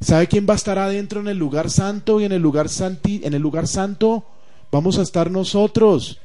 ¿Sabe 0.00 0.26
quién 0.26 0.46
va 0.48 0.52
a 0.52 0.56
estar 0.56 0.78
adentro 0.78 1.20
en 1.20 1.28
el 1.28 1.38
lugar 1.38 1.70
santo 1.70 2.20
y 2.20 2.24
en 2.24 2.32
el 2.32 2.42
lugar 2.42 2.68
santi, 2.68 3.22
en 3.24 3.32
el 3.32 3.40
lugar 3.40 3.66
santo 3.66 4.24
vamos 4.70 4.98
a 4.98 5.02
estar 5.02 5.30
nosotros? 5.30 6.20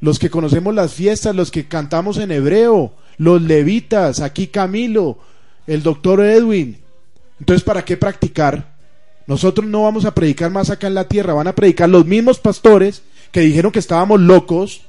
Los 0.00 0.18
que 0.18 0.30
conocemos 0.30 0.74
las 0.74 0.92
fiestas, 0.92 1.34
los 1.34 1.50
que 1.50 1.66
cantamos 1.66 2.18
en 2.18 2.30
hebreo, 2.30 2.92
los 3.16 3.40
levitas, 3.40 4.20
aquí 4.20 4.48
Camilo, 4.48 5.18
el 5.66 5.82
doctor 5.82 6.20
Edwin. 6.20 6.78
Entonces, 7.40 7.64
¿para 7.64 7.84
qué 7.84 7.96
practicar? 7.96 8.76
Nosotros 9.28 9.68
no 9.68 9.84
vamos 9.84 10.04
a 10.04 10.14
predicar 10.14 10.50
más 10.50 10.70
acá 10.70 10.88
en 10.88 10.94
la 10.94 11.06
tierra, 11.06 11.34
van 11.34 11.46
a 11.46 11.54
predicar 11.54 11.88
los 11.88 12.04
mismos 12.04 12.40
pastores 12.40 13.02
que 13.30 13.40
dijeron 13.40 13.70
que 13.70 13.78
estábamos 13.78 14.20
locos, 14.20 14.80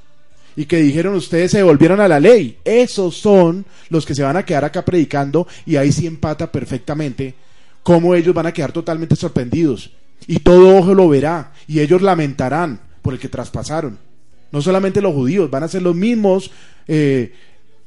y 0.56 0.66
que 0.66 0.78
dijeron 0.78 1.14
ustedes 1.14 1.52
se 1.52 1.58
devolvieron 1.58 2.00
a 2.00 2.08
la 2.08 2.20
ley. 2.20 2.58
Esos 2.64 3.16
son 3.16 3.64
los 3.88 4.04
que 4.04 4.14
se 4.14 4.22
van 4.22 4.36
a 4.36 4.44
quedar 4.44 4.64
acá 4.64 4.84
predicando 4.84 5.46
y 5.64 5.76
ahí 5.76 5.92
sí 5.92 6.06
empata 6.06 6.50
perfectamente 6.50 7.34
cómo 7.82 8.14
ellos 8.14 8.34
van 8.34 8.46
a 8.46 8.52
quedar 8.52 8.72
totalmente 8.72 9.16
sorprendidos. 9.16 9.90
Y 10.26 10.40
todo 10.40 10.76
ojo 10.76 10.94
lo 10.94 11.08
verá 11.08 11.52
y 11.66 11.80
ellos 11.80 12.02
lamentarán 12.02 12.80
por 13.02 13.14
el 13.14 13.20
que 13.20 13.28
traspasaron. 13.28 13.98
No 14.52 14.60
solamente 14.60 15.00
los 15.00 15.14
judíos, 15.14 15.50
van 15.50 15.62
a 15.62 15.68
ser 15.68 15.82
los 15.82 15.94
mismos 15.94 16.50
eh, 16.88 17.32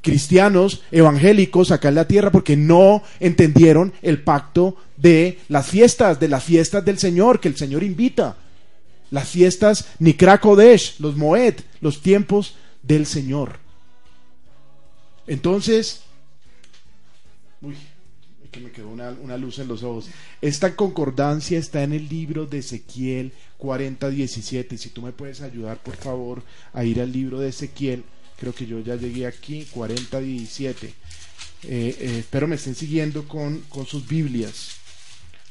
cristianos 0.04 0.82
evangélicos 0.92 1.72
acá 1.72 1.88
en 1.88 1.96
la 1.96 2.06
tierra 2.06 2.30
porque 2.30 2.56
no 2.56 3.02
entendieron 3.18 3.92
el 4.02 4.22
pacto 4.22 4.76
de 4.96 5.40
las 5.48 5.66
fiestas, 5.66 6.20
de 6.20 6.28
las 6.28 6.44
fiestas 6.44 6.84
del 6.84 6.98
Señor 6.98 7.40
que 7.40 7.48
el 7.48 7.56
Señor 7.56 7.82
invita. 7.82 8.36
Las 9.10 9.28
fiestas 9.28 9.86
Nikra 9.98 10.38
Kodesh, 10.38 10.96
los 11.00 11.16
Moed, 11.16 11.54
los 11.80 12.02
tiempos 12.02 12.54
del 12.82 13.06
Señor. 13.06 13.58
Entonces, 15.26 16.02
uy, 17.62 17.74
que 18.52 18.60
me 18.60 18.70
quedó 18.70 18.90
una, 18.90 19.10
una, 19.22 19.36
luz 19.36 19.58
en 19.58 19.68
los 19.68 19.82
ojos. 19.82 20.06
Esta 20.40 20.76
concordancia 20.76 21.58
está 21.58 21.82
en 21.82 21.92
el 21.92 22.08
libro 22.08 22.46
de 22.46 22.58
Ezequiel 22.58 23.32
40, 23.58 24.10
17. 24.10 24.76
Si 24.78 24.90
tú 24.90 25.02
me 25.02 25.12
puedes 25.12 25.40
ayudar, 25.40 25.78
por 25.78 25.96
favor, 25.96 26.42
a 26.72 26.84
ir 26.84 27.00
al 27.00 27.10
libro 27.10 27.40
de 27.40 27.48
Ezequiel 27.48 28.04
creo 28.38 28.54
que 28.54 28.66
yo 28.66 28.80
ya 28.80 28.96
llegué 28.96 29.26
aquí, 29.26 29.66
40, 29.70 30.20
17. 30.20 30.86
Eh, 30.86 30.94
eh, 31.66 32.16
espero 32.18 32.46
me 32.46 32.56
estén 32.56 32.74
siguiendo 32.74 33.26
con, 33.26 33.60
con 33.68 33.86
sus 33.86 34.06
Biblias. 34.06 34.76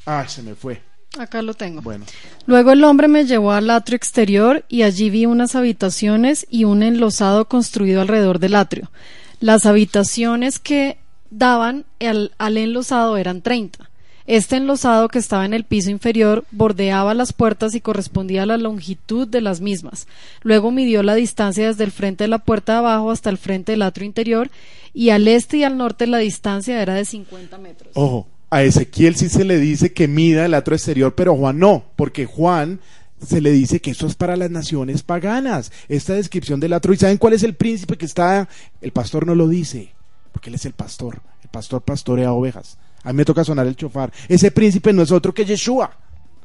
Ah, 0.05 0.27
se 0.27 0.43
me 0.43 0.55
fue. 0.55 0.81
Acá 1.17 1.41
lo 1.41 1.53
tengo. 1.53 1.81
Bueno. 1.81 2.05
Luego 2.45 2.71
el 2.71 2.83
hombre 2.83 3.07
me 3.07 3.25
llevó 3.25 3.51
al 3.51 3.69
atrio 3.69 3.95
exterior 3.95 4.65
y 4.67 4.81
allí 4.81 5.09
vi 5.09 5.25
unas 5.25 5.55
habitaciones 5.55 6.47
y 6.49 6.63
un 6.63 6.81
enlosado 6.83 7.47
construido 7.47 8.01
alrededor 8.01 8.39
del 8.39 8.55
atrio. 8.55 8.91
Las 9.39 9.65
habitaciones 9.65 10.59
que 10.59 10.97
daban 11.29 11.85
al, 11.99 12.33
al 12.37 12.57
enlosado 12.57 13.17
eran 13.17 13.41
30 13.41 13.89
este 14.25 14.55
enlosado 14.55 15.09
que 15.09 15.19
estaba 15.19 15.45
en 15.45 15.53
el 15.53 15.65
piso 15.65 15.89
inferior 15.89 16.45
bordeaba 16.51 17.13
las 17.13 17.33
puertas 17.33 17.75
y 17.75 17.81
correspondía 17.81 18.43
a 18.43 18.45
la 18.45 18.57
longitud 18.57 19.27
de 19.27 19.41
las 19.41 19.59
mismas. 19.59 20.07
Luego 20.41 20.71
midió 20.71 21.03
la 21.03 21.15
distancia 21.15 21.67
desde 21.67 21.83
el 21.83 21.91
frente 21.91 22.23
de 22.23 22.29
la 22.29 22.39
puerta 22.39 22.73
de 22.73 22.77
abajo 22.79 23.11
hasta 23.11 23.29
el 23.29 23.37
frente 23.37 23.73
del 23.73 23.81
atrio 23.81 24.05
interior 24.05 24.49
y 24.93 25.09
al 25.09 25.27
este 25.27 25.57
y 25.57 25.63
al 25.63 25.77
norte 25.77 26.07
la 26.07 26.19
distancia 26.19 26.81
era 26.81 26.93
de 26.93 27.05
50 27.05 27.57
metros. 27.57 27.91
Ojo, 27.95 28.27
a 28.49 28.63
Ezequiel 28.63 29.15
sí 29.15 29.29
se 29.29 29.43
le 29.43 29.57
dice 29.57 29.93
que 29.93 30.07
mida 30.07 30.45
el 30.45 30.53
atrio 30.53 30.75
exterior, 30.75 31.15
pero 31.15 31.35
Juan 31.35 31.59
no, 31.59 31.83
porque 31.95 32.25
Juan 32.25 32.79
se 33.25 33.41
le 33.41 33.51
dice 33.51 33.79
que 33.79 33.91
eso 33.91 34.07
es 34.07 34.15
para 34.15 34.35
las 34.35 34.51
naciones 34.51 35.03
paganas. 35.03 35.71
Esta 35.89 36.13
descripción 36.13 36.59
del 36.59 36.73
atrio, 36.73 36.93
¿y 36.93 36.97
saben 36.97 37.17
cuál 37.17 37.33
es 37.33 37.43
el 37.43 37.55
príncipe 37.55 37.97
que 37.97 38.05
está? 38.05 38.47
El 38.81 38.91
pastor 38.91 39.25
no 39.25 39.35
lo 39.35 39.47
dice, 39.47 39.93
porque 40.31 40.49
él 40.49 40.55
es 40.55 40.65
el 40.65 40.73
pastor. 40.73 41.21
El 41.41 41.49
pastor 41.49 41.81
pastorea 41.81 42.33
ovejas. 42.33 42.77
A 43.03 43.11
mí 43.11 43.17
me 43.17 43.25
toca 43.25 43.43
sonar 43.43 43.67
el 43.67 43.75
chofar. 43.75 44.11
Ese 44.27 44.51
príncipe 44.51 44.93
no 44.93 45.01
es 45.01 45.11
otro 45.11 45.33
que 45.33 45.45
Yeshua. 45.45 45.97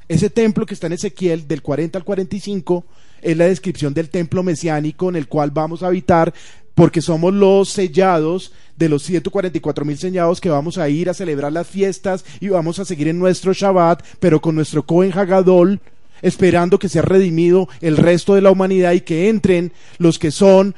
Ese 0.08 0.30
templo 0.30 0.64
que 0.64 0.74
está 0.74 0.86
en 0.86 0.94
Ezequiel 0.94 1.46
del 1.46 1.62
40 1.62 1.98
al 1.98 2.04
45 2.04 2.84
es 3.20 3.36
la 3.36 3.46
descripción 3.46 3.92
del 3.92 4.08
templo 4.08 4.42
mesiánico 4.42 5.08
en 5.08 5.16
el 5.16 5.28
cual 5.28 5.50
vamos 5.50 5.82
a 5.82 5.88
habitar 5.88 6.32
porque 6.74 7.02
somos 7.02 7.34
los 7.34 7.68
sellados 7.70 8.52
de 8.76 8.88
los 8.88 9.02
144 9.02 9.84
mil 9.84 9.98
sellados 9.98 10.40
que 10.40 10.48
vamos 10.48 10.78
a 10.78 10.88
ir 10.88 11.10
a 11.10 11.14
celebrar 11.14 11.52
las 11.52 11.66
fiestas 11.66 12.24
y 12.40 12.48
vamos 12.48 12.78
a 12.78 12.84
seguir 12.84 13.08
en 13.08 13.18
nuestro 13.18 13.52
Shabbat, 13.52 14.02
pero 14.20 14.40
con 14.40 14.54
nuestro 14.54 14.86
Cohen 14.86 15.12
Hagadol 15.12 15.80
esperando 16.22 16.78
que 16.78 16.88
sea 16.88 17.02
redimido 17.02 17.68
el 17.80 17.96
resto 17.96 18.34
de 18.34 18.40
la 18.40 18.50
humanidad 18.50 18.92
y 18.92 19.00
que 19.00 19.28
entren 19.28 19.72
los 19.98 20.18
que 20.18 20.30
son, 20.30 20.74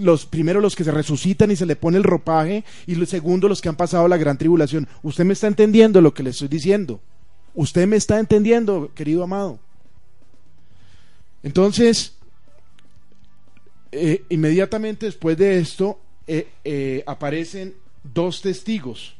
los 0.00 0.26
primero 0.26 0.60
los 0.60 0.76
que 0.76 0.84
se 0.84 0.90
resucitan 0.90 1.50
y 1.50 1.56
se 1.56 1.66
le 1.66 1.76
pone 1.76 1.98
el 1.98 2.04
ropaje 2.04 2.64
y 2.86 2.94
los 2.94 3.08
segundo 3.08 3.48
los 3.48 3.60
que 3.60 3.68
han 3.68 3.76
pasado 3.76 4.08
la 4.08 4.16
gran 4.16 4.38
tribulación. 4.38 4.88
Usted 5.02 5.24
me 5.24 5.32
está 5.32 5.46
entendiendo 5.46 6.00
lo 6.00 6.14
que 6.14 6.22
le 6.22 6.30
estoy 6.30 6.48
diciendo. 6.48 7.00
Usted 7.54 7.86
me 7.86 7.96
está 7.96 8.18
entendiendo, 8.18 8.90
querido 8.94 9.22
amado. 9.22 9.60
Entonces, 11.42 12.14
eh, 13.92 14.24
inmediatamente 14.28 15.06
después 15.06 15.36
de 15.36 15.58
esto, 15.58 16.00
eh, 16.26 16.48
eh, 16.64 17.04
aparecen 17.06 17.74
dos 18.02 18.40
testigos 18.40 19.14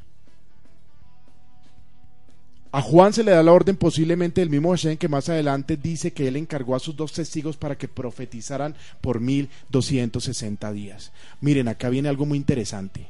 a 2.74 2.82
Juan 2.82 3.12
se 3.12 3.22
le 3.22 3.30
da 3.30 3.40
la 3.44 3.52
orden 3.52 3.76
posiblemente 3.76 4.40
del 4.40 4.50
mismo 4.50 4.72
Hashem 4.72 4.96
que 4.96 5.06
más 5.06 5.28
adelante 5.28 5.76
dice 5.76 6.12
que 6.12 6.26
él 6.26 6.34
encargó 6.34 6.74
a 6.74 6.80
sus 6.80 6.96
dos 6.96 7.12
testigos 7.12 7.56
para 7.56 7.78
que 7.78 7.86
profetizaran 7.86 8.74
por 9.00 9.20
1260 9.20 10.72
días. 10.72 11.12
Miren, 11.40 11.68
acá 11.68 11.88
viene 11.88 12.08
algo 12.08 12.26
muy 12.26 12.36
interesante. 12.36 13.06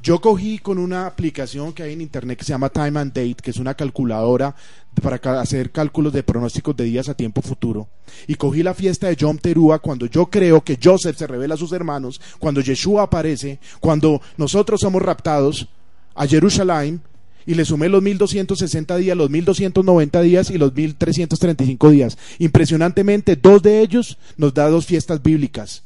Yo 0.00 0.20
cogí 0.20 0.60
con 0.60 0.78
una 0.78 1.08
aplicación 1.08 1.72
que 1.72 1.82
hay 1.82 1.94
en 1.94 2.02
internet 2.02 2.38
que 2.38 2.44
se 2.44 2.52
llama 2.52 2.68
Time 2.68 3.00
and 3.00 3.12
Date, 3.12 3.42
que 3.42 3.50
es 3.50 3.56
una 3.56 3.74
calculadora 3.74 4.54
para 5.02 5.40
hacer 5.40 5.72
cálculos 5.72 6.12
de 6.12 6.22
pronósticos 6.22 6.76
de 6.76 6.84
días 6.84 7.08
a 7.08 7.14
tiempo 7.14 7.42
futuro. 7.42 7.88
Y 8.28 8.36
cogí 8.36 8.62
la 8.62 8.74
fiesta 8.74 9.08
de 9.08 9.16
Yom 9.16 9.38
Teruah 9.38 9.80
cuando 9.80 10.06
yo 10.06 10.26
creo 10.26 10.62
que 10.62 10.78
Joseph 10.80 11.16
se 11.16 11.26
revela 11.26 11.54
a 11.54 11.58
sus 11.58 11.72
hermanos, 11.72 12.20
cuando 12.38 12.60
Yeshua 12.60 13.02
aparece, 13.02 13.58
cuando 13.80 14.22
nosotros 14.36 14.78
somos 14.80 15.02
raptados 15.02 15.66
a 16.14 16.28
Jerusalén 16.28 17.02
y 17.46 17.54
le 17.54 17.64
sumé 17.64 17.88
los 17.88 18.02
1260 18.02 18.96
días, 18.96 19.16
los 19.16 19.30
1290 19.30 20.22
días 20.22 20.50
y 20.50 20.58
los 20.58 20.74
1335 20.74 21.90
días. 21.90 22.18
Impresionantemente, 22.38 23.36
dos 23.36 23.62
de 23.62 23.80
ellos 23.80 24.18
nos 24.36 24.54
da 24.54 24.68
dos 24.68 24.86
fiestas 24.86 25.22
bíblicas. 25.22 25.84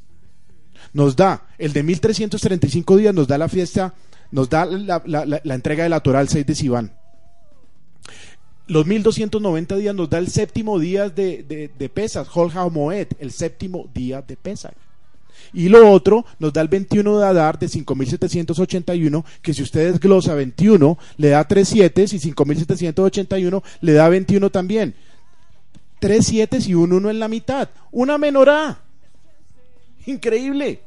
Nos 0.93 1.17
da 1.17 1.47
el 1.59 1.73
de 1.73 1.83
1335 1.83 2.97
días, 2.97 3.15
nos 3.15 3.27
da 3.27 3.39
la 3.39 3.49
fiesta, 3.49 3.95
nos 4.31 4.49
da 4.49 4.67
la, 4.67 5.55
entrega 5.55 5.85
de 5.85 5.91
la 5.91 6.01
Torah 6.01 6.21
el 6.21 6.29
6 6.29 6.47
de 6.47 6.55
Sivan. 6.55 6.93
Los 8.67 8.87
1290 8.87 9.77
días 9.77 9.95
nos 9.95 10.09
da 10.09 10.19
el 10.19 10.29
séptimo 10.29 10.79
día 10.79 11.09
de, 11.09 11.43
de, 11.43 11.71
de 11.77 11.89
Pesach, 11.89 12.29
Hol 12.35 12.51
Moed, 12.73 13.09
el 13.19 13.31
séptimo 13.31 13.91
día 13.93 14.23
de 14.23 14.37
Pesach. 14.37 14.75
Y 15.55 15.69
lo 15.69 15.89
otro 15.89 16.27
nos 16.41 16.53
da 16.53 16.61
el 16.61 16.69
21 16.69 17.19
de 17.19 17.27
Adar 17.27 17.59
de 17.61 17.69
5781, 17.69 19.25
que 19.41 19.55
si 19.55 19.63
usted 19.63 19.93
desglosa 19.93 20.35
21, 20.35 20.99
le 21.17 21.29
da 21.29 21.47
3 21.47 21.69
7 21.69 22.03
y 22.03 22.19
5781 22.19 23.63
le 23.81 23.93
da 23.93 24.09
21 24.09 24.51
también. 24.51 24.95
3 26.01 26.27
7 26.27 26.59
y 26.67 26.75
un 26.75 26.93
1 26.93 27.11
en 27.11 27.19
la 27.21 27.29
mitad. 27.29 27.71
Una 27.93 28.19
menorá. 28.19 28.81
Increíble. 30.07 30.81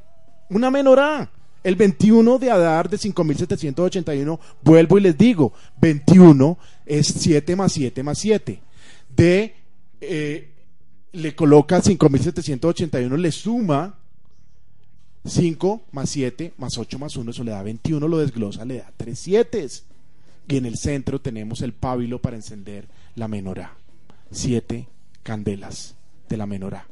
Una 0.49 0.69
menorá. 0.69 1.31
El 1.63 1.75
21 1.75 2.37
de 2.37 2.51
Adar 2.51 2.89
de 2.89 2.97
5781, 2.97 4.39
vuelvo 4.63 4.97
y 4.97 5.01
les 5.01 5.17
digo, 5.17 5.53
21 5.81 6.57
es 6.85 7.07
7 7.07 7.55
más 7.55 7.73
7 7.73 8.03
más 8.03 8.19
7. 8.19 8.59
De, 9.15 9.55
eh, 9.99 10.51
le 11.13 11.35
coloca 11.35 11.81
5781, 11.81 13.17
le 13.17 13.31
suma 13.31 13.96
5 15.27 15.81
más 15.91 16.09
7 16.09 16.53
más 16.57 16.77
8 16.77 16.99
más 16.99 17.15
1, 17.15 17.31
eso 17.31 17.43
le 17.43 17.51
da 17.51 17.61
21, 17.63 18.07
lo 18.07 18.17
desglosa, 18.17 18.65
le 18.65 18.77
da 18.77 18.91
3 18.95 19.19
7. 19.19 19.67
Y 20.49 20.57
en 20.57 20.65
el 20.65 20.77
centro 20.77 21.19
tenemos 21.19 21.61
el 21.61 21.73
pábilo 21.73 22.19
para 22.19 22.37
encender 22.37 22.87
la 23.15 23.27
menorá. 23.27 23.75
Siete 24.31 24.87
candelas 25.23 25.95
de 26.29 26.37
la 26.37 26.45
menorá. 26.45 26.87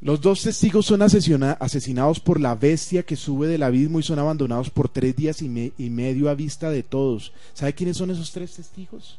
Los 0.00 0.20
dos 0.20 0.42
testigos 0.42 0.84
son 0.84 1.00
asesinados 1.00 2.20
por 2.20 2.38
la 2.38 2.54
bestia 2.54 3.04
que 3.04 3.16
sube 3.16 3.46
del 3.46 3.62
abismo 3.62 4.00
y 4.00 4.02
son 4.02 4.18
abandonados 4.18 4.68
por 4.68 4.88
tres 4.88 5.16
días 5.16 5.40
y, 5.40 5.48
medio 5.48 6.28
a 6.28 6.34
vista 6.34 6.70
de 6.70 6.82
todos. 6.82 7.32
¿Sabe 7.54 7.72
quiénes 7.72 7.96
son 7.96 8.10
esos 8.10 8.30
tres 8.30 8.52
testigos? 8.52 9.18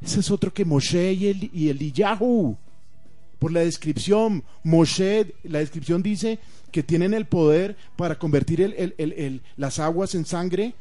Ese 0.00 0.20
es 0.20 0.30
otro 0.30 0.54
que 0.54 0.64
Moshe 0.64 1.12
y, 1.12 1.26
el, 1.26 1.50
y 1.52 1.68
Eliyahu 1.68 2.56
por 3.38 3.52
la 3.52 3.60
descripción. 3.60 4.44
Moshe, 4.62 5.34
la 5.44 5.60
descripción 5.60 6.02
dice 6.02 6.38
que 6.70 6.82
tienen 6.82 7.14
el 7.14 7.26
poder 7.26 7.76
para 7.96 8.18
convertir 8.18 8.60
el, 8.60 9.42
las 9.56 9.78
aguas 9.78 10.14
en 10.14 10.24
sangre 10.26 10.74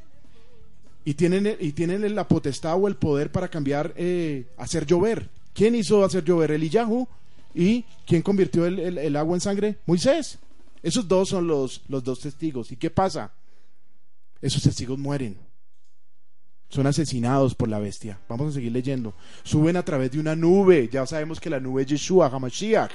y 1.04 1.14
tienen, 1.14 1.58
y 1.60 1.72
tienen 1.74 2.16
la 2.16 2.28
potestad 2.28 2.76
o 2.82 2.88
el 2.88 2.96
poder 2.96 3.32
para 3.32 3.48
cambiar, 3.48 3.94
eh, 3.96 4.48
hacer 4.58 4.86
llover. 4.86 5.30
¿Quién 5.54 5.76
hizo 5.76 6.04
hacer 6.04 6.24
llover? 6.24 6.52
Eliyahu. 6.52 7.08
¿Y 7.54 7.86
quién 8.06 8.22
convirtió 8.22 8.66
el, 8.66 9.16
agua 9.16 9.36
en 9.36 9.42
sangre? 9.42 9.78
Moisés. 9.86 10.40
Esos 10.84 11.08
dos 11.08 11.30
son 11.30 11.48
los, 11.48 11.84
los 11.88 12.04
dos 12.04 12.20
testigos. 12.20 12.72
¿Y 12.72 12.76
qué 12.76 12.90
pasa? 12.90 13.32
Esos 14.42 14.62
testigos 14.62 15.00
mueren 15.00 15.45
son 16.70 16.88
asesinados 16.88 17.56
por 17.56 17.70
la 17.70 17.80
bestia. 17.80 18.20
Vamos 18.28 18.50
a 18.50 18.52
seguir 18.54 18.72
leyendo. 18.72 19.14
Suben 19.44 19.78
a 19.78 19.84
través 19.84 20.12
de 20.12 20.20
una 20.20 20.36
nube. 20.36 20.90
Ya 20.92 21.06
sabemos 21.06 21.40
que 21.40 21.50
la 21.50 21.60
nube 21.60 21.84
es 21.84 21.88
Yeshua, 21.88 22.28
Hamashiach. 22.28 22.92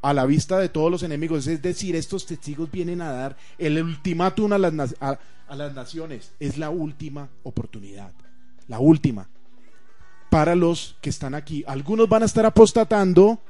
A 0.00 0.14
la 0.14 0.26
vista 0.26 0.58
de 0.58 0.68
todos 0.68 0.90
los 0.90 1.02
enemigos. 1.02 1.46
Es 1.46 1.62
decir, 1.62 1.96
estos 1.96 2.26
testigos 2.26 2.70
vienen 2.70 3.00
a 3.00 3.10
dar 3.10 3.36
el 3.56 3.82
ultimátum 3.82 4.52
a 4.52 4.58
las, 4.58 4.96
a, 5.00 5.18
las 5.54 5.74
naciones. 5.74 6.32
Es 6.38 6.58
la 6.58 6.70
última 6.70 7.28
oportunidad. 7.42 8.12
La 8.66 8.78
última. 8.78 9.28
Para 10.30 10.54
los 10.54 10.96
que 11.00 11.10
están 11.10 11.34
aquí. 11.34 11.64
Algunos 11.66 12.08
van 12.08 12.22
a 12.22 12.26
estar 12.26 12.46
apostatando 12.46 13.40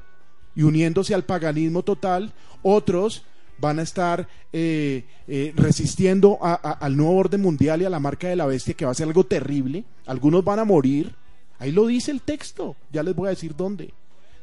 y 0.54 0.62
uniéndose 0.62 1.14
al 1.14 1.24
paganismo 1.24 1.82
total. 1.82 2.32
Otros 2.62 3.24
van 3.60 3.78
a 3.78 3.82
estar 3.82 4.28
eh, 4.52 5.04
eh, 5.26 5.52
resistiendo 5.56 6.38
al 6.40 6.96
nuevo 6.96 7.16
orden 7.16 7.42
mundial 7.42 7.82
y 7.82 7.84
a 7.84 7.90
la 7.90 8.00
marca 8.00 8.28
de 8.28 8.36
la 8.36 8.46
bestia, 8.46 8.74
que 8.74 8.84
va 8.84 8.92
a 8.92 8.94
ser 8.94 9.08
algo 9.08 9.24
terrible. 9.24 9.84
Algunos 10.06 10.44
van 10.44 10.58
a 10.58 10.64
morir. 10.64 11.14
Ahí 11.58 11.72
lo 11.72 11.86
dice 11.86 12.10
el 12.10 12.22
texto. 12.22 12.76
Ya 12.92 13.02
les 13.02 13.14
voy 13.14 13.26
a 13.26 13.30
decir 13.30 13.54
dónde. 13.56 13.92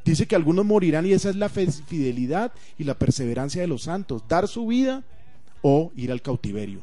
Dice 0.03 0.27
que 0.27 0.35
algunos 0.35 0.65
morirán 0.65 1.05
y 1.05 1.13
esa 1.13 1.29
es 1.29 1.35
la 1.35 1.49
fidelidad 1.49 2.51
y 2.77 2.83
la 2.83 2.93
perseverancia 2.93 3.61
de 3.61 3.67
los 3.67 3.83
santos, 3.83 4.21
dar 4.27 4.47
su 4.47 4.67
vida 4.67 5.03
o 5.63 5.91
ir 5.95 6.11
al 6.11 6.21
cautiverio. 6.21 6.81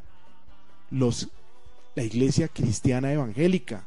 Los, 0.90 1.28
la 1.94 2.02
iglesia 2.02 2.48
cristiana 2.48 3.12
evangélica, 3.12 3.86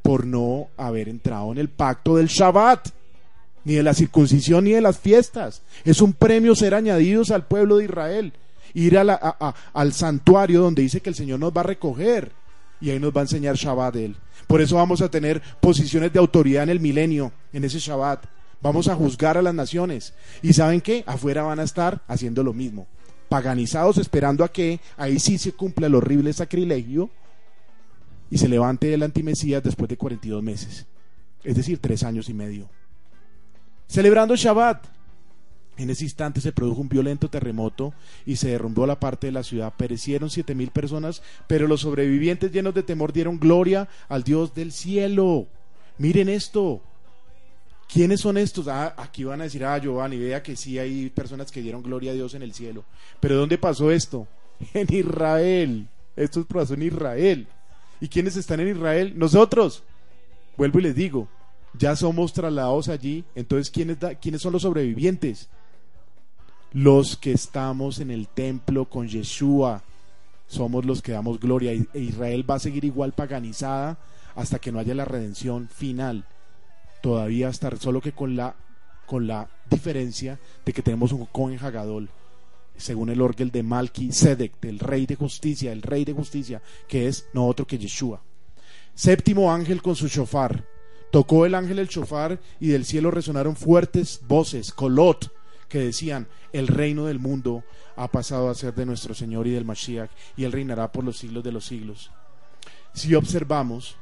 por 0.00 0.26
no 0.26 0.68
haber 0.78 1.10
entrado 1.10 1.52
en 1.52 1.58
el 1.58 1.68
pacto 1.68 2.16
del 2.16 2.28
Shabbat, 2.28 2.88
ni 3.64 3.74
de 3.74 3.82
la 3.82 3.94
circuncisión, 3.94 4.64
ni 4.64 4.72
de 4.72 4.80
las 4.80 4.98
fiestas. 4.98 5.62
Es 5.84 6.00
un 6.00 6.12
premio 6.12 6.54
ser 6.54 6.74
añadidos 6.74 7.30
al 7.30 7.46
pueblo 7.46 7.76
de 7.76 7.84
Israel, 7.84 8.32
ir 8.74 8.98
al 8.98 9.92
santuario 9.92 10.60
donde 10.60 10.82
dice 10.82 11.00
que 11.00 11.10
el 11.10 11.16
Señor 11.16 11.40
nos 11.40 11.52
va 11.52 11.60
a 11.60 11.64
recoger 11.64 12.32
y 12.80 12.90
ahí 12.90 12.98
nos 12.98 13.14
va 13.14 13.20
a 13.20 13.24
enseñar 13.24 13.54
Shabbat 13.54 13.96
él. 13.96 14.16
Por 14.46 14.60
eso 14.60 14.76
vamos 14.76 15.00
a 15.00 15.10
tener 15.10 15.40
posiciones 15.60 16.12
de 16.12 16.18
autoridad 16.18 16.64
en 16.64 16.70
el 16.70 16.80
milenio, 16.80 17.32
en 17.52 17.64
ese 17.64 17.78
Shabbat. 17.78 18.24
Vamos 18.60 18.88
a 18.88 18.94
juzgar 18.94 19.38
a 19.38 19.42
las 19.42 19.54
naciones. 19.54 20.14
¿Y 20.42 20.52
saben 20.52 20.80
qué? 20.80 21.04
Afuera 21.06 21.42
van 21.42 21.60
a 21.60 21.64
estar 21.64 22.02
haciendo 22.08 22.42
lo 22.42 22.52
mismo. 22.52 22.86
Paganizados 23.28 23.98
esperando 23.98 24.44
a 24.44 24.52
que 24.52 24.80
ahí 24.96 25.18
sí 25.18 25.38
se 25.38 25.52
cumpla 25.52 25.86
el 25.86 25.94
horrible 25.94 26.32
sacrilegio 26.32 27.10
y 28.30 28.38
se 28.38 28.48
levante 28.48 28.92
el 28.92 29.02
antimesías 29.02 29.62
después 29.62 29.88
de 29.88 29.96
42 29.96 30.42
meses. 30.42 30.86
Es 31.44 31.56
decir, 31.56 31.78
tres 31.78 32.02
años 32.02 32.28
y 32.28 32.34
medio. 32.34 32.68
Celebrando 33.88 34.36
Shabbat. 34.36 34.86
En 35.78 35.88
ese 35.90 36.04
instante 36.04 36.40
se 36.40 36.52
produjo 36.52 36.82
un 36.82 36.88
violento 36.88 37.30
terremoto 37.30 37.94
y 38.26 38.36
se 38.36 38.50
derrumbó 38.50 38.86
la 38.86 39.00
parte 39.00 39.28
de 39.28 39.32
la 39.32 39.42
ciudad. 39.42 39.72
Perecieron 39.76 40.28
siete 40.28 40.54
mil 40.54 40.70
personas, 40.70 41.22
pero 41.46 41.66
los 41.66 41.80
sobrevivientes 41.80 42.52
llenos 42.52 42.74
de 42.74 42.82
temor 42.82 43.12
dieron 43.12 43.38
gloria 43.38 43.88
al 44.08 44.22
Dios 44.22 44.54
del 44.54 44.72
cielo. 44.72 45.46
Miren 45.98 46.28
esto. 46.28 46.82
¿Quiénes 47.92 48.20
son 48.20 48.38
estos? 48.38 48.68
Ah, 48.68 48.94
aquí 48.96 49.24
van 49.24 49.40
a 49.40 49.44
decir, 49.44 49.64
ah, 49.64 49.78
Giovanni, 49.78 50.16
vea 50.16 50.42
que 50.42 50.56
sí 50.56 50.78
hay 50.78 51.10
personas 51.10 51.50
que 51.50 51.60
dieron 51.60 51.82
gloria 51.82 52.12
a 52.12 52.14
Dios 52.14 52.34
en 52.34 52.42
el 52.42 52.54
cielo. 52.54 52.84
Pero 53.20 53.36
¿dónde 53.36 53.58
pasó 53.58 53.90
esto? 53.90 54.26
En 54.74 54.86
Israel. 54.94 55.88
Esto 56.16 56.44
pasó 56.46 56.74
en 56.74 56.82
Israel. 56.82 57.46
¿Y 58.00 58.08
quiénes 58.08 58.36
están 58.36 58.60
en 58.60 58.68
Israel? 58.68 59.12
Nosotros. 59.16 59.82
Vuelvo 60.56 60.78
y 60.78 60.82
les 60.82 60.94
digo, 60.94 61.28
ya 61.78 61.96
somos 61.96 62.32
trasladados 62.32 62.88
allí. 62.88 63.24
Entonces, 63.34 63.70
¿quiénes, 63.70 63.98
¿quiénes 64.20 64.42
son 64.42 64.52
los 64.52 64.62
sobrevivientes? 64.62 65.48
Los 66.72 67.16
que 67.16 67.32
estamos 67.32 67.98
en 67.98 68.10
el 68.10 68.28
templo 68.28 68.86
con 68.86 69.08
Yeshua. 69.08 69.82
Somos 70.46 70.84
los 70.84 71.02
que 71.02 71.12
damos 71.12 71.40
gloria. 71.40 71.72
E 71.72 71.98
Israel 71.98 72.48
va 72.48 72.56
a 72.56 72.60
seguir 72.60 72.84
igual 72.84 73.12
paganizada 73.12 73.98
hasta 74.34 74.58
que 74.58 74.72
no 74.72 74.78
haya 74.78 74.94
la 74.94 75.04
redención 75.04 75.68
final 75.68 76.24
todavía 77.02 77.48
estar, 77.48 77.78
solo 77.78 78.00
que 78.00 78.12
con 78.12 78.36
la, 78.36 78.54
con 79.06 79.26
la 79.26 79.48
diferencia 79.68 80.38
de 80.64 80.72
que 80.72 80.82
tenemos 80.82 81.12
un 81.12 81.26
Cohen 81.26 81.58
Hagadol, 81.58 82.08
según 82.76 83.10
el 83.10 83.20
orgel 83.20 83.50
de 83.50 83.62
Malki 83.62 84.12
Sedek, 84.12 84.58
del 84.60 84.78
rey 84.78 85.04
de 85.04 85.16
justicia, 85.16 85.72
el 85.72 85.82
rey 85.82 86.06
de 86.06 86.14
justicia, 86.14 86.62
que 86.88 87.08
es 87.08 87.26
no 87.34 87.46
otro 87.46 87.66
que 87.66 87.76
Yeshua. 87.76 88.22
Séptimo 88.94 89.52
ángel 89.52 89.82
con 89.82 89.96
su 89.96 90.08
shofar. 90.08 90.64
Tocó 91.12 91.44
el 91.44 91.54
ángel 91.54 91.78
el 91.78 91.88
shofar 91.88 92.40
y 92.58 92.68
del 92.68 92.86
cielo 92.86 93.10
resonaron 93.10 93.54
fuertes 93.54 94.22
voces, 94.26 94.72
colot, 94.72 95.30
que 95.68 95.78
decían, 95.78 96.26
el 96.54 96.68
reino 96.68 97.04
del 97.04 97.18
mundo 97.18 97.64
ha 97.96 98.08
pasado 98.08 98.48
a 98.48 98.54
ser 98.54 98.74
de 98.74 98.86
nuestro 98.86 99.12
Señor 99.12 99.46
y 99.46 99.50
del 99.50 99.66
Mashiach, 99.66 100.10
y 100.38 100.44
él 100.44 100.52
reinará 100.52 100.90
por 100.90 101.04
los 101.04 101.18
siglos 101.18 101.44
de 101.44 101.52
los 101.52 101.66
siglos. 101.66 102.10
Si 102.94 103.14
observamos, 103.14 103.96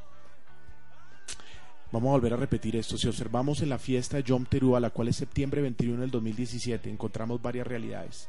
Vamos 1.92 2.10
a 2.10 2.12
volver 2.12 2.34
a 2.34 2.36
repetir 2.36 2.76
esto. 2.76 2.96
Si 2.96 3.08
observamos 3.08 3.62
en 3.62 3.68
la 3.68 3.78
fiesta 3.78 4.16
de 4.16 4.22
Yom 4.22 4.46
Teruah, 4.46 4.78
la 4.78 4.90
cual 4.90 5.08
es 5.08 5.16
septiembre 5.16 5.60
21 5.60 6.02
del 6.02 6.12
2017, 6.12 6.88
encontramos 6.88 7.42
varias 7.42 7.66
realidades. 7.66 8.28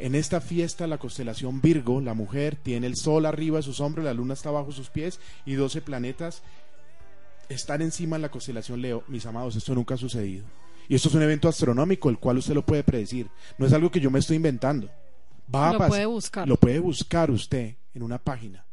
En 0.00 0.16
esta 0.16 0.40
fiesta, 0.40 0.88
la 0.88 0.98
constelación 0.98 1.60
Virgo, 1.60 2.00
la 2.00 2.14
mujer, 2.14 2.56
tiene 2.56 2.88
el 2.88 2.96
sol 2.96 3.26
arriba 3.26 3.58
de 3.58 3.62
sus 3.62 3.78
hombros, 3.78 4.04
la 4.04 4.12
luna 4.12 4.34
está 4.34 4.50
bajo 4.50 4.72
sus 4.72 4.90
pies 4.90 5.20
y 5.46 5.54
12 5.54 5.82
planetas 5.82 6.42
están 7.48 7.82
encima 7.82 8.16
en 8.16 8.22
la 8.22 8.30
constelación 8.30 8.80
Leo. 8.80 9.04
Mis 9.08 9.26
amados, 9.26 9.56
esto 9.56 9.74
nunca 9.74 9.94
ha 9.94 9.98
sucedido. 9.98 10.44
Y 10.88 10.94
esto 10.94 11.08
es 11.08 11.14
un 11.14 11.22
evento 11.22 11.48
astronómico, 11.48 12.08
el 12.08 12.18
cual 12.18 12.38
usted 12.38 12.54
lo 12.54 12.64
puede 12.64 12.82
predecir. 12.82 13.28
No 13.58 13.66
es 13.66 13.72
algo 13.72 13.90
que 13.90 14.00
yo 14.00 14.10
me 14.10 14.18
estoy 14.18 14.36
inventando. 14.36 14.88
Va 15.54 15.72
lo 15.72 15.86
puede 15.86 16.06
buscar. 16.06 16.48
Lo 16.48 16.56
puede 16.56 16.78
buscar 16.78 17.30
usted 17.30 17.74
en 17.94 18.02
una 18.02 18.18
página 18.18 18.64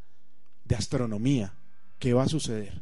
de 0.63 0.75
astronomía. 0.75 1.53
¿Qué 1.99 2.13
va 2.13 2.23
a 2.23 2.29
suceder? 2.29 2.81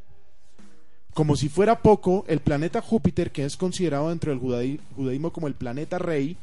Como 1.14 1.36
si 1.36 1.50
fuera 1.50 1.82
poco, 1.82 2.26
el 2.28 2.40
planeta 2.40 2.82
Júpiter, 2.82 3.32
que 3.32 3.46
es 3.46 3.56
considerado 3.56 4.10
dentro 4.10 4.32
del 4.32 4.40
judaísmo 4.40 5.32
como 5.32 5.48
el 5.48 5.54
planeta 5.54 6.00
rey, 6.00 6.38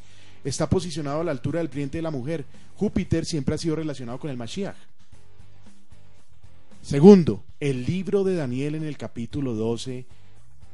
está 0.45 0.69
posicionado 0.69 1.21
a 1.21 1.23
la 1.25 1.31
altura 1.31 1.59
del 1.59 1.69
cliente 1.69 1.97
de 1.97 2.01
la 2.01 2.11
mujer. 2.11 2.45
Júpiter 2.75 3.25
siempre 3.25 3.55
ha 3.55 3.57
sido 3.57 3.75
relacionado 3.75 4.17
con 4.19 4.29
el 4.29 4.37
Mashiach. 4.37 4.75
Segundo, 6.81 7.43
el 7.59 7.85
libro 7.85 8.23
de 8.23 8.35
Daniel 8.35 8.75
en 8.75 8.83
el 8.83 8.97
capítulo 8.97 9.53
12 9.53 10.05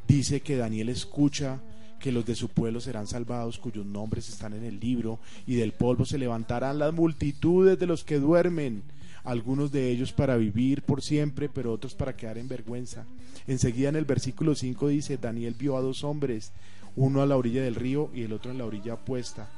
dice 0.07 0.39
que 0.39 0.55
Daniel 0.55 0.89
escucha 0.89 1.59
que 1.99 2.11
los 2.11 2.25
de 2.25 2.35
su 2.35 2.47
pueblo 2.47 2.79
serán 2.79 3.07
salvados, 3.07 3.59
cuyos 3.59 3.85
nombres 3.85 4.29
están 4.29 4.53
en 4.53 4.63
el 4.63 4.79
libro, 4.79 5.19
y 5.45 5.55
del 5.55 5.73
polvo 5.73 6.05
se 6.05 6.17
levantarán 6.17 6.79
las 6.79 6.93
multitudes 6.93 7.77
de 7.77 7.87
los 7.87 8.03
que 8.03 8.19
duermen 8.19 8.83
algunos 9.25 9.71
de 9.71 9.91
ellos 9.91 10.13
para 10.13 10.37
vivir 10.37 10.83
por 10.83 11.01
siempre, 11.01 11.49
pero 11.49 11.73
otros 11.73 11.93
para 11.93 12.15
quedar 12.15 12.37
en 12.37 12.47
vergüenza. 12.47 13.05
Enseguida 13.45 13.89
en 13.89 13.97
el 13.97 14.05
versículo 14.05 14.55
5 14.55 14.87
dice, 14.87 15.17
Daniel 15.17 15.55
vio 15.59 15.75
a 15.75 15.81
dos 15.81 16.05
hombres, 16.05 16.53
uno 16.95 17.21
a 17.21 17.25
la 17.25 17.35
orilla 17.35 17.61
del 17.61 17.75
río 17.75 18.09
y 18.13 18.21
el 18.21 18.31
otro 18.31 18.51
en 18.51 18.59
la 18.59 18.65
orilla 18.65 18.93
opuesta. 18.93 19.49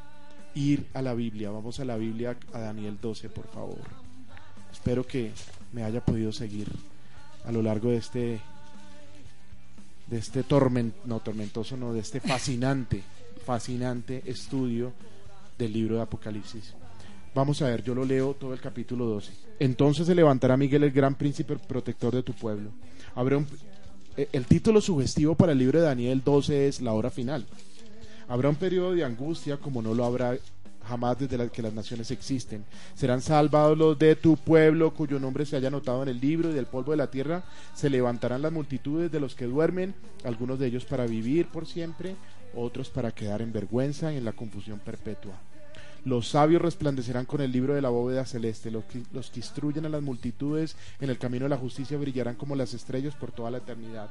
Ir 0.55 0.87
a 0.95 1.03
la 1.03 1.13
Biblia, 1.13 1.51
vamos 1.51 1.79
a 1.79 1.85
la 1.85 1.95
Biblia, 1.97 2.35
a 2.53 2.59
Daniel 2.59 2.97
12, 2.99 3.29
por 3.29 3.47
favor. 3.49 3.81
Espero 4.71 5.05
que 5.05 5.31
me 5.73 5.83
haya 5.83 6.03
podido 6.03 6.31
seguir 6.31 6.67
a 7.45 7.51
lo 7.51 7.61
largo 7.61 7.89
de 7.89 7.97
este 7.97 8.41
de 10.07 10.17
este 10.17 10.43
no 11.05 11.19
tormentoso, 11.19 11.77
no, 11.77 11.93
de 11.93 11.99
este 11.99 12.19
fascinante, 12.19 13.03
fascinante 13.45 14.23
estudio 14.25 14.91
del 15.57 15.73
libro 15.73 15.97
de 15.97 16.01
Apocalipsis. 16.01 16.73
Vamos 17.35 17.61
a 17.61 17.67
ver, 17.67 17.83
yo 17.83 17.93
lo 17.93 18.03
leo 18.03 18.33
todo 18.33 18.53
el 18.53 18.59
capítulo 18.59 19.05
12. 19.05 19.31
Entonces 19.59 20.07
se 20.07 20.15
levantará 20.15 20.57
Miguel 20.57 20.83
el 20.83 20.91
gran 20.91 21.13
príncipe 21.13 21.55
protector 21.57 22.15
de 22.15 22.23
tu 22.23 22.33
pueblo. 22.33 22.71
Habrá 23.13 23.37
un, 23.37 23.47
eh, 24.17 24.27
el 24.31 24.45
título 24.45 24.81
sugestivo 24.81 25.35
para 25.35 25.51
el 25.51 25.59
libro 25.59 25.79
de 25.79 25.85
Daniel 25.85 26.23
12 26.23 26.67
es 26.67 26.81
la 26.81 26.93
hora 26.93 27.11
final. 27.11 27.45
Habrá 28.27 28.49
un 28.49 28.55
periodo 28.55 28.93
de 28.93 29.03
angustia 29.03 29.57
como 29.57 29.81
no 29.81 29.93
lo 29.93 30.05
habrá 30.05 30.37
jamás 30.89 31.19
desde 31.19 31.49
que 31.49 31.61
las 31.61 31.73
naciones 31.73 32.11
existen. 32.11 32.65
Serán 32.95 33.21
salvados 33.21 33.77
los 33.77 33.97
de 33.97 34.15
tu 34.15 34.35
pueblo 34.35 34.93
cuyo 34.93 35.19
nombre 35.19 35.45
se 35.45 35.55
haya 35.55 35.67
anotado 35.67 36.03
en 36.03 36.09
el 36.09 36.19
libro 36.19 36.49
y 36.49 36.53
del 36.53 36.65
polvo 36.65 36.91
de 36.91 36.97
la 36.97 37.11
tierra 37.11 37.43
se 37.75 37.89
levantarán 37.89 38.41
las 38.41 38.51
multitudes 38.51 39.11
de 39.11 39.19
los 39.19 39.35
que 39.35 39.45
duermen, 39.45 39.93
algunos 40.23 40.59
de 40.59 40.67
ellos 40.67 40.85
para 40.85 41.05
vivir 41.05 41.47
por 41.47 41.65
siempre, 41.65 42.15
otros 42.55 42.89
para 42.89 43.11
quedar 43.11 43.41
en 43.41 43.53
vergüenza 43.53 44.11
y 44.11 44.17
en 44.17 44.25
la 44.25 44.33
confusión 44.33 44.79
perpetua. 44.79 45.33
Los 46.05 46.29
sabios 46.29 46.61
resplandecerán 46.61 47.25
con 47.25 47.41
el 47.41 47.51
libro 47.51 47.75
de 47.75 47.81
la 47.81 47.89
bóveda 47.89 48.25
celeste. 48.25 48.71
Los 48.71 48.85
que, 48.85 49.03
los 49.11 49.29
que 49.29 49.41
instruyen 49.41 49.85
a 49.85 49.89
las 49.89 50.01
multitudes 50.01 50.75
en 50.99 51.09
el 51.09 51.17
camino 51.17 51.45
de 51.45 51.49
la 51.49 51.57
justicia 51.57 51.97
brillarán 51.97 52.35
como 52.35 52.55
las 52.55 52.73
estrellas 52.73 53.15
por 53.15 53.31
toda 53.31 53.51
la 53.51 53.57
eternidad. 53.57 54.09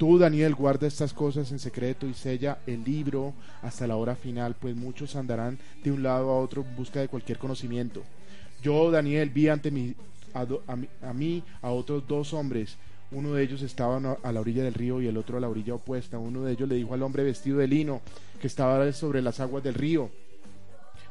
Tú, 0.00 0.16
Daniel, 0.16 0.54
guarda 0.54 0.86
estas 0.86 1.12
cosas 1.12 1.52
en 1.52 1.58
secreto 1.58 2.06
y 2.06 2.14
sella 2.14 2.56
el 2.66 2.82
libro 2.84 3.34
hasta 3.60 3.86
la 3.86 3.96
hora 3.96 4.16
final, 4.16 4.56
pues 4.58 4.74
muchos 4.74 5.14
andarán 5.14 5.58
de 5.84 5.92
un 5.92 6.02
lado 6.02 6.30
a 6.30 6.38
otro 6.38 6.62
en 6.62 6.74
busca 6.74 7.00
de 7.00 7.08
cualquier 7.08 7.36
conocimiento. 7.36 8.02
Yo, 8.62 8.90
Daniel, 8.90 9.28
vi 9.28 9.48
ante 9.48 9.70
mí, 9.70 9.94
a, 10.32 11.12
mí 11.12 11.42
a 11.60 11.68
otros 11.68 12.08
dos 12.08 12.32
hombres. 12.32 12.78
Uno 13.10 13.34
de 13.34 13.42
ellos 13.42 13.60
estaba 13.60 14.16
a 14.22 14.32
la 14.32 14.40
orilla 14.40 14.64
del 14.64 14.72
río 14.72 15.02
y 15.02 15.06
el 15.06 15.18
otro 15.18 15.36
a 15.36 15.40
la 15.40 15.50
orilla 15.50 15.74
opuesta. 15.74 16.18
Uno 16.18 16.44
de 16.44 16.52
ellos 16.52 16.66
le 16.66 16.76
dijo 16.76 16.94
al 16.94 17.02
hombre 17.02 17.22
vestido 17.22 17.58
de 17.58 17.68
lino 17.68 18.00
que 18.40 18.46
estaba 18.46 18.90
sobre 18.94 19.20
las 19.20 19.38
aguas 19.38 19.62
del 19.62 19.74
río 19.74 20.10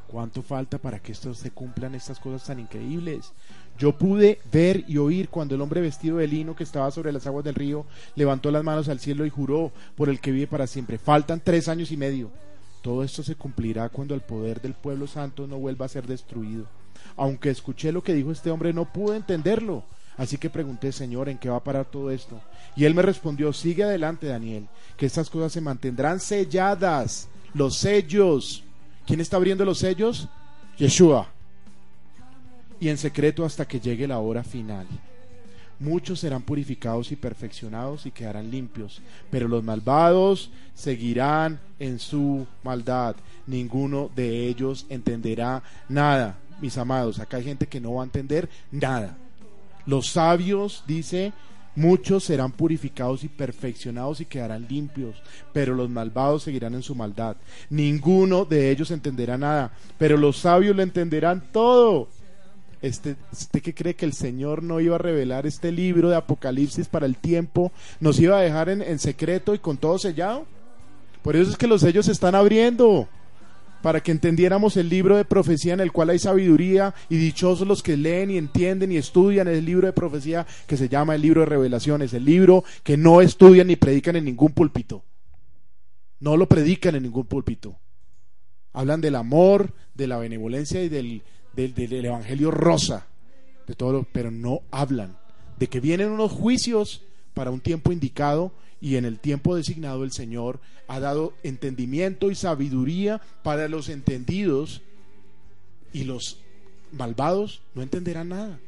¿Cuánto 0.10 0.42
falta 0.42 0.80
para 0.80 0.98
que 1.00 1.12
esto 1.12 1.36
se 1.36 1.52
cumplan 1.52 1.94
estas 1.94 2.20
cosas 2.20 2.44
tan 2.44 2.60
increíbles? 2.60 3.32
Yo 3.80 3.98
pude 3.98 4.40
ver 4.52 4.84
y 4.88 4.98
oír 4.98 5.30
cuando 5.30 5.56
el 5.56 5.62
hombre 5.62 5.82
vestido 5.82 6.18
de 6.18 6.28
lino 6.28 6.56
que 6.56 6.64
estaba 6.64 6.92
sobre 6.92 7.14
las 7.14 7.26
aguas 7.26 7.46
del 7.46 7.56
río 7.56 7.86
levantó 8.16 8.52
las 8.52 8.64
manos 8.64 8.90
al 8.90 9.00
cielo 9.00 9.26
y 9.26 9.30
juró 9.30 9.72
por 9.96 10.10
el 10.10 10.20
que 10.20 10.32
vive 10.32 10.48
para 10.48 10.68
siempre. 10.68 10.98
Faltan 10.98 11.42
tres 11.44 11.68
años 11.70 11.92
y 11.92 11.98
medio. 11.98 12.30
Todo 12.82 13.04
esto 13.04 13.24
se 13.24 13.36
cumplirá 13.36 13.88
cuando 13.90 14.16
el 14.16 14.22
poder 14.22 14.62
del 14.62 14.74
pueblo 14.74 15.08
santo 15.08 15.48
no 15.48 15.58
vuelva 15.58 15.86
a 15.86 15.90
ser 15.90 16.06
destruido. 16.06 16.66
Aunque 17.16 17.50
escuché 17.50 17.92
lo 17.92 18.04
que 18.04 18.14
dijo 18.14 18.32
este 18.32 18.52
hombre, 18.52 18.74
no 18.74 18.92
pude 18.92 19.16
entenderlo. 19.16 19.84
Así 20.18 20.38
que 20.38 20.50
pregunté, 20.50 20.92
Señor, 20.92 21.30
¿en 21.30 21.38
qué 21.38 21.50
va 21.50 21.58
a 21.58 21.64
parar 21.64 21.86
todo 21.86 22.12
esto? 22.12 22.42
Y 22.76 22.84
él 22.84 22.94
me 22.94 23.02
respondió, 23.02 23.54
sigue 23.54 23.86
adelante, 23.86 24.28
Daniel, 24.28 24.68
que 24.98 25.06
estas 25.06 25.30
cosas 25.30 25.54
se 25.54 25.62
mantendrán 25.62 26.20
selladas, 26.20 27.30
los 27.54 27.78
sellos 27.78 28.64
¿Quién 29.10 29.22
está 29.22 29.38
abriendo 29.38 29.66
los 29.66 29.80
sellos? 29.80 30.28
Yeshua. 30.78 31.28
Y 32.80 32.90
en 32.90 32.98
secreto 32.98 33.46
hasta 33.46 33.68
que 33.68 33.80
llegue 33.80 34.08
la 34.08 34.20
hora 34.20 34.44
final. 34.44 34.88
muchos 35.80 36.20
serán 36.20 36.42
purificados 36.42 37.12
y 37.12 37.16
perfeccionados 37.16 38.06
y 38.06 38.12
quedarán 38.12 38.52
limpios, 38.52 39.02
pero 39.32 39.48
los 39.48 39.64
malvados 39.64 40.52
seguirán 40.76 41.58
en 41.80 42.00
su 42.00 42.46
maldad. 42.64 43.16
Ninguno 43.48 44.10
de 44.14 44.48
ellos 44.48 44.86
entenderá 44.90 45.64
nada, 45.88 46.38
mis 46.62 46.78
amados. 46.78 47.20
Acá 47.20 47.38
hay 47.38 47.46
gente 47.46 47.68
que 47.68 47.80
no 47.80 47.94
va 47.94 48.04
a 48.04 48.06
entender 48.06 48.50
nada. 48.72 49.18
Los 49.86 50.12
sabios, 50.12 50.84
dice, 50.86 51.32
Muchos 51.80 52.26
serán 52.26 52.52
purificados 52.52 53.24
y 53.24 53.30
perfeccionados 53.30 54.20
y 54.20 54.26
quedarán 54.26 54.68
limpios, 54.68 55.16
pero 55.54 55.74
los 55.74 55.90
malvados 55.90 56.44
seguirán 56.44 56.74
en 56.74 56.84
su 56.84 56.94
maldad. 56.94 57.38
Ninguno 57.70 58.44
de 58.44 58.70
ellos 58.70 58.92
entenderá 58.92 59.38
nada, 59.38 59.72
pero 59.98 60.18
los 60.18 60.40
sabios 60.40 60.76
lo 60.76 60.82
entenderán 60.82 61.42
todo. 61.54 62.10
Este, 62.82 63.18
¿Usted 63.32 63.62
que 63.62 63.74
cree 63.74 63.96
que 63.96 64.06
el 64.06 64.14
Señor 64.14 64.64
no 64.64 64.80
iba 64.80 64.96
a 64.96 65.00
revelar 65.00 65.46
este 65.46 65.72
libro 65.72 66.10
de 66.10 66.16
Apocalipsis 66.16 66.88
para 66.88 67.06
el 67.06 67.18
tiempo? 67.18 67.72
¿Nos 68.00 68.20
iba 68.20 68.38
a 68.38 68.42
dejar 68.42 68.70
en, 68.70 68.82
en 68.82 69.00
secreto 69.00 69.54
y 69.54 69.60
con 69.60 69.78
todo 69.78 70.00
sellado? 70.00 70.46
Por 71.22 71.36
eso 71.36 71.52
es 71.52 71.58
que 71.58 71.68
los 71.68 71.82
sellos 71.82 72.06
se 72.06 72.14
están 72.14 72.36
abriendo 72.36 73.10
para 73.82 74.02
que 74.02 74.12
entendiéramos 74.12 74.78
el 74.78 74.90
libro 74.90 75.18
de 75.18 75.26
profecía 75.26 75.74
en 75.74 75.80
el 75.80 75.92
cual 75.92 76.10
hay 76.10 76.20
sabiduría 76.20 76.94
y 77.10 77.18
dichosos 77.18 77.68
los 77.68 77.84
que 77.84 77.98
leen 77.98 78.32
y 78.32 78.38
entienden 78.38 78.92
y 78.92 78.98
estudian 78.98 79.48
el 79.48 79.66
libro 79.66 79.88
de 79.88 79.94
profecía 79.94 80.46
que 80.68 80.78
se 80.78 80.90
llama 80.90 81.16
el 81.16 81.22
libro 81.22 81.42
de 81.42 81.48
revelaciones, 81.48 82.14
el 82.14 82.26
libro 82.26 82.64
que 82.84 82.98
no 82.98 83.22
estudian 83.22 83.68
ni 83.68 83.76
predican 83.76 84.16
en 84.16 84.26
ningún 84.26 84.52
púlpito. 84.52 85.04
No 86.20 86.36
lo 86.36 86.48
predican 86.48 86.96
en 86.96 87.04
ningún 87.04 87.26
púlpito. 87.26 87.78
Hablan 88.74 89.02
del 89.02 89.16
amor, 89.16 89.74
de 89.96 90.08
la 90.08 90.18
benevolencia 90.18 90.84
y 90.84 90.90
del, 90.90 91.24
del, 91.56 92.06
evangelio 92.06 92.52
rosa, 92.52 93.08
de 93.68 93.76
todo, 93.76 94.06
pero 94.12 94.32
no 94.32 94.62
hablan 94.72 95.18
de 95.60 95.68
que 95.68 95.80
vienen 95.80 96.10
unos 96.10 96.32
juicios 96.32 97.04
para 97.34 97.52
un 97.52 97.60
tiempo 97.60 97.92
indicado 97.92 98.52
y 98.82 98.96
en 98.96 99.06
el 99.06 99.20
tiempo 99.20 99.56
designado 99.56 100.04
el 100.04 100.12
Señor 100.12 100.60
ha 100.88 101.00
dado 101.00 101.34
entendimiento 101.44 102.32
y 102.32 102.36
sabiduría 102.36 103.22
para 103.44 103.68
los 103.68 103.90
entendidos 103.90 104.82
y 105.92 106.06
los 106.06 106.40
malvados 106.92 107.62
no 107.76 107.82
entenderán 107.82 108.30
nada. 108.30 108.60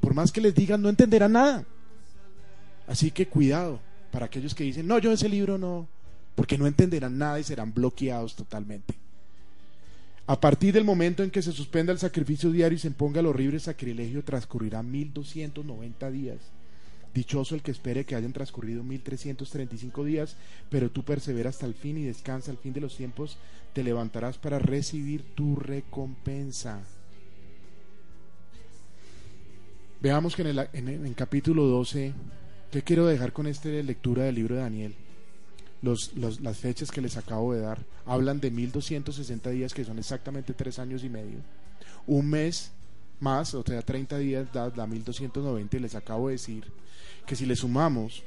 Por 0.00 0.14
más 0.14 0.32
que 0.32 0.40
les 0.40 0.54
digan, 0.54 0.82
no 0.82 0.88
entenderán 0.88 1.32
nada. 1.32 1.64
Así 2.88 3.12
que 3.12 3.28
cuidado 3.28 3.80
para 4.10 4.26
aquellos 4.26 4.54
que 4.54 4.64
dicen, 4.64 4.86
no, 4.86 4.98
yo 4.98 5.12
ese 5.12 5.28
libro 5.28 5.58
no, 5.58 5.86
porque 6.34 6.58
no 6.58 6.66
entenderán 6.66 7.16
nada 7.16 7.38
y 7.38 7.44
serán 7.44 7.72
bloqueados 7.72 8.34
totalmente. 8.34 8.94
A 10.32 10.40
partir 10.40 10.72
del 10.72 10.84
momento 10.84 11.22
en 11.22 11.30
que 11.30 11.42
se 11.42 11.52
suspenda 11.52 11.92
el 11.92 11.98
sacrificio 11.98 12.50
diario 12.50 12.76
y 12.76 12.78
se 12.78 12.86
imponga 12.86 13.20
el 13.20 13.26
horrible 13.26 13.60
sacrilegio, 13.60 14.24
transcurrirá 14.24 14.82
1290 14.82 16.10
días 16.10 16.38
Dichoso 17.12 17.54
el 17.54 17.60
que 17.60 17.70
espere 17.70 18.06
que 18.06 18.14
hayan 18.14 18.32
transcurrido 18.32 18.82
1335 18.82 20.04
días, 20.04 20.36
pero 20.70 20.90
tú 20.90 21.02
persevera 21.02 21.50
hasta 21.50 21.66
el 21.66 21.74
fin 21.74 21.98
y 21.98 22.04
descansa 22.04 22.50
al 22.50 22.56
fin 22.56 22.72
de 22.72 22.80
los 22.80 22.96
tiempos, 22.96 23.36
te 23.74 23.84
levantarás 23.84 24.38
para 24.38 24.58
recibir 24.58 25.22
tu 25.34 25.56
recompensa. 25.56 26.80
Veamos 30.00 30.34
que 30.34 30.40
en 30.42 30.88
el 30.88 31.14
capítulo 31.14 31.64
12, 31.64 32.14
¿qué 32.70 32.80
quiero 32.80 33.04
dejar 33.04 33.34
con 33.34 33.46
esta 33.46 33.68
lectura 33.68 34.24
del 34.24 34.36
libro 34.36 34.54
de 34.54 34.62
Daniel? 34.62 34.94
Los, 35.82 36.12
las 36.14 36.58
fechas 36.58 36.92
que 36.92 37.00
les 37.00 37.16
acabo 37.16 37.52
de 37.52 37.60
dar 37.60 37.80
hablan 38.06 38.38
de 38.38 38.52
1260 38.52 39.50
días, 39.50 39.74
que 39.74 39.84
son 39.84 39.98
exactamente 39.98 40.54
tres 40.54 40.78
años 40.78 41.02
y 41.02 41.08
medio. 41.08 41.40
Un 42.06 42.30
mes 42.30 42.70
más, 43.18 43.52
o 43.54 43.64
sea, 43.64 43.82
30 43.82 44.18
días 44.18 44.52
da, 44.52 44.70
da 44.70 44.86
1290 44.86 45.76
y 45.76 45.80
les 45.80 45.94
acabo 45.94 46.28
de 46.28 46.34
decir 46.34 46.64
que 47.26 47.34
si 47.36 47.46
le 47.46 47.56
sumamos 47.56 48.22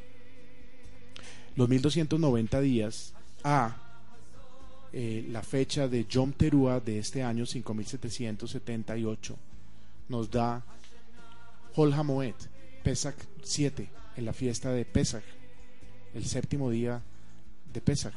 los 1.56 1.70
1290 1.70 2.62
días 2.62 3.14
a 3.44 3.78
eh, 4.92 5.26
la 5.30 5.42
fecha 5.42 5.88
de 5.88 6.06
Yom 6.06 6.32
Teruah 6.32 6.80
de 6.80 7.00
este 7.00 7.24
año 7.24 7.46
5778 7.46 9.36
nos 10.08 10.32
da 10.32 10.64
Hol 11.76 11.94
Hamoed, 11.94 12.36
Pesach 12.84 13.16
7, 13.44 13.90
en 14.16 14.26
la 14.26 14.32
fiesta 14.32 14.72
de 14.72 14.86
Pesach, 14.86 15.24
el 16.14 16.26
séptimo 16.26 16.70
día 16.70 17.02
de 17.76 17.82
Pesach. 17.82 18.14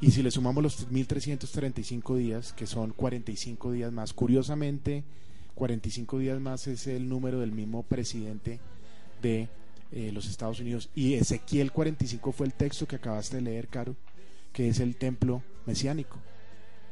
Y 0.00 0.12
si 0.12 0.22
le 0.22 0.30
sumamos 0.30 0.62
los 0.62 0.90
1335 0.90 2.16
días, 2.16 2.52
que 2.52 2.66
son 2.66 2.92
45 2.92 3.72
días 3.72 3.92
más, 3.92 4.14
curiosamente, 4.14 5.04
45 5.54 6.18
días 6.18 6.40
más 6.40 6.68
es 6.68 6.86
el 6.86 7.08
número 7.08 7.40
del 7.40 7.50
mismo 7.50 7.82
presidente 7.82 8.60
de 9.20 9.48
eh, 9.90 10.12
los 10.12 10.26
Estados 10.26 10.60
Unidos. 10.60 10.88
Y 10.94 11.14
Ezequiel 11.14 11.72
45 11.72 12.32
fue 12.32 12.46
el 12.46 12.54
texto 12.54 12.86
que 12.86 12.96
acabaste 12.96 13.36
de 13.36 13.42
leer, 13.42 13.66
Caro, 13.66 13.96
que 14.52 14.68
es 14.68 14.78
el 14.78 14.96
templo 14.96 15.42
mesiánico, 15.66 16.18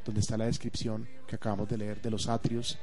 donde 0.05 0.21
está 0.21 0.37
la 0.37 0.47
descripción 0.47 1.07
que 1.29 1.37
acabamos 1.37 1.69
de 1.69 1.79
leer 1.79 2.03
de 2.03 2.11
los 2.11 2.29
atrios 2.29 2.77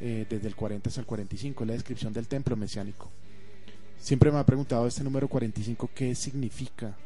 eh, 0.00 0.26
desde 0.28 0.48
el 0.48 0.56
40 0.56 0.88
hasta 0.88 1.00
el 1.00 1.06
45, 1.06 1.64
la 1.64 1.74
descripción 1.74 2.12
del 2.12 2.26
templo 2.26 2.56
mesiánico. 2.56 3.08
Siempre 3.98 4.32
me 4.32 4.38
ha 4.38 4.46
preguntado 4.46 4.86
este 4.86 5.04
número 5.04 5.28
45 5.28 5.90
qué 5.94 6.14
significa. 6.16 6.96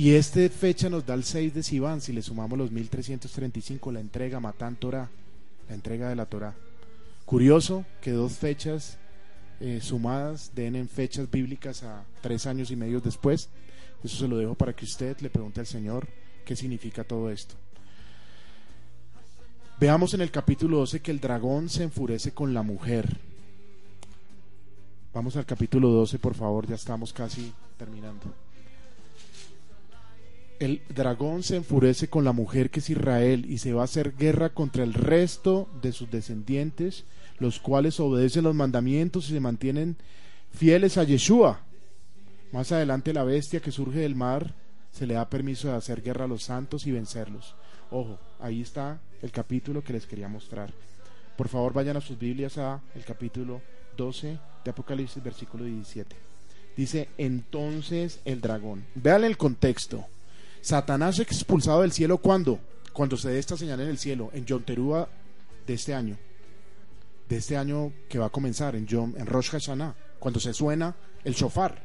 Y 0.00 0.14
esta 0.14 0.40
fecha 0.48 0.88
nos 0.88 1.04
da 1.04 1.12
el 1.12 1.24
6 1.24 1.52
de 1.52 1.62
Sivan, 1.62 2.00
si 2.00 2.14
le 2.14 2.22
sumamos 2.22 2.58
los 2.58 2.70
1335, 2.70 3.92
la 3.92 4.00
entrega 4.00 4.40
Matán 4.40 4.76
Torah, 4.76 5.10
la 5.68 5.74
entrega 5.74 6.08
de 6.08 6.16
la 6.16 6.24
Torah. 6.24 6.54
Curioso 7.26 7.84
que 8.00 8.12
dos 8.12 8.32
fechas 8.38 8.96
eh, 9.60 9.80
sumadas 9.82 10.52
den 10.54 10.76
en 10.76 10.88
fechas 10.88 11.30
bíblicas 11.30 11.82
a 11.82 12.02
tres 12.22 12.46
años 12.46 12.70
y 12.70 12.76
medio 12.76 13.02
después. 13.02 13.50
Eso 14.02 14.16
se 14.16 14.26
lo 14.26 14.38
dejo 14.38 14.54
para 14.54 14.72
que 14.72 14.86
usted 14.86 15.20
le 15.20 15.28
pregunte 15.28 15.60
al 15.60 15.66
Señor 15.66 16.08
qué 16.46 16.56
significa 16.56 17.04
todo 17.04 17.30
esto. 17.30 17.56
Veamos 19.78 20.14
en 20.14 20.22
el 20.22 20.30
capítulo 20.30 20.78
12 20.78 21.00
que 21.00 21.10
el 21.10 21.20
dragón 21.20 21.68
se 21.68 21.82
enfurece 21.82 22.32
con 22.32 22.54
la 22.54 22.62
mujer. 22.62 23.18
Vamos 25.12 25.36
al 25.36 25.44
capítulo 25.44 25.90
12, 25.90 26.18
por 26.18 26.34
favor, 26.34 26.66
ya 26.66 26.76
estamos 26.76 27.12
casi 27.12 27.52
terminando. 27.76 28.49
El 30.60 30.82
dragón 30.94 31.42
se 31.42 31.56
enfurece 31.56 32.08
con 32.08 32.24
la 32.24 32.32
mujer 32.32 32.70
que 32.70 32.78
es 32.78 32.90
Israel 32.90 33.46
y 33.48 33.58
se 33.58 33.72
va 33.72 33.80
a 33.80 33.86
hacer 33.86 34.14
guerra 34.16 34.50
contra 34.50 34.84
el 34.84 34.94
resto 34.94 35.68
de 35.82 35.90
sus 35.90 36.10
descendientes 36.10 37.04
los 37.40 37.58
cuales 37.58 37.98
obedecen 37.98 38.44
los 38.44 38.54
mandamientos 38.54 39.28
y 39.28 39.32
se 39.32 39.40
mantienen 39.40 39.96
fieles 40.52 40.98
a 40.98 41.04
Yeshua. 41.04 41.60
Más 42.52 42.70
adelante 42.70 43.12
la 43.12 43.24
bestia 43.24 43.60
que 43.60 43.72
surge 43.72 44.00
del 44.00 44.14
mar 44.14 44.54
se 44.92 45.06
le 45.06 45.14
da 45.14 45.28
permiso 45.28 45.68
de 45.68 45.74
hacer 45.74 46.02
guerra 46.02 46.26
a 46.26 46.28
los 46.28 46.44
santos 46.44 46.86
y 46.86 46.92
vencerlos. 46.92 47.56
Ojo, 47.90 48.18
ahí 48.38 48.60
está 48.60 49.00
el 49.22 49.32
capítulo 49.32 49.82
que 49.82 49.94
les 49.94 50.06
quería 50.06 50.28
mostrar. 50.28 50.72
Por 51.36 51.48
favor, 51.48 51.72
vayan 51.72 51.96
a 51.96 52.00
sus 52.00 52.18
Biblias 52.18 52.58
a 52.58 52.82
el 52.94 53.04
capítulo 53.04 53.62
12 53.96 54.38
de 54.64 54.70
Apocalipsis, 54.70 55.22
versículo 55.22 55.64
17. 55.64 56.14
Dice, 56.76 57.08
entonces 57.16 58.20
el 58.24 58.40
dragón. 58.40 58.84
Vean 58.94 59.24
el 59.24 59.38
contexto. 59.38 60.06
Satanás 60.60 61.18
expulsado 61.18 61.82
del 61.82 61.92
cielo 61.92 62.18
cuando? 62.18 62.60
Cuando 62.92 63.16
se 63.16 63.30
dé 63.30 63.38
esta 63.38 63.56
señal 63.56 63.80
en 63.80 63.88
el 63.88 63.98
cielo, 63.98 64.30
en 64.32 64.44
Yonterúa 64.44 65.08
de 65.66 65.74
este 65.74 65.94
año 65.94 66.18
de 67.30 67.36
este 67.36 67.56
año 67.56 67.92
que 68.08 68.18
va 68.18 68.26
a 68.26 68.30
comenzar 68.30 68.74
en, 68.74 68.86
Yom, 68.86 69.14
en 69.16 69.24
Rosh 69.24 69.50
Hashanah, 69.50 69.94
cuando 70.18 70.40
se 70.40 70.52
suena 70.52 70.94
el 71.24 71.32
shofar. 71.32 71.80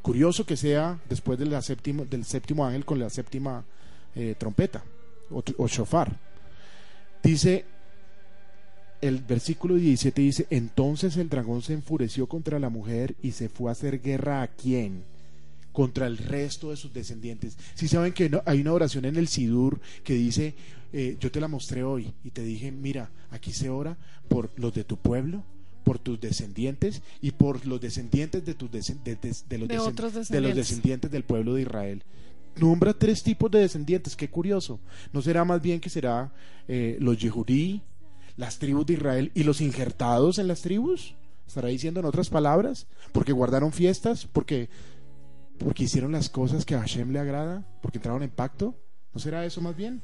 Curioso 0.00 0.46
que 0.46 0.56
sea 0.56 0.98
después 1.08 1.38
séptimo, 1.62 2.04
del 2.04 2.24
séptimo 2.24 2.64
ángel 2.64 2.84
con 2.84 3.00
la 3.00 3.10
séptima 3.10 3.64
eh, 4.14 4.36
trompeta 4.38 4.84
o, 5.30 5.42
o 5.58 5.66
shofar. 5.66 6.16
Dice 7.20 7.64
el 9.00 9.18
versículo 9.18 9.74
17 9.74 10.22
dice, 10.22 10.46
entonces 10.50 11.16
el 11.16 11.28
dragón 11.28 11.62
se 11.62 11.72
enfureció 11.72 12.28
contra 12.28 12.60
la 12.60 12.68
mujer 12.68 13.16
y 13.20 13.32
se 13.32 13.48
fue 13.48 13.70
a 13.70 13.72
hacer 13.72 14.00
guerra 14.00 14.42
a 14.42 14.46
quién? 14.46 15.04
Contra 15.78 16.08
el 16.08 16.18
resto 16.18 16.70
de 16.70 16.76
sus 16.76 16.92
descendientes. 16.92 17.56
Si 17.76 17.86
saben 17.86 18.12
que 18.12 18.28
hay 18.46 18.60
una 18.62 18.72
oración 18.72 19.04
en 19.04 19.14
el 19.14 19.28
Sidur 19.28 19.80
que 20.02 20.14
dice, 20.14 20.56
eh, 20.92 21.16
yo 21.20 21.30
te 21.30 21.40
la 21.40 21.46
mostré 21.46 21.84
hoy 21.84 22.12
y 22.24 22.30
te 22.32 22.42
dije, 22.42 22.72
mira, 22.72 23.12
aquí 23.30 23.52
se 23.52 23.70
ora 23.70 23.96
por 24.26 24.50
los 24.56 24.74
de 24.74 24.82
tu 24.82 24.96
pueblo, 24.96 25.44
por 25.84 26.00
tus 26.00 26.20
descendientes 26.20 27.00
y 27.22 27.30
por 27.30 27.64
los 27.64 27.80
descendientes 27.80 28.44
de, 28.44 28.54
tus 28.54 28.72
de, 28.72 28.82
los, 29.58 30.28
de 30.28 30.40
los 30.40 30.56
descendientes 30.56 31.12
del 31.12 31.22
pueblo 31.22 31.54
de 31.54 31.62
Israel. 31.62 32.02
Nombra 32.56 32.92
tres 32.92 33.22
tipos 33.22 33.48
de 33.48 33.60
descendientes, 33.60 34.16
qué 34.16 34.28
curioso. 34.28 34.80
¿No 35.12 35.22
será 35.22 35.44
más 35.44 35.62
bien 35.62 35.78
que 35.78 35.90
será 35.90 36.32
eh, 36.66 36.96
los 36.98 37.16
Yehudí, 37.20 37.82
las 38.36 38.58
tribus 38.58 38.84
de 38.86 38.94
Israel 38.94 39.30
y 39.32 39.44
los 39.44 39.60
injertados 39.60 40.40
en 40.40 40.48
las 40.48 40.62
tribus? 40.62 41.14
¿Estará 41.46 41.68
diciendo 41.68 42.00
en 42.00 42.06
otras 42.06 42.30
palabras? 42.30 42.88
¿Porque 43.12 43.32
guardaron 43.32 43.72
fiestas? 43.72 44.26
¿Porque, 44.26 44.68
porque 45.58 45.84
hicieron 45.84 46.12
las 46.12 46.30
cosas 46.30 46.64
que 46.64 46.74
a 46.74 46.80
Hashem 46.80 47.10
le 47.10 47.18
agrada? 47.18 47.64
¿Porque 47.82 47.98
entraron 47.98 48.22
en 48.22 48.30
pacto? 48.30 48.74
¿No 49.12 49.20
será 49.20 49.44
eso 49.44 49.60
más 49.60 49.76
bien? 49.76 50.00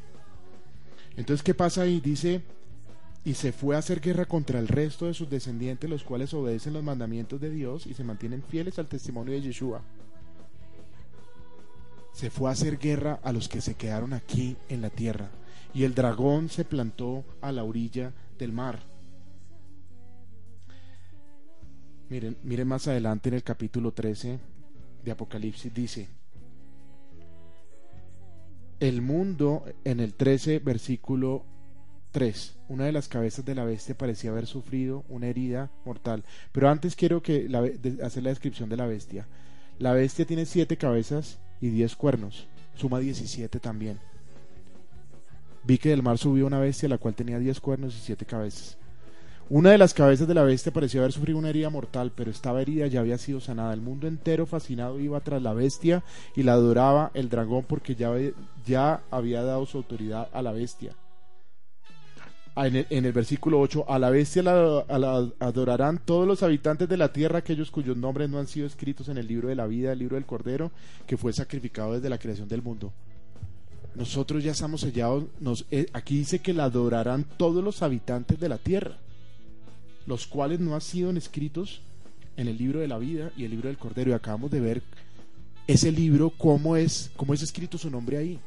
Entonces, 1.17 1.43
¿qué 1.43 1.55
pasa 1.55 1.83
ahí? 1.83 2.01
Dice, 2.01 2.43
y 3.25 3.35
se 3.35 3.53
fue 3.53 3.77
a 3.77 3.79
hacer 3.79 4.01
guerra 4.01 4.27
contra 4.27 4.59
el 4.59 4.69
resto 4.69 5.07
de 5.07 5.15
sus 5.15 5.31
descendientes, 5.31 5.89
los 5.89 6.03
cuales 6.03 6.35
obedecen 6.35 6.73
los 6.73 6.83
mandamientos 6.83 7.41
de 7.41 7.51
Dios 7.51 7.87
y 7.87 7.95
se 7.95 8.05
mantienen 8.05 8.43
fieles 8.43 8.79
al 8.79 8.89
testimonio 8.89 9.33
de 9.33 9.43
Yeshua. 9.43 9.83
Se 12.13 12.31
fue 12.31 12.51
a 12.51 12.53
hacer 12.53 12.79
guerra 12.79 13.21
a 13.23 13.33
los 13.33 13.49
que 13.49 13.61
se 13.61 13.75
quedaron 13.75 14.13
aquí 14.13 14.57
en 14.69 14.83
la 14.83 14.91
tierra. 14.91 15.31
Y 15.73 15.85
el 15.85 15.95
dragón 15.95 16.49
se 16.49 16.65
plantó 16.65 17.25
a 17.41 17.51
la 17.51 17.65
orilla 17.65 18.13
del 18.39 18.53
mar. 18.53 18.81
Miren, 22.09 22.37
miren 22.43 22.69
más 22.69 22.87
adelante 22.87 23.29
en 23.29 23.35
el 23.37 23.43
capítulo 23.43 23.93
13 23.93 24.39
de 25.05 25.13
Apocalipsis 25.13 25.73
dice, 25.73 26.09
el 28.81 29.03
mundo 29.03 29.65
en 29.85 30.01
el 30.01 30.15
13 30.15 30.59
versículo 30.59 31.45
3. 32.13 32.57
Una 32.69 32.85
de 32.85 32.93
las 32.93 33.09
cabezas 33.09 33.45
de 33.45 33.55
la 33.55 33.65
bestia 33.65 33.97
parecía 33.97 34.31
haber 34.31 34.47
sufrido 34.47 35.05
una 35.09 35.27
herida 35.27 35.71
mortal. 35.85 36.25
Pero 36.53 36.69
antes 36.69 36.95
quiero 36.95 37.23
que 37.23 37.49
hacer 38.03 38.23
la 38.23 38.31
descripción 38.31 38.69
de 38.69 38.77
la 38.77 38.87
bestia. 38.87 39.27
La 39.79 39.93
bestia 39.93 40.25
tiene 40.25 40.47
siete 40.47 40.77
cabezas 40.77 41.41
y 41.61 41.71
diez 41.71 41.97
cuernos. 41.97 42.47
Suma 42.77 43.01
17 43.01 43.59
también. 43.59 43.99
Vi 45.65 45.79
que 45.79 45.89
del 45.89 46.03
mar 46.03 46.19
subió 46.19 46.47
una 46.47 46.61
bestia 46.61 46.89
la 46.89 46.99
cual 46.99 47.15
tenía 47.15 47.39
diez 47.39 47.61
cuernos 47.61 47.97
y 47.97 48.01
siete 48.01 48.27
cabezas. 48.27 48.77
Una 49.51 49.73
de 49.73 49.79
las 49.79 49.93
cabezas 49.93 50.27
de 50.27 50.33
la 50.33 50.43
bestia 50.43 50.73
parecía 50.73 51.01
haber 51.01 51.13
sufrido 51.13 51.39
una 51.39 51.51
herida 51.51 51.69
mortal, 51.69 52.13
pero 52.17 52.31
estaba 52.31 52.63
herida 52.63 52.87
ya 52.87 53.01
había 53.01 53.19
sido 53.19 53.41
sanada. 53.41 53.75
El 53.75 53.83
mundo 53.83 54.07
entero 54.07 54.47
fascinado 54.47 54.99
iba 54.99 55.21
tras 55.21 55.43
la 55.43 55.53
bestia 55.53 56.03
y 56.35 56.45
la 56.45 56.55
adoraba 56.55 57.11
el 57.13 57.29
dragón 57.29 57.65
porque 57.69 57.95
ya, 57.95 58.11
ya 58.65 59.03
había 59.11 59.43
dado 59.43 59.67
su 59.67 59.77
autoridad 59.77 60.29
a 60.33 60.41
la 60.41 60.53
bestia. 60.53 60.95
Ah, 62.57 62.69
en 62.69 62.87
el, 63.05 63.13
versículo 63.13 63.61
8, 63.61 63.85
a 63.87 63.99
la 63.99 64.11
bestia 64.11 64.43
la, 64.43 65.29
adorarán 65.41 65.99
todos 65.99 66.27
los 66.27 66.43
habitantes 66.43 66.89
de 66.89 66.97
la 66.97 67.13
tierra, 67.13 67.41
aquellos 67.41 67.71
cuyos 67.71 67.97
nombres 67.97 68.31
no 68.31 68.39
han 68.39 68.47
sido 68.47 68.67
escritos 68.67 69.09
en 69.09 69.19
el 69.19 69.27
libro 69.27 69.49
de 69.49 69.57
la 69.57 69.67
vida, 69.67 69.93
el 69.93 69.99
libro 69.99 70.15
del 70.15 70.25
Cordero, 70.25 70.71
que 71.07 71.17
fue 71.17 71.33
sacrificado 71.33 71.95
desde 71.95 72.09
la 72.09 72.19
creación 72.19 72.49
del 72.49 72.63
mundo. 72.63 72.93
Nosotros 73.95 74.43
ya 74.43 74.53
estamos 74.53 74.81
sellados, 74.81 75.25
nos, 75.41 75.67
eh, 75.71 75.87
aquí 75.93 76.17
dice 76.17 76.39
que 76.39 76.55
la 76.55 76.65
adorarán 76.65 77.25
todos 77.37 77.63
los 77.63 77.83
habitantes 77.83 78.39
de 78.39 78.49
la 78.49 78.59
tierra 78.59 78.99
los 80.07 80.27
cuales 80.27 80.61
no 80.61 80.75
han 80.75 80.81
sido 80.81 81.11
escritos 81.11 81.83
en 82.37 82.49
el 82.49 82.59
libro 82.59 82.81
de 82.81 82.89
la 82.89 82.99
vida 82.99 83.33
y 83.37 83.45
el 83.45 83.51
libro 83.51 83.69
del 83.69 83.79
Cordero. 83.79 84.11
Y 84.11 84.15
acabamos 84.15 84.51
de 84.51 84.61
ver 84.61 84.83
ese 85.67 85.93
libro, 85.93 86.31
cómo 86.31 86.77
es, 86.77 87.11
cómo 87.17 87.35
es 87.35 87.43
escrito 87.43 87.79
su 87.79 87.91
nombre 87.91 88.19
ahí. 88.19 88.41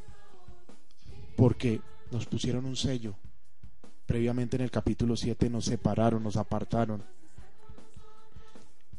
Porque 1.35 1.81
nos 2.11 2.25
pusieron 2.25 2.65
un 2.65 2.75
sello. 2.75 3.15
Previamente 4.05 4.55
en 4.55 4.63
el 4.63 4.71
capítulo 4.71 5.15
7 5.15 5.49
nos 5.49 5.65
separaron, 5.65 6.23
nos 6.23 6.37
apartaron. 6.37 7.03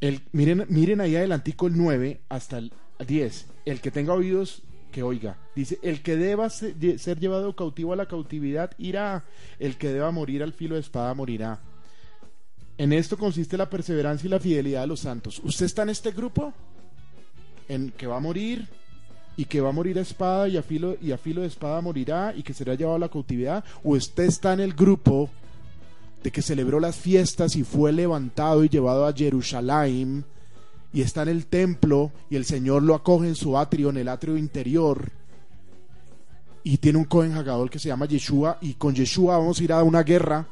El, 0.01 0.23
miren, 0.33 0.65
miren 0.69 1.01
ahí 1.01 1.17
adelantico 1.17 1.67
el 1.67 1.77
9 1.77 2.21
hasta 2.29 2.59
el 2.59 2.73
10. 3.07 3.47
El 3.65 3.81
que 3.81 3.91
tenga 3.91 4.13
oídos, 4.13 4.63
que 4.93 5.03
oiga. 5.03 5.39
Dice, 5.55 5.79
el 5.83 6.03
que 6.03 6.17
deba 6.17 6.51
ser 6.51 7.19
llevado 7.19 7.57
cautivo 7.57 7.93
a 7.93 7.97
la 7.97 8.07
cautividad 8.07 8.73
irá. 8.79 9.25
El 9.59 9.77
que 9.77 9.89
deba 9.89 10.11
morir 10.11 10.43
al 10.43 10.53
filo 10.53 10.75
de 10.75 10.83
espada 10.83 11.15
morirá. 11.15 11.61
En 12.79 12.93
esto 12.93 13.19
consiste 13.19 13.57
la 13.57 13.69
perseverancia 13.69 14.29
y 14.29 14.31
la 14.31 14.39
fidelidad 14.39 14.83
de 14.83 14.87
los 14.87 15.01
santos. 15.01 15.41
¿Usted 15.43 15.67
está 15.67 15.83
en 15.83 15.91
este 15.91 16.13
grupo? 16.13 16.55
En 17.69 17.91
que 17.91 18.07
va 18.07 18.19
a 18.19 18.21
morir 18.21 18.69
y 19.37 19.45
que 19.47 19.61
va 19.61 19.71
a 19.71 19.73
morir 19.73 19.99
a 19.99 20.03
espada 20.03 20.47
y 20.49 20.57
a 20.57 20.63
filo, 20.63 20.97
y 21.03 21.11
a 21.11 21.19
filo 21.19 21.43
de 21.43 21.49
espada 21.49 21.81
morirá 21.81 22.33
y 22.37 22.45
que 22.45 22.55
será 22.55 22.75
llevado 22.75 22.97
a 22.97 23.01
la 23.01 23.09
cautividad. 23.09 23.65
¿O 23.83 23.97
usted 23.97 24.25
está 24.25 24.53
en 24.53 24.61
el 24.61 24.75
grupo 24.75 25.29
de 26.23 26.31
que 26.31 26.41
celebró 26.41 26.79
las 26.79 26.97
fiestas 26.97 27.57
y 27.57 27.65
fue 27.65 27.93
levantado 27.93 28.63
y 28.63 28.69
llevado 28.69 29.07
a 29.07 29.13
Jerusalén 29.13 30.25
y 30.93 31.03
está 31.03 31.23
en 31.23 31.29
el 31.29 31.47
templo 31.47 32.13
y 32.31 32.37
el 32.37 32.45
Señor 32.45 32.85
lo 32.85 32.95
acoge 32.95 33.27
en 33.27 33.35
su 33.35 33.59
atrio, 33.59 33.91
en 33.91 33.97
el 33.97 34.09
atrio 34.09 34.37
interior? 34.37 35.11
Y 36.63 36.77
tiene 36.77 36.99
un 36.99 37.07
Cohen 37.07 37.35
que 37.71 37.79
se 37.81 37.89
llama 37.89 38.07
Yeshua 38.07 38.59
y 38.61 38.75
con 38.75 38.95
Yeshua 38.95 39.39
vamos 39.39 39.59
a 39.59 39.65
ir 39.65 39.73
a 39.73 39.83
una 39.83 40.05
guerra 40.05 40.47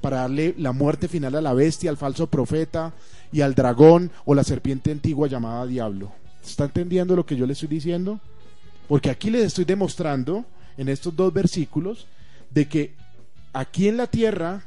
para 0.00 0.18
darle 0.18 0.54
la 0.58 0.72
muerte 0.72 1.08
final 1.08 1.34
a 1.34 1.40
la 1.40 1.54
bestia, 1.54 1.90
al 1.90 1.96
falso 1.96 2.26
profeta 2.26 2.92
y 3.32 3.40
al 3.42 3.54
dragón 3.54 4.10
o 4.24 4.34
la 4.34 4.44
serpiente 4.44 4.90
antigua 4.90 5.28
llamada 5.28 5.66
diablo. 5.66 6.12
¿Está 6.44 6.64
entendiendo 6.64 7.16
lo 7.16 7.26
que 7.26 7.36
yo 7.36 7.46
le 7.46 7.52
estoy 7.52 7.68
diciendo? 7.68 8.20
Porque 8.88 9.10
aquí 9.10 9.30
les 9.30 9.44
estoy 9.44 9.64
demostrando 9.64 10.44
en 10.76 10.88
estos 10.88 11.14
dos 11.14 11.32
versículos 11.32 12.06
de 12.50 12.66
que 12.66 12.94
aquí 13.52 13.88
en 13.88 13.96
la 13.96 14.06
tierra 14.06 14.64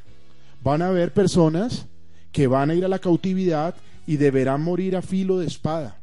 van 0.62 0.82
a 0.82 0.88
haber 0.88 1.14
personas 1.14 1.88
que 2.32 2.48
van 2.48 2.70
a 2.70 2.76
ir 2.76 2.86
a 2.86 2.90
la 2.90 3.00
cautividad 3.00 3.76
y 4.06 4.18
deberán 4.18 4.62
morir 4.62 4.96
a 4.96 5.02
filo 5.02 5.40
de 5.40 5.48
espada. 5.48 6.03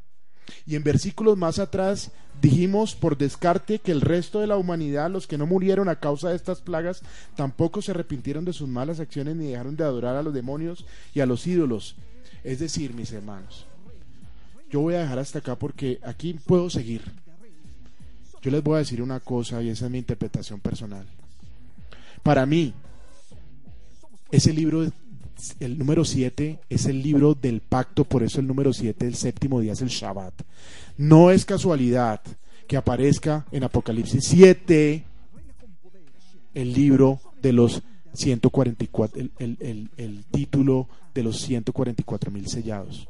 Y 0.67 0.77
en 0.77 0.83
versículos 0.83 1.37
más 1.37 1.59
atrás 1.59 2.11
dijimos 2.41 2.95
por 2.95 3.17
descarte 3.17 3.79
que 3.79 3.93
el 3.93 4.01
resto 4.01 4.41
de 4.41 4.47
la 4.47 4.57
humanidad, 4.57 5.11
los 5.11 5.27
que 5.27 5.39
no 5.39 5.47
murieron 5.47 5.89
a 5.89 6.01
causa 6.01 6.31
de 6.31 6.37
estas 6.37 6.61
plagas, 6.61 7.03
tampoco 7.37 7.83
se 7.83 7.93
arrepintieron 7.93 8.45
de 8.45 8.53
sus 8.53 8.69
malas 8.69 9.01
acciones 9.01 9.37
ni 9.37 9.49
dejaron 9.49 9.77
de 9.77 9.85
adorar 9.85 10.17
a 10.17 10.23
los 10.23 10.35
demonios 10.35 10.85
y 11.15 11.21
a 11.21 11.27
los 11.27 11.47
ídolos. 11.47 11.97
Es 12.45 12.59
decir, 12.59 12.95
mis 12.95 13.13
hermanos, 13.13 13.67
yo 14.71 14.81
voy 14.81 14.95
a 14.95 15.01
dejar 15.01 15.19
hasta 15.19 15.41
acá 15.41 15.57
porque 15.57 15.99
aquí 16.03 16.35
puedo 16.35 16.71
seguir. 16.71 17.03
Yo 18.43 18.51
les 18.51 18.63
voy 18.63 18.77
a 18.77 18.79
decir 18.79 19.03
una 19.03 19.21
cosa 19.21 19.63
y 19.63 19.69
esa 19.69 19.87
es 19.87 19.91
mi 19.91 19.99
interpretación 19.99 20.61
personal. 20.61 21.07
Para 22.23 22.47
mí, 22.47 22.73
ese 24.31 24.53
libro 24.53 24.91
el 25.61 25.79
número 25.79 26.05
7 26.05 26.59
es 26.69 26.87
el 26.87 27.03
libro 27.03 27.35
del 27.35 27.61
pacto, 27.61 28.05
por 28.05 28.23
eso 28.23 28.41
el 28.41 28.47
número 28.47 28.73
7, 28.73 29.07
el 29.07 29.15
séptimo 29.15 29.61
día 29.61 29.73
es 29.73 29.83
el 29.83 29.89
Shabbat. 29.89 30.35
No 30.97 31.31
es 31.31 31.45
casualidad 31.45 32.21
que 32.67 32.77
aparezca 32.77 33.47
en 33.51 33.65
Apocalipsis 33.65 34.25
7 34.25 35.05
el 36.55 36.73
libro 36.73 37.21
de 37.43 37.53
los 37.53 37.83
144, 38.13 39.21
el, 39.21 39.57
el, 39.61 39.91
el 39.97 40.25
título 40.25 40.89
de 41.15 41.23
los 41.23 41.41
144 41.41 42.31
mil 42.31 42.49
sellados. 42.49 43.09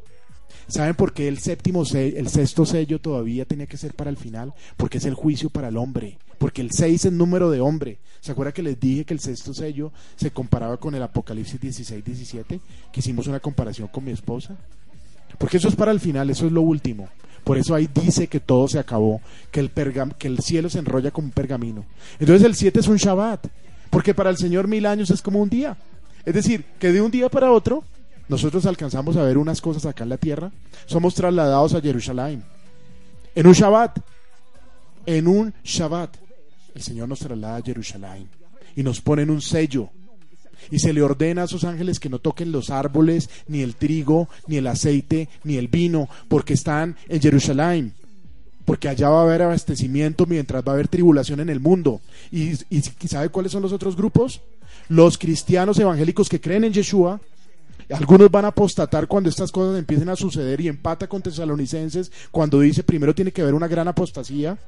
¿Saben 0.71 0.95
por 0.95 1.13
qué 1.13 1.27
el 1.27 1.39
séptimo 1.39 1.83
el 1.93 2.29
sexto 2.29 2.65
sello 2.65 3.01
todavía 3.01 3.45
tenía 3.45 3.67
que 3.67 3.77
ser 3.77 3.93
para 3.95 4.09
el 4.09 4.17
final? 4.17 4.55
Porque 4.77 4.99
es 4.99 5.05
el 5.05 5.15
juicio 5.15 5.51
para 5.51 5.69
el 5.69 5.77
hombre. 5.77 6.17
Porque 6.39 6.63
el 6.63 6.71
6 6.71 7.07
es 7.07 7.13
número 7.13 7.51
de 7.51 7.61
hombre. 7.61 7.99
¿Se 8.21 8.31
acuerda 8.31 8.53
que 8.53 8.63
les 8.63 8.79
dije 8.79 9.05
que 9.05 9.13
el 9.13 9.21
sexto 9.21 9.53
sello 9.53 9.93
se 10.15 10.31
comparaba 10.31 10.77
con 10.77 10.95
el 10.95 11.03
Apocalipsis 11.03 11.61
16, 11.61 12.05
17? 12.05 12.61
Que 12.93 13.01
hicimos 13.01 13.27
una 13.27 13.41
comparación 13.41 13.89
con 13.89 14.05
mi 14.05 14.13
esposa. 14.13 14.57
Porque 15.39 15.57
eso 15.57 15.69
es 15.69 15.75
para 15.75 15.91
el 15.91 15.99
final, 15.99 16.31
eso 16.31 16.47
es 16.47 16.53
lo 16.53 16.63
último. 16.63 17.09
Por 17.43 17.59
eso 17.59 17.75
ahí 17.75 17.89
dice 17.93 18.29
que 18.29 18.39
todo 18.39 18.69
se 18.69 18.79
acabó, 18.79 19.21
que 19.51 19.61
el, 19.61 19.71
que 20.19 20.29
el 20.29 20.39
cielo 20.39 20.71
se 20.71 20.79
enrolla 20.79 21.11
como 21.11 21.27
un 21.27 21.33
pergamino. 21.33 21.85
Entonces 22.21 22.47
el 22.47 22.55
7 22.55 22.79
es 22.79 22.87
un 22.87 22.97
Shabbat, 22.97 23.49
porque 23.91 24.15
para 24.15 24.31
el 24.31 24.37
Señor 24.37 24.69
mil 24.69 24.87
años 24.87 25.11
es 25.11 25.21
como 25.21 25.41
un 25.41 25.49
día. 25.49 25.77
Es 26.25 26.35
decir, 26.35 26.65
que 26.79 26.93
de 26.93 27.01
un 27.01 27.11
día 27.11 27.29
para 27.29 27.51
otro 27.51 27.83
nosotros 28.31 28.65
alcanzamos 28.65 29.16
a 29.16 29.24
ver 29.24 29.36
unas 29.36 29.61
cosas 29.61 29.86
acá 29.86 30.05
en 30.05 30.11
la 30.11 30.16
tierra, 30.16 30.52
somos 30.86 31.16
trasladados 31.16 31.74
a 31.74 31.81
Jerusalén. 31.81 32.44
En 33.35 33.47
un 33.48 33.52
Shabbat, 33.52 33.98
en 35.05 35.27
un 35.27 35.52
Shabbat, 35.65 36.16
el 36.77 36.81
Señor 36.81 37.09
nos 37.09 37.19
traslada 37.19 37.57
a 37.57 37.62
Jerusalén 37.62 38.28
y 38.77 38.85
nos 38.85 39.01
pone 39.01 39.23
en 39.23 39.31
un 39.31 39.43
sello. 39.43 39.90
Y 40.70 40.78
se 40.78 40.93
le 40.93 41.02
ordena 41.02 41.43
a 41.43 41.47
sus 41.48 41.65
ángeles 41.65 41.98
que 41.98 42.09
no 42.09 42.20
toquen 42.20 42.52
los 42.52 42.70
árboles, 42.70 43.28
ni 43.48 43.62
el 43.62 43.74
trigo, 43.74 44.28
ni 44.47 44.59
el 44.59 44.69
aceite, 44.69 45.28
ni 45.43 45.57
el 45.57 45.66
vino, 45.66 46.09
porque 46.28 46.55
están 46.55 46.97
en 47.09 47.20
Jerusalén. 47.20 47.94
Porque 48.65 48.89
allá 48.89 49.09
va 49.09 49.23
a 49.23 49.24
haber 49.24 49.43
abastecimiento 49.43 50.24
mientras 50.27 50.62
va 50.62 50.70
a 50.70 50.74
haber 50.74 50.86
tribulación 50.86 51.40
en 51.40 51.48
el 51.48 51.59
mundo. 51.59 52.01
¿Y, 52.31 52.52
y 52.70 53.09
sabe 53.09 53.31
cuáles 53.31 53.51
son 53.51 53.62
los 53.62 53.73
otros 53.73 53.97
grupos? 53.97 54.40
Los 54.89 55.19
cristianos 55.19 55.81
evangélicos 55.81 56.28
que 56.28 56.40
creen 56.40 56.62
en 56.62 56.73
Yeshua, 56.73 57.20
algunos 57.93 58.31
van 58.31 58.45
a 58.45 58.49
apostatar 58.49 59.07
cuando 59.07 59.29
estas 59.29 59.51
cosas 59.51 59.79
empiecen 59.79 60.09
a 60.09 60.17
suceder 60.17 60.61
y 60.61 60.69
empata 60.69 61.09
con 61.09 61.23
tesalonicenses 61.23 62.12
cuando 62.31 62.61
dice 62.61 62.83
primero 62.83 63.15
tiene 63.15 63.33
que 63.33 63.43
haber 63.43 63.55
una 63.55 63.69
gran 63.69 63.89
apostasía. 63.89 64.59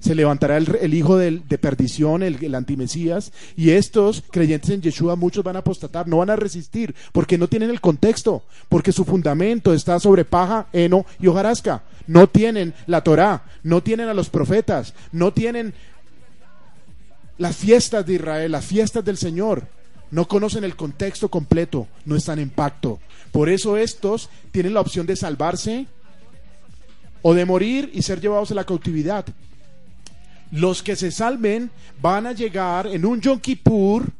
Se 0.00 0.16
levantará 0.16 0.56
el, 0.56 0.94
hijo 0.94 1.16
de 1.16 1.58
perdición, 1.60 2.24
el, 2.24 2.44
el, 2.44 2.56
antimesías, 2.56 3.30
y 3.56 3.70
estos 3.70 4.24
creyentes 4.32 4.70
en 4.70 4.82
Yeshua, 4.82 5.14
muchos 5.14 5.44
van 5.44 5.54
a 5.54 5.60
apostatar, 5.60 6.08
no 6.08 6.16
van 6.16 6.30
a 6.30 6.34
resistir, 6.34 6.92
porque 7.12 7.38
no 7.38 7.46
tienen 7.46 7.70
el 7.70 7.80
contexto, 7.80 8.42
porque 8.68 8.90
su 8.90 9.04
fundamento 9.04 9.72
está 9.72 10.00
sobre 10.00 10.24
paja, 10.24 10.66
heno 10.72 11.06
y 11.20 11.28
hojarasca. 11.28 11.84
No 12.08 12.28
tienen 12.28 12.74
la 12.88 13.04
Torá, 13.04 13.44
no 13.62 13.80
tienen 13.84 14.08
a 14.08 14.14
los 14.14 14.28
profetas, 14.28 14.92
no 15.12 15.32
tienen 15.32 15.72
las 17.38 17.54
fiestas 17.54 18.04
de 18.04 18.14
Israel, 18.14 18.50
las 18.50 18.64
fiestas 18.64 19.04
del 19.04 19.16
Señor 19.16 19.68
no 20.12 20.28
conocen 20.28 20.62
el 20.62 20.76
contexto 20.76 21.30
completo, 21.30 21.88
no 22.04 22.14
están 22.14 22.38
en 22.38 22.50
pacto. 22.50 23.00
Por 23.32 23.48
eso 23.48 23.78
estos 23.78 24.28
tienen 24.52 24.74
la 24.74 24.82
opción 24.82 25.06
de 25.06 25.16
salvarse 25.16 25.86
o 27.22 27.32
de 27.34 27.46
morir 27.46 27.90
y 27.94 28.02
ser 28.02 28.20
llevados 28.20 28.50
a 28.50 28.54
la 28.54 28.64
cautividad. 28.64 29.24
Los 30.50 30.82
que 30.82 30.96
se 30.96 31.10
salven 31.10 31.70
van 32.00 32.26
a 32.26 32.32
llegar 32.32 32.86
en 32.86 33.06
un 33.06 33.22
Yom 33.22 33.40
Kippur 33.40 34.12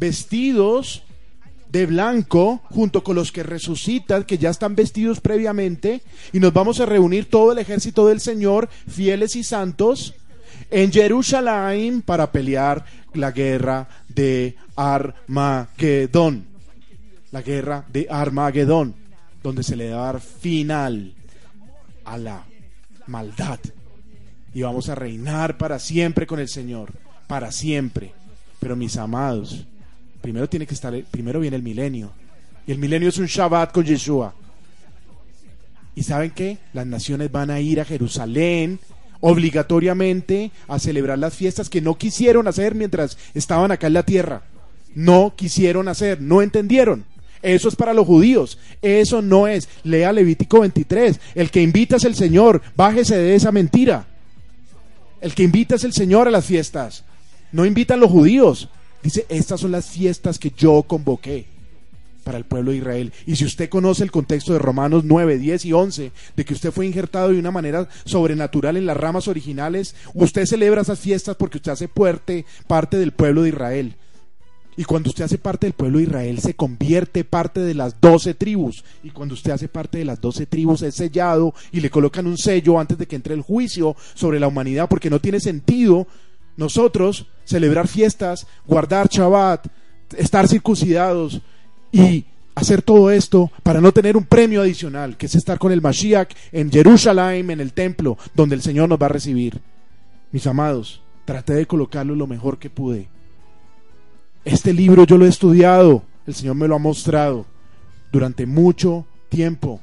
vestidos 0.00 1.02
de 1.68 1.84
blanco 1.84 2.62
junto 2.70 3.04
con 3.04 3.14
los 3.14 3.30
que 3.30 3.42
resucitan, 3.42 4.24
que 4.24 4.38
ya 4.38 4.48
están 4.48 4.74
vestidos 4.74 5.20
previamente, 5.20 6.00
y 6.32 6.40
nos 6.40 6.54
vamos 6.54 6.80
a 6.80 6.86
reunir 6.86 7.28
todo 7.28 7.52
el 7.52 7.58
ejército 7.58 8.06
del 8.06 8.20
Señor, 8.20 8.70
fieles 8.88 9.36
y 9.36 9.44
santos, 9.44 10.14
en 10.70 10.90
Jerusalén 10.90 12.00
para 12.00 12.32
pelear 12.32 12.86
la 13.14 13.30
guerra 13.32 13.88
de 14.08 14.56
Armagedón. 14.76 16.46
La 17.32 17.42
guerra 17.42 17.84
de 17.92 18.06
Armagedón, 18.10 18.94
donde 19.42 19.62
se 19.62 19.76
le 19.76 19.90
va 19.90 20.08
a 20.08 20.12
dar 20.12 20.20
final 20.20 21.14
a 22.04 22.18
la 22.18 22.44
maldad. 23.06 23.58
Y 24.52 24.62
vamos 24.62 24.88
a 24.88 24.94
reinar 24.94 25.58
para 25.58 25.78
siempre 25.78 26.26
con 26.26 26.38
el 26.38 26.48
Señor, 26.48 26.92
para 27.26 27.50
siempre. 27.50 28.12
Pero 28.60 28.76
mis 28.76 28.96
amados, 28.96 29.66
primero 30.20 30.48
tiene 30.48 30.66
que 30.66 30.74
estar, 30.74 30.94
primero 31.10 31.40
viene 31.40 31.56
el 31.56 31.62
milenio. 31.62 32.12
Y 32.66 32.72
el 32.72 32.78
milenio 32.78 33.08
es 33.08 33.18
un 33.18 33.26
Shabbat 33.26 33.72
con 33.72 33.84
Yeshua. 33.84 34.34
¿Y 35.96 36.02
saben 36.02 36.30
qué? 36.30 36.58
Las 36.72 36.86
naciones 36.86 37.30
van 37.30 37.50
a 37.50 37.60
ir 37.60 37.80
a 37.80 37.84
Jerusalén 37.84 38.78
obligatoriamente 39.26 40.50
a 40.68 40.78
celebrar 40.78 41.18
las 41.18 41.34
fiestas 41.34 41.70
que 41.70 41.80
no 41.80 41.96
quisieron 41.96 42.46
hacer 42.46 42.74
mientras 42.74 43.16
estaban 43.32 43.72
acá 43.72 43.86
en 43.86 43.94
la 43.94 44.02
tierra. 44.02 44.42
No 44.94 45.32
quisieron 45.34 45.88
hacer, 45.88 46.20
no 46.20 46.42
entendieron. 46.42 47.06
Eso 47.40 47.70
es 47.70 47.74
para 47.74 47.94
los 47.94 48.06
judíos. 48.06 48.58
Eso 48.82 49.22
no 49.22 49.48
es. 49.48 49.70
Lea 49.82 50.12
Levítico 50.12 50.60
23. 50.60 51.18
El 51.34 51.50
que 51.50 51.62
invita 51.62 51.96
es 51.96 52.04
el 52.04 52.14
Señor. 52.14 52.60
Bájese 52.76 53.16
de 53.16 53.34
esa 53.34 53.50
mentira. 53.50 54.06
El 55.22 55.34
que 55.34 55.44
invita 55.44 55.76
es 55.76 55.84
el 55.84 55.94
Señor 55.94 56.28
a 56.28 56.30
las 56.30 56.44
fiestas. 56.44 57.04
No 57.50 57.64
invitan 57.64 58.00
los 58.00 58.10
judíos. 58.10 58.68
Dice, 59.02 59.24
estas 59.30 59.58
son 59.58 59.72
las 59.72 59.88
fiestas 59.88 60.38
que 60.38 60.52
yo 60.54 60.82
convoqué 60.82 61.53
para 62.24 62.38
el 62.38 62.44
pueblo 62.44 62.72
de 62.72 62.78
Israel. 62.78 63.12
Y 63.26 63.36
si 63.36 63.44
usted 63.44 63.68
conoce 63.68 64.02
el 64.02 64.10
contexto 64.10 64.52
de 64.52 64.58
Romanos 64.58 65.04
9, 65.04 65.38
10 65.38 65.64
y 65.66 65.72
11, 65.72 66.12
de 66.34 66.44
que 66.44 66.54
usted 66.54 66.72
fue 66.72 66.86
injertado 66.86 67.28
de 67.28 67.38
una 67.38 67.50
manera 67.50 67.88
sobrenatural 68.04 68.76
en 68.76 68.86
las 68.86 68.96
ramas 68.96 69.28
originales, 69.28 69.94
usted 70.14 70.46
celebra 70.46 70.80
esas 70.80 70.98
fiestas 70.98 71.36
porque 71.36 71.58
usted 71.58 71.72
hace 71.72 71.88
parte, 71.88 72.44
parte 72.66 72.96
del 72.96 73.12
pueblo 73.12 73.42
de 73.42 73.50
Israel. 73.50 73.94
Y 74.76 74.84
cuando 74.84 75.10
usted 75.10 75.24
hace 75.24 75.38
parte 75.38 75.66
del 75.66 75.74
pueblo 75.74 75.98
de 75.98 76.04
Israel, 76.04 76.40
se 76.40 76.54
convierte 76.54 77.22
parte 77.22 77.60
de 77.60 77.74
las 77.74 78.00
doce 78.00 78.34
tribus. 78.34 78.84
Y 79.04 79.10
cuando 79.10 79.34
usted 79.34 79.52
hace 79.52 79.68
parte 79.68 79.98
de 79.98 80.04
las 80.04 80.20
doce 80.20 80.46
tribus, 80.46 80.82
es 80.82 80.96
sellado 80.96 81.54
y 81.70 81.80
le 81.80 81.90
colocan 81.90 82.26
un 82.26 82.36
sello 82.36 82.80
antes 82.80 82.98
de 82.98 83.06
que 83.06 83.14
entre 83.14 83.34
el 83.34 83.42
juicio 83.42 83.94
sobre 84.14 84.40
la 84.40 84.48
humanidad, 84.48 84.88
porque 84.88 85.10
no 85.10 85.20
tiene 85.20 85.38
sentido 85.38 86.08
nosotros 86.56 87.26
celebrar 87.44 87.86
fiestas, 87.86 88.46
guardar 88.66 89.08
Shabbat, 89.08 89.66
estar 90.16 90.48
circuncidados 90.48 91.40
y 91.94 92.24
hacer 92.56 92.82
todo 92.82 93.08
esto 93.10 93.52
para 93.62 93.80
no 93.80 93.92
tener 93.92 94.16
un 94.16 94.24
premio 94.24 94.62
adicional, 94.62 95.16
que 95.16 95.26
es 95.26 95.34
estar 95.36 95.60
con 95.60 95.70
el 95.70 95.80
Mashiach 95.80 96.34
en 96.50 96.70
Jerusalén, 96.70 97.50
en 97.50 97.60
el 97.60 97.72
templo, 97.72 98.18
donde 98.34 98.56
el 98.56 98.62
Señor 98.62 98.88
nos 98.88 98.98
va 98.98 99.06
a 99.06 99.10
recibir. 99.10 99.60
Mis 100.32 100.44
amados, 100.48 101.00
traté 101.24 101.54
de 101.54 101.66
colocarlo 101.66 102.16
lo 102.16 102.26
mejor 102.26 102.58
que 102.58 102.68
pude. 102.68 103.06
Este 104.44 104.72
libro 104.72 105.04
yo 105.04 105.16
lo 105.16 105.24
he 105.24 105.28
estudiado, 105.28 106.02
el 106.26 106.34
Señor 106.34 106.56
me 106.56 106.66
lo 106.66 106.74
ha 106.74 106.80
mostrado 106.80 107.46
durante 108.10 108.44
mucho 108.44 109.06
tiempo. 109.28 109.80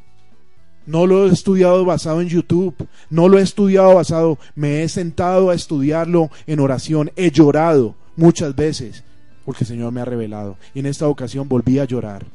No 0.85 1.05
lo 1.05 1.25
he 1.25 1.31
estudiado 1.31 1.85
basado 1.85 2.19
en 2.19 2.27
YouTube, 2.27 2.75
no 3.09 3.29
lo 3.29 3.39
he 3.39 3.41
estudiado 3.41 3.95
basado, 3.95 4.37
me 4.55 4.83
he 4.83 4.89
sentado 4.89 5.49
a 5.49 5.55
estudiarlo 5.55 6.29
en 6.45 6.59
oración, 6.59 7.11
he 7.15 7.31
llorado 7.31 7.95
muchas 8.17 8.53
veces 8.53 9.05
porque 9.51 9.65
el 9.65 9.67
Señor 9.67 9.91
me 9.91 9.99
ha 9.99 10.05
revelado. 10.05 10.55
Y 10.73 10.79
en 10.79 10.85
esta 10.85 11.09
ocasión 11.09 11.49
volví 11.49 11.77
a 11.77 11.83
llorar 11.83 12.25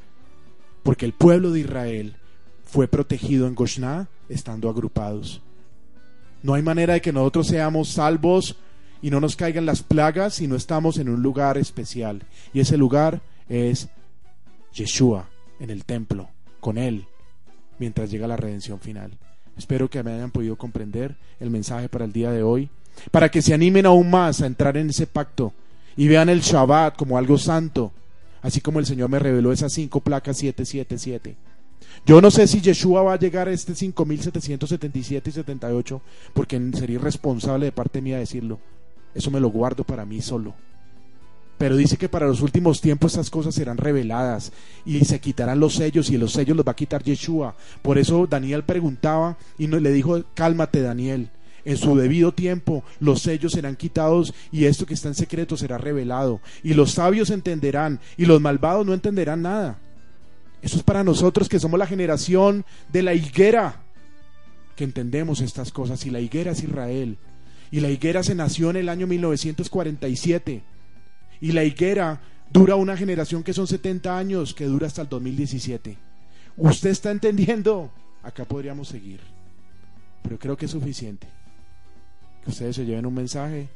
porque 0.82 1.06
el 1.06 1.14
pueblo 1.14 1.50
de 1.50 1.60
Israel 1.60 2.14
fue 2.66 2.88
protegido 2.88 3.46
en 3.46 3.54
Goshná 3.54 4.06
estando 4.28 4.68
agrupados. 4.68 5.40
No 6.42 6.52
hay 6.52 6.60
manera 6.60 6.92
de 6.92 7.00
que 7.00 7.14
nosotros 7.14 7.46
seamos 7.46 7.88
salvos 7.88 8.56
y 9.00 9.08
no 9.08 9.18
nos 9.18 9.34
caigan 9.34 9.64
las 9.64 9.82
plagas 9.82 10.34
si 10.34 10.46
no 10.46 10.56
estamos 10.56 10.98
en 10.98 11.08
un 11.08 11.22
lugar 11.22 11.56
especial. 11.56 12.22
Y 12.52 12.60
ese 12.60 12.76
lugar 12.76 13.22
es 13.48 13.88
Yeshua, 14.74 15.30
en 15.58 15.70
el 15.70 15.86
templo, 15.86 16.28
con 16.60 16.76
Él 16.76 17.06
mientras 17.78 18.10
llega 18.10 18.28
la 18.28 18.36
redención 18.36 18.78
final. 18.78 19.12
Espero 19.56 19.88
que 19.88 20.02
me 20.02 20.12
hayan 20.12 20.32
podido 20.32 20.56
comprender 20.56 21.16
el 21.40 21.48
mensaje 21.48 21.88
para 21.88 22.04
el 22.04 22.12
día 22.12 22.30
de 22.30 22.42
hoy, 22.42 22.68
para 23.10 23.30
que 23.30 23.40
se 23.40 23.54
animen 23.54 23.86
aún 23.86 24.10
más 24.10 24.42
a 24.42 24.46
entrar 24.46 24.76
en 24.76 24.90
ese 24.90 25.06
pacto 25.06 25.54
y 25.96 26.08
vean 26.08 26.28
el 26.28 26.40
Shabbat 26.40 26.96
como 26.96 27.18
algo 27.18 27.38
santo, 27.38 27.92
así 28.42 28.60
como 28.60 28.78
el 28.78 28.86
Señor 28.86 29.08
me 29.08 29.18
reveló 29.18 29.52
esas 29.52 29.72
cinco 29.72 30.00
placas 30.00 30.38
777. 30.38 31.36
Yo 32.04 32.20
no 32.20 32.30
sé 32.30 32.46
si 32.46 32.60
Yeshua 32.60 33.02
va 33.02 33.14
a 33.14 33.18
llegar 33.18 33.48
a 33.48 33.52
este 33.52 33.74
5777 33.74 35.30
y 35.30 35.32
78, 35.32 36.02
porque 36.34 36.60
sería 36.74 36.96
irresponsable 36.96 37.66
de 37.66 37.72
parte 37.72 38.00
mía 38.00 38.18
decirlo. 38.18 38.58
Eso 39.14 39.30
me 39.30 39.40
lo 39.40 39.48
guardo 39.48 39.82
para 39.82 40.04
mí 40.04 40.20
solo. 40.20 40.54
Pero 41.58 41.74
dice 41.74 41.96
que 41.96 42.08
para 42.08 42.26
los 42.26 42.42
últimos 42.42 42.82
tiempos 42.82 43.14
esas 43.14 43.30
cosas 43.30 43.54
serán 43.54 43.78
reveladas 43.78 44.52
y 44.84 45.02
se 45.06 45.20
quitarán 45.20 45.58
los 45.58 45.74
sellos 45.74 46.10
y 46.10 46.18
los 46.18 46.32
sellos 46.32 46.54
los 46.54 46.66
va 46.66 46.72
a 46.72 46.76
quitar 46.76 47.02
Yeshua. 47.02 47.56
Por 47.80 47.96
eso 47.96 48.26
Daniel 48.26 48.62
preguntaba 48.62 49.38
y 49.56 49.66
le 49.66 49.90
dijo, 49.90 50.22
cálmate 50.34 50.82
Daniel. 50.82 51.30
En 51.66 51.76
su 51.76 51.96
debido 51.96 52.32
tiempo 52.32 52.84
los 53.00 53.22
sellos 53.22 53.50
serán 53.52 53.74
quitados 53.74 54.32
y 54.52 54.66
esto 54.66 54.86
que 54.86 54.94
está 54.94 55.08
en 55.08 55.16
secreto 55.16 55.56
será 55.56 55.78
revelado. 55.78 56.40
Y 56.62 56.74
los 56.74 56.92
sabios 56.92 57.30
entenderán 57.30 57.98
y 58.16 58.24
los 58.24 58.40
malvados 58.40 58.86
no 58.86 58.94
entenderán 58.94 59.42
nada. 59.42 59.76
Eso 60.62 60.76
es 60.76 60.84
para 60.84 61.02
nosotros 61.02 61.48
que 61.48 61.58
somos 61.58 61.76
la 61.76 61.88
generación 61.88 62.64
de 62.92 63.02
la 63.02 63.14
higuera, 63.14 63.82
que 64.76 64.84
entendemos 64.84 65.40
estas 65.40 65.72
cosas. 65.72 66.06
Y 66.06 66.10
la 66.10 66.20
higuera 66.20 66.52
es 66.52 66.62
Israel. 66.62 67.18
Y 67.72 67.80
la 67.80 67.90
higuera 67.90 68.22
se 68.22 68.36
nació 68.36 68.70
en 68.70 68.76
el 68.76 68.88
año 68.88 69.08
1947 69.08 70.62
y 71.40 71.50
la 71.50 71.64
higuera 71.64 72.20
dura 72.48 72.76
una 72.76 72.96
generación 72.96 73.42
que 73.42 73.52
son 73.52 73.66
70 73.66 74.16
años, 74.16 74.54
que 74.54 74.66
dura 74.66 74.86
hasta 74.86 75.02
el 75.02 75.08
2017. 75.08 75.98
¿Usted 76.58 76.90
está 76.90 77.10
entendiendo? 77.10 77.90
Acá 78.22 78.44
podríamos 78.44 78.86
seguir. 78.86 79.18
Pero 80.22 80.38
creo 80.38 80.56
que 80.56 80.66
es 80.66 80.70
suficiente 80.70 81.26
que 82.46 82.52
ustedes 82.52 82.76
se 82.76 82.86
lleven 82.86 83.06
un 83.06 83.14
mensaje 83.14 83.68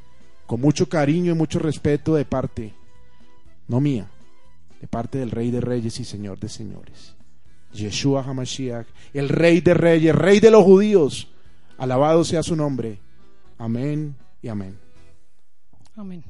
con 0.47 0.61
mucho 0.61 0.89
cariño 0.89 1.33
y 1.33 1.35
mucho 1.35 1.59
respeto 1.59 2.15
de 2.15 2.25
parte, 2.25 2.73
no 3.67 3.81
mía, 3.81 4.09
de 4.81 4.87
parte 4.87 5.19
del 5.19 5.33
Rey 5.33 5.51
de 5.51 5.61
Reyes 5.61 5.99
y 5.99 6.05
Señor 6.05 6.39
de 6.39 6.49
Señores. 6.49 7.17
Yeshua 7.73 8.23
Hamashiach, 8.23 8.87
el 9.13 9.29
Rey 9.29 9.61
de 9.61 9.75
Reyes, 9.75 10.15
Rey 10.15 10.39
de 10.39 10.53
los 10.53 10.63
judíos. 10.63 11.27
Alabado 11.79 12.23
sea 12.23 12.45
su 12.45 12.55
nombre. 12.55 13.01
Amén 13.59 14.15
y 14.41 14.47
amén. 14.47 14.79
Amén. 15.97 16.23